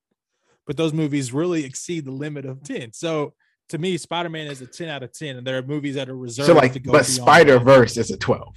But 0.65 0.77
those 0.77 0.93
movies 0.93 1.31
really 1.31 1.63
exceed 1.63 2.05
the 2.05 2.11
limit 2.11 2.45
of 2.45 2.63
10. 2.63 2.91
So 2.93 3.33
to 3.69 3.77
me, 3.77 3.97
Spider-Man 3.97 4.47
is 4.47 4.61
a 4.61 4.67
10 4.67 4.89
out 4.89 5.03
of 5.03 5.11
10, 5.13 5.37
and 5.37 5.47
there 5.47 5.57
are 5.57 5.61
movies 5.63 5.95
that 5.95 6.09
are 6.09 6.15
reserved 6.17 6.47
So 6.47 6.53
like, 6.53 6.73
to 6.73 6.79
go 6.79 6.91
but 6.91 7.05
Spider. 7.05 7.59
Verse 7.59 7.97
is 7.97 8.11
a 8.11 8.17
twelve. 8.17 8.55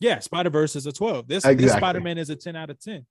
Yeah, 0.00 0.18
Spider 0.20 0.50
Verse 0.50 0.76
is 0.76 0.86
a 0.86 0.92
12. 0.92 1.28
This, 1.28 1.44
this 1.44 1.72
Spider 1.72 2.00
Man 2.00 2.18
is 2.18 2.30
a 2.30 2.36
10 2.36 2.56
out 2.56 2.70
of 2.70 2.80
10. 2.80 3.04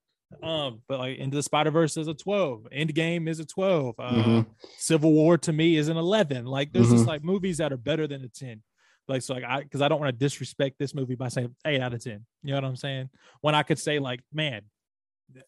Um, 0.44 0.82
but 0.88 1.00
like 1.00 1.18
Into 1.18 1.38
the 1.38 1.44
Spider 1.44 1.72
Verse 1.72 1.98
is 1.98 2.08
a 2.08 2.14
12. 2.14 2.68
Endgame 2.76 3.28
is 3.28 3.40
a 3.40 3.46
12. 3.46 3.96
Uh, 4.00 4.12
Mhm. 4.12 4.46
Civil 4.78 5.12
War 5.14 5.38
to 5.40 5.54
me 5.54 5.76
is 5.76 5.88
an 5.88 5.98
11. 5.98 6.46
Like 6.46 6.72
there's 6.74 6.90
just 6.90 7.04
Mhm. 7.06 7.08
like 7.08 7.24
movies 7.24 7.58
that 7.58 7.72
are 7.74 7.78
better 7.78 8.08
than 8.08 8.24
a 8.24 8.28
10. 8.30 8.62
Like 9.08 9.22
so, 9.24 9.34
like 9.36 9.44
I 9.44 9.62
because 9.62 9.82
I 9.82 9.88
don't 9.88 10.00
want 10.00 10.14
to 10.14 10.18
disrespect 10.26 10.76
this 10.78 10.94
movie 10.94 11.16
by 11.16 11.30
saying 11.30 11.56
eight 11.66 11.82
out 11.82 11.94
of 11.96 12.04
10. 12.04 12.26
You 12.44 12.52
know 12.52 12.58
what 12.58 12.66
I'm 12.66 12.76
saying? 12.76 13.10
When 13.42 13.56
I 13.56 13.64
could 13.64 13.80
say 13.80 13.98
like, 14.00 14.22
man, 14.32 14.62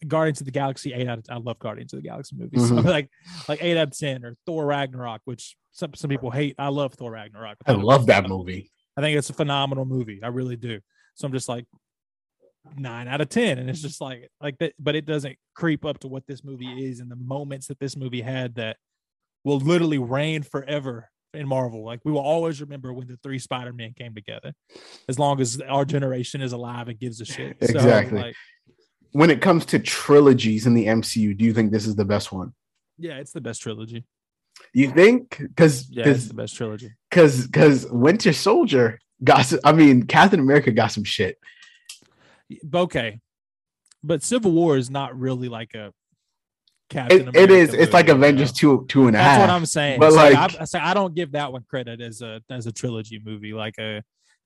Guardians 0.08 0.40
of 0.42 0.46
the 0.46 0.52
Galaxy, 0.52 0.94
eight 0.94 1.08
out 1.08 1.20
of 1.20 1.26
I 1.30 1.38
love 1.38 1.60
Guardians 1.60 1.94
of 1.94 2.02
the 2.02 2.08
Galaxy 2.08 2.36
movies. 2.36 2.68
So 2.70 2.76
Mhm. 2.76 2.86
like 2.98 3.10
like 3.48 3.60
eight 3.64 3.78
out 3.78 3.88
of 3.90 3.98
10 3.98 4.24
or 4.26 4.36
Thor 4.46 4.66
Ragnarok, 4.66 5.22
which 5.26 5.56
some 5.72 5.94
some 5.96 6.10
people 6.10 6.32
hate. 6.32 6.56
I 6.60 6.70
love 6.70 6.94
Thor 6.94 7.12
Ragnarok. 7.12 7.58
I 7.66 7.74
love 7.74 8.06
that 8.08 8.28
movie. 8.28 8.72
I 8.98 9.02
think 9.02 9.18
it's 9.18 9.30
a 9.30 9.34
phenomenal 9.34 9.86
movie. 9.86 10.20
I 10.24 10.28
really 10.28 10.56
do. 10.58 10.80
So 11.16 11.26
I'm 11.28 11.34
just 11.34 11.48
like 11.50 11.66
nine 12.78 13.08
out 13.08 13.22
of 13.22 13.30
ten, 13.30 13.58
and 13.58 13.70
it's 13.70 13.82
just 13.82 14.02
like 14.02 14.30
like 14.42 14.58
that. 14.60 14.74
But 14.80 14.96
it 14.96 15.06
doesn't 15.06 15.38
creep 15.56 15.86
up 15.86 16.00
to 16.00 16.08
what 16.08 16.26
this 16.28 16.44
movie 16.44 16.86
is 16.90 17.00
and 17.00 17.10
the 17.10 17.16
moments 17.16 17.68
that 17.68 17.80
this 17.80 17.96
movie 17.98 18.22
had 18.22 18.56
that 18.56 18.78
will 19.44 19.60
literally 19.60 19.98
reign 19.98 20.44
forever 20.44 21.10
in 21.34 21.48
Marvel. 21.48 21.84
Like 21.84 22.02
we 22.04 22.12
will 22.12 22.20
always 22.22 22.62
remember 22.62 22.94
when 22.94 23.08
the 23.08 23.18
three 23.24 23.40
Spider 23.40 23.74
Men 23.74 23.94
came 23.98 24.14
together, 24.14 24.54
as 25.10 25.18
long 25.18 25.40
as 25.42 25.60
our 25.62 25.86
generation 25.86 26.42
is 26.42 26.52
alive 26.52 26.88
and 26.90 27.00
gives 27.00 27.20
a 27.22 27.26
shit. 27.26 27.58
So, 27.62 27.68
Exactly. 27.76 28.20
like, 28.22 28.36
When 29.14 29.30
it 29.30 29.42
comes 29.42 29.66
to 29.68 29.80
trilogies 29.80 30.66
in 30.68 30.74
the 30.74 30.86
MCU, 30.88 31.38
do 31.38 31.44
you 31.46 31.54
think 31.54 31.72
this 31.72 31.86
is 31.86 31.96
the 31.96 32.06
best 32.06 32.32
one? 32.32 32.54
yeah, 32.98 33.16
it's 33.18 33.32
the 33.32 33.42
best 33.42 33.62
trilogy. 33.62 34.06
You 34.74 34.92
think? 34.92 35.38
Because 35.40 35.90
Yeah, 35.90 36.08
it's 36.10 36.28
the 36.28 36.34
best 36.36 36.56
trilogy. 36.56 36.92
because 37.10 37.48
because 37.48 37.88
Winter 37.90 38.32
Soldier 38.32 39.00
got. 39.24 39.46
Some, 39.48 39.60
I 39.64 39.72
mean, 39.72 40.04
Captain 40.04 40.40
America 40.40 40.72
got 40.72 40.92
some 40.92 41.04
shit. 41.04 41.40
Okay, 42.74 43.20
but 44.04 44.24
Civil 44.24 44.52
War 44.52 44.78
is 44.78 44.90
not 44.90 45.18
really 45.18 45.50
like 45.50 45.74
a 45.74 45.94
Captain 46.90 47.30
It, 47.30 47.36
it 47.36 47.52
is. 47.52 47.70
America 47.70 47.84
It's 47.84 47.94
like 47.94 48.08
movie, 48.08 48.12
you 48.18 48.20
know? 48.20 48.28
Avengers 48.28 48.52
two 48.52 48.86
two 48.90 49.08
and 49.08 49.16
a 49.16 49.20
half. 49.20 49.38
That's 49.40 49.50
what 49.50 49.56
I'm 49.56 49.66
saying. 49.66 50.00
But 50.00 50.12
So, 50.12 50.18
like, 50.18 50.36
I, 50.36 50.62
I 50.62 50.66
say 50.66 50.80
I 50.80 50.94
don't 50.94 51.16
give 51.16 51.32
that 51.32 51.52
one 51.52 51.64
credit 51.64 52.02
as 52.02 52.22
a 52.22 52.42
as 52.50 52.68
a 52.68 52.72
trilogy 52.72 53.22
movie. 53.24 53.54
Like 53.54 53.76
a 53.80 54.04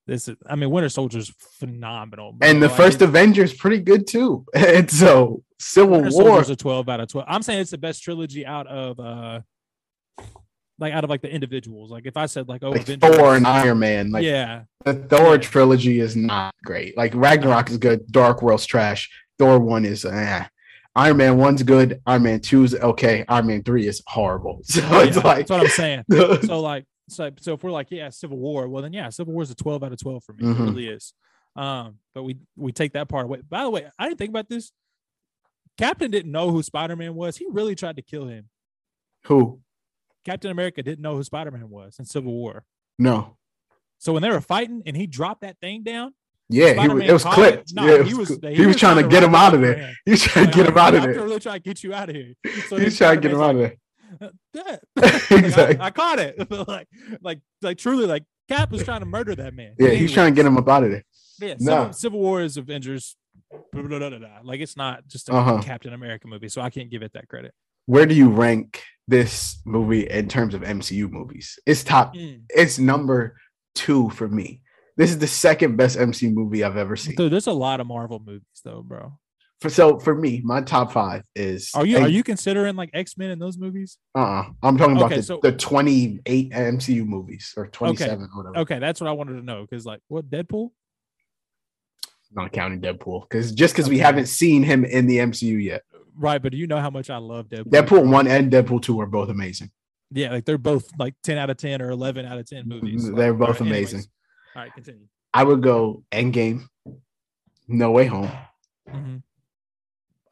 this, 0.07 0.27
is, 0.27 0.35
I 0.49 0.55
mean, 0.55 0.69
Winter 0.69 0.89
Soldier's 0.89 1.33
phenomenal. 1.59 2.33
bro. 2.33 2.47
and 2.47 2.61
the 2.61 2.67
Like, 2.67 2.77
first 2.77 3.01
Avengers 3.01 3.53
pretty 3.53 3.79
good 3.79 4.05
too. 4.07 4.45
And 4.55 4.89
so 4.89 5.43
Civil 5.59 6.01
Winter 6.01 6.11
War. 6.17 6.23
Soldier's 6.25 6.49
a 6.51 6.55
12 6.55 6.89
out 6.89 6.99
of 6.99 7.07
12. 7.09 7.27
I'm 7.29 7.41
saying 7.41 7.61
it's 7.61 7.71
the 7.71 7.77
best 7.77 8.03
trilogy 8.03 8.45
out 8.45 8.67
of 8.67 8.99
uh 8.99 9.39
like 10.77 10.93
out 10.93 11.03
of 11.03 11.09
like 11.09 11.21
the 11.21 11.31
individuals. 11.31 11.89
Like 11.91 12.05
if 12.05 12.17
I 12.17 12.25
said 12.25 12.47
like 12.49 12.63
oh 12.63 12.71
Like 12.71 12.81
Avengers- 12.81 13.15
Thor 13.17 13.35
and 13.35 13.47
Iron 13.47 13.79
Man, 13.79 14.11
like 14.11 14.23
yeah, 14.23 14.63
the 14.83 14.93
Thor 14.93 15.35
Yeah. 15.35 15.41
trilogy 15.41 15.99
is 15.99 16.15
not 16.15 16.53
great. 16.63 16.97
Like 16.97 17.13
Ragnarok 17.15 17.69
is 17.69 17.77
good, 17.77 18.05
Dark 18.11 18.41
World's 18.41 18.65
trash. 18.65 19.09
Thor 19.39 19.59
one 19.59 19.85
is 19.85 20.03
eh. 20.05 20.45
Iron 20.97 21.17
Man 21.17 21.37
one's 21.37 21.63
good. 21.63 22.01
Iron 22.05 22.23
Man 22.23 22.39
two's 22.41 22.75
okay. 22.75 23.23
Iron 23.27 23.47
Man 23.47 23.63
three 23.63 23.87
is 23.87 24.01
horrible. 24.07 24.61
So 24.65 24.81
it's 24.99 25.17
like 25.17 25.47
that's 25.47 25.49
what 25.51 25.61
I'm 25.61 25.67
saying. 25.67 26.03
so 26.43 26.59
like 26.61 26.85
so 27.09 27.29
so 27.39 27.53
if 27.53 27.63
we're 27.63 27.71
like 27.71 27.87
yeah 27.91 28.09
civil 28.09 28.37
war 28.37 28.67
well 28.67 28.81
then 28.81 28.93
yeah 28.93 29.09
civil 29.09 29.33
war 29.33 29.43
is 29.43 29.51
a 29.51 29.55
12 29.55 29.83
out 29.83 29.91
of 29.91 29.99
12 29.99 30.23
for 30.23 30.33
me 30.33 30.43
Mhm. 30.43 30.59
it 30.59 30.63
really 30.63 30.87
is 30.87 31.13
um 31.55 31.99
but 32.13 32.23
we 32.23 32.37
we 32.55 32.71
take 32.71 32.93
that 32.93 33.07
part 33.07 33.25
away 33.25 33.41
by 33.47 33.63
the 33.63 33.69
way 33.69 33.85
i 33.99 34.07
didn't 34.07 34.17
think 34.17 34.29
about 34.29 34.49
this 34.49 34.71
captain 35.77 36.09
didn't 36.11 36.31
know 36.31 36.51
who 36.51 36.63
spider-man 36.63 37.15
was 37.15 37.37
he 37.37 37.45
really 37.49 37.75
tried 37.75 37.95
to 37.97 38.01
kill 38.01 38.27
him 38.27 38.49
who? 39.25 39.59
captain 40.23 40.51
america 40.51 40.81
didn't 40.81 41.01
know 41.01 41.15
who 41.15 41.23
spider-man 41.23 41.69
was 41.69 41.97
in 41.99 42.05
civil 42.05 42.33
war 42.33 42.63
No. 42.97 43.37
So 43.97 44.13
when 44.13 44.21
they 44.21 44.29
were 44.29 44.41
fighting 44.41 44.83
and 44.85 44.95
he 44.95 45.07
dropped 45.07 45.41
that 45.41 45.57
thing 45.59 45.81
down, 45.83 46.13
Yeah, 46.49 46.73
he 46.73 46.73
was, 46.73 46.75
Spider-Man 46.85 47.09
it 47.09 47.13
was 47.13 47.23
clipped. 47.23 47.73
Nah, 47.73 47.85
yeah, 47.85 47.93
it 48.01 48.05
he 48.07 48.13
was 48.13 48.29
he, 48.41 48.53
he 48.55 48.65
was 48.65 48.75
trying 48.75 49.01
to 49.01 49.07
get 49.07 49.23
him 49.23 49.33
out 49.33 49.53
of 49.55 49.61
there. 49.61 49.93
He 50.05 50.11
was 50.11 50.21
trying 50.21 50.45
to 50.47 50.51
get 50.51 50.67
him 50.67 50.77
out 50.77 50.93
of 50.93 51.01
there. 51.03 51.11
I'm 51.19 51.25
really 51.25 51.39
trying 51.39 51.55
to 51.55 51.61
get 51.69 51.81
you 51.83 51.93
out 51.93 52.09
of 52.09 52.15
here. 52.15 52.33
So 52.67 52.77
He 52.77 52.85
was 52.85 52.97
trying 52.97 53.15
to 53.15 53.21
get 53.21 53.31
him 53.31 53.41
out 53.41 53.55
of 53.55 53.61
there. 53.61 53.75
Like, 54.95 55.31
Exactly. 55.31 55.77
I, 55.79 55.85
I 55.87 55.89
caught 55.91 56.19
it. 56.19 56.49
like, 56.67 56.87
like, 57.21 57.39
like, 57.61 57.77
truly, 57.77 58.05
like 58.05 58.23
Cap 58.49 58.71
was 58.71 58.83
trying 58.83 58.99
to 59.01 59.05
murder 59.05 59.35
that 59.35 59.53
man. 59.53 59.75
Yeah, 59.79 59.89
he's 59.89 60.11
trying 60.11 60.31
to 60.33 60.35
get 60.35 60.45
him 60.45 60.57
up 60.57 60.67
out 60.69 60.83
of 60.83 60.91
there. 60.91 61.03
Yeah, 61.39 61.55
Nah. 61.59 61.91
Civil, 61.91 61.93
Civil 61.93 62.19
War 62.19 62.41
is 62.41 62.57
Avengers. 62.57 63.15
blah, 63.73 63.81
blah, 63.83 64.09
blah. 64.09 64.19
Like 64.43 64.59
it's 64.61 64.77
not 64.77 65.07
just 65.07 65.29
a 65.29 65.33
Uh-huh. 65.33 65.61
Captain 65.61 65.93
America 65.93 66.27
movie, 66.27 66.49
so 66.49 66.61
I 66.61 66.69
can't 66.69 66.89
give 66.89 67.01
it 67.01 67.13
that 67.13 67.27
credit. 67.27 67.53
Where 67.87 68.05
do 68.05 68.15
you 68.15 68.29
rank 68.29 68.81
this 69.07 69.59
movie 69.65 70.09
in 70.09 70.27
terms 70.27 70.53
of 70.53 70.61
MCU 70.61 71.09
movies? 71.11 71.59
It's 71.65 71.83
top. 71.83 72.15
Mm. 72.15 72.43
It's 72.49 72.79
number 72.79 73.35
two 73.75 74.09
for 74.11 74.27
me. 74.27 74.61
This 74.97 75.09
is 75.11 75.19
the 75.19 75.27
second 75.27 75.75
best 75.75 75.97
MCU 75.97 76.33
movie 76.33 76.63
I've 76.63 76.77
ever 76.77 76.95
seen. 76.95 77.15
Dude, 77.15 77.31
there's 77.31 77.47
a 77.47 77.51
lot 77.53 77.79
of 77.81 77.87
Marvel 77.87 78.19
movies 78.25 78.41
though, 78.63 78.81
bro. 78.81 79.19
For 79.61 79.69
so 79.69 79.99
for 79.99 80.13
me, 80.13 80.41
my 80.43 80.61
top 80.61 80.91
five 80.91 81.23
is. 81.35 81.71
Are 81.73 81.85
you 81.85 81.97
are 81.97 82.07
you 82.09 82.23
considering 82.23 82.75
like 82.75 82.89
X 82.93 83.17
Men 83.17 83.31
in 83.31 83.39
those 83.39 83.57
movies? 83.57 83.97
Uh-uh. 84.13 84.49
I'm 84.61 84.77
talking 84.77 84.97
about 84.97 85.05
Okay, 85.07 85.17
the, 85.17 85.23
so- 85.23 85.39
the 85.41 85.53
28 85.53 86.51
MCU 86.51 87.05
movies 87.05 87.53
or 87.55 87.67
27 87.67 88.21
or 88.35 88.43
whatever. 88.43 88.57
Okay, 88.59 88.79
that's 88.79 88.99
what 88.99 89.07
I 89.07 89.13
wanted 89.13 89.33
to 89.35 89.41
know 89.41 89.61
because 89.61 89.85
like 89.85 90.01
what 90.07 90.29
Deadpool? 90.29 90.71
Not 92.31 92.51
counting 92.51 92.81
Deadpool, 92.81 93.21
because 93.29 93.53
just 93.53 93.73
because 93.73 93.87
we 93.87 93.97
haven't 93.97 94.25
seen 94.25 94.61
him 94.61 94.83
in 94.83 95.07
the 95.07 95.19
MCU 95.19 95.63
yet. 95.63 95.83
Right, 96.17 96.41
but 96.41 96.51
do 96.51 96.57
you 96.57 96.67
know 96.67 96.79
how 96.81 96.89
much 96.89 97.09
I 97.09 97.17
love 97.17 97.47
Deadpool? 97.47 97.69
Deadpool 97.69 98.11
one 98.11 98.27
and 98.27 98.51
Deadpool 98.51 98.81
two 98.81 98.99
are 98.99 99.05
both 99.05 99.29
amazing. 99.29 99.71
Yeah, 100.11 100.31
like 100.31 100.43
they're 100.45 100.57
both 100.57 100.89
like 100.99 101.13
ten 101.23 101.37
out 101.37 101.49
of 101.49 101.55
ten 101.57 101.81
or 101.81 101.91
eleven 101.91 102.25
out 102.25 102.37
of 102.37 102.45
ten 102.47 102.67
movies. 102.67 103.09
They're 103.09 103.31
Like, 103.31 103.39
both 103.39 103.61
right, 103.61 103.69
anyways. 103.69 103.93
amazing. 103.93 104.09
All 104.55 104.61
right, 104.63 104.73
continue. 104.73 105.07
I 105.33 105.43
would 105.43 105.61
go 105.63 106.03
Endgame, 106.11 106.63
No 107.69 107.91
Way 107.91 108.05
Home, 108.07 108.31
Mhm. 108.89 109.23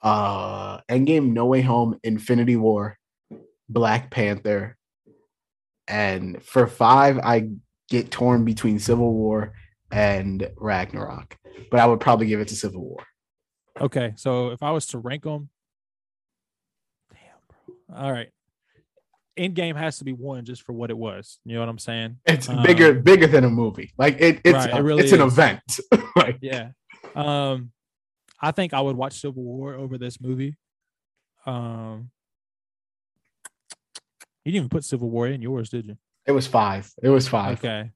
Uh, 0.03 0.79
Endgame, 0.89 1.31
No 1.31 1.45
Way 1.45 1.61
Home, 1.61 1.97
Infinity 2.03 2.57
War, 2.57 2.97
Black 3.69 4.11
Panther, 4.11 4.77
and 5.87 6.41
for 6.43 6.67
five, 6.67 7.17
I 7.19 7.49
get 7.89 8.11
torn 8.11 8.45
between 8.45 8.79
Civil 8.79 9.13
War 9.13 9.53
and 9.91 10.49
Ragnarok, 10.57 11.37
but 11.71 11.79
I 11.79 11.85
would 11.85 11.99
probably 11.99 12.27
give 12.27 12.41
it 12.41 12.49
to 12.49 12.55
Civil 12.55 12.81
War. 12.81 13.03
Okay, 13.79 14.13
so 14.17 14.49
if 14.49 14.61
I 14.61 14.71
was 14.71 14.85
to 14.87 14.99
rank 14.99 15.23
them, 15.23 15.49
damn, 17.11 17.19
bro. 17.47 18.03
All 18.03 18.11
right, 18.11 18.29
Endgame 19.37 19.75
has 19.75 19.97
to 19.97 20.03
be 20.03 20.13
one 20.13 20.45
just 20.45 20.63
for 20.63 20.73
what 20.73 20.89
it 20.89 20.97
was. 20.97 21.39
You 21.45 21.53
know 21.55 21.61
what 21.61 21.69
I'm 21.69 21.79
saying? 21.79 22.17
It's 22.25 22.49
Um, 22.49 22.63
bigger, 22.63 22.93
bigger 22.93 23.27
than 23.27 23.43
a 23.43 23.49
movie. 23.49 23.91
Like 23.97 24.19
it, 24.19 24.41
it's 24.43 24.53
Right, 24.53 24.73
it 24.73 24.81
really 24.81 25.03
it's 25.03 25.11
an 25.11 25.21
event. 25.21 25.79
like 26.15 26.37
Yeah. 26.41 26.69
Um, 27.15 27.71
I 28.43 28.51
think 28.51 28.73
I 28.73 28.81
would 28.81 28.97
watch 28.97 29.13
Civil 29.21 29.41
War 29.41 29.73
over 29.73 29.97
this 29.97 30.19
movie. 30.19 30.57
Um, 31.45 32.09
you 34.43 34.51
didn't 34.51 34.55
even 34.65 34.69
put 34.69 34.83
Civil 34.83 35.09
War 35.09 35.27
in 35.27 35.41
yours, 35.41 35.69
did 35.69 35.85
you? 35.85 35.97
it 36.25 36.31
was 36.33 36.45
five. 36.47 36.91
It 37.01 37.09
was 37.09 37.27
five. 37.27 37.57
Okay. 37.59 37.91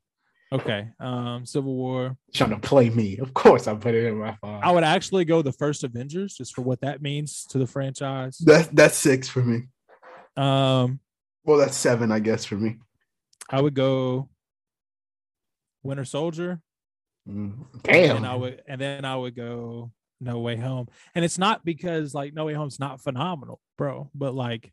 Okay. 0.53 0.87
Um, 1.01 1.45
Civil 1.45 1.73
War. 1.75 2.15
Trying 2.33 2.51
to 2.51 2.59
play 2.59 2.89
me. 2.89 3.17
Of 3.17 3.33
course, 3.33 3.67
I 3.67 3.75
put 3.75 3.93
it 3.93 4.05
in 4.05 4.15
my 4.17 4.35
five. 4.41 4.61
I 4.63 4.71
would 4.71 4.85
actually 4.85 5.25
go 5.25 5.41
the 5.41 5.51
first 5.51 5.83
Avengers 5.83 6.35
just 6.35 6.55
for 6.55 6.61
what 6.61 6.79
that 6.81 7.01
means 7.01 7.45
to 7.49 7.57
the 7.57 7.67
franchise. 7.67 8.37
That's 8.37 8.67
that's 8.69 8.95
six 8.97 9.27
for 9.27 9.41
me. 9.43 9.67
Um, 10.37 10.99
Well, 11.43 11.57
that's 11.57 11.75
seven, 11.75 12.11
I 12.11 12.19
guess, 12.19 12.45
for 12.45 12.55
me. 12.55 12.77
I 13.49 13.59
would 13.61 13.73
go 13.73 14.29
Winter 15.83 16.05
Soldier. 16.05 16.61
Mm, 17.27 17.65
And 17.89 18.25
I 18.25 18.35
would 18.35 18.61
and 18.67 18.79
then 18.79 19.03
I 19.03 19.17
would 19.17 19.35
go 19.35 19.91
No 20.20 20.39
Way 20.39 20.57
Home. 20.57 20.88
And 21.15 21.24
it's 21.24 21.38
not 21.38 21.63
because 21.65 22.13
like 22.13 22.34
No 22.34 22.45
Way 22.45 22.53
Home's 22.53 22.80
not 22.80 23.01
phenomenal, 23.01 23.59
bro, 23.78 24.09
but 24.15 24.34
like 24.34 24.72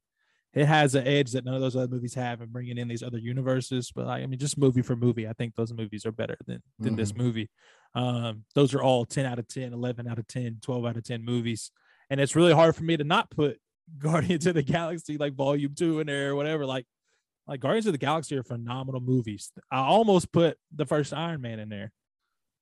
it 0.55 0.67
has 0.67 0.95
an 0.95 1.07
edge 1.07 1.33
that 1.33 1.45
none 1.45 1.55
of 1.55 1.61
those 1.61 1.75
other 1.75 1.89
movies 1.89 2.15
have 2.15 2.41
and 2.41 2.53
bringing 2.53 2.79
in 2.79 2.87
these 2.87 3.03
other 3.03 3.19
universes. 3.19 3.91
But 3.95 4.07
like, 4.07 4.23
I 4.23 4.27
mean, 4.27 4.39
just 4.39 4.57
movie 4.57 4.83
for 4.83 4.95
movie, 4.95 5.27
I 5.27 5.33
think 5.33 5.57
those 5.57 5.73
movies 5.73 6.07
are 6.07 6.13
better 6.13 6.37
than 6.47 6.63
than 6.79 6.97
this 6.97 7.15
movie. 7.15 7.51
Um, 7.95 8.45
those 8.55 8.75
are 8.75 8.83
all 8.83 9.05
10 9.05 9.27
out 9.27 9.39
of 9.39 9.49
10, 9.49 9.73
11 9.73 10.09
out 10.09 10.19
of 10.19 10.27
10, 10.27 10.59
12 10.63 10.87
out 10.87 10.97
of 10.97 11.05
10 11.05 11.25
movies. 11.25 11.71
And 12.11 12.21
it's 12.21 12.37
really 12.37 12.53
hard 12.53 12.77
for 12.77 12.85
me 12.85 12.97
to 12.97 13.05
not 13.05 13.31
put 13.31 13.59
Guardians 13.99 14.47
of 14.47 14.55
the 14.55 14.63
Galaxy 14.63 15.19
like 15.19 15.35
volume 15.35 15.75
two 15.75 16.01
in 16.01 16.07
there 16.07 16.31
or 16.31 16.37
whatever. 16.37 16.65
Like, 16.65 16.87
like 17.47 17.61
Guardians 17.61 17.87
of 17.87 17.93
the 17.93 17.99
Galaxy 17.99 18.37
are 18.37 18.43
phenomenal 18.43 19.01
movies. 19.01 19.53
I 19.71 19.79
almost 19.79 20.33
put 20.33 20.57
the 20.75 20.87
first 20.87 21.13
Iron 21.13 21.41
Man 21.41 21.59
in 21.59 21.69
there. 21.69 21.93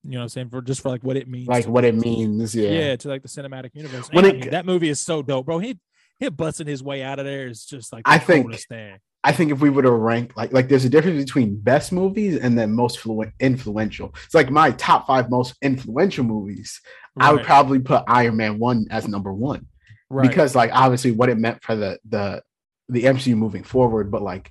You 0.04 0.12
know 0.12 0.18
what 0.18 0.22
I'm 0.24 0.28
saying? 0.30 0.50
For 0.50 0.62
just 0.62 0.80
for 0.82 0.88
like 0.88 1.02
what 1.02 1.16
it 1.16 1.28
means. 1.28 1.48
Like 1.48 1.66
what 1.66 1.84
it 1.84 1.94
means. 1.94 2.54
Yeah. 2.54 2.70
Yeah. 2.70 2.96
to 2.96 3.08
like 3.08 3.22
the 3.22 3.28
cinematic 3.28 3.70
universe. 3.74 4.08
When 4.12 4.24
And, 4.24 4.36
I 4.36 4.40
mean, 4.40 4.50
that 4.50 4.66
movie 4.66 4.88
is 4.88 5.00
so 5.00 5.22
dope, 5.22 5.46
bro. 5.46 5.58
He 5.58 5.78
he 6.18 6.28
busting 6.28 6.66
his 6.66 6.82
way 6.82 7.02
out 7.02 7.18
of 7.18 7.24
there 7.24 7.46
is 7.48 7.64
just 7.64 7.92
like 7.92 8.02
I 8.06 8.18
think- 8.18 8.54
thing. 8.68 8.98
I 9.24 9.30
think 9.30 9.52
if 9.52 9.60
we 9.60 9.70
were 9.70 9.82
to 9.82 9.90
rank 9.92 10.36
like 10.36 10.52
like 10.52 10.68
there's 10.68 10.84
a 10.84 10.88
difference 10.88 11.24
between 11.24 11.56
best 11.56 11.92
movies 11.92 12.38
and 12.40 12.58
then 12.58 12.72
most 12.72 12.98
flu- 12.98 13.30
influential. 13.38 14.12
It's 14.24 14.34
like 14.34 14.50
my 14.50 14.72
top 14.72 15.06
five 15.06 15.30
most 15.30 15.54
influential 15.62 16.24
movies. 16.24 16.80
I 17.16 17.32
would 17.32 17.44
probably 17.44 17.78
put 17.78 18.02
Iron 18.08 18.36
Man 18.36 18.58
one 18.58 18.86
as 18.90 19.06
number 19.06 19.32
one 19.32 19.66
right. 20.10 20.28
because 20.28 20.56
like 20.56 20.70
obviously 20.72 21.12
what 21.12 21.28
it 21.28 21.38
meant 21.38 21.62
for 21.62 21.76
the 21.76 21.98
the 22.08 22.42
the 22.88 23.04
MCU 23.04 23.36
moving 23.36 23.62
forward, 23.62 24.10
but 24.10 24.22
like 24.22 24.50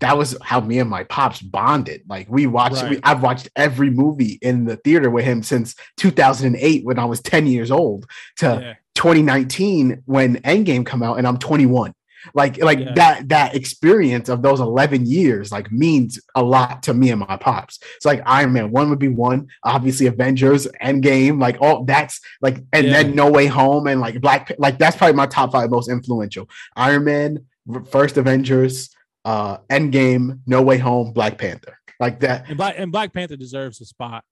that 0.00 0.16
was 0.16 0.36
how 0.42 0.60
me 0.60 0.78
and 0.78 0.88
my 0.88 1.04
pops 1.04 1.40
bonded. 1.42 2.02
Like 2.08 2.28
we 2.30 2.46
watched, 2.46 2.88
we, 2.88 3.00
I've 3.02 3.22
watched 3.22 3.48
every 3.56 3.90
movie 3.90 4.38
in 4.42 4.64
the 4.64 4.76
theater 4.76 5.10
with 5.10 5.24
him 5.24 5.42
since 5.42 5.74
2008 5.96 6.84
when 6.84 6.98
I 6.98 7.04
was 7.04 7.20
10 7.20 7.46
years 7.46 7.70
old 7.70 8.06
to 8.36 8.46
yeah. 8.46 8.74
2019 8.94 10.02
when 10.06 10.36
Endgame 10.42 10.84
come 10.86 11.02
out 11.02 11.18
and 11.18 11.26
I'm 11.26 11.38
21. 11.38 11.92
Like 12.34 12.58
like 12.62 12.80
Yeah. 12.80 12.92
that 12.94 13.28
that 13.28 13.54
experience 13.54 14.28
of 14.28 14.42
those 14.42 14.60
11 14.60 15.06
years 15.06 15.52
like 15.52 15.70
means 15.70 16.20
a 16.34 16.42
lot 16.42 16.82
to 16.84 16.92
me 16.92 17.10
and 17.10 17.20
my 17.20 17.36
pops. 17.36 17.78
It's 17.96 18.04
like 18.04 18.22
Iron 18.26 18.52
Man 18.52 18.70
1 18.72 18.90
would 18.90 18.98
be 18.98 19.08
one, 19.08 19.46
obviously 19.62 20.06
Avengers, 20.06 20.66
Endgame, 20.82 21.40
like 21.40 21.58
all 21.60 21.84
that's 21.84 22.20
like 22.42 22.58
and 22.72 22.86
Yeah. 22.88 22.92
then 23.02 23.14
No 23.14 23.30
Way 23.30 23.46
Home 23.46 23.86
and 23.86 24.00
like 24.00 24.20
Black 24.20 24.52
like 24.58 24.78
that's 24.78 24.96
probably 24.96 25.14
my 25.14 25.26
top 25.26 25.52
5 25.52 25.70
most 25.70 25.88
influential. 25.88 26.48
Iron 26.76 27.04
Man, 27.04 27.44
first 27.90 28.16
Avengers, 28.16 28.90
uh 29.28 29.58
Endgame, 29.70 30.40
No 30.46 30.62
Way 30.62 30.78
Home, 30.78 31.12
Black 31.12 31.36
Panther. 31.38 31.78
Like 32.00 32.20
that 32.20 32.48
And 32.48 32.56
Black 32.56 32.74
and 32.78 32.90
Black 32.92 33.12
Panther 33.12 33.36
deserves 33.36 33.80
a 33.80 33.84
spot. 33.84 34.24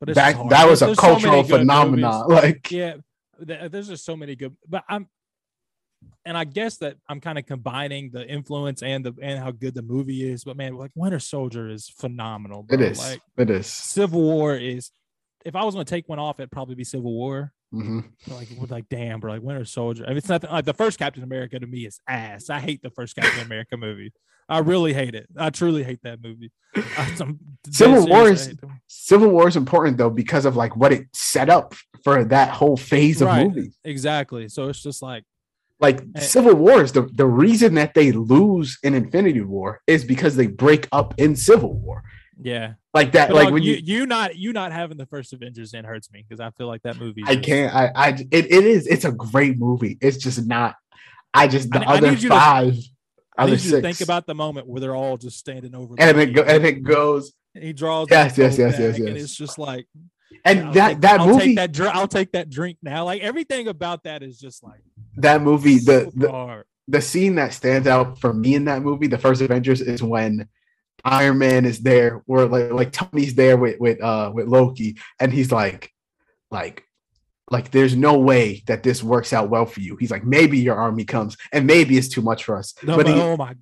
But 0.00 0.08
it's 0.10 0.16
that 0.16 0.30
just 0.32 0.36
hard. 0.38 0.50
that 0.50 0.68
was 0.68 0.82
a 0.82 0.86
There's- 0.86 0.98
there's 1.00 1.08
so 1.08 1.20
cultural 1.20 1.44
phenomenon. 1.44 2.28
movies. 2.28 2.42
Like 2.42 2.70
yeah 2.70 2.94
there's 3.38 3.88
just 3.88 4.04
so 4.04 4.16
many 4.16 4.36
good 4.36 4.54
but 4.68 4.84
i'm 4.88 5.08
and 6.24 6.36
i 6.38 6.44
guess 6.44 6.76
that 6.76 6.96
i'm 7.08 7.20
kind 7.20 7.36
of 7.36 7.44
combining 7.46 8.10
the 8.12 8.24
influence 8.28 8.80
and 8.80 9.04
the 9.04 9.12
and 9.20 9.40
how 9.42 9.50
good 9.50 9.74
the 9.74 9.82
movie 9.82 10.22
is 10.30 10.44
but 10.44 10.56
man 10.56 10.76
like 10.76 10.92
winter 10.94 11.18
soldier 11.18 11.68
is 11.68 11.88
phenomenal 11.88 12.62
bro. 12.62 12.78
it 12.78 12.80
is. 12.80 12.98
like 13.00 13.20
it 13.36 13.50
is. 13.50 13.66
civil 13.66 14.22
war 14.22 14.54
is 14.54 14.92
if 15.44 15.56
i 15.56 15.64
was 15.64 15.74
going 15.74 15.84
to 15.84 15.90
take 15.90 16.08
one 16.08 16.20
off 16.20 16.38
it'd 16.38 16.50
probably 16.52 16.76
be 16.76 16.84
civil 16.84 17.12
war 17.12 17.52
Mhm. 17.74 18.04
But, 18.28 18.34
like 18.36 18.70
like 18.70 18.88
damn 18.88 19.20
bro 19.20 19.32
like 19.32 19.42
winter 19.42 19.64
soldier 19.64 20.04
I 20.04 20.08
mean, 20.10 20.18
it's 20.18 20.28
nothing 20.28 20.50
like 20.50 20.64
the 20.64 20.74
first 20.74 20.98
captain 20.98 21.22
america 21.22 21.58
to 21.58 21.66
me 21.66 21.86
is 21.86 21.98
ass 22.08 22.50
i 22.50 22.60
hate 22.60 22.82
the 22.82 22.90
first 22.90 23.14
captain 23.16 23.44
america 23.44 23.76
movie 23.76 24.12
i 24.48 24.58
really 24.58 24.92
hate 24.92 25.14
it 25.14 25.26
i 25.36 25.50
truly 25.50 25.82
hate 25.82 26.00
that 26.02 26.22
movie 26.22 26.50
I- 26.76 27.16
I'm 27.20 27.38
Civil 27.70 28.06
War 28.06 28.28
is- 28.28 28.54
Civil 28.88 29.28
War 29.30 29.48
is 29.48 29.56
important 29.56 29.96
though 29.98 30.10
because 30.10 30.44
of 30.44 30.56
like 30.56 30.76
what 30.76 30.92
it 30.92 31.06
set 31.14 31.48
up 31.50 31.74
for 32.02 32.24
that 32.24 32.50
whole 32.50 32.76
phase 32.76 33.20
of 33.22 33.28
Right. 33.28 33.46
movies. 33.46 33.76
exactly 33.84 34.48
so 34.48 34.68
it's 34.68 34.82
just 34.82 35.02
like 35.02 35.24
Like 35.80 36.02
Eh. 36.14 36.20
Civil 36.20 36.54
War 36.54 36.82
is 36.82 36.92
the, 36.92 37.02
the 37.14 37.26
reason 37.26 37.74
that 37.74 37.94
they 37.94 38.12
lose 38.12 38.78
in 38.84 38.94
Infinity 38.94 39.40
War 39.40 39.80
is 39.86 40.04
because 40.04 40.36
they 40.36 40.46
break 40.46 40.86
up 40.92 41.14
in 41.18 41.34
Civil 41.36 41.74
War. 41.74 42.02
Yeah 42.40 42.74
Like 42.92 43.12
that, 43.12 43.28
But 43.28 43.36
like 43.36 43.52
when 43.52 43.62
you, 43.62 43.74
you, 43.74 43.98
you 44.00 44.06
not 44.06 44.36
you 44.36 44.52
not 44.52 44.72
having 44.72 44.96
the 44.96 45.06
first 45.06 45.32
Avengers 45.32 45.72
in 45.74 45.84
hurts 45.84 46.10
me 46.10 46.24
because 46.28 46.40
I 46.40 46.50
feel 46.50 46.66
like 46.66 46.82
that 46.82 46.98
movie. 46.98 47.22
I 47.26 47.32
is- 47.32 47.44
can't, 47.46 47.74
I, 47.74 47.90
I, 47.94 48.08
it, 48.08 48.26
it 48.30 48.64
is, 48.64 48.86
it's 48.86 49.04
a 49.04 49.12
great 49.12 49.58
movie. 49.58 49.98
It's 50.00 50.16
just 50.16 50.44
not. 50.46 50.74
I 51.32 51.48
just 51.48 51.70
the 51.70 51.80
I- 51.80 51.94
I 51.94 51.96
other 51.98 52.16
to- 52.16 52.28
five, 52.28 52.74
I 53.36 53.42
other 53.44 53.56
to 53.56 53.58
six, 53.58 53.82
think 53.82 54.00
about 54.00 54.26
the 54.26 54.34
moment 54.34 54.66
where 54.66 54.80
they're 54.80 54.94
all 54.96 55.16
just 55.16 55.38
standing 55.38 55.74
over. 55.74 55.94
and 55.98 56.18
it 56.20 56.34
go, 56.34 56.42
and 56.42 56.64
it 56.64 56.82
goes, 56.82 57.32
he 57.54 57.72
draws. 57.72 58.08
Yes, 58.10 58.36
the 58.36 58.42
yes, 58.42 58.58
yes, 58.58 58.78
yes, 58.78 58.96
And 58.98 59.08
yes. 59.08 59.22
it's 59.24 59.36
just 59.36 59.58
like 59.58 59.86
and 60.44 60.74
that 60.74 60.88
take- 60.90 61.00
that 61.02 61.20
I'll 61.20 61.26
movie, 61.28 61.46
Take 61.46 61.56
that 61.56 61.72
dr- 61.72 61.94
I'll 61.94 62.08
take 62.08 62.32
that 62.32 62.50
drink 62.50 62.78
now. 62.82 63.04
Like 63.04 63.22
everything 63.22 63.68
about 63.68 64.04
that 64.04 64.22
is 64.22 64.38
just 64.38 64.62
like 64.62 64.82
that 65.16 65.40
movie, 65.42 65.78
the, 65.78 66.10
the 66.14 66.64
the 66.88 67.00
scene 67.00 67.36
that 67.36 67.52
stands 67.54 67.86
out 67.88 68.18
for 68.20 68.32
me 68.34 68.54
in 68.56 68.64
that 68.66 68.82
movie, 68.82 69.06
the 69.06 69.18
first 69.18 69.40
Avengers, 69.40 69.80
is 69.80 70.02
when 70.02 70.48
Iron 71.04 71.38
Man 71.38 71.64
is 71.64 71.80
there, 71.80 72.22
where 72.26 72.46
like 72.46 72.70
like 72.70 72.92
Tony's 72.92 73.34
there 73.34 73.56
with 73.56 73.78
with 73.78 74.02
uh 74.02 74.30
with 74.34 74.46
Loki, 74.46 74.96
and 75.20 75.32
he's 75.32 75.52
like, 75.52 75.92
like, 76.50 76.84
like 77.50 77.70
there's 77.70 77.94
no 77.94 78.18
way 78.18 78.62
that 78.66 78.82
this 78.82 79.02
works 79.02 79.32
out 79.32 79.50
well 79.50 79.66
for 79.66 79.80
you. 79.80 79.96
He's 79.96 80.10
like, 80.10 80.24
maybe 80.24 80.58
your 80.58 80.76
army 80.76 81.04
comes, 81.04 81.36
and 81.52 81.66
maybe 81.66 81.96
it's 81.98 82.08
too 82.08 82.22
much 82.22 82.44
for 82.44 82.56
us. 82.56 82.74
No, 82.82 82.96
but 82.96 83.06
but, 83.06 83.14
he, 83.14 83.20
oh 83.20 83.36
my, 83.36 83.54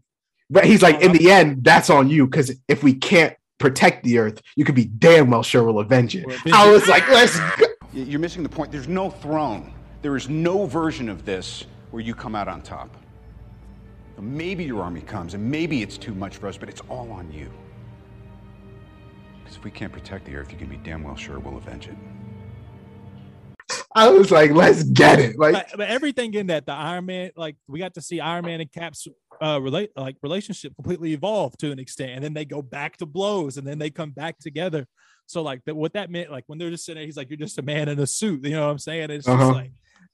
but 0.50 0.64
he's 0.64 0.82
like, 0.82 1.00
in 1.00 1.10
I'm- 1.10 1.16
the 1.16 1.30
end, 1.30 1.64
that's 1.64 1.90
on 1.90 2.08
you 2.08 2.26
because 2.26 2.52
if 2.68 2.82
we 2.82 2.94
can't 2.94 3.36
protect 3.58 4.04
the 4.04 4.18
earth, 4.18 4.40
you 4.56 4.64
could 4.64 4.74
be 4.74 4.84
damn 4.84 5.30
well 5.30 5.42
sure 5.42 5.64
we'll 5.64 5.80
avenge 5.80 6.16
it. 6.16 6.24
I 6.52 6.70
was 6.70 6.86
like, 6.86 7.08
let's 7.08 7.38
go. 7.56 7.66
You're 7.92 8.20
missing 8.20 8.42
the 8.42 8.48
point. 8.48 8.72
There's 8.72 8.88
no 8.88 9.10
throne. 9.10 9.72
There 10.00 10.16
is 10.16 10.28
no 10.28 10.66
version 10.66 11.08
of 11.08 11.24
this 11.24 11.64
where 11.90 12.02
you 12.02 12.14
come 12.14 12.34
out 12.34 12.48
on 12.48 12.62
top. 12.62 12.96
Maybe 14.22 14.62
your 14.62 14.82
army 14.82 15.00
comes, 15.00 15.34
and 15.34 15.50
maybe 15.50 15.82
it's 15.82 15.98
too 15.98 16.14
much 16.14 16.36
for 16.36 16.46
us, 16.46 16.56
but 16.56 16.68
it's 16.68 16.80
all 16.88 17.10
on 17.10 17.32
you. 17.32 17.50
Because 19.42 19.56
if 19.56 19.64
we 19.64 19.70
can't 19.72 19.92
protect 19.92 20.26
the 20.26 20.36
Earth, 20.36 20.52
you 20.52 20.58
can 20.58 20.68
be 20.68 20.76
damn 20.76 21.02
well 21.02 21.16
sure 21.16 21.40
we'll 21.40 21.56
avenge 21.56 21.88
it. 21.88 21.96
I 23.96 24.08
was 24.10 24.30
like, 24.30 24.52
let's 24.52 24.84
get 24.84 25.18
it. 25.18 25.36
Like, 25.36 25.54
but, 25.54 25.66
but 25.76 25.88
everything 25.88 26.34
in 26.34 26.46
that 26.46 26.66
the 26.66 26.72
Iron 26.72 27.06
Man, 27.06 27.30
like 27.36 27.56
we 27.66 27.80
got 27.80 27.94
to 27.94 28.00
see 28.00 28.20
Iron 28.20 28.44
Man 28.44 28.60
and 28.60 28.70
Cap's 28.70 29.08
uh 29.42 29.60
relate 29.60 29.90
like 29.96 30.16
relationship 30.22 30.72
completely 30.76 31.14
evolve 31.14 31.56
to 31.58 31.72
an 31.72 31.80
extent, 31.80 32.12
and 32.12 32.22
then 32.22 32.32
they 32.32 32.44
go 32.44 32.62
back 32.62 32.98
to 32.98 33.06
blows, 33.06 33.56
and 33.56 33.66
then 33.66 33.78
they 33.80 33.90
come 33.90 34.10
back 34.10 34.38
together. 34.38 34.86
So 35.26 35.42
like 35.42 35.64
that, 35.64 35.74
what 35.74 35.94
that 35.94 36.10
meant, 36.10 36.30
like 36.30 36.44
when 36.46 36.58
they're 36.58 36.70
just 36.70 36.84
sitting 36.84 37.00
there, 37.00 37.06
he's 37.06 37.16
like, 37.16 37.28
"You're 37.28 37.38
just 37.38 37.58
a 37.58 37.62
man 37.62 37.88
in 37.88 37.98
a 37.98 38.06
suit," 38.06 38.44
you 38.44 38.52
know 38.52 38.66
what 38.66 38.72
I'm 38.72 38.78
saying? 38.78 39.10
It's 39.10 39.26
Uh-huh. 39.26 39.42
just 39.42 39.52
like 39.52 39.72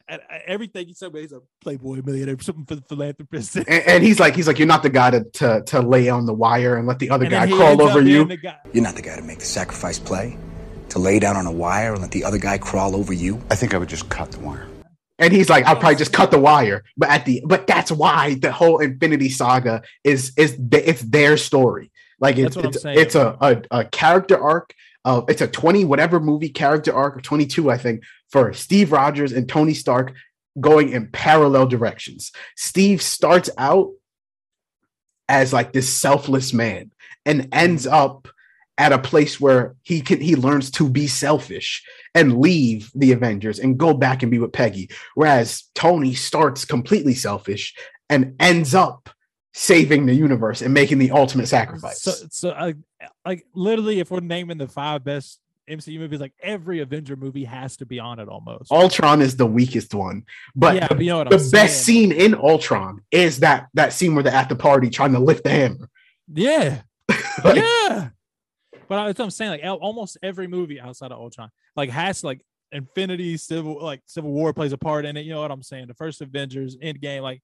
and, 0.09 0.21
and 0.31 0.43
everything 0.47 0.87
he 0.87 0.95
said, 0.95 1.15
he's 1.15 1.33
a 1.33 1.41
playboy 1.61 2.03
millionaire, 2.05 2.37
something 2.41 2.65
for 2.65 2.77
the 2.77 2.83
philanthropist. 2.83 3.57
and, 3.57 3.69
and 3.69 4.03
he's 4.03 4.19
like, 4.19 4.35
he's 4.35 4.47
like, 4.47 4.59
you're 4.59 4.69
not 4.69 4.83
the 4.83 4.91
guy 4.91 5.11
to, 5.11 5.25
to 5.25 5.63
to 5.67 5.81
lay 5.81 6.09
on 6.09 6.27
the 6.27 6.35
wire 6.35 6.77
and 6.77 6.87
let 6.87 6.99
the 6.99 7.11
other 7.11 7.25
And 7.25 7.33
guy 7.33 7.47
crawl 7.47 7.81
over 7.83 8.01
you. 8.01 8.29
You're 8.73 8.83
not 8.83 8.97
the 8.97 9.03
guy 9.03 9.17
to 9.17 9.23
make 9.23 9.39
the 9.39 9.45
sacrifice 9.45 9.99
play, 9.99 10.39
to 10.91 10.99
lay 10.99 11.19
down 11.19 11.37
on 11.37 11.47
a 11.47 11.53
wire 11.53 11.93
and 11.93 12.03
let 12.03 12.11
the 12.11 12.25
other 12.25 12.39
guy 12.39 12.59
crawl 12.59 12.97
over 12.97 13.13
you. 13.13 13.41
I 13.51 13.55
think 13.55 13.75
I 13.75 13.79
would 13.79 13.89
just 13.89 14.09
cut 14.09 14.33
the 14.33 14.41
wire. 14.41 14.67
And 15.19 15.33
he's 15.33 15.51
like, 15.51 15.65
I'll 15.67 15.77
probably 15.77 15.97
just 15.97 16.13
cut 16.13 16.31
the 16.31 16.39
wire. 16.39 16.85
But 16.97 17.11
at 17.11 17.25
the 17.25 17.43
but 17.45 17.67
that's 17.67 17.91
why 17.91 18.35
the 18.35 18.53
whole 18.53 18.79
Infinity 18.79 19.31
Saga 19.31 19.83
is 20.05 20.33
is 20.37 20.57
th- 20.71 20.85
it's 20.87 21.03
their 21.03 21.37
story. 21.37 21.91
Like 22.21 22.37
it's 22.39 22.55
That's 22.55 22.83
what 22.83 22.87
I'm 22.87 22.97
it's, 22.97 23.01
it's 23.01 23.15
a, 23.15 23.37
a 23.41 23.81
a 23.81 23.85
character 23.85 24.41
arc. 24.41 24.75
Uh, 25.09 25.23
it's 25.27 25.41
a 25.41 25.49
20 25.49 25.87
whatever 25.87 26.21
movie 26.21 26.51
character 26.51 26.95
arc 26.95 27.17
or 27.17 27.23
22, 27.23 27.71
I 27.71 27.79
think, 27.79 28.03
for 28.29 28.53
Steve 28.53 28.93
Rogers 28.93 29.33
and 29.33 29.49
Tony 29.49 29.73
Stark 29.73 30.13
going 30.61 30.91
in 30.91 31.09
parallel 31.11 31.67
directions. 31.67 32.31
Steve 32.57 33.01
starts 33.01 33.49
out 33.57 33.89
as 35.27 35.51
like 35.51 35.73
this 35.73 35.89
selfless 35.89 36.53
man 36.53 36.93
and 37.25 37.49
ends 37.53 37.87
up 37.87 38.29
at 38.77 38.93
a 38.93 38.99
place 38.99 39.41
where 39.41 39.77
he 39.83 40.03
can 40.03 40.21
he 40.21 40.37
learns 40.37 40.71
to 40.73 40.91
be 40.91 41.07
selfish 41.07 41.83
and 42.15 42.39
leave 42.39 42.93
the 42.95 43.13
Avengers 43.13 43.59
and 43.59 43.79
go 43.79 43.95
back 43.95 44.23
and 44.23 44.31
be 44.31 44.39
with 44.39 44.53
Peggy. 44.53 44.91
Whereas 45.15 45.71
Tony 45.75 46.13
starts 46.13 46.67
completely 46.67 47.15
selfish 47.15 47.75
and 48.11 48.35
ends 48.39 48.75
up 48.75 49.09
saving 49.55 50.07
the 50.07 50.15
universe 50.15 50.63
and 50.63 50.73
making 50.73 50.99
the 50.99 51.11
ultimate 51.11 51.49
sacrifice. 51.49 52.03
So, 52.03 52.13
so 52.31 52.49
like, 52.51 52.77
like 53.25 53.47
literally, 53.55 54.01
if 54.01 54.11
we're 54.11 54.21
naming 54.21 54.59
the 54.59 54.69
five 54.69 55.05
best 55.05 55.41
MCU 55.69 55.99
movies, 55.99 56.21
like 56.21 56.33
every 56.43 56.81
Avenger 56.81 57.17
movie 57.17 57.45
has 57.45 57.77
to 57.79 57.87
be 57.87 57.99
on 57.99 58.19
it 58.19 58.29
almost. 58.29 58.73
Ultron 58.73 59.21
is 59.21 59.37
the 59.37 59.47
weakest 59.47 59.95
one, 59.95 60.25
but 60.57 60.77
Yeah, 60.77 60.89
the, 60.89 61.05
you 61.05 61.11
know 61.11 61.19
what 61.19 61.31
the 61.31 61.37
best 61.37 61.85
saying. 61.85 62.11
scene 62.11 62.13
in 62.13 62.35
Ultron 62.35 63.03
is 63.11 63.41
that 63.41 63.69
that 63.75 63.93
scene 63.93 64.15
where 64.15 64.23
they're 64.25 64.33
at 64.33 64.49
the 64.49 64.57
party 64.57 64.89
trying 64.91 65.13
to 65.13 65.19
lift 65.19 65.45
the 65.45 65.51
hammer. 65.51 65.89
Yeah, 66.33 66.83
Like, 67.45 67.57
yeah. 67.57 68.11
But 68.89 68.99
uh, 68.99 69.07
that's 69.07 69.19
what 69.19 69.25
I'm 69.27 69.31
saying. 69.31 69.51
Like 69.51 69.61
almost 69.65 70.17
every 70.23 70.47
movie 70.47 70.81
outside 70.81 71.13
of 71.13 71.19
Ultron, 71.19 71.51
like 71.77 71.91
has 71.91 72.25
like 72.25 72.41
Infinity, 72.73 73.37
Civil, 73.37 73.83
like 73.83 74.01
Civil 74.07 74.31
War 74.31 74.53
plays 74.55 74.73
a 74.73 74.79
part 74.79 75.05
in 75.05 75.17
it. 75.19 75.27
You 75.27 75.33
know 75.35 75.43
what 75.43 75.51
I'm 75.51 75.63
saying? 75.63 75.89
The 75.89 75.95
first 75.95 76.21
Avengers, 76.23 76.77
Endgame, 76.77 77.23
like 77.23 77.43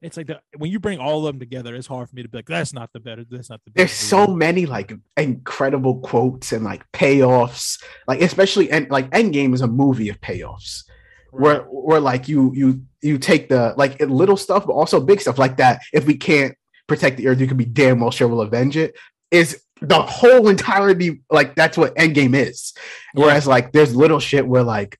it's 0.00 0.16
like 0.16 0.26
the 0.26 0.40
when 0.56 0.70
you 0.70 0.78
bring 0.78 0.98
all 0.98 1.18
of 1.18 1.32
them 1.32 1.40
together, 1.40 1.74
it's 1.74 1.86
hard 1.86 2.08
for 2.08 2.14
me 2.14 2.22
to 2.22 2.28
be 2.28 2.38
like, 2.38 2.46
that's 2.46 2.72
not 2.72 2.92
the 2.92 3.00
better. 3.00 3.24
That's 3.28 3.50
not 3.50 3.60
the. 3.64 3.72
There's 3.74 3.90
best 3.90 4.08
so 4.08 4.26
many 4.26 4.66
like 4.66 4.92
incredible 5.16 5.98
quotes 6.00 6.52
and 6.52 6.64
like 6.64 6.84
payoffs, 6.92 7.82
like 8.06 8.20
especially 8.20 8.70
and 8.70 8.88
like 8.90 9.10
Endgame 9.10 9.54
is 9.54 9.60
a 9.60 9.66
movie 9.66 10.08
of 10.08 10.20
payoffs. 10.20 10.84
where 11.30 11.60
where 11.64 12.00
like 12.00 12.28
you 12.28 12.52
you 12.54 12.82
you 13.02 13.18
take 13.18 13.48
the 13.48 13.74
like 13.76 14.00
little 14.00 14.36
stuff 14.36 14.66
but 14.66 14.72
also 14.72 15.00
big 15.00 15.20
stuff 15.20 15.38
like 15.38 15.56
that 15.58 15.80
if 15.92 16.06
we 16.06 16.16
can't 16.16 16.54
protect 16.86 17.16
the 17.16 17.28
earth 17.28 17.40
you 17.40 17.46
can 17.46 17.56
be 17.56 17.64
damn 17.64 18.00
well 18.00 18.10
sure 18.10 18.28
we'll 18.28 18.40
avenge 18.40 18.76
it 18.76 18.96
is 19.30 19.62
the 19.80 20.00
whole 20.02 20.48
entirety 20.54 21.20
like 21.30 21.54
that's 21.54 21.76
what 21.76 21.94
endgame 21.96 22.34
is 22.34 22.72
whereas 23.14 23.46
like 23.46 23.72
there's 23.72 23.94
little 23.94 24.18
shit 24.18 24.46
where 24.46 24.62
like 24.62 24.98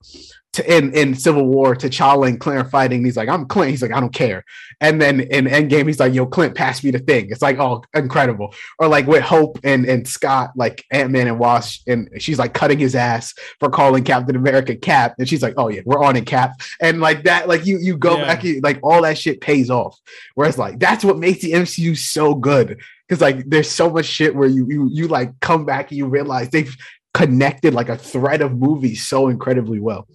to, 0.58 0.76
in 0.76 0.92
in 0.92 1.14
civil 1.14 1.46
war 1.46 1.74
t'challa 1.74 2.28
and 2.28 2.38
clint 2.38 2.58
are 2.60 2.68
fighting 2.68 3.04
he's 3.04 3.16
like 3.16 3.28
i'm 3.28 3.46
clint. 3.46 3.70
He's 3.70 3.82
like 3.82 3.92
i 3.92 4.00
don't 4.00 4.12
care. 4.12 4.44
And 4.80 5.00
then 5.02 5.20
in 5.20 5.46
endgame 5.46 5.86
he's 5.86 5.98
like 5.98 6.14
yo 6.14 6.26
clint 6.26 6.54
pass 6.54 6.84
me 6.84 6.90
the 6.90 6.98
thing. 7.00 7.28
It's 7.30 7.42
like 7.42 7.58
oh 7.58 7.82
incredible. 7.94 8.54
Or 8.78 8.86
like 8.88 9.06
with 9.06 9.22
hope 9.22 9.58
and 9.64 9.84
and 9.86 10.06
scott 10.06 10.50
like 10.56 10.84
ant-man 10.92 11.26
and 11.28 11.38
wasp 11.38 11.88
and 11.88 12.08
she's 12.18 12.38
like 12.38 12.54
cutting 12.54 12.78
his 12.78 12.94
ass 12.94 13.34
for 13.58 13.70
calling 13.70 14.04
captain 14.04 14.36
america 14.36 14.76
cap 14.76 15.14
and 15.18 15.28
she's 15.28 15.42
like 15.42 15.54
oh 15.56 15.68
yeah 15.68 15.80
we're 15.84 16.02
on 16.02 16.16
it 16.16 16.26
cap. 16.26 16.52
And 16.80 17.00
like 17.00 17.24
that 17.24 17.48
like 17.48 17.66
you 17.66 17.78
you 17.78 17.96
go 17.96 18.16
Yeah. 18.18 18.24
back 18.26 18.44
you, 18.44 18.60
like 18.60 18.78
all 18.82 19.02
that 19.02 19.18
shit 19.18 19.40
pays 19.40 19.70
off. 19.70 19.98
Whereas 20.34 20.58
like 20.58 20.78
that's 20.78 21.04
what 21.04 21.18
makes 21.18 21.40
the 21.42 21.52
mcu 21.52 21.96
so 21.96 22.34
good. 22.34 22.78
Because 23.08 23.20
like 23.20 23.48
there's 23.48 23.70
so 23.70 23.88
much 23.90 24.06
shit 24.06 24.34
where 24.34 24.48
you 24.48 24.66
you 24.68 24.88
you 24.92 25.08
like 25.08 25.38
come 25.40 25.64
back 25.64 25.90
and 25.90 25.98
you 25.98 26.06
realize 26.06 26.50
they've 26.50 26.76
connected 27.14 27.74
like 27.74 27.88
a 27.88 27.96
thread 27.96 28.42
of 28.42 28.56
movies 28.56 29.08
so 29.08 29.28
incredibly 29.28 29.80
well 29.80 30.06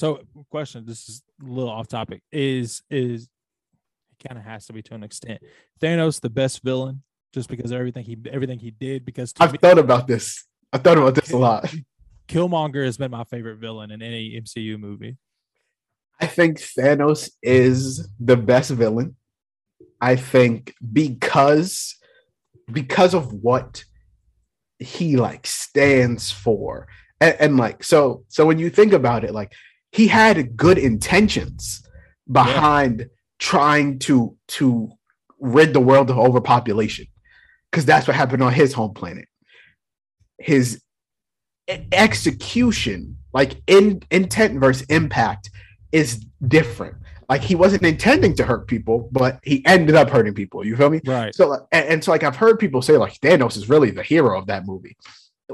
So, 0.00 0.22
question. 0.50 0.86
This 0.86 1.10
is 1.10 1.22
a 1.42 1.44
little 1.44 1.68
off 1.68 1.86
topic. 1.86 2.22
Is 2.32 2.82
is 2.88 3.24
it 3.24 4.26
kind 4.26 4.38
of 4.38 4.44
has 4.46 4.64
to 4.64 4.72
be 4.72 4.80
to 4.80 4.94
an 4.94 5.02
extent. 5.02 5.42
Thanos 5.78 6.22
the 6.22 6.30
best 6.30 6.62
villain 6.62 7.02
just 7.34 7.50
because 7.50 7.70
of 7.70 7.78
everything 7.78 8.06
he 8.06 8.16
everything 8.32 8.58
he 8.58 8.70
did. 8.70 9.04
Because 9.04 9.34
i've 9.38 9.52
me, 9.52 9.58
thought 9.58 9.78
about 9.78 10.06
this 10.06 10.46
i 10.72 10.78
thought 10.78 10.96
about 10.96 11.14
this 11.14 11.30
a 11.32 11.36
lot 11.36 11.70
Killmonger 12.28 12.82
has 12.82 12.96
been 12.96 13.10
my 13.10 13.24
favorite 13.24 13.56
villain 13.58 13.90
in 13.90 14.00
any 14.00 14.40
MCU 14.40 14.78
movie. 14.78 15.18
I 16.18 16.26
think 16.26 16.60
Thanos 16.60 17.28
is 17.42 18.08
the 18.18 18.38
best 18.38 18.70
villain. 18.70 19.16
I 20.00 20.16
think 20.16 20.72
because 20.92 21.94
because 22.72 23.12
of 23.12 23.34
what 23.34 23.84
he 24.78 25.18
like 25.18 25.46
stands 25.46 26.30
for. 26.30 26.88
And, 27.20 27.36
and 27.38 27.56
like 27.58 27.84
so 27.84 28.24
so 28.28 28.46
when 28.46 28.58
you 28.58 28.70
think 28.70 28.94
about 28.94 29.24
it 29.24 29.34
like 29.34 29.52
he 29.92 30.08
had 30.08 30.56
good 30.56 30.78
intentions 30.78 31.82
behind 32.30 33.08
trying 33.38 33.98
to 34.00 34.36
to 34.48 34.90
rid 35.38 35.72
the 35.72 35.80
world 35.80 36.10
of 36.10 36.18
overpopulation 36.18 37.06
because 37.70 37.84
that's 37.84 38.06
what 38.06 38.16
happened 38.16 38.42
on 38.42 38.52
his 38.52 38.72
home 38.72 38.94
planet. 38.94 39.26
His 40.38 40.82
execution 41.92 43.16
like 43.32 43.60
in 43.66 44.02
intent 44.10 44.60
versus 44.60 44.86
impact 44.88 45.50
is 45.92 46.24
different. 46.46 46.96
Like 47.28 47.42
he 47.42 47.54
wasn't 47.54 47.84
intending 47.84 48.34
to 48.36 48.44
hurt 48.44 48.66
people, 48.66 49.08
but 49.12 49.38
he 49.44 49.64
ended 49.64 49.94
up 49.94 50.10
hurting 50.10 50.34
people. 50.34 50.66
You 50.66 50.76
feel 50.76 50.90
me? 50.90 51.00
Right. 51.04 51.34
So 51.34 51.66
and, 51.70 51.86
and 51.86 52.04
so 52.04 52.10
like 52.10 52.24
I've 52.24 52.36
heard 52.36 52.58
people 52.58 52.82
say 52.82 52.96
like 52.96 53.20
Thanos 53.20 53.56
is 53.56 53.68
really 53.68 53.90
the 53.90 54.02
hero 54.02 54.36
of 54.38 54.46
that 54.46 54.66
movie, 54.66 54.96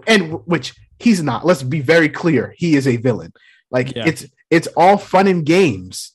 and 0.07 0.41
which 0.47 0.75
he's 0.99 1.23
not. 1.23 1.45
Let's 1.45 1.63
be 1.63 1.81
very 1.81 2.09
clear. 2.09 2.55
He 2.57 2.77
is 2.77 2.89
a 2.89 2.97
villain. 2.97 3.33
Like 3.71 3.95
Yeah. 3.95 4.05
it's 4.07 4.27
it's 4.51 4.69
all 4.77 4.97
fun 4.97 5.27
and 5.27 5.45
games 5.45 6.13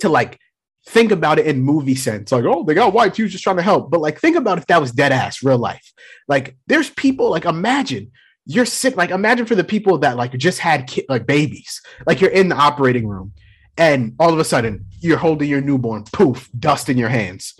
to 0.00 0.08
like 0.08 0.38
think 0.86 1.10
about 1.12 1.38
it 1.38 1.46
in 1.46 1.60
movie 1.60 1.94
sense. 1.94 2.32
Like 2.32 2.44
oh 2.44 2.64
they 2.64 2.74
got 2.74 2.92
wiped. 2.92 3.16
He 3.16 3.22
was 3.22 3.32
just 3.32 3.44
trying 3.44 3.56
to 3.56 3.62
help. 3.62 3.90
But 3.90 4.00
like 4.00 4.20
think 4.20 4.36
about 4.36 4.58
if 4.58 4.66
that 4.66 4.80
was 4.80 4.92
dead 4.92 5.12
ass 5.12 5.42
real 5.42 5.58
life. 5.58 5.92
Like 6.28 6.56
there's 6.66 6.90
people 6.90 7.30
like 7.30 7.44
imagine 7.44 8.10
you're 8.46 8.64
sick. 8.64 8.96
Like 8.96 9.10
imagine 9.10 9.44
for 9.46 9.54
the 9.54 9.64
people 9.64 9.98
that 9.98 10.16
like 10.16 10.32
just 10.38 10.58
had 10.60 10.86
ki- 10.86 11.04
like 11.08 11.26
babies. 11.26 11.82
Like 12.06 12.20
you're 12.20 12.30
in 12.30 12.48
the 12.48 12.56
operating 12.56 13.06
room 13.06 13.32
and 13.76 14.14
all 14.18 14.32
of 14.32 14.38
a 14.38 14.44
sudden 14.44 14.86
you're 15.00 15.18
holding 15.18 15.48
your 15.48 15.60
newborn, 15.60 16.04
poof, 16.12 16.48
dust 16.58 16.88
in 16.88 16.96
your 16.96 17.08
hands. 17.10 17.54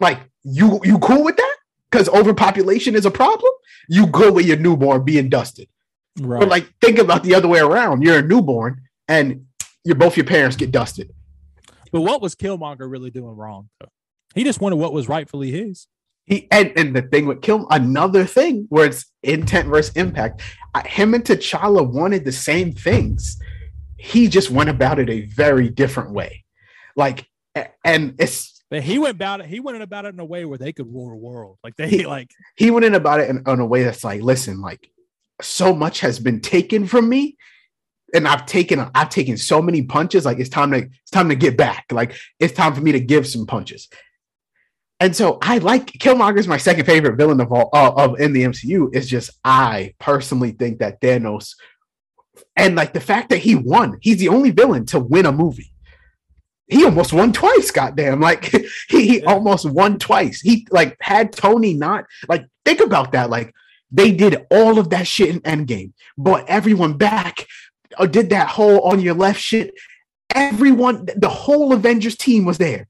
Like 0.00 0.18
you 0.42 0.80
you 0.82 0.98
cool 0.98 1.22
with 1.24 1.36
that? 1.36 1.56
Because 1.90 2.08
overpopulation 2.08 2.94
is 2.94 3.04
a 3.04 3.10
problem. 3.10 3.52
You 3.88 4.06
go 4.06 4.32
with 4.32 4.46
your 4.46 4.56
newborn 4.56 5.04
being 5.04 5.28
dusted. 5.28 5.68
Right. 6.18 6.40
But 6.40 6.48
like 6.48 6.72
think 6.80 6.98
about 6.98 7.22
the 7.22 7.34
other 7.34 7.48
way 7.48 7.60
around. 7.60 8.02
You're 8.02 8.18
a 8.18 8.22
newborn 8.22 8.82
and 9.08 9.46
your 9.84 9.96
both 9.96 10.16
your 10.16 10.26
parents 10.26 10.56
get 10.56 10.70
dusted. 10.72 11.12
but 11.92 12.00
what 12.00 12.20
was 12.20 12.34
Killmonger 12.34 12.90
really 12.90 13.10
doing 13.10 13.36
wrong? 13.36 13.68
He 14.34 14.44
just 14.44 14.60
wanted 14.60 14.76
what 14.76 14.92
was 14.92 15.08
rightfully 15.08 15.50
his. 15.50 15.86
He 16.26 16.46
and, 16.50 16.72
and 16.76 16.94
the 16.94 17.02
thing 17.02 17.26
with 17.26 17.42
Kill 17.42 17.66
another 17.70 18.24
thing 18.24 18.66
where 18.68 18.86
it's 18.86 19.06
intent 19.22 19.68
versus 19.68 19.96
impact. 19.96 20.42
Him 20.86 21.14
and 21.14 21.24
T'Challa 21.24 21.88
wanted 21.88 22.24
the 22.24 22.32
same 22.32 22.72
things. 22.72 23.38
He 23.96 24.28
just 24.28 24.50
went 24.50 24.70
about 24.70 24.98
it 24.98 25.10
a 25.10 25.22
very 25.22 25.68
different 25.68 26.12
way. 26.12 26.44
Like 26.96 27.26
and 27.84 28.14
it's 28.18 28.62
But 28.70 28.82
he 28.82 28.98
went 28.98 29.16
about 29.16 29.40
it. 29.40 29.46
He 29.46 29.58
went 29.58 29.82
about 29.82 30.04
it 30.04 30.14
in 30.14 30.20
a 30.20 30.24
way 30.24 30.44
where 30.44 30.58
they 30.58 30.72
could 30.72 30.86
rule 30.86 31.10
the 31.10 31.16
world. 31.16 31.58
Like 31.64 31.76
they 31.76 32.04
like 32.04 32.30
he 32.56 32.70
went 32.70 32.84
in 32.84 32.94
about 32.94 33.20
it 33.20 33.30
in, 33.30 33.42
in 33.46 33.60
a 33.60 33.66
way 33.66 33.82
that's 33.82 34.04
like, 34.04 34.22
listen, 34.22 34.60
like 34.60 34.88
so 35.42 35.74
much 35.74 36.00
has 36.00 36.18
been 36.18 36.40
taken 36.40 36.86
from 36.86 37.08
me, 37.08 37.36
and 38.14 38.26
I've 38.28 38.46
taken 38.46 38.88
I've 38.94 39.08
taken 39.10 39.36
so 39.36 39.60
many 39.62 39.82
punches. 39.82 40.24
Like 40.24 40.38
it's 40.38 40.50
time 40.50 40.70
to 40.72 40.78
it's 40.78 41.10
time 41.10 41.28
to 41.28 41.34
get 41.34 41.56
back. 41.56 41.86
Like 41.90 42.14
it's 42.38 42.54
time 42.54 42.74
for 42.74 42.80
me 42.80 42.92
to 42.92 43.00
give 43.00 43.26
some 43.26 43.46
punches. 43.46 43.88
and 45.00 45.14
so 45.16 45.38
I 45.42 45.58
like 45.58 45.86
Killmonger 45.86 46.38
is 46.38 46.48
my 46.48 46.58
second 46.58 46.84
favorite 46.84 47.16
villain 47.16 47.40
of 47.40 47.52
all 47.52 47.70
uh, 47.72 47.92
of 47.96 48.20
in 48.20 48.32
the 48.32 48.44
MCU. 48.44 48.94
Is 48.94 49.08
just 49.08 49.30
I 49.44 49.94
personally 49.98 50.52
think 50.52 50.78
that 50.80 51.00
Thanos, 51.00 51.54
and 52.56 52.74
like 52.76 52.92
the 52.92 53.00
fact 53.00 53.30
that 53.30 53.38
he 53.38 53.54
won, 53.54 53.98
he's 54.02 54.18
the 54.18 54.28
only 54.28 54.50
villain 54.50 54.86
to 54.86 54.98
win 55.00 55.26
a 55.26 55.32
movie. 55.32 55.72
He 56.68 56.84
almost 56.84 57.12
won 57.12 57.32
twice. 57.32 57.70
Goddamn! 57.70 58.20
Like 58.20 58.44
he, 58.88 59.06
he 59.06 59.18
Yeah. 59.20 59.24
almost 59.26 59.68
won 59.68 59.98
twice. 59.98 60.40
He 60.40 60.66
like 60.70 60.96
had 61.00 61.32
Tony 61.32 61.74
not 61.74 62.04
like 62.28 62.44
think 62.64 62.80
about 62.80 63.12
that. 63.12 63.30
Like 63.30 63.52
they 63.90 64.12
did 64.12 64.46
all 64.50 64.78
of 64.78 64.90
that 64.90 65.06
shit 65.06 65.28
in 65.30 65.40
Endgame, 65.40 65.92
brought 66.16 66.48
everyone 66.48 66.94
back, 66.96 67.46
or 67.98 68.06
did 68.06 68.30
that 68.30 68.48
whole 68.48 68.80
on 68.82 69.00
your 69.00 69.14
left 69.14 69.40
shit. 69.40 69.74
Everyone, 70.34 71.06
the 71.16 71.28
whole 71.28 71.72
Avengers 71.72 72.16
team 72.16 72.44
was 72.44 72.58
there 72.58 72.86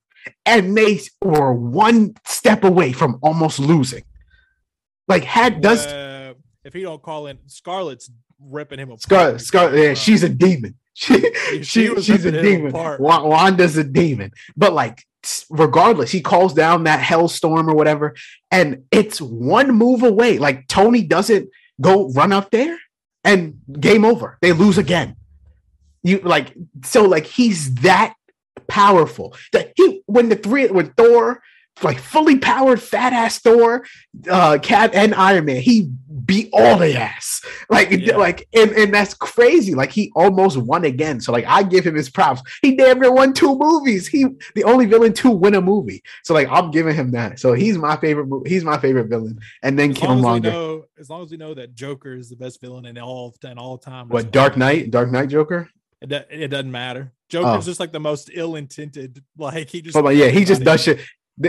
and 0.46 0.76
they 0.76 1.00
were 1.22 1.52
one 1.52 2.14
step 2.26 2.64
away 2.64 2.92
from 2.92 3.18
almost 3.22 3.58
losing. 3.58 4.04
Like 5.08 5.24
had 5.24 5.60
does 5.60 5.86
Uh, 5.86 6.34
if 6.64 6.72
he 6.72 6.82
don't 6.82 7.02
call 7.02 7.26
in, 7.26 7.38
Scarlet's 7.46 8.10
ripping 8.38 8.78
him 8.78 8.88
apart. 8.90 9.02
Scarlet, 9.02 9.40
Scar 9.40 9.76
yeah, 9.76 9.90
Uh, 9.90 9.94
she's 9.94 10.22
a 10.22 10.28
demon. 10.28 10.74
She, 10.92 11.14
She 11.14 11.62
she, 11.62 12.02
she's 12.02 12.26
a 12.26 12.42
demon. 12.42 12.72
Wanda's 12.72 13.78
a 13.78 13.84
demon. 13.84 14.32
But 14.54 14.74
like 14.74 15.06
regardless, 15.50 16.10
he 16.10 16.20
calls 16.20 16.54
down 16.54 16.84
that 16.84 17.00
hellstorm 17.00 17.68
or 17.68 17.74
whatever, 17.74 18.14
and 18.50 18.84
it's 18.90 19.20
one 19.20 19.70
move 19.70 20.02
away. 20.02 20.38
Like 20.38 20.66
Tony 20.68 21.02
doesn't 21.02 21.48
go 21.80 22.10
run 22.10 22.32
up 22.32 22.50
there, 22.50 22.78
and 23.24 23.60
game 23.78 24.04
over. 24.04 24.38
They 24.40 24.52
lose 24.52 24.78
again. 24.78 25.16
You 26.02 26.20
like 26.20 26.54
so 26.84 27.04
like 27.04 27.26
he's 27.26 27.74
that 27.76 28.14
powerful 28.66 29.36
that 29.52 29.72
he 29.76 30.02
when 30.06 30.28
the 30.28 30.36
three 30.36 30.66
when 30.68 30.92
Thor 30.94 31.42
like 31.82 31.98
fully 31.98 32.38
powered 32.38 32.80
fat 32.82 33.12
ass 33.12 33.38
Thor, 33.38 33.86
uh 34.30 34.58
Cap 34.62 34.90
and 34.94 35.14
Iron 35.14 35.44
Man, 35.46 35.60
he 35.62 35.90
beat 36.24 36.50
all 36.52 36.76
the 36.78 36.94
ass. 36.96 37.40
Like 37.70 37.90
Yeah. 37.90 38.16
like 38.16 38.46
and, 38.52 38.70
and 38.72 38.92
that's 38.94 39.14
crazy. 39.14 39.74
Like 39.74 39.90
he 39.90 40.12
almost 40.14 40.56
won 40.56 40.84
again. 40.84 41.20
So 41.20 41.32
like 41.32 41.44
I 41.46 41.62
give 41.62 41.86
him 41.86 41.94
his 41.94 42.10
props. 42.10 42.42
He 42.62 42.76
damn 42.76 43.00
near 43.00 43.12
won 43.12 43.32
two 43.32 43.56
movies. 43.58 44.06
He 44.06 44.26
the 44.54 44.64
only 44.64 44.86
villain 44.86 45.12
to 45.14 45.30
win 45.30 45.54
a 45.54 45.60
movie. 45.60 46.02
So 46.24 46.34
like 46.34 46.48
I'm 46.50 46.70
giving 46.70 46.94
him 46.94 47.10
that. 47.12 47.38
So 47.40 47.52
he's 47.54 47.78
my 47.78 47.96
favorite 47.96 48.26
mo- 48.26 48.44
he's 48.46 48.64
my 48.64 48.78
favorite 48.78 49.08
villain. 49.08 49.40
And 49.62 49.78
then 49.78 49.90
As 49.92 50.02
long 50.02 50.18
as 50.18 50.24
we 50.34 50.40
know, 50.50 50.84
as 50.98 51.10
long 51.10 51.22
as 51.22 51.30
we 51.30 51.36
know 51.36 51.54
that 51.54 51.74
Joker 51.74 52.14
is 52.14 52.28
the 52.28 52.36
best 52.36 52.60
villain 52.60 52.84
in 52.86 52.98
all 52.98 53.34
in 53.42 53.58
all 53.58 53.78
time. 53.78 54.08
What 54.08 54.30
Dark. 54.30 54.56
Knight? 54.56 54.90
Dark 54.90 55.10
Knight 55.10 55.28
Joker? 55.28 55.68
It, 56.02 56.12
it 56.30 56.48
doesn't 56.48 56.70
matter. 56.70 57.12
Joker's 57.28 57.64
Oh. 57.64 57.68
just 57.70 57.78
like 57.80 57.92
the 57.92 58.00
most 58.00 58.30
ill-intended. 58.32 59.22
Like 59.38 59.68
he 59.68 59.80
just. 59.82 59.94
Like, 59.96 60.16
yeah, 60.16 60.28
he 60.28 60.44
just 60.44 60.62
does 60.62 60.82
shit. 60.82 61.00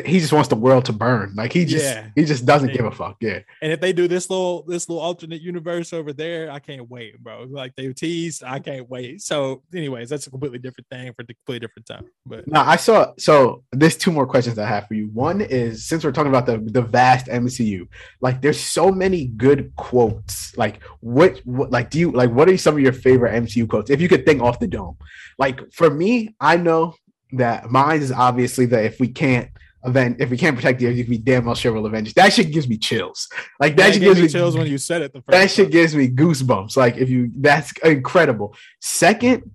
He 0.06 0.20
just 0.22 0.32
wants 0.32 0.48
the 0.48 0.56
world 0.56 0.86
to 0.86 0.94
burn. 0.94 1.34
Like 1.36 1.52
he 1.52 1.66
just 1.66 1.84
Yeah. 1.84 2.08
he 2.16 2.24
just 2.24 2.46
doesn't 2.46 2.72
give 2.74 2.86
a 2.86 2.92
fuck. 2.92 3.18
Yeah. 3.20 3.40
And 3.62 3.74
if 3.74 3.82
they 3.82 3.92
do 3.92 4.08
this 4.08 4.30
little 4.30 4.64
this 4.64 4.88
little 4.88 5.02
alternate 5.02 5.42
universe 5.42 5.92
over 5.92 6.14
there, 6.14 6.50
I 6.50 6.60
can't 6.60 6.90
wait, 6.90 7.22
bro. 7.22 7.46
Like 7.50 7.76
they 7.76 7.92
teased, 7.92 8.42
I 8.44 8.60
can't 8.60 8.90
wait. 8.90 9.22
So, 9.22 9.64
anyways, 9.76 10.10
that's 10.10 10.28
a 10.28 10.30
completely 10.30 10.60
different 10.60 10.88
thing 10.90 11.12
for 11.14 11.24
a 11.24 11.26
completely 11.26 11.60
different 11.60 11.86
time. 11.88 12.06
But 12.26 12.48
Now 12.48 12.64
I 12.66 12.78
saw 12.78 13.12
so 13.18 13.64
there's 13.74 13.98
two 13.98 14.12
more 14.12 14.26
questions 14.26 14.58
I 14.58 14.66
have 14.66 14.88
for 14.88 14.94
you. 14.94 15.10
One 15.14 15.42
is 15.42 15.86
since 15.86 16.06
we're 16.06 16.14
talking 16.14 16.32
about 16.32 16.46
the 16.46 16.60
the 16.60 16.82
vast 16.82 17.28
MCU, 17.28 17.88
like 18.22 18.42
there's 18.42 18.60
so 18.60 18.92
many 18.92 19.26
good 19.26 19.74
quotes. 19.76 20.58
Like 20.58 20.82
what, 21.02 21.40
what 21.44 21.72
like 21.72 21.90
do 21.90 22.00
you 22.00 22.12
like 22.12 22.32
what 22.32 22.48
are 22.50 22.58
some 22.58 22.76
of 22.76 22.82
your 22.82 22.94
favorite 22.94 23.34
MCU 23.34 23.68
quotes? 23.68 23.90
If 23.90 24.00
you 24.00 24.08
could 24.08 24.26
think 24.26 24.42
off 24.42 24.60
the 24.60 24.68
dome. 24.68 24.98
Like 25.38 25.60
for 25.74 25.90
me, 25.90 26.36
I 26.40 26.56
know 26.56 26.96
that 27.34 27.70
mine 27.70 28.02
is 28.02 28.12
obviously 28.12 28.66
that 28.68 28.86
if 28.86 29.00
we 29.00 29.08
can't 29.08 29.50
event 29.86 30.18
if 30.20 30.30
we 30.30 30.38
can't 30.38 30.56
protect 30.56 30.80
the 30.80 30.88
earth, 30.88 30.96
you 30.96 31.04
can 31.04 31.12
be 31.12 31.18
damn 31.18 31.46
well 31.46 31.56
sure 31.56 31.74
we'll 31.74 31.86
avenge 31.86 32.10
it. 32.10 32.16
That 32.16 32.34
shit 32.34 32.52
gives 32.52 32.68
me 32.68 32.78
chills. 32.78 33.30
Like 33.60 33.76
that 33.76 33.88
that 33.88 33.94
shit 33.94 34.02
gives 34.02 34.22
me 34.22 34.28
chills 34.28 34.58
when 34.58 34.68
you 34.68 34.78
said 34.78 35.02
it 35.02 35.14
the 35.14 35.22
first 35.22 35.32
that 35.32 35.52
shit 35.52 35.72
gives 35.72 35.96
me 35.96 36.10
goosebumps. 36.10 36.78
Like 36.78 36.98
if 36.98 37.10
you, 37.10 37.32
that's 37.36 37.72
incredible. 37.84 38.56
Second, 38.80 39.52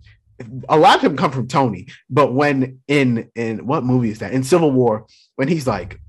a 0.68 0.76
lot 0.76 0.96
of 0.96 1.02
them 1.02 1.16
come 1.16 1.30
from 1.30 1.48
Tony, 1.48 1.88
but 2.10 2.34
when 2.34 2.80
in 2.88 3.30
in 3.34 3.66
what 3.66 3.84
movie 3.84 4.10
is 4.10 4.18
that? 4.18 4.32
In 4.32 4.42
Civil 4.42 4.70
War, 4.70 5.06
when 5.36 5.48
he's 5.48 5.66
like, 5.66 6.00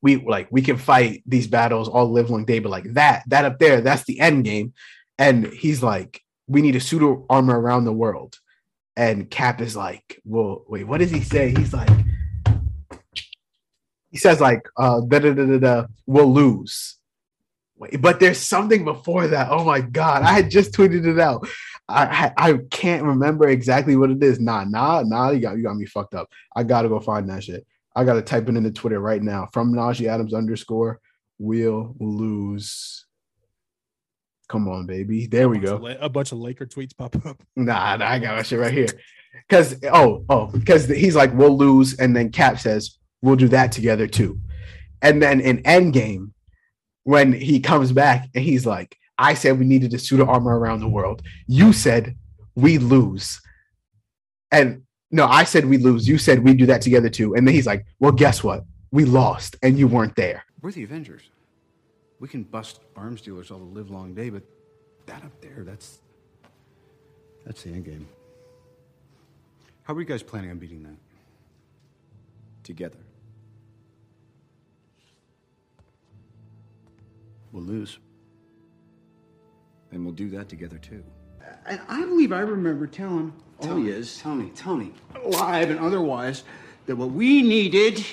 we 0.00 0.16
like 0.16 0.48
we 0.50 0.62
can 0.62 0.76
fight 0.76 1.22
these 1.26 1.46
battles 1.46 1.88
all 1.88 2.10
live 2.10 2.30
long 2.30 2.44
day, 2.44 2.58
but 2.58 2.70
like 2.70 2.92
that 2.94 3.22
that 3.28 3.44
up 3.44 3.58
there, 3.58 3.80
that's 3.80 4.04
the 4.04 4.20
end 4.20 4.44
game. 4.44 4.72
And 5.18 5.46
he's 5.46 5.82
like, 5.82 6.22
we 6.46 6.62
need 6.62 6.76
a 6.76 6.80
suit 6.80 7.02
of 7.02 7.24
armor 7.28 7.58
around 7.58 7.84
the 7.84 7.92
world. 7.92 8.38
And 8.96 9.30
Cap 9.30 9.60
is 9.60 9.76
like, 9.76 10.20
well, 10.24 10.64
wait, 10.68 10.84
what 10.84 10.98
does 10.98 11.10
he 11.10 11.22
say? 11.22 11.50
He's 11.50 11.72
like, 11.72 11.88
he 14.12 14.18
says 14.18 14.40
like, 14.40 14.62
uh, 14.76 15.00
da 15.00 15.18
da 15.18 15.32
da 15.32 15.46
da 15.46 15.58
da, 15.58 15.86
we'll 16.06 16.32
lose. 16.32 16.96
Wait, 17.76 18.00
but 18.00 18.20
there's 18.20 18.38
something 18.38 18.84
before 18.84 19.26
that. 19.26 19.48
Oh 19.50 19.64
my 19.64 19.80
god, 19.80 20.22
I 20.22 20.32
had 20.32 20.50
just 20.50 20.72
tweeted 20.72 21.04
it 21.04 21.18
out. 21.18 21.48
I 21.88 22.32
I, 22.36 22.50
I 22.50 22.58
can't 22.70 23.02
remember 23.02 23.48
exactly 23.48 23.96
what 23.96 24.10
it 24.10 24.22
is. 24.22 24.38
Nah, 24.38 24.64
nah, 24.64 25.02
nah. 25.04 25.30
You 25.30 25.40
got 25.40 25.56
you 25.56 25.64
got 25.64 25.76
me 25.76 25.86
fucked 25.86 26.14
up. 26.14 26.30
I 26.54 26.62
gotta 26.62 26.88
go 26.88 27.00
find 27.00 27.28
that 27.28 27.42
shit. 27.42 27.66
I 27.96 28.04
gotta 28.04 28.22
type 28.22 28.48
it 28.48 28.56
into 28.56 28.70
Twitter 28.70 29.00
right 29.00 29.20
now. 29.22 29.48
From 29.52 29.74
Najee 29.74 30.06
Adams 30.06 30.32
underscore 30.32 31.00
we'll 31.42 31.94
lose. 31.98 33.04
Come 34.48 34.68
on, 34.68 34.86
baby. 34.86 35.26
There 35.26 35.48
we 35.48 35.58
go. 35.58 35.86
A 36.00 36.08
bunch 36.08 36.32
of 36.32 36.38
Laker 36.38 36.66
tweets 36.66 36.96
pop 36.96 37.14
up. 37.26 37.42
Nah, 37.56 37.96
nah, 37.96 38.08
I 38.08 38.18
got 38.18 38.36
my 38.36 38.42
shit 38.42 38.58
right 38.58 38.72
here. 38.72 38.88
Because 39.48 39.76
oh, 39.84 40.24
oh, 40.28 40.46
because 40.46 40.86
he's 40.86 41.16
like, 41.16 41.32
we'll 41.34 41.56
lose, 41.56 41.98
and 41.98 42.14
then 42.14 42.30
Cap 42.30 42.60
says, 42.60 42.98
we'll 43.22 43.36
do 43.36 43.48
that 43.48 43.72
together 43.72 44.06
too. 44.06 44.38
And 45.00 45.22
then 45.22 45.40
in 45.40 45.62
Endgame, 45.62 46.32
when 47.04 47.32
he 47.32 47.60
comes 47.60 47.92
back 47.92 48.28
and 48.34 48.44
he's 48.44 48.66
like, 48.66 48.96
I 49.18 49.34
said 49.34 49.58
we 49.58 49.64
needed 49.64 49.94
a 49.94 49.98
suit 49.98 50.20
of 50.20 50.28
armor 50.28 50.58
around 50.58 50.80
the 50.80 50.88
world. 50.88 51.22
You 51.46 51.72
said 51.72 52.16
we 52.54 52.78
lose. 52.78 53.40
And 54.50 54.82
no, 55.10 55.26
I 55.26 55.44
said 55.44 55.66
we 55.66 55.78
lose. 55.78 56.08
You 56.08 56.18
said 56.18 56.40
we 56.40 56.54
do 56.54 56.66
that 56.66 56.82
together 56.82 57.08
too. 57.08 57.34
And 57.34 57.46
then 57.46 57.54
he's 57.54 57.66
like, 57.66 57.86
Well, 57.98 58.12
guess 58.12 58.42
what? 58.42 58.64
We 58.90 59.04
lost 59.04 59.56
and 59.62 59.78
you 59.78 59.88
weren't 59.88 60.16
there. 60.16 60.44
We're 60.60 60.72
the 60.72 60.84
Avengers. 60.84 61.22
We 62.20 62.28
can 62.28 62.44
bust 62.44 62.80
arms 62.96 63.20
dealers 63.20 63.50
all 63.50 63.58
the 63.58 63.64
live 63.64 63.90
long 63.90 64.14
day, 64.14 64.30
but 64.30 64.42
that 65.06 65.24
up 65.24 65.40
there, 65.40 65.64
that's 65.64 65.98
that's 67.44 67.62
the 67.62 67.70
end 67.70 67.84
game. 67.84 68.08
How 69.82 69.94
are 69.94 70.00
you 70.00 70.06
guys 70.06 70.22
planning 70.22 70.50
on 70.50 70.58
beating 70.58 70.84
that? 70.84 70.96
Together. 72.62 72.98
We'll 77.52 77.64
lose. 77.64 77.98
And 79.90 80.04
we'll 80.04 80.14
do 80.14 80.30
that 80.30 80.48
together 80.48 80.78
too. 80.78 81.04
And 81.66 81.80
I 81.88 82.04
believe 82.04 82.32
I 82.32 82.40
remember 82.40 82.86
telling 82.86 83.32
oh, 83.60 83.66
Tony 83.66 83.90
is. 83.90 84.18
Tony, 84.18 84.50
Tony, 84.56 84.92
live 85.24 85.70
and 85.70 85.78
otherwise, 85.78 86.44
that 86.86 86.96
what 86.96 87.10
we 87.10 87.42
needed 87.42 88.04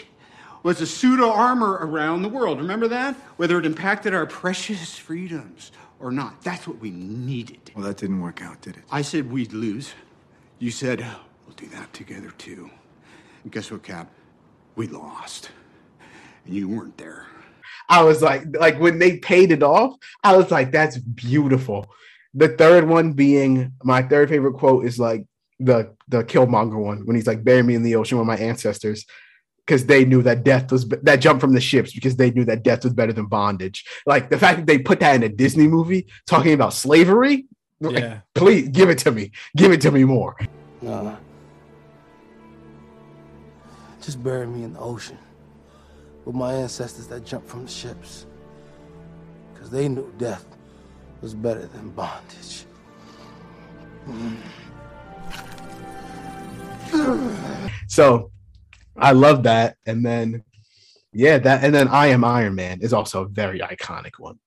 was 0.62 0.82
a 0.82 0.86
suit 0.86 1.20
of 1.20 1.30
armor 1.30 1.80
around 1.82 2.22
the 2.22 2.30
world. 2.30 2.60
Remember 2.60 2.88
that? 2.90 3.16
Whether 3.38 3.58
it 3.60 3.66
impacted 3.66 4.14
our 4.14 4.26
precious 4.26 4.98
freedoms 4.98 5.72
or 6.00 6.12
not. 6.12 6.42
That's 6.44 6.68
what 6.68 6.80
we 6.80 6.92
needed. 6.92 7.72
Well, 7.74 7.86
that 7.86 7.98
didn't 7.98 8.20
work 8.22 8.42
out, 8.42 8.62
did 8.62 8.76
it? 8.78 8.84
I 8.92 9.02
said 9.02 9.32
we'd 9.32 9.54
lose. 9.54 9.94
You 10.60 10.72
said, 10.72 11.00
we'll 11.46 11.56
do 11.56 11.68
that 11.68 11.94
together 11.94 12.32
too. 12.38 12.70
And 13.44 13.52
guess 13.52 13.72
what, 13.72 13.84
Cap? 13.84 14.12
We 14.76 14.88
lost. 14.88 15.52
And 16.46 16.54
you 16.54 16.68
weren't 16.68 16.98
there. 16.98 17.28
I 17.90 18.04
was 18.04 18.22
like, 18.22 18.44
like 18.58 18.80
when 18.80 19.00
they 19.00 19.18
paid 19.18 19.52
it 19.52 19.64
off, 19.64 19.96
I 20.24 20.38
was 20.38 20.52
like, 20.52 20.72
that's 20.72 20.98
beautiful. 20.98 21.88
The 22.36 22.50
third 22.50 22.88
one 22.88 23.14
being 23.14 23.74
my 23.84 24.04
third 24.04 24.30
favorite 24.30 24.54
quote 24.54 24.86
is 24.86 25.00
like 25.00 25.26
the 25.60 25.96
the 26.08 26.24
Killmonger 26.24 26.78
one 26.78 27.06
when 27.06 27.16
he's 27.16 27.26
like, 27.26 27.44
"Bury 27.44 27.64
me 27.64 27.74
in 27.74 27.82
the 27.82 27.96
ocean 27.96 28.20
with 28.20 28.28
my 28.28 28.38
ancestors," 28.38 29.06
because 29.66 29.88
they 29.88 30.06
knew 30.06 30.22
that 30.22 30.44
death 30.44 30.72
was 30.72 30.88
that 30.88 31.18
jump 31.18 31.42
from 31.42 31.54
the 31.54 31.60
ships 31.60 31.92
because 31.92 32.16
they 32.16 32.30
knew 32.30 32.46
that 32.46 32.64
death 32.64 32.84
was 32.84 32.94
better 32.94 33.12
than 33.12 33.26
bondage. 33.26 33.84
Like 34.06 34.30
the 34.30 34.38
fact 34.38 34.60
that 34.60 34.68
they 34.68 34.78
put 34.78 35.00
that 35.00 35.16
in 35.16 35.24
a 35.24 35.30
Disney 35.30 35.68
movie 35.68 36.08
talking 36.28 36.54
about 36.54 36.74
slavery. 36.74 37.48
like, 37.82 38.22
please 38.36 38.70
give 38.70 38.90
it 38.90 39.00
to 39.00 39.12
me. 39.12 39.32
Give 39.58 39.72
it 39.72 39.82
to 39.82 39.92
me 39.92 40.04
more. 40.04 40.38
Nah. 40.84 41.16
Just 44.02 44.22
bury 44.24 44.46
me 44.46 44.64
in 44.64 44.74
the 44.74 44.80
ocean 44.80 45.18
with 46.30 46.36
my 46.36 46.54
ancestors 46.54 47.08
that 47.08 47.26
jumped 47.26 47.50
from 47.50 47.66
the 47.66 47.72
ships. 47.72 48.28
Because 49.52 49.72
they 49.72 49.90
knew 49.90 50.14
death 50.20 50.46
was 51.22 51.34
better 51.34 51.66
than 51.66 51.90
bondage. 51.90 52.66
So 57.88 58.32
I 58.96 59.12
love 59.14 59.44
that. 59.44 59.78
And 59.88 60.06
then 60.06 60.44
yeah, 61.12 61.40
that 61.40 61.64
and 61.64 61.74
then 61.74 61.88
I 61.88 62.08
am 62.08 62.24
Iron 62.24 62.54
Man 62.54 62.82
is 62.82 62.94
also 62.94 63.24
a 63.24 63.28
very 63.28 63.60
iconic 63.60 64.12
one. 64.20 64.38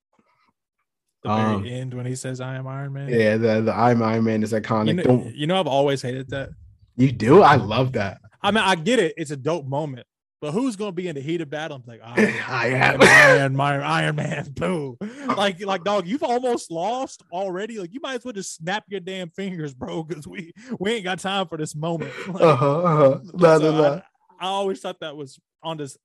The 1.24 1.28
very 1.28 1.54
Um, 1.54 1.66
end 1.66 1.94
when 1.94 2.06
he 2.06 2.14
says, 2.14 2.40
"I 2.40 2.54
am 2.54 2.68
Iron 2.68 2.92
Man." 2.92 3.09
Yeah, 3.09 3.36
the, 3.36 3.62
the 3.62 3.74
I'm 3.74 4.00
Iron 4.02 4.24
Man 4.24 4.42
is 4.44 4.52
iconic. 4.52 4.88
You 4.88 4.94
know, 4.94 5.30
you 5.34 5.46
know, 5.48 5.59
I've 5.59 5.66
always 5.66 6.02
hated 6.02 6.30
that. 6.30 6.50
you 6.96 7.10
do? 7.10 7.42
I 7.42 7.56
love 7.56 7.92
that. 7.94 8.20
I 8.42 8.52
mean, 8.52 8.62
I 8.64 8.76
get 8.76 9.00
it; 9.00 9.14
it's 9.16 9.32
a 9.32 9.36
dope 9.36 9.66
moment, 9.66 10.06
But 10.43 10.51
who's 10.51 10.74
gonna 10.74 10.90
be 10.90 11.06
in 11.06 11.14
the 11.14 11.20
heat 11.20 11.40
of 11.40 11.51
battle? 11.51 11.77
I'm 11.77 11.85
like, 11.86 12.01
I 12.05 12.20
am. 12.66 13.01
Iron, 13.01 13.56
Man, 13.56 13.81
Iron 13.81 14.16
Man, 14.16 14.51
boo. 14.51 14.98
Like, 15.36 15.64
like, 15.64 15.85
dog, 15.85 16.09
you've 16.09 16.24
almost 16.24 16.69
lost 16.70 17.23
already. 17.32 17.78
Like, 17.78 17.94
you 17.94 18.01
might 18.02 18.16
as 18.16 18.24
well 18.24 18.32
just 18.32 18.56
snap 18.56 18.82
your 18.89 18.98
damn 18.98 19.31
fingers, 19.31 19.73
bro, 19.73 20.02
because 20.02 20.27
we 20.27 20.52
we 20.81 20.94
ain't 20.94 21.05
got 21.05 21.20
time 21.20 21.47
for 21.47 21.56
this 21.56 21.77
moment. 21.77 22.12
Like, 22.27 22.43
Uh-huh, 22.43 22.81
uh-huh. 22.81 23.19
Nah, 23.35 23.59
so 23.59 23.70
nah, 23.70 23.81
nah. 23.81 24.01
I, 24.40 24.47
I 24.47 24.48
always 24.48 24.81
thought 24.81 24.98
that 25.01 25.16
was 25.16 25.39
on 25.62 25.77
this 25.77 25.97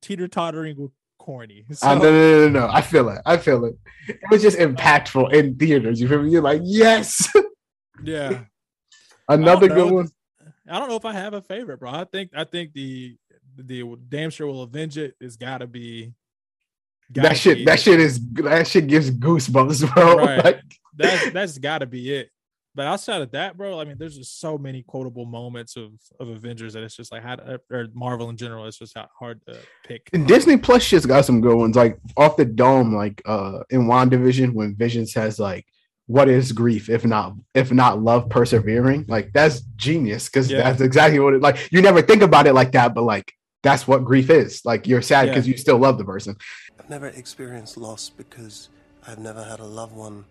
teeter 0.00 0.28
tottering 0.28 0.76
with 0.80 0.92
corny. 1.18 1.64
Uh, 1.68 1.74
So, 1.74 1.94
no, 1.94 2.00
no, 2.00 2.10
no, 2.10 2.48
no, 2.48 2.60
no. 2.60 2.72
I 2.72 2.82
feel 2.82 3.08
it. 3.08 3.20
I 3.26 3.36
feel 3.36 3.64
it. 3.64 3.74
It 4.06 4.20
was 4.30 4.42
just 4.42 4.58
impactful 4.58 5.32
in 5.32 5.56
theaters. 5.56 6.00
You 6.00 6.06
feel 6.06 6.22
me? 6.22 6.30
You're 6.30 6.42
like, 6.42 6.62
yes, 6.64 7.28
yeah. 8.04 8.44
another 9.28 9.66
good 9.66 9.90
one. 9.92 10.08
I 10.70 10.78
don't 10.78 10.88
know 10.88 10.96
if 10.96 11.04
I 11.04 11.12
have 11.12 11.34
a 11.34 11.42
favorite, 11.42 11.78
bro. 11.78 11.90
I 11.90 12.04
think 12.04 12.30
I 12.34 12.44
think 12.44 12.72
the 12.72 13.16
the 13.56 13.96
damn 14.08 14.30
sure 14.30 14.46
will 14.46 14.62
avenge 14.62 14.98
it. 14.98 15.14
It's 15.20 15.36
got 15.36 15.58
to 15.58 15.66
be 15.66 16.12
gotta 17.12 17.30
That 17.30 17.36
shit, 17.36 17.58
be 17.58 17.64
that 17.64 17.78
it. 17.78 17.82
shit 17.82 18.00
is 18.00 18.20
that 18.34 18.66
shit 18.66 18.86
gives 18.86 19.10
goosebumps, 19.10 19.94
bro. 19.94 20.16
Right. 20.18 20.44
Like, 20.44 20.60
That's 20.96 21.30
that's 21.30 21.58
got 21.58 21.78
to 21.78 21.86
be 21.86 22.12
it. 22.14 22.30
But 22.74 22.86
outside 22.86 23.22
of 23.22 23.32
that, 23.32 23.56
bro, 23.56 23.80
I 23.80 23.84
mean, 23.84 23.96
there's 23.98 24.16
just 24.16 24.40
so 24.40 24.56
many 24.56 24.82
quotable 24.84 25.24
moments 25.24 25.76
of 25.76 25.92
of 26.20 26.28
Avengers 26.28 26.74
that 26.74 26.82
it's 26.84 26.94
just 26.94 27.10
like 27.10 27.22
how 27.22 27.36
to, 27.36 27.42
or 27.42 27.54
er, 27.54 27.60
er, 27.72 27.86
Marvel 27.92 28.28
in 28.30 28.36
general. 28.36 28.66
It's 28.66 28.78
just 28.78 28.96
ha- 28.96 29.08
hard 29.18 29.40
to 29.46 29.56
pick. 29.84 30.08
Um, 30.14 30.26
Disney 30.26 30.56
Plus 30.56 30.82
shit's 30.82 31.06
got 31.06 31.24
some 31.24 31.40
good 31.40 31.56
ones. 31.56 31.74
Like 31.74 31.98
off 32.16 32.36
the 32.36 32.44
dome, 32.44 32.94
like 32.94 33.20
uh 33.24 33.60
in 33.70 33.86
WandaVision, 33.86 34.52
when 34.52 34.76
Visions 34.76 35.12
has 35.14 35.40
like, 35.40 35.66
"What 36.08 36.28
is 36.28 36.50
grief 36.52 36.90
if 36.90 37.04
not 37.04 37.34
if 37.54 37.70
not 37.70 38.02
love 38.02 38.28
persevering?" 38.28 39.04
Like 39.06 39.30
that's 39.32 39.60
genius 39.76 40.26
because 40.28 40.50
Yeah. 40.50 40.62
that's 40.64 40.80
exactly 40.80 41.20
what 41.20 41.34
it 41.34 41.40
like. 41.40 41.70
You 41.70 41.80
never 41.80 42.02
think 42.02 42.22
about 42.22 42.46
it 42.48 42.54
like 42.54 42.72
that, 42.72 42.94
but 42.94 43.02
like 43.04 43.32
that's 43.62 43.86
what 43.86 44.04
grief 44.04 44.30
is. 44.30 44.64
Like 44.64 44.88
you're 44.88 45.02
sad 45.02 45.26
Yeah. 45.26 45.34
because 45.34 45.46
you 45.46 45.56
still 45.56 45.78
love 45.78 45.98
the 45.98 46.04
person. 46.04 46.36
I've 46.80 46.90
never 46.90 47.06
experienced 47.08 47.76
loss 47.76 48.08
because 48.10 48.68
I've 49.06 49.18
never 49.18 49.44
had 49.44 49.60
a 49.60 49.64
loved 49.64 49.94
one 49.94 50.24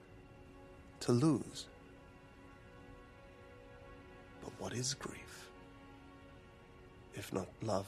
to 1.01 1.11
lose. 1.11 1.67
But 4.43 4.51
what 4.59 4.73
is 4.73 4.93
grief? 4.93 5.49
If 7.15 7.31
not 7.33 7.47
love 7.61 7.85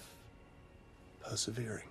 persevering? 1.22 1.88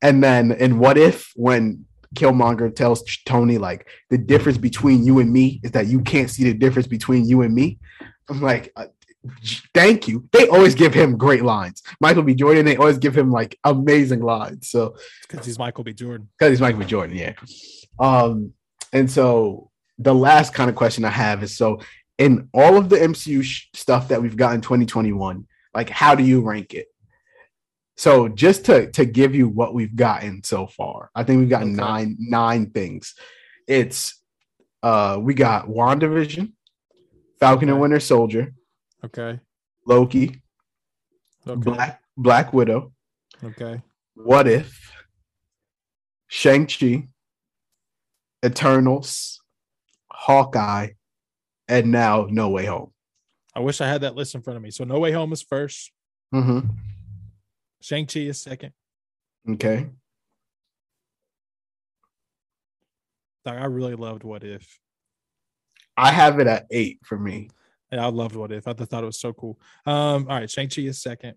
And 0.00 0.22
then 0.22 0.52
in 0.52 0.78
What 0.78 0.96
If, 0.96 1.32
when 1.34 1.86
Killmonger 2.14 2.74
tells 2.74 3.02
Tony 3.26 3.58
like 3.58 3.88
the 4.10 4.18
difference 4.18 4.58
between 4.58 5.04
you 5.04 5.18
and 5.18 5.32
me 5.32 5.60
is 5.62 5.72
that 5.72 5.86
you 5.86 6.00
can't 6.00 6.30
see 6.30 6.44
the 6.44 6.54
difference 6.54 6.86
between 6.86 7.26
you 7.26 7.42
and 7.42 7.54
me. 7.54 7.78
I'm 8.28 8.40
like, 8.40 8.72
uh, 8.76 8.86
thank 9.74 10.08
you. 10.08 10.28
They 10.32 10.48
always 10.48 10.74
give 10.74 10.94
him 10.94 11.16
great 11.16 11.44
lines. 11.44 11.82
Michael 12.00 12.22
B. 12.22 12.34
Jordan, 12.34 12.64
they 12.64 12.76
always 12.76 12.98
give 12.98 13.16
him 13.16 13.30
like 13.30 13.58
amazing 13.64 14.20
lines. 14.20 14.68
So 14.68 14.96
because 15.28 15.46
he's 15.46 15.58
Michael 15.58 15.84
B. 15.84 15.92
Jordan. 15.92 16.28
because 16.38 16.50
he's 16.50 16.60
Michael 16.60 16.80
B. 16.80 16.86
Jordan, 16.86 17.16
yeah. 17.16 17.34
Um, 17.98 18.52
and 18.92 19.10
so 19.10 19.70
the 19.98 20.14
last 20.14 20.54
kind 20.54 20.70
of 20.70 20.76
question 20.76 21.04
I 21.04 21.10
have 21.10 21.42
is 21.42 21.56
so 21.56 21.80
in 22.18 22.48
all 22.52 22.76
of 22.76 22.88
the 22.88 22.96
MCU 22.96 23.42
sh- 23.42 23.66
stuff 23.74 24.08
that 24.08 24.22
we've 24.22 24.36
got 24.36 24.54
in 24.54 24.60
2021, 24.60 25.46
like 25.74 25.90
how 25.90 26.14
do 26.14 26.22
you 26.22 26.40
rank 26.40 26.74
it? 26.74 26.88
So 27.98 28.28
just 28.28 28.64
to 28.66 28.90
to 28.92 29.04
give 29.04 29.34
you 29.34 29.48
what 29.48 29.74
we've 29.74 29.94
gotten 29.96 30.44
so 30.44 30.68
far, 30.68 31.10
I 31.16 31.24
think 31.24 31.40
we've 31.40 31.48
got 31.50 31.62
Okay. 31.62 31.72
nine 31.72 32.16
nine 32.20 32.70
things. 32.70 33.14
It's 33.66 34.22
uh 34.84 35.18
we 35.20 35.34
got 35.34 35.66
WandaVision, 35.66 36.52
Falcon 37.40 37.68
and 37.68 37.80
Winter 37.80 37.98
Soldier, 37.98 38.54
Okay. 39.04 39.40
Loki, 39.84 40.40
Okay. 41.44 41.60
Black 41.60 42.00
Black 42.16 42.52
Widow, 42.52 42.92
Okay. 43.42 43.82
What 44.14 44.46
If, 44.46 44.92
Shang-Chi, 46.28 47.08
Eternals, 48.44 49.40
Hawkeye, 50.12 50.90
and 51.66 51.90
now 51.90 52.26
No 52.30 52.48
Way 52.50 52.66
Home. 52.66 52.92
I 53.56 53.60
wish 53.60 53.80
I 53.80 53.88
had 53.88 54.02
that 54.02 54.14
list 54.14 54.36
in 54.36 54.42
front 54.42 54.56
of 54.56 54.62
me. 54.62 54.70
So 54.70 54.84
No 54.84 55.00
Way 55.00 55.10
Home 55.12 55.32
is 55.32 55.42
first. 55.42 55.90
Mm-hmm. 56.32 56.68
Shang 57.80 58.06
Chi 58.06 58.20
is 58.20 58.40
second. 58.40 58.72
Okay. 59.48 59.86
Like 63.44 63.58
I 63.58 63.64
really 63.66 63.94
loved 63.94 64.24
What 64.24 64.44
If. 64.44 64.78
I 65.96 66.12
have 66.12 66.38
it 66.38 66.46
at 66.46 66.66
eight 66.70 66.98
for 67.04 67.18
me. 67.18 67.50
Yeah, 67.90 68.04
I 68.04 68.08
loved 68.10 68.36
What 68.36 68.52
If. 68.52 68.68
I 68.68 68.72
thought 68.72 69.02
it 69.02 69.06
was 69.06 69.20
so 69.20 69.32
cool. 69.32 69.58
Um, 69.86 70.26
all 70.28 70.36
right, 70.38 70.50
Shang 70.50 70.68
Chi 70.68 70.82
is 70.82 71.00
second. 71.00 71.34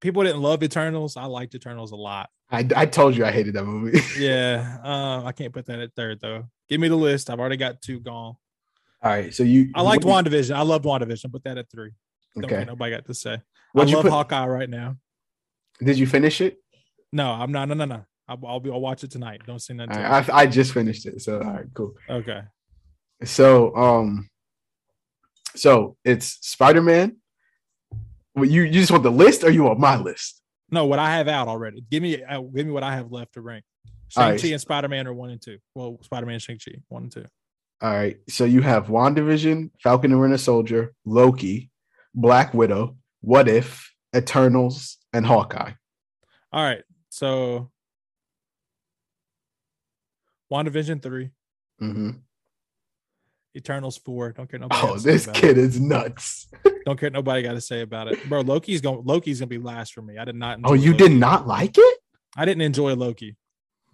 People 0.00 0.22
didn't 0.24 0.42
love 0.42 0.62
Eternals. 0.62 1.16
I 1.16 1.24
liked 1.26 1.54
Eternals 1.54 1.92
a 1.92 1.96
lot. 1.96 2.28
I, 2.50 2.66
I 2.76 2.86
told 2.86 3.16
you 3.16 3.24
I 3.24 3.30
hated 3.30 3.54
that 3.54 3.64
movie. 3.64 3.98
Yeah, 4.18 4.78
um, 4.82 5.26
I 5.26 5.32
can't 5.32 5.52
put 5.52 5.66
that 5.66 5.78
at 5.78 5.94
third 5.94 6.20
though. 6.20 6.44
Give 6.68 6.80
me 6.80 6.88
the 6.88 6.96
list. 6.96 7.30
I've 7.30 7.40
already 7.40 7.56
got 7.56 7.80
two 7.80 8.00
gone. 8.00 8.36
All 9.02 9.10
right. 9.10 9.32
So 9.34 9.42
you 9.42 9.70
I 9.74 9.82
liked 9.82 10.04
WandaVision. 10.04 10.54
I 10.54 10.62
loved 10.62 10.84
WandaVision. 10.84 11.32
Put 11.32 11.44
that 11.44 11.58
at 11.58 11.70
three. 11.70 11.90
Don't 12.34 12.44
Okay. 12.44 12.64
nobody 12.64 12.94
got 12.94 13.04
to 13.06 13.14
say. 13.14 13.38
What'd 13.72 13.88
I 13.88 13.90
you 13.90 13.96
love 13.96 14.04
put- 14.04 14.12
Hawkeye 14.12 14.46
right 14.46 14.70
now. 14.70 14.96
Did 15.82 15.98
you 15.98 16.06
finish 16.06 16.40
it? 16.40 16.58
No, 17.12 17.30
I'm 17.30 17.50
not. 17.52 17.68
No, 17.68 17.74
no, 17.74 17.84
no. 17.84 18.04
I'll, 18.28 18.38
I'll 18.46 18.60
be. 18.60 18.70
I'll 18.70 18.80
watch 18.80 19.02
it 19.04 19.10
tonight. 19.10 19.42
Don't 19.46 19.60
say 19.60 19.74
nothing. 19.74 19.94
To 19.96 20.00
right, 20.00 20.30
I, 20.30 20.38
I 20.42 20.46
just 20.46 20.72
finished 20.72 21.06
it. 21.06 21.20
So 21.20 21.40
all 21.40 21.52
right, 21.52 21.66
cool. 21.74 21.94
okay. 22.08 22.42
So 23.24 23.74
um 23.76 24.28
so 25.54 25.96
it's 26.04 26.38
Spider-Man. 26.46 27.16
Well, 28.34 28.46
you, 28.46 28.62
you 28.62 28.72
just 28.72 28.90
want 28.90 29.02
the 29.02 29.10
list 29.10 29.44
or 29.44 29.50
you 29.50 29.64
want 29.64 29.78
my 29.78 29.96
list? 29.96 30.40
No, 30.70 30.86
what 30.86 30.98
I 30.98 31.16
have 31.16 31.28
out 31.28 31.48
already. 31.48 31.84
Give 31.90 32.02
me. 32.02 32.22
Uh, 32.22 32.40
give 32.40 32.66
me 32.66 32.72
what 32.72 32.82
I 32.82 32.94
have 32.94 33.12
left 33.12 33.34
to 33.34 33.42
rank. 33.42 33.64
Shang 34.08 34.30
right. 34.30 34.40
Chi 34.40 34.48
and 34.48 34.60
Spider 34.60 34.88
Man 34.88 35.06
are 35.06 35.12
one 35.12 35.30
and 35.30 35.40
two. 35.40 35.58
Well, 35.74 35.98
Spider 36.02 36.26
Man, 36.26 36.38
Shang 36.38 36.58
Chi, 36.64 36.72
one 36.88 37.04
and 37.04 37.12
two. 37.12 37.24
All 37.82 37.92
right. 37.92 38.16
So 38.28 38.44
you 38.44 38.62
have 38.62 38.86
WandaVision, 38.86 39.70
Falcon 39.82 40.12
and 40.12 40.20
Winter 40.20 40.38
Soldier, 40.38 40.94
Loki, 41.04 41.70
Black 42.14 42.54
Widow, 42.54 42.96
What 43.22 43.48
If, 43.48 43.92
Eternals, 44.14 44.98
and 45.12 45.24
Hawkeye. 45.24 45.72
All 46.52 46.62
right. 46.64 46.82
So, 47.08 47.70
WandaVision 50.52 51.02
three, 51.02 51.30
hmm 51.78 52.10
Eternals 53.56 53.96
four. 53.98 54.32
Don't 54.32 54.50
care 54.50 54.58
nobody. 54.60 54.80
Oh, 54.82 54.96
to 54.96 55.02
this 55.02 55.26
kid 55.26 55.58
is 55.58 55.78
nuts. 55.80 56.48
Don't 56.86 56.98
care 56.98 57.10
nobody 57.10 57.42
got 57.42 57.52
to 57.52 57.60
say 57.60 57.82
about 57.82 58.08
it, 58.08 58.22
bro. 58.24 58.40
Loki's 58.40 58.80
going. 58.80 59.02
Loki's 59.04 59.38
gonna 59.40 59.48
be 59.48 59.58
last 59.58 59.92
for 59.92 60.02
me. 60.02 60.18
I 60.18 60.24
did 60.24 60.34
not. 60.34 60.58
Oh, 60.64 60.72
you 60.74 60.92
Loki. 60.92 61.08
did 61.08 61.12
not 61.16 61.46
like 61.46 61.76
it? 61.78 61.98
I 62.36 62.44
didn't 62.44 62.62
enjoy 62.62 62.94
Loki. 62.94 63.36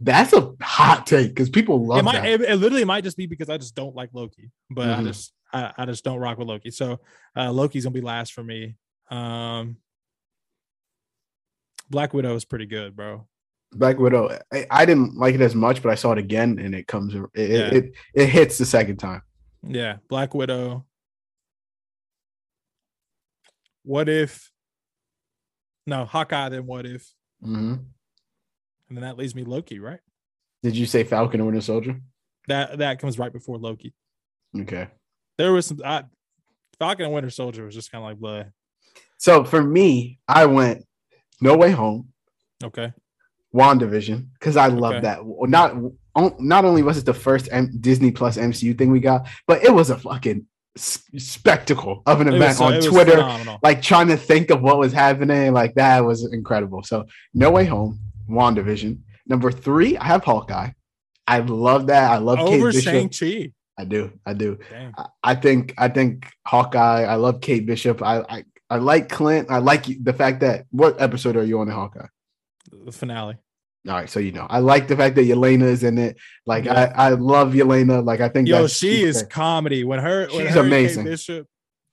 That's 0.01 0.33
a 0.33 0.55
hot 0.63 1.07
take 1.07 1.31
because 1.31 1.51
people 1.51 1.85
love 1.85 1.99
It 1.99 2.03
might. 2.05 2.25
It, 2.25 2.41
it 2.41 2.57
literally 2.57 2.85
might 2.85 3.03
just 3.05 3.17
be 3.17 3.27
because 3.27 3.51
I 3.51 3.59
just 3.59 3.75
don't 3.75 3.97
like 3.97 4.11
Loki, 4.13 4.51
but 4.71 4.89
I 4.89 5.01
Mhm. 5.01 5.07
just 5.07 5.33
I, 5.53 5.73
I 5.77 5.87
just 5.87 6.05
don't 6.05 6.19
rock 6.19 6.39
with 6.39 6.47
Loki. 6.49 6.71
So 6.71 7.01
uh, 7.37 7.51
Loki's 7.53 7.85
gonna 7.85 7.93
be 7.95 8.01
last 8.01 8.33
for 8.33 8.45
me. 8.45 8.77
Um, 9.11 9.77
Black 11.91 12.13
Widow 12.13 12.35
is 12.35 12.45
pretty 12.45 12.67
good, 12.67 12.95
bro. 12.95 13.27
Black 13.73 13.99
Widow. 13.99 14.39
I, 14.53 14.67
I 14.71 14.85
didn't 14.87 15.17
like 15.17 15.35
it 15.35 15.41
as 15.41 15.55
much, 15.55 15.83
but 15.83 15.91
I 15.91 15.95
saw 15.95 16.13
it 16.13 16.19
again 16.19 16.59
and 16.59 16.75
it 16.75 16.87
comes. 16.87 17.15
It, 17.15 17.51
Yeah. 17.51 17.69
it, 17.75 17.93
it 18.15 18.27
hits 18.27 18.59
the 18.59 18.65
second 18.67 18.97
time. 18.99 19.23
Yeah, 19.63 19.97
Black 20.09 20.35
Widow. 20.35 20.87
What 23.85 24.09
if? 24.09 24.51
No, 25.87 26.05
Hawkeye. 26.05 26.51
Then 26.51 26.67
what 26.67 26.87
if? 26.87 27.11
hmm 27.43 27.75
And 28.89 28.97
then 28.97 29.01
that 29.03 29.17
leaves 29.17 29.35
me 29.35 29.45
Loki, 29.45 29.79
right? 29.79 30.01
Did 30.63 30.77
you 30.77 30.87
say 30.87 31.05
Falcon 31.05 31.41
and 31.41 31.47
Winter 31.47 31.61
Soldier? 31.63 32.01
That 32.49 32.79
that 32.79 32.99
comes 33.01 33.19
right 33.19 33.33
before 33.33 33.59
Loki. 33.59 33.95
Okay. 34.59 34.89
There 35.39 35.53
was 35.53 35.67
some. 35.67 35.81
I, 35.85 36.05
Falcon 36.79 37.07
and 37.07 37.15
Winter 37.15 37.31
Soldier 37.31 37.65
was 37.65 37.75
just 37.75 37.91
kind 37.93 38.03
of 38.05 38.11
like 38.11 38.19
blah. 38.19 38.45
So 39.19 39.45
for 39.45 39.63
me, 39.63 40.19
I 40.27 40.47
went 40.47 40.85
No 41.41 41.57
Way 41.57 41.71
Home, 41.73 42.09
Okay. 42.65 42.93
WandaVision, 43.55 44.29
because 44.35 44.57
I 44.57 44.67
love 44.69 44.95
Okay. 44.95 45.01
that. 45.03 45.21
Not 45.49 45.75
not 46.41 46.65
only 46.65 46.83
was 46.83 46.99
it 46.99 47.05
the 47.07 47.15
first 47.15 47.49
M- 47.53 47.71
Disney 47.81 48.11
Plus 48.11 48.37
MCU 48.37 48.75
thing 48.77 48.91
we 48.91 48.99
got, 48.99 49.29
but 49.47 49.63
it 49.63 49.73
was 49.73 49.91
a 49.91 49.97
fucking 49.99 50.47
s- 50.77 51.03
spectacle 51.17 52.03
of 52.07 52.21
an 52.21 52.27
It 52.29 52.33
was 52.33 52.41
event 52.41 52.61
on 52.61 52.81
Twitter. 52.91 53.13
phenomenal. 53.13 53.59
Like 53.63 53.83
trying 53.83 54.09
to 54.09 54.17
think 54.17 54.51
of 54.51 54.61
what 54.61 54.79
was 54.79 54.93
happening, 54.93 55.53
like 55.53 55.75
that 55.77 56.05
was 56.05 56.25
incredible. 56.33 56.83
So 56.83 57.07
No 57.35 57.53
Way 57.53 57.67
Home, 57.67 58.01
WandaVision. 58.29 58.99
Number 59.29 59.53
three, 59.53 59.97
I 59.97 60.05
have 60.07 60.25
Hawkeye. 60.25 60.71
I 61.29 61.39
love 61.41 61.87
that. 61.89 62.11
I 62.11 62.17
love 62.19 62.39
Kate 62.39 62.57
Over 62.61 62.73
Bishop. 62.73 62.93
Shang 62.93 63.09
Chi. 63.11 63.53
I 63.79 63.85
do. 63.85 64.11
I 64.27 64.33
do. 64.33 64.59
I- 64.97 65.07
I 65.23 65.35
think 65.37 65.73
I 65.79 65.89
think 65.89 66.27
Hawkeye. 66.47 67.05
I 67.05 67.15
love 67.15 67.41
Kate 67.41 67.65
Bishop. 67.65 68.03
I 68.03 68.23
I, 68.29 68.45
I 68.71 68.77
like 68.77 69.09
Clint. 69.09 69.51
I 69.51 69.59
like 69.59 69.87
the 70.03 70.13
fact 70.13 70.41
that 70.41 70.67
what 70.71 71.01
episode 71.01 71.37
are 71.37 71.45
you 71.45 71.61
on 71.61 71.69
the 71.69 71.75
Hawkeye? 71.75 72.07
The 72.71 72.93
finale. 72.93 73.37
All 73.87 73.95
right, 73.95 74.11
so 74.11 74.21
you 74.21 74.33
know 74.33 74.47
I 74.51 74.59
like 74.59 74.89
the 74.89 74.97
fact 74.97 75.15
that 75.17 75.23
Yelena 75.25 75.63
is 75.63 75.83
in 75.85 75.97
it. 75.99 76.17
Like 76.45 76.65
Yeah. 76.65 76.93
I, 76.95 77.07
I 77.07 77.09
love 77.11 77.53
Yelena. 77.55 78.05
Like 78.05 78.21
I 78.21 78.29
think 78.29 78.49
Yo, 78.49 78.67
she 78.67 79.03
is 79.03 79.23
comedy. 79.23 79.85
When 79.85 80.01
her, 80.01 80.27
when 80.29 80.47
She's 80.47 80.55
her 80.55 80.61
amazing. 80.61 81.05
Bishop, 81.05 81.47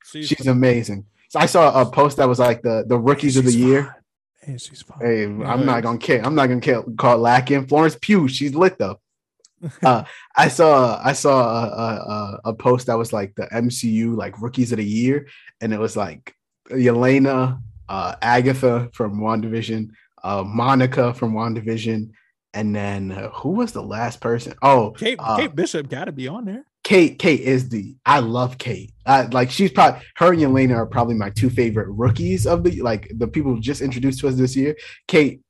She's, 0.04 0.28
She's 0.28 0.48
amazing. 0.48 1.06
So 1.30 1.40
I 1.40 1.46
saw 1.46 1.82
a 1.82 1.86
post 1.90 2.18
that 2.18 2.28
was 2.28 2.40
like 2.40 2.62
the 2.62 2.84
the 2.88 2.98
rookies 2.98 3.38
of 3.38 3.46
the 3.46 3.52
She's 3.52 3.62
year. 3.62 4.04
and 4.46 4.60
she's 4.60 4.82
fine. 4.82 5.00
Hey, 5.00 5.22
Yeah, 5.28 5.52
I'm 5.52 5.66
not 5.66 5.84
gonna 5.84 5.98
care. 5.98 6.26
I'm 6.26 6.36
not 6.36 6.48
gonna 6.48 6.60
care, 6.62 6.84
call 6.98 7.18
lacking. 7.20 7.68
Florence 7.68 7.98
Pugh, 8.02 8.28
she's 8.28 8.54
lit 8.54 8.78
though. 8.78 9.00
uh, 9.84 10.04
I 10.36 10.50
saw 10.50 11.02
I 11.04 11.14
saw 11.14 11.40
a, 11.40 11.68
a, 11.68 12.40
a 12.50 12.54
post 12.54 12.88
that 12.88 12.98
was 12.98 13.14
like 13.14 13.34
the 13.36 13.48
MCU 13.48 14.16
like 14.16 14.42
rookies 14.42 14.72
of 14.72 14.78
the 14.78 14.86
year, 14.86 15.28
and 15.62 15.74
it 15.74 15.80
was 15.80 15.96
like 15.96 16.36
Yelena, 16.70 17.62
uh, 17.90 18.16
Agatha 18.22 18.90
from 18.94 19.20
WandaVision, 19.20 19.90
uh, 20.24 20.44
Monica 20.44 21.14
from 21.14 21.34
WandaVision, 21.34 22.12
and 22.54 22.76
then 22.76 23.12
uh, 23.12 23.30
who 23.30 23.50
was 23.50 23.72
the 23.72 23.84
last 23.84 24.22
person? 24.22 24.56
Oh, 24.62 24.92
Kate, 24.92 25.20
uh, 25.20 25.38
Kate 25.38 25.56
Bishop 25.56 25.90
got 25.90 26.06
to 26.06 26.12
be 26.12 26.28
on 26.28 26.46
there. 26.46 26.66
Kate, 26.84 27.18
Kate 27.18 27.42
is 27.42 27.70
the 27.70 27.96
I 28.06 28.20
love 28.20 28.58
Kate. 28.58 28.94
I 29.06 29.24
like 29.24 29.50
she's 29.50 29.72
probably 29.72 30.02
her 30.18 30.34
and 30.34 30.42
Yelena 30.42 30.76
are 30.76 30.86
probably 30.86 31.16
my 31.16 31.32
two 31.32 31.50
favorite 31.50 31.88
rookies 31.90 32.46
of 32.46 32.64
the 32.64 32.82
like 32.82 33.12
the 33.18 33.28
people 33.28 33.60
just 33.60 33.82
introduced 33.82 34.20
to 34.20 34.28
us 34.28 34.36
this 34.36 34.56
year. 34.56 34.76
Kate 35.08 35.42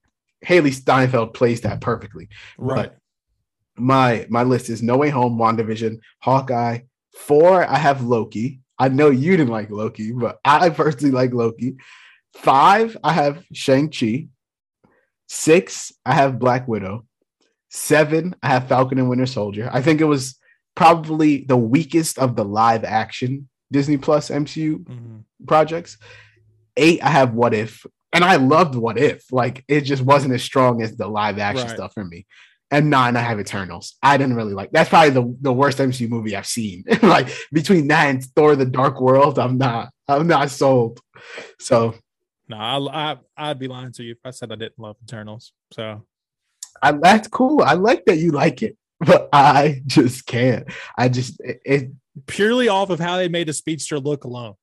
Hailee 0.46 0.74
Steinfeld 0.74 1.34
plays 1.34 1.62
that 1.62 1.82
perfectly. 1.82 2.30
Right. 2.58 2.90
But 2.90 2.98
my 3.78 4.26
my 4.30 4.44
list 4.44 4.70
is 4.70 4.82
No 4.82 4.98
Way 4.98 5.10
Home, 5.10 5.38
WandaVision, 5.38 6.00
Hawkeye. 6.20 6.80
Four, 7.14 7.70
I 7.70 7.78
have 7.78 8.04
Loki. 8.04 8.62
I 8.78 8.90
know 8.90 9.10
you 9.10 9.38
didn't 9.38 9.52
like 9.52 9.70
Loki, 9.70 10.12
but 10.12 10.40
I 10.44 10.70
personally 10.70 11.12
like 11.12 11.34
Loki. 11.34 11.76
Five, 12.36 12.98
I 13.04 13.14
have 13.14 13.44
Shang-Chi. 13.54 14.28
Six, 15.28 15.92
I 16.06 16.14
have 16.14 16.40
Black 16.40 16.68
Widow. 16.68 17.06
Seven, 17.70 18.36
I 18.44 18.50
have 18.50 18.68
Falcon 18.68 19.00
and 19.00 19.10
Winter 19.10 19.26
Soldier. 19.26 19.70
I 19.72 19.82
think 19.82 20.02
it 20.02 20.06
was 20.06 20.38
probably 20.76 21.46
the 21.46 21.58
weakest 21.58 22.20
of 22.20 22.36
the 22.36 22.46
live 22.46 22.84
action 22.84 23.50
Disney 23.72 23.98
Plus 23.98 24.30
MCU 24.30 24.80
Mhm. 24.86 25.24
projects. 25.48 25.98
Eight, 26.78 27.02
I 27.04 27.10
have 27.10 27.34
What 27.34 27.54
If, 27.54 27.86
and 28.14 28.24
I 28.24 28.36
loved 28.36 28.76
What 28.76 28.98
If. 28.98 29.32
Like 29.32 29.64
it 29.68 29.82
just 29.82 30.04
wasn't 30.04 30.34
as 30.34 30.44
strong 30.44 30.82
as 30.82 30.96
the 30.96 31.08
live 31.08 31.40
action 31.40 31.68
Right. 31.68 31.76
stuff 31.76 31.94
for 31.94 32.06
me. 32.06 32.28
And 32.72 32.90
nine, 32.90 33.16
I 33.16 33.20
have 33.20 33.40
Eternals. 33.40 33.96
I 34.02 34.18
didn't 34.18 34.36
really 34.36 34.54
like. 34.54 34.72
That's 34.72 34.90
probably 34.90 35.12
the, 35.12 35.38
the 35.42 35.54
worst 35.54 35.78
MCU 35.78 36.10
movie 36.10 36.36
I've 36.36 36.48
seen. 36.48 36.84
like 37.04 37.30
between 37.54 37.88
that 37.90 38.10
and 38.10 38.24
Thor: 38.24 38.56
The 38.56 38.66
Dark 38.66 39.00
World, 39.00 39.38
I'm 39.38 39.58
not. 39.58 39.90
I'm 40.08 40.28
not 40.28 40.50
sold. 40.50 41.00
So 41.60 41.96
No, 42.48 42.58
I, 42.58 43.12
I 43.12 43.18
I'd 43.38 43.60
be 43.60 43.68
lying 43.68 43.92
to 43.94 44.04
you 44.04 44.12
if 44.12 44.18
I 44.26 44.32
said 44.32 44.52
I 44.52 44.56
didn't 44.56 44.80
love 44.80 44.98
Eternals. 45.04 45.52
So 45.74 46.06
I, 46.82 46.92
that's 46.92 47.28
cool. 47.28 47.62
I 47.62 47.74
like 47.74 48.06
that 48.06 48.18
you 48.18 48.32
like 48.32 48.62
it, 48.62 48.78
but 49.00 49.30
I 49.32 49.82
just 49.86 50.26
can't. 50.26 50.68
I 50.98 51.10
just 51.10 51.40
it, 51.42 51.62
it 51.66 51.92
purely 52.28 52.68
off 52.68 52.90
of 52.90 53.00
how 53.00 53.18
they 53.18 53.28
made 53.28 53.48
the 53.48 53.54
speedster 53.54 54.00
look 54.00 54.24
alone. 54.24 54.56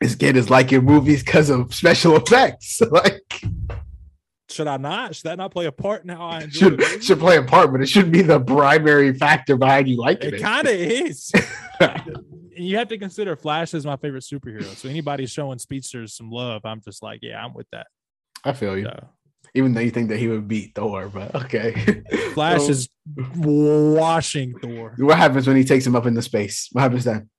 this 0.00 0.14
kid 0.14 0.36
is 0.36 0.50
liking 0.50 0.84
movies 0.84 1.22
because 1.22 1.50
of 1.50 1.74
special 1.74 2.16
effects. 2.16 2.80
like 2.90 3.42
Should 4.58 4.66
I 4.66 4.76
not? 4.76 5.14
Should 5.14 5.22
that 5.26 5.38
not 5.38 5.52
play 5.52 5.66
a 5.66 5.70
part 5.72 6.02
in 6.02 6.08
how 6.08 6.20
I 6.26 6.48
should 6.48 6.80
it? 6.80 7.04
should 7.04 7.20
play 7.20 7.36
a 7.36 7.44
part, 7.44 7.70
but 7.70 7.80
it 7.80 7.88
shouldn't 7.88 8.12
be 8.12 8.22
the 8.22 8.40
primary 8.40 9.14
factor 9.14 9.56
behind 9.56 9.86
you 9.86 9.96
liking 9.96 10.30
It 10.30 10.34
it. 10.34 10.40
kind 10.42 10.66
of 10.66 10.74
is. 10.74 11.30
you 12.56 12.76
have 12.76 12.88
to 12.88 12.98
consider 12.98 13.36
Flash 13.36 13.72
is 13.72 13.86
my 13.86 13.96
favorite 13.96 14.24
superhero. 14.24 14.64
So 14.74 14.88
anybody 14.88 15.26
showing 15.26 15.60
speedsters 15.60 16.12
some 16.16 16.28
love, 16.32 16.62
I'm 16.64 16.80
just 16.80 17.04
like, 17.04 17.20
yeah, 17.22 17.40
I'm 17.40 17.54
with 17.54 17.68
that. 17.70 17.86
I 18.42 18.52
feel 18.52 18.76
you. 18.76 18.86
So, 18.86 19.08
Even 19.54 19.74
though 19.74 19.80
you 19.80 19.92
think 19.92 20.08
that 20.08 20.16
he 20.18 20.26
would 20.26 20.48
beat 20.48 20.72
Thor, 20.74 21.08
but 21.08 21.32
okay. 21.36 22.02
Flash 22.34 22.62
So, 22.62 22.70
is 22.70 22.88
washing 23.36 24.58
Thor. 24.58 24.94
What 24.98 25.18
happens 25.18 25.46
when 25.46 25.56
he 25.56 25.62
takes 25.62 25.86
him 25.86 25.94
up 25.94 26.04
into 26.06 26.20
space? 26.20 26.68
What 26.72 26.80
happens 26.82 27.04
then? 27.04 27.30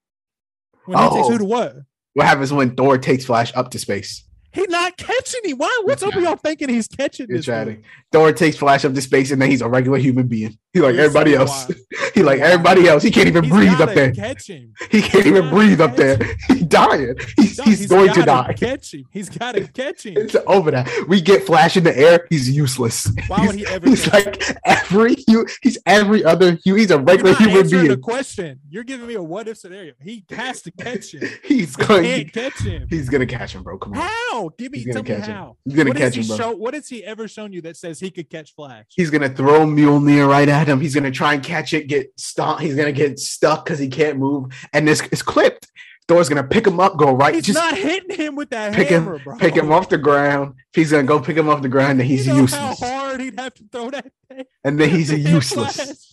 When 0.86 0.96
he 0.96 1.04
takes 1.04 1.26
Oh. 1.26 1.30
who 1.32 1.36
to 1.38 1.44
what? 1.44 1.76
What 2.14 2.26
happens 2.26 2.50
when 2.50 2.74
Thor 2.74 2.96
takes 2.96 3.26
Flash 3.26 3.52
up 3.54 3.70
to 3.72 3.78
space? 3.78 4.24
He 4.52 4.66
not 4.68 4.96
catching 4.96 5.40
him. 5.44 5.58
Why? 5.58 5.80
What's 5.84 6.02
up 6.02 6.14
with 6.14 6.24
y'all 6.24 6.36
thinking 6.36 6.68
he's 6.68 6.88
catching 6.88 7.26
You're 7.28 7.38
this? 7.38 7.46
chatting. 7.46 7.84
Thor 8.12 8.32
takes 8.32 8.56
Flash 8.56 8.84
up 8.84 8.92
to 8.94 9.00
space, 9.00 9.30
and 9.30 9.40
then 9.40 9.48
he's 9.50 9.62
a 9.62 9.68
regular 9.68 9.98
human 9.98 10.26
being. 10.26 10.58
He 10.72 10.80
like 10.80 10.94
You're 10.94 11.04
everybody 11.04 11.32
so 11.34 11.40
else. 11.40 11.70
he 12.14 12.22
like 12.22 12.40
everybody 12.40 12.88
else. 12.88 13.02
He 13.02 13.10
can't 13.10 13.26
even 13.28 13.44
He's 13.44 13.52
breathe 13.52 13.80
up 13.80 13.94
there. 13.94 14.12
Catch 14.12 14.48
him. 14.48 14.72
He 14.90 15.02
can't 15.02 15.26
even 15.26 15.50
breathe 15.50 15.80
up 15.80 15.94
there. 15.96 16.16
He's 16.48 16.62
dying. 16.62 17.14
He's, 17.36 17.58
No, 17.58 17.64
he's, 17.64 17.86
going 17.86 18.12
to 18.12 18.22
die. 18.22 18.52
Catch 18.58 18.94
him. 18.94 19.04
He's 19.10 19.28
got 19.28 19.52
to 19.56 19.66
catch 19.68 20.06
him. 20.06 20.14
It's 20.16 20.36
over 20.46 20.70
that. 20.72 20.88
We 21.08 21.20
get 21.20 21.44
Flash 21.44 21.76
in 21.76 21.84
the 21.84 21.96
air. 21.96 22.26
He's 22.30 22.48
useless. 22.50 23.10
Why 23.28 23.46
would 23.46 23.56
he's, 23.56 23.68
he 23.68 23.74
ever 23.74 23.88
He's 23.88 24.12
like 24.12 24.42
every. 24.64 25.16
hu- 25.28 25.46
He's 25.62 25.78
every 25.86 26.24
other. 26.24 26.58
He's 26.64 26.90
a 26.90 26.98
regular 26.98 27.34
human 27.34 27.68
being. 27.68 27.88
the 27.88 27.96
question. 27.96 28.60
You're 28.68 28.84
giving 28.84 29.06
me 29.06 29.14
a 29.14 29.22
what 29.22 29.48
if 29.48 29.58
scenario. 29.58 29.92
He 30.00 30.24
has 30.30 30.62
to 30.62 30.70
catch 30.72 31.14
him. 31.14 31.28
He's 31.44 31.74
He 31.76 31.84
going. 31.86 32.04
can't 32.04 32.32
catch 32.32 32.58
him. 32.62 32.86
He's 32.90 33.08
gonna 33.08 33.26
catch 33.26 33.54
him, 33.54 33.62
bro. 33.64 33.78
Come 33.78 33.94
on. 33.94 33.98
How? 34.00 34.39
Give 34.48 34.72
me 34.72 34.84
tell 34.84 35.02
me 35.02 35.10
him. 35.10 35.20
how. 35.20 35.56
He's 35.64 35.74
gonna 35.74 35.90
What 35.90 35.96
catch 35.98 36.14
he 36.14 36.22
him, 36.22 36.28
bro. 36.28 36.36
show- 36.36 36.56
what 36.56 36.74
has 36.74 36.88
he 36.88 37.04
ever 37.04 37.28
shown 37.28 37.52
you 37.52 37.60
that 37.62 37.76
says 37.76 38.00
he 38.00 38.10
could 38.10 38.30
catch 38.30 38.54
Flash? 38.54 38.86
He's 38.90 39.10
gonna 39.10 39.28
throw 39.28 39.66
Mjolnir 39.66 40.26
right 40.28 40.48
at 40.48 40.66
him. 40.66 40.80
He's 40.80 40.94
gonna 40.94 41.10
try 41.10 41.34
and 41.34 41.42
catch 41.42 41.74
it, 41.74 41.86
get 41.88 42.12
stuck. 42.18 42.60
He's 42.60 42.74
gonna 42.74 42.92
get 42.92 43.18
stuck 43.18 43.64
because 43.64 43.78
he 43.78 43.88
can't 43.88 44.18
move, 44.18 44.52
and 44.72 44.88
this 44.88 45.02
is 45.12 45.22
clipped. 45.22 45.66
Thor's 46.08 46.28
gonna 46.28 46.42
pick 46.42 46.66
him 46.66 46.80
up, 46.80 46.96
go 46.96 47.12
right, 47.14 47.36
He's 47.36 47.44
just 47.46 47.56
not 47.58 47.76
hitting 47.76 48.16
him 48.16 48.34
with 48.34 48.50
that 48.50 48.74
pick 48.74 48.88
hammer, 48.88 49.14
him, 49.16 49.22
bro. 49.22 49.36
pick 49.38 49.54
him 49.54 49.70
off 49.70 49.88
the 49.88 49.98
ground. 49.98 50.54
He's 50.72 50.90
gonna 50.90 51.04
go 51.04 51.20
pick 51.20 51.36
him 51.36 51.48
off 51.48 51.62
the 51.62 51.68
ground, 51.68 52.00
and 52.00 52.08
he's 52.08 52.26
you 52.26 52.32
know 52.32 52.40
useless, 52.40 52.80
how 52.80 52.86
hard 52.88 53.20
he'd 53.20 53.38
have 53.38 53.54
to 53.54 53.64
throw 53.70 53.90
that 53.90 54.10
thing. 54.28 54.44
and 54.64 54.80
then 54.80 54.90
he's 54.90 55.12
useless. 55.30 56.09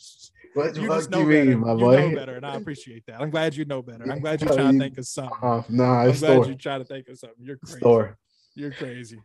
What 0.57 0.75
You 0.75 0.87
just 0.87 1.09
know 1.11 1.19
you 1.19 1.25
better. 1.27 1.45
mean, 1.45 1.59
my 1.59 1.71
you 1.73 1.77
boy? 1.79 2.09
know 2.09 2.15
better, 2.15 2.35
and 2.35 2.45
I 2.45 2.55
appreciate 2.55 3.05
that. 3.07 3.21
I'm 3.21 3.29
glad 3.29 3.55
you 3.55 3.65
know 3.65 3.81
better. 3.81 4.11
I'm 4.11 4.19
glad 4.19 4.41
you're 4.41 4.53
trying 4.55 4.73
to 4.73 4.79
think 4.85 4.97
of 4.97 5.05
something. 5.07 5.37
Oh, 5.41 5.63
nah, 5.69 6.01
I'm 6.03 6.11
glad 6.13 6.45
you're 6.47 6.55
trying 6.55 6.79
to 6.81 6.85
think 6.85 7.07
of 7.09 7.17
something. 7.17 7.37
You're 7.43 7.57
crazy. 7.57 7.79
Thor. 7.79 8.17
You're 8.55 8.71
crazy. 8.71 9.19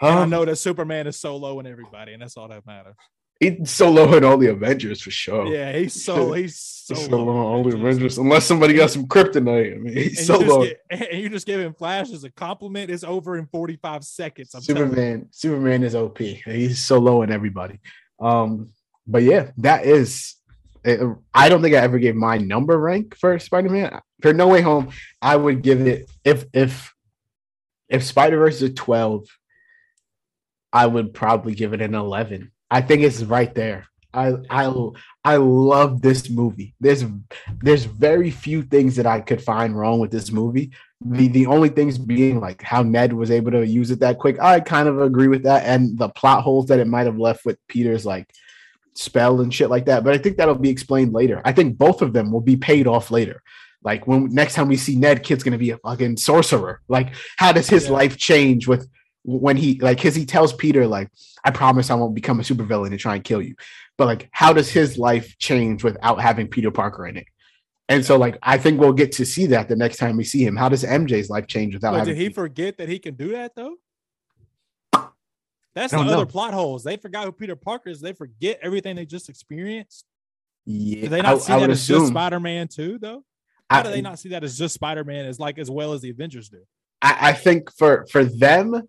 I 0.00 0.24
know 0.26 0.44
that 0.44 0.56
Superman 0.56 1.06
is 1.06 1.18
so 1.18 1.36
low 1.36 1.60
in 1.60 1.66
everybody, 1.66 2.12
and 2.14 2.22
that's 2.22 2.36
all 2.36 2.48
that 2.48 2.64
matters. 2.66 2.94
he's 3.38 3.70
solo 3.70 4.16
in 4.16 4.24
all 4.24 4.38
the 4.38 4.46
Avengers 4.48 5.02
for 5.02 5.10
sure. 5.10 5.46
Yeah, 5.46 5.72
he's 5.72 6.02
so 6.04 6.32
he's 6.40 6.58
so 6.58 6.94
He's 6.94 7.08
low. 7.08 7.18
solo 7.18 7.32
in 7.32 7.38
all 7.38 7.64
the 7.64 7.76
Avengers. 7.76 8.16
Unless 8.18 8.46
somebody 8.46 8.74
got 8.74 8.90
some 8.90 9.06
kryptonite. 9.06 9.74
I 9.74 9.78
mean, 9.78 9.92
he's 9.94 10.18
and 10.18 10.26
solo. 10.26 10.62
you, 10.62 10.74
get, 10.90 11.10
and 11.12 11.20
you 11.22 11.28
just 11.28 11.46
give 11.46 11.60
him 11.60 11.74
Flash 11.74 12.10
as 12.12 12.24
a 12.24 12.30
compliment. 12.30 12.90
It's 12.90 13.04
over 13.04 13.36
in 13.36 13.46
45 13.46 14.04
seconds. 14.04 14.54
I'm. 14.54 14.62
Superman, 14.62 15.26
Superman 15.32 15.82
is 15.82 15.94
OP. 15.94 16.18
He's 16.18 16.78
so 16.84 16.98
low 16.98 17.22
in 17.22 17.30
everybody. 17.32 17.80
Um, 18.20 18.70
but 19.06 19.22
yeah, 19.22 19.50
that 19.58 19.84
is. 19.84 20.36
I 20.84 21.48
don't 21.48 21.62
think 21.62 21.74
I 21.74 21.78
ever 21.78 21.98
gave 21.98 22.14
my 22.14 22.38
number 22.38 22.78
rank 22.78 23.16
for 23.16 23.38
Spider-Man. 23.38 24.00
For 24.22 24.32
No 24.32 24.48
Way 24.48 24.62
Home, 24.62 24.90
I 25.20 25.36
would 25.36 25.62
give 25.62 25.86
it 25.86 26.10
if 26.24 26.44
if 26.52 26.94
if 27.88 28.04
Spider-Verse 28.04 28.56
is 28.56 28.70
a 28.70 28.70
12, 28.70 29.26
I 30.72 30.86
would 30.86 31.12
probably 31.12 31.54
give 31.54 31.72
it 31.72 31.82
an 31.82 31.94
11. 31.94 32.52
I 32.70 32.80
think 32.80 33.02
it's 33.02 33.22
right 33.22 33.52
there. 33.54 33.86
I 34.12 34.34
I 34.48 34.72
I 35.24 35.36
love 35.36 36.02
this 36.02 36.30
movie. 36.30 36.74
There's 36.80 37.04
there's 37.62 37.84
very 37.84 38.30
few 38.30 38.62
things 38.62 38.96
that 38.96 39.06
I 39.06 39.20
could 39.20 39.42
find 39.42 39.78
wrong 39.78 40.00
with 40.00 40.10
this 40.10 40.32
movie. 40.32 40.72
The 41.00 41.28
the 41.28 41.46
only 41.46 41.68
things 41.68 41.98
being 41.98 42.40
like 42.40 42.62
how 42.62 42.82
Ned 42.82 43.12
was 43.12 43.30
able 43.30 43.52
to 43.52 43.66
use 43.66 43.90
it 43.90 44.00
that 44.00 44.18
quick. 44.18 44.40
I 44.40 44.60
kind 44.60 44.88
of 44.88 45.00
agree 45.00 45.28
with 45.28 45.44
that, 45.44 45.64
and 45.64 45.96
the 45.98 46.08
plot 46.08 46.42
holes 46.42 46.66
that 46.66 46.80
it 46.80 46.88
might 46.88 47.06
have 47.06 47.18
left 47.18 47.44
with 47.44 47.58
Peter's 47.68 48.04
like 48.04 48.32
spell 48.94 49.40
and 49.40 49.52
shit 49.52 49.70
like 49.70 49.86
that. 49.86 50.04
But 50.04 50.14
I 50.14 50.18
think 50.18 50.36
that'll 50.36 50.54
be 50.54 50.70
explained 50.70 51.12
later. 51.12 51.40
I 51.44 51.52
think 51.52 51.78
both 51.78 52.02
of 52.02 52.12
them 52.12 52.30
will 52.32 52.40
be 52.40 52.56
paid 52.56 52.86
off 52.86 53.10
later. 53.10 53.42
Like 53.82 54.06
when 54.06 54.26
next 54.34 54.54
time 54.54 54.68
we 54.68 54.76
see 54.76 54.96
Ned, 54.96 55.22
kid's 55.22 55.42
gonna 55.42 55.58
be 55.58 55.70
a 55.70 55.78
fucking 55.78 56.16
sorcerer. 56.18 56.80
Like, 56.88 57.14
how 57.38 57.52
does 57.52 57.68
his 57.68 57.86
Yeah. 57.86 57.92
life 57.92 58.16
change 58.16 58.66
with 58.68 58.88
when 59.22 59.56
he 59.56 59.78
like 59.80 60.00
his 60.00 60.14
he 60.14 60.24
tells 60.26 60.52
Peter 60.52 60.86
like, 60.86 61.08
I 61.44 61.50
promise 61.50 61.90
I 61.90 61.94
won't 61.94 62.14
become 62.14 62.40
a 62.40 62.42
supervillain 62.42 62.88
and 62.88 62.98
try 62.98 63.14
and 63.14 63.24
kill 63.24 63.40
you. 63.42 63.54
But 63.96 64.06
like, 64.06 64.28
how 64.32 64.52
does 64.52 64.70
his 64.70 64.98
life 64.98 65.36
change 65.38 65.82
without 65.84 66.20
having 66.20 66.48
Peter 66.48 66.70
Parker 66.70 67.06
in 67.06 67.16
it? 67.16 67.26
And 67.88 68.04
so, 68.04 68.16
like, 68.16 68.38
I 68.42 68.56
think 68.56 68.78
we'll 68.80 68.92
get 68.92 69.12
to 69.12 69.26
see 69.26 69.46
that 69.46 69.68
the 69.68 69.74
next 69.76 69.96
time 69.96 70.16
we 70.16 70.22
see 70.24 70.44
him. 70.44 70.54
How 70.56 70.68
does 70.68 70.84
MJ's 70.84 71.28
life 71.28 71.48
change 71.48 71.74
without 71.74 71.90
But 71.92 71.98
having? 72.00 72.14
did 72.14 72.20
he 72.22 72.28
forget 72.28 72.78
that 72.78 72.88
he 72.88 72.98
can 73.00 73.14
do 73.14 73.32
that 73.32 73.52
though? 73.56 73.74
That's 75.80 75.92
the 75.92 75.98
don't 75.98 76.08
other 76.10 76.26
plot 76.26 76.52
holes. 76.52 76.84
They 76.84 76.98
forgot 76.98 77.24
who 77.24 77.32
Peter 77.32 77.56
Parker 77.56 77.88
is. 77.88 78.02
They 78.02 78.12
forget 78.12 78.58
everything 78.60 78.96
they 78.96 79.06
just 79.06 79.30
experienced. 79.30 80.04
yeah, 80.66 81.00
Do 81.02 81.08
they 81.08 81.22
not 81.22 81.36
I, 81.36 81.38
see 81.38 81.52
I 81.54 81.60
that 81.60 81.70
as 81.70 81.86
just. 81.86 82.08
Spider 82.08 82.38
Man 82.38 82.68
too, 82.68 82.98
though? 82.98 83.24
How 83.70 83.80
I, 83.80 83.82
do 83.84 83.90
they 83.90 84.02
not 84.02 84.18
see 84.18 84.28
that 84.28 84.44
as 84.44 84.58
just 84.58 84.74
Spider 84.74 85.04
Man 85.04 85.24
as 85.24 85.40
like 85.40 85.58
as 85.58 85.70
well 85.70 85.94
as 85.94 86.02
the 86.02 86.10
Avengers 86.10 86.50
do? 86.50 86.58
I, 87.00 87.30
I 87.30 87.32
think 87.32 87.72
for 87.72 88.04
for 88.12 88.24
them, 88.24 88.82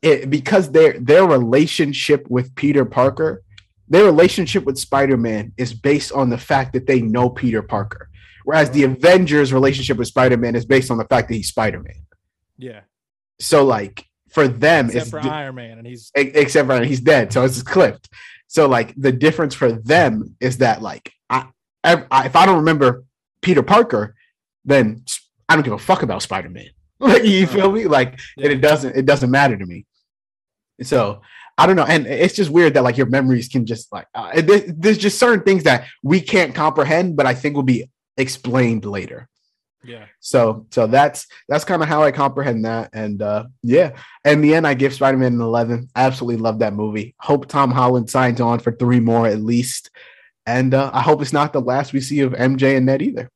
it 0.00 0.30
because 0.30 0.70
their 0.70 0.96
their 1.00 1.26
relationship 1.26 2.24
with 2.30 2.54
Peter 2.54 2.84
Parker, 2.84 3.42
their 3.88 4.04
relationship 4.04 4.64
with 4.64 4.78
Spider 4.78 5.16
Man 5.16 5.52
is 5.56 5.74
based 5.74 6.12
on 6.12 6.30
the 6.30 6.38
fact 6.38 6.72
that 6.74 6.86
they 6.86 7.02
know 7.02 7.30
Peter 7.30 7.62
Parker, 7.62 8.10
whereas 8.44 8.70
the 8.70 8.84
Avengers' 8.84 9.52
relationship 9.52 9.96
with 9.96 10.06
Spider 10.06 10.36
Man 10.36 10.54
is 10.54 10.66
based 10.66 10.92
on 10.92 10.98
the 10.98 11.04
fact 11.06 11.26
that 11.30 11.34
he's 11.34 11.48
Spider 11.48 11.80
Man. 11.80 12.06
Yeah, 12.58 12.82
So 13.40 13.64
like 13.64 14.06
for 14.32 14.48
them, 14.48 14.86
except 14.86 15.02
it's 15.02 15.10
for 15.10 15.20
Iron 15.20 15.54
Man, 15.54 15.78
and 15.78 15.86
he's 15.86 16.10
except 16.14 16.66
for 16.68 16.82
he's 16.84 17.00
dead, 17.00 17.32
so 17.32 17.44
it's 17.44 17.62
clipped. 17.62 18.08
So 18.48 18.66
like 18.68 18.94
the 18.96 19.12
difference 19.12 19.54
for 19.54 19.72
them 19.72 20.36
is 20.40 20.58
that 20.58 20.82
like 20.82 21.12
I, 21.30 21.46
I, 21.84 22.26
if 22.26 22.36
I 22.36 22.44
don't 22.46 22.58
remember 22.58 23.04
Peter 23.40 23.62
Parker, 23.62 24.14
then 24.64 25.04
I 25.48 25.54
don't 25.54 25.62
give 25.64 25.72
a 25.72 25.78
fuck 25.78 26.02
about 26.02 26.22
Spider 26.22 26.48
Man. 26.50 26.68
Like 27.02 27.24
you 27.24 27.48
feel 27.48 27.72
me? 27.72 27.86
Like 27.86 28.20
and 28.36 28.46
it 28.52 28.60
doesn't 28.60 28.94
it 28.96 29.06
doesn't 29.06 29.30
matter 29.30 29.56
to 29.56 29.66
me. 29.66 29.86
So 30.82 31.22
I 31.58 31.66
don't 31.66 31.76
know, 31.76 31.84
and 31.84 32.06
it's 32.06 32.34
just 32.34 32.48
weird 32.50 32.74
that 32.74 32.84
like 32.84 32.96
your 32.96 33.08
memories 33.08 33.48
can 33.48 33.66
just 33.66 33.92
like 33.92 34.06
uh, 34.14 34.40
there- 34.40 34.64
there's 34.68 34.98
just 34.98 35.18
certain 35.18 35.44
things 35.44 35.64
that 35.64 35.86
we 36.02 36.20
can't 36.20 36.54
comprehend, 36.54 37.16
but 37.16 37.26
I 37.26 37.34
think 37.34 37.56
will 37.56 37.62
be 37.64 37.90
explained 38.16 38.84
later. 38.84 39.28
Yeah. 39.84 40.06
So 40.20 40.66
so 40.70 40.86
that's 40.86 41.26
that's 41.48 41.64
kind 41.64 41.82
of 41.82 41.88
how 41.88 42.02
I 42.02 42.12
comprehend 42.12 42.64
that. 42.64 42.90
And 42.92 43.20
uh 43.20 43.46
yeah. 43.62 43.96
In 44.24 44.40
the 44.40 44.54
end, 44.54 44.66
I 44.66 44.74
give 44.74 44.94
Spider-Man 44.94 45.34
an 45.34 45.40
11. 45.40 45.88
I 45.94 46.04
absolutely 46.04 46.40
love 46.40 46.60
that 46.60 46.74
movie. 46.74 47.14
Hope 47.18 47.48
Tom 47.48 47.70
Holland 47.70 48.08
signs 48.08 48.40
on 48.40 48.60
for 48.60 48.72
three 48.72 49.00
more 49.00 49.26
at 49.26 49.40
least. 49.40 49.90
And 50.46 50.74
uh, 50.74 50.90
I 50.92 51.02
hope 51.02 51.22
it's 51.22 51.32
not 51.32 51.52
the 51.52 51.60
last 51.60 51.92
we 51.92 52.00
see 52.00 52.20
of 52.20 52.32
MJ 52.32 52.76
and 52.76 52.86
Ned 52.86 53.02
either. 53.02 53.30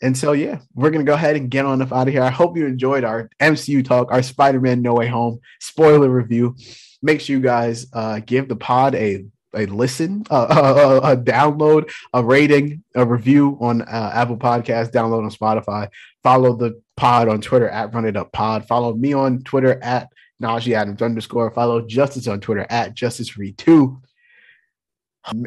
And 0.00 0.16
so 0.16 0.32
yeah, 0.32 0.60
we're 0.74 0.90
gonna 0.90 1.04
go 1.04 1.14
ahead 1.14 1.36
and 1.36 1.50
get 1.50 1.66
on 1.66 1.82
up 1.82 1.92
out 1.92 2.08
of 2.08 2.14
here. 2.14 2.22
I 2.22 2.30
hope 2.30 2.56
you 2.56 2.66
enjoyed 2.66 3.04
our 3.04 3.28
MCU 3.40 3.84
talk, 3.84 4.10
our 4.10 4.22
Spider-Man 4.22 4.80
No 4.80 4.94
Way 4.94 5.08
Home 5.08 5.40
spoiler 5.60 6.08
review. 6.08 6.56
Make 7.02 7.20
sure 7.20 7.36
you 7.36 7.42
guys 7.42 7.86
uh 7.92 8.20
give 8.24 8.48
the 8.48 8.56
pod 8.56 8.94
a 8.94 9.26
a 9.58 9.66
listen, 9.66 10.24
uh, 10.30 11.00
a, 11.02 11.12
a 11.12 11.16
download, 11.16 11.90
a 12.12 12.22
rating, 12.24 12.82
a 12.94 13.04
review 13.04 13.56
on 13.60 13.82
uh, 13.82 14.10
Apple 14.14 14.36
Podcasts, 14.36 14.90
download 14.90 15.24
on 15.24 15.30
Spotify. 15.30 15.88
Follow 16.22 16.56
the 16.56 16.80
pod 16.96 17.28
on 17.28 17.40
Twitter 17.40 17.68
at 17.68 17.94
Run 17.94 18.04
It 18.04 18.16
Up 18.16 18.32
Pod. 18.32 18.66
Follow 18.66 18.94
me 18.94 19.12
on 19.12 19.42
Twitter 19.42 19.82
at 19.82 20.08
Najee 20.42 20.74
Adams 20.74 21.02
underscore. 21.02 21.50
Follow 21.50 21.80
Justice 21.82 22.26
on 22.28 22.40
Twitter 22.40 22.66
at 22.70 22.94
Justice 22.94 23.36
Reid 23.36 23.58
two. 23.58 24.00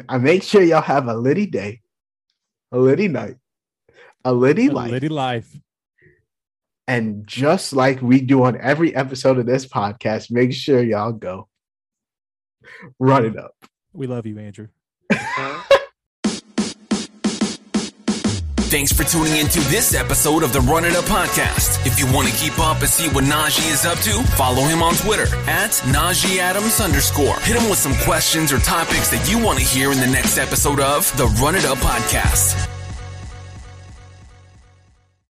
I 0.08 0.18
make 0.18 0.42
sure 0.42 0.62
y'all 0.62 0.80
have 0.82 1.08
a 1.08 1.14
litty 1.14 1.46
day, 1.46 1.80
a 2.70 2.78
litty 2.78 3.08
night, 3.08 3.36
a 4.24 4.32
litty 4.32 4.68
A 4.68 4.72
life, 4.72 4.90
Liddy 4.92 5.08
life. 5.08 5.56
and 6.86 7.26
just 7.26 7.72
like 7.72 8.00
we 8.00 8.20
do 8.20 8.44
on 8.44 8.60
every 8.60 8.94
episode 8.94 9.38
of 9.38 9.46
this 9.46 9.66
podcast, 9.66 10.30
make 10.30 10.52
sure 10.52 10.82
y'all 10.82 11.12
go 11.12 11.48
run 12.98 13.24
it 13.26 13.36
up. 13.36 13.54
We 13.92 14.06
love 14.06 14.26
you, 14.26 14.38
Andrew. 14.38 14.68
Thanks 18.72 18.90
for 18.90 19.04
tuning 19.04 19.36
into 19.36 19.60
this 19.68 19.94
episode 19.94 20.42
of 20.42 20.54
the 20.54 20.60
Run 20.60 20.86
It 20.86 20.96
Up 20.96 21.04
podcast. 21.04 21.84
If 21.86 22.00
you 22.00 22.06
want 22.10 22.26
to 22.28 22.34
keep 22.34 22.58
up 22.58 22.80
and 22.80 22.88
see 22.88 23.06
what 23.10 23.24
Najee 23.24 23.70
is 23.70 23.84
up 23.84 23.98
to, 23.98 24.22
follow 24.34 24.62
him 24.62 24.82
on 24.82 24.94
Twitter 24.94 25.26
at 25.46 25.72
Najee 25.92 26.38
Adams 26.38 26.80
underscore. 26.80 27.38
Hit 27.40 27.60
him 27.60 27.68
with 27.68 27.78
some 27.78 27.94
questions 28.06 28.50
or 28.50 28.58
topics 28.60 29.08
that 29.10 29.30
you 29.30 29.44
want 29.44 29.58
to 29.58 29.64
hear 29.64 29.92
in 29.92 30.00
the 30.00 30.06
next 30.06 30.38
episode 30.38 30.80
of 30.80 31.14
the 31.18 31.26
Run 31.42 31.54
It 31.54 31.66
Up 31.66 31.76
podcast. 31.78 32.66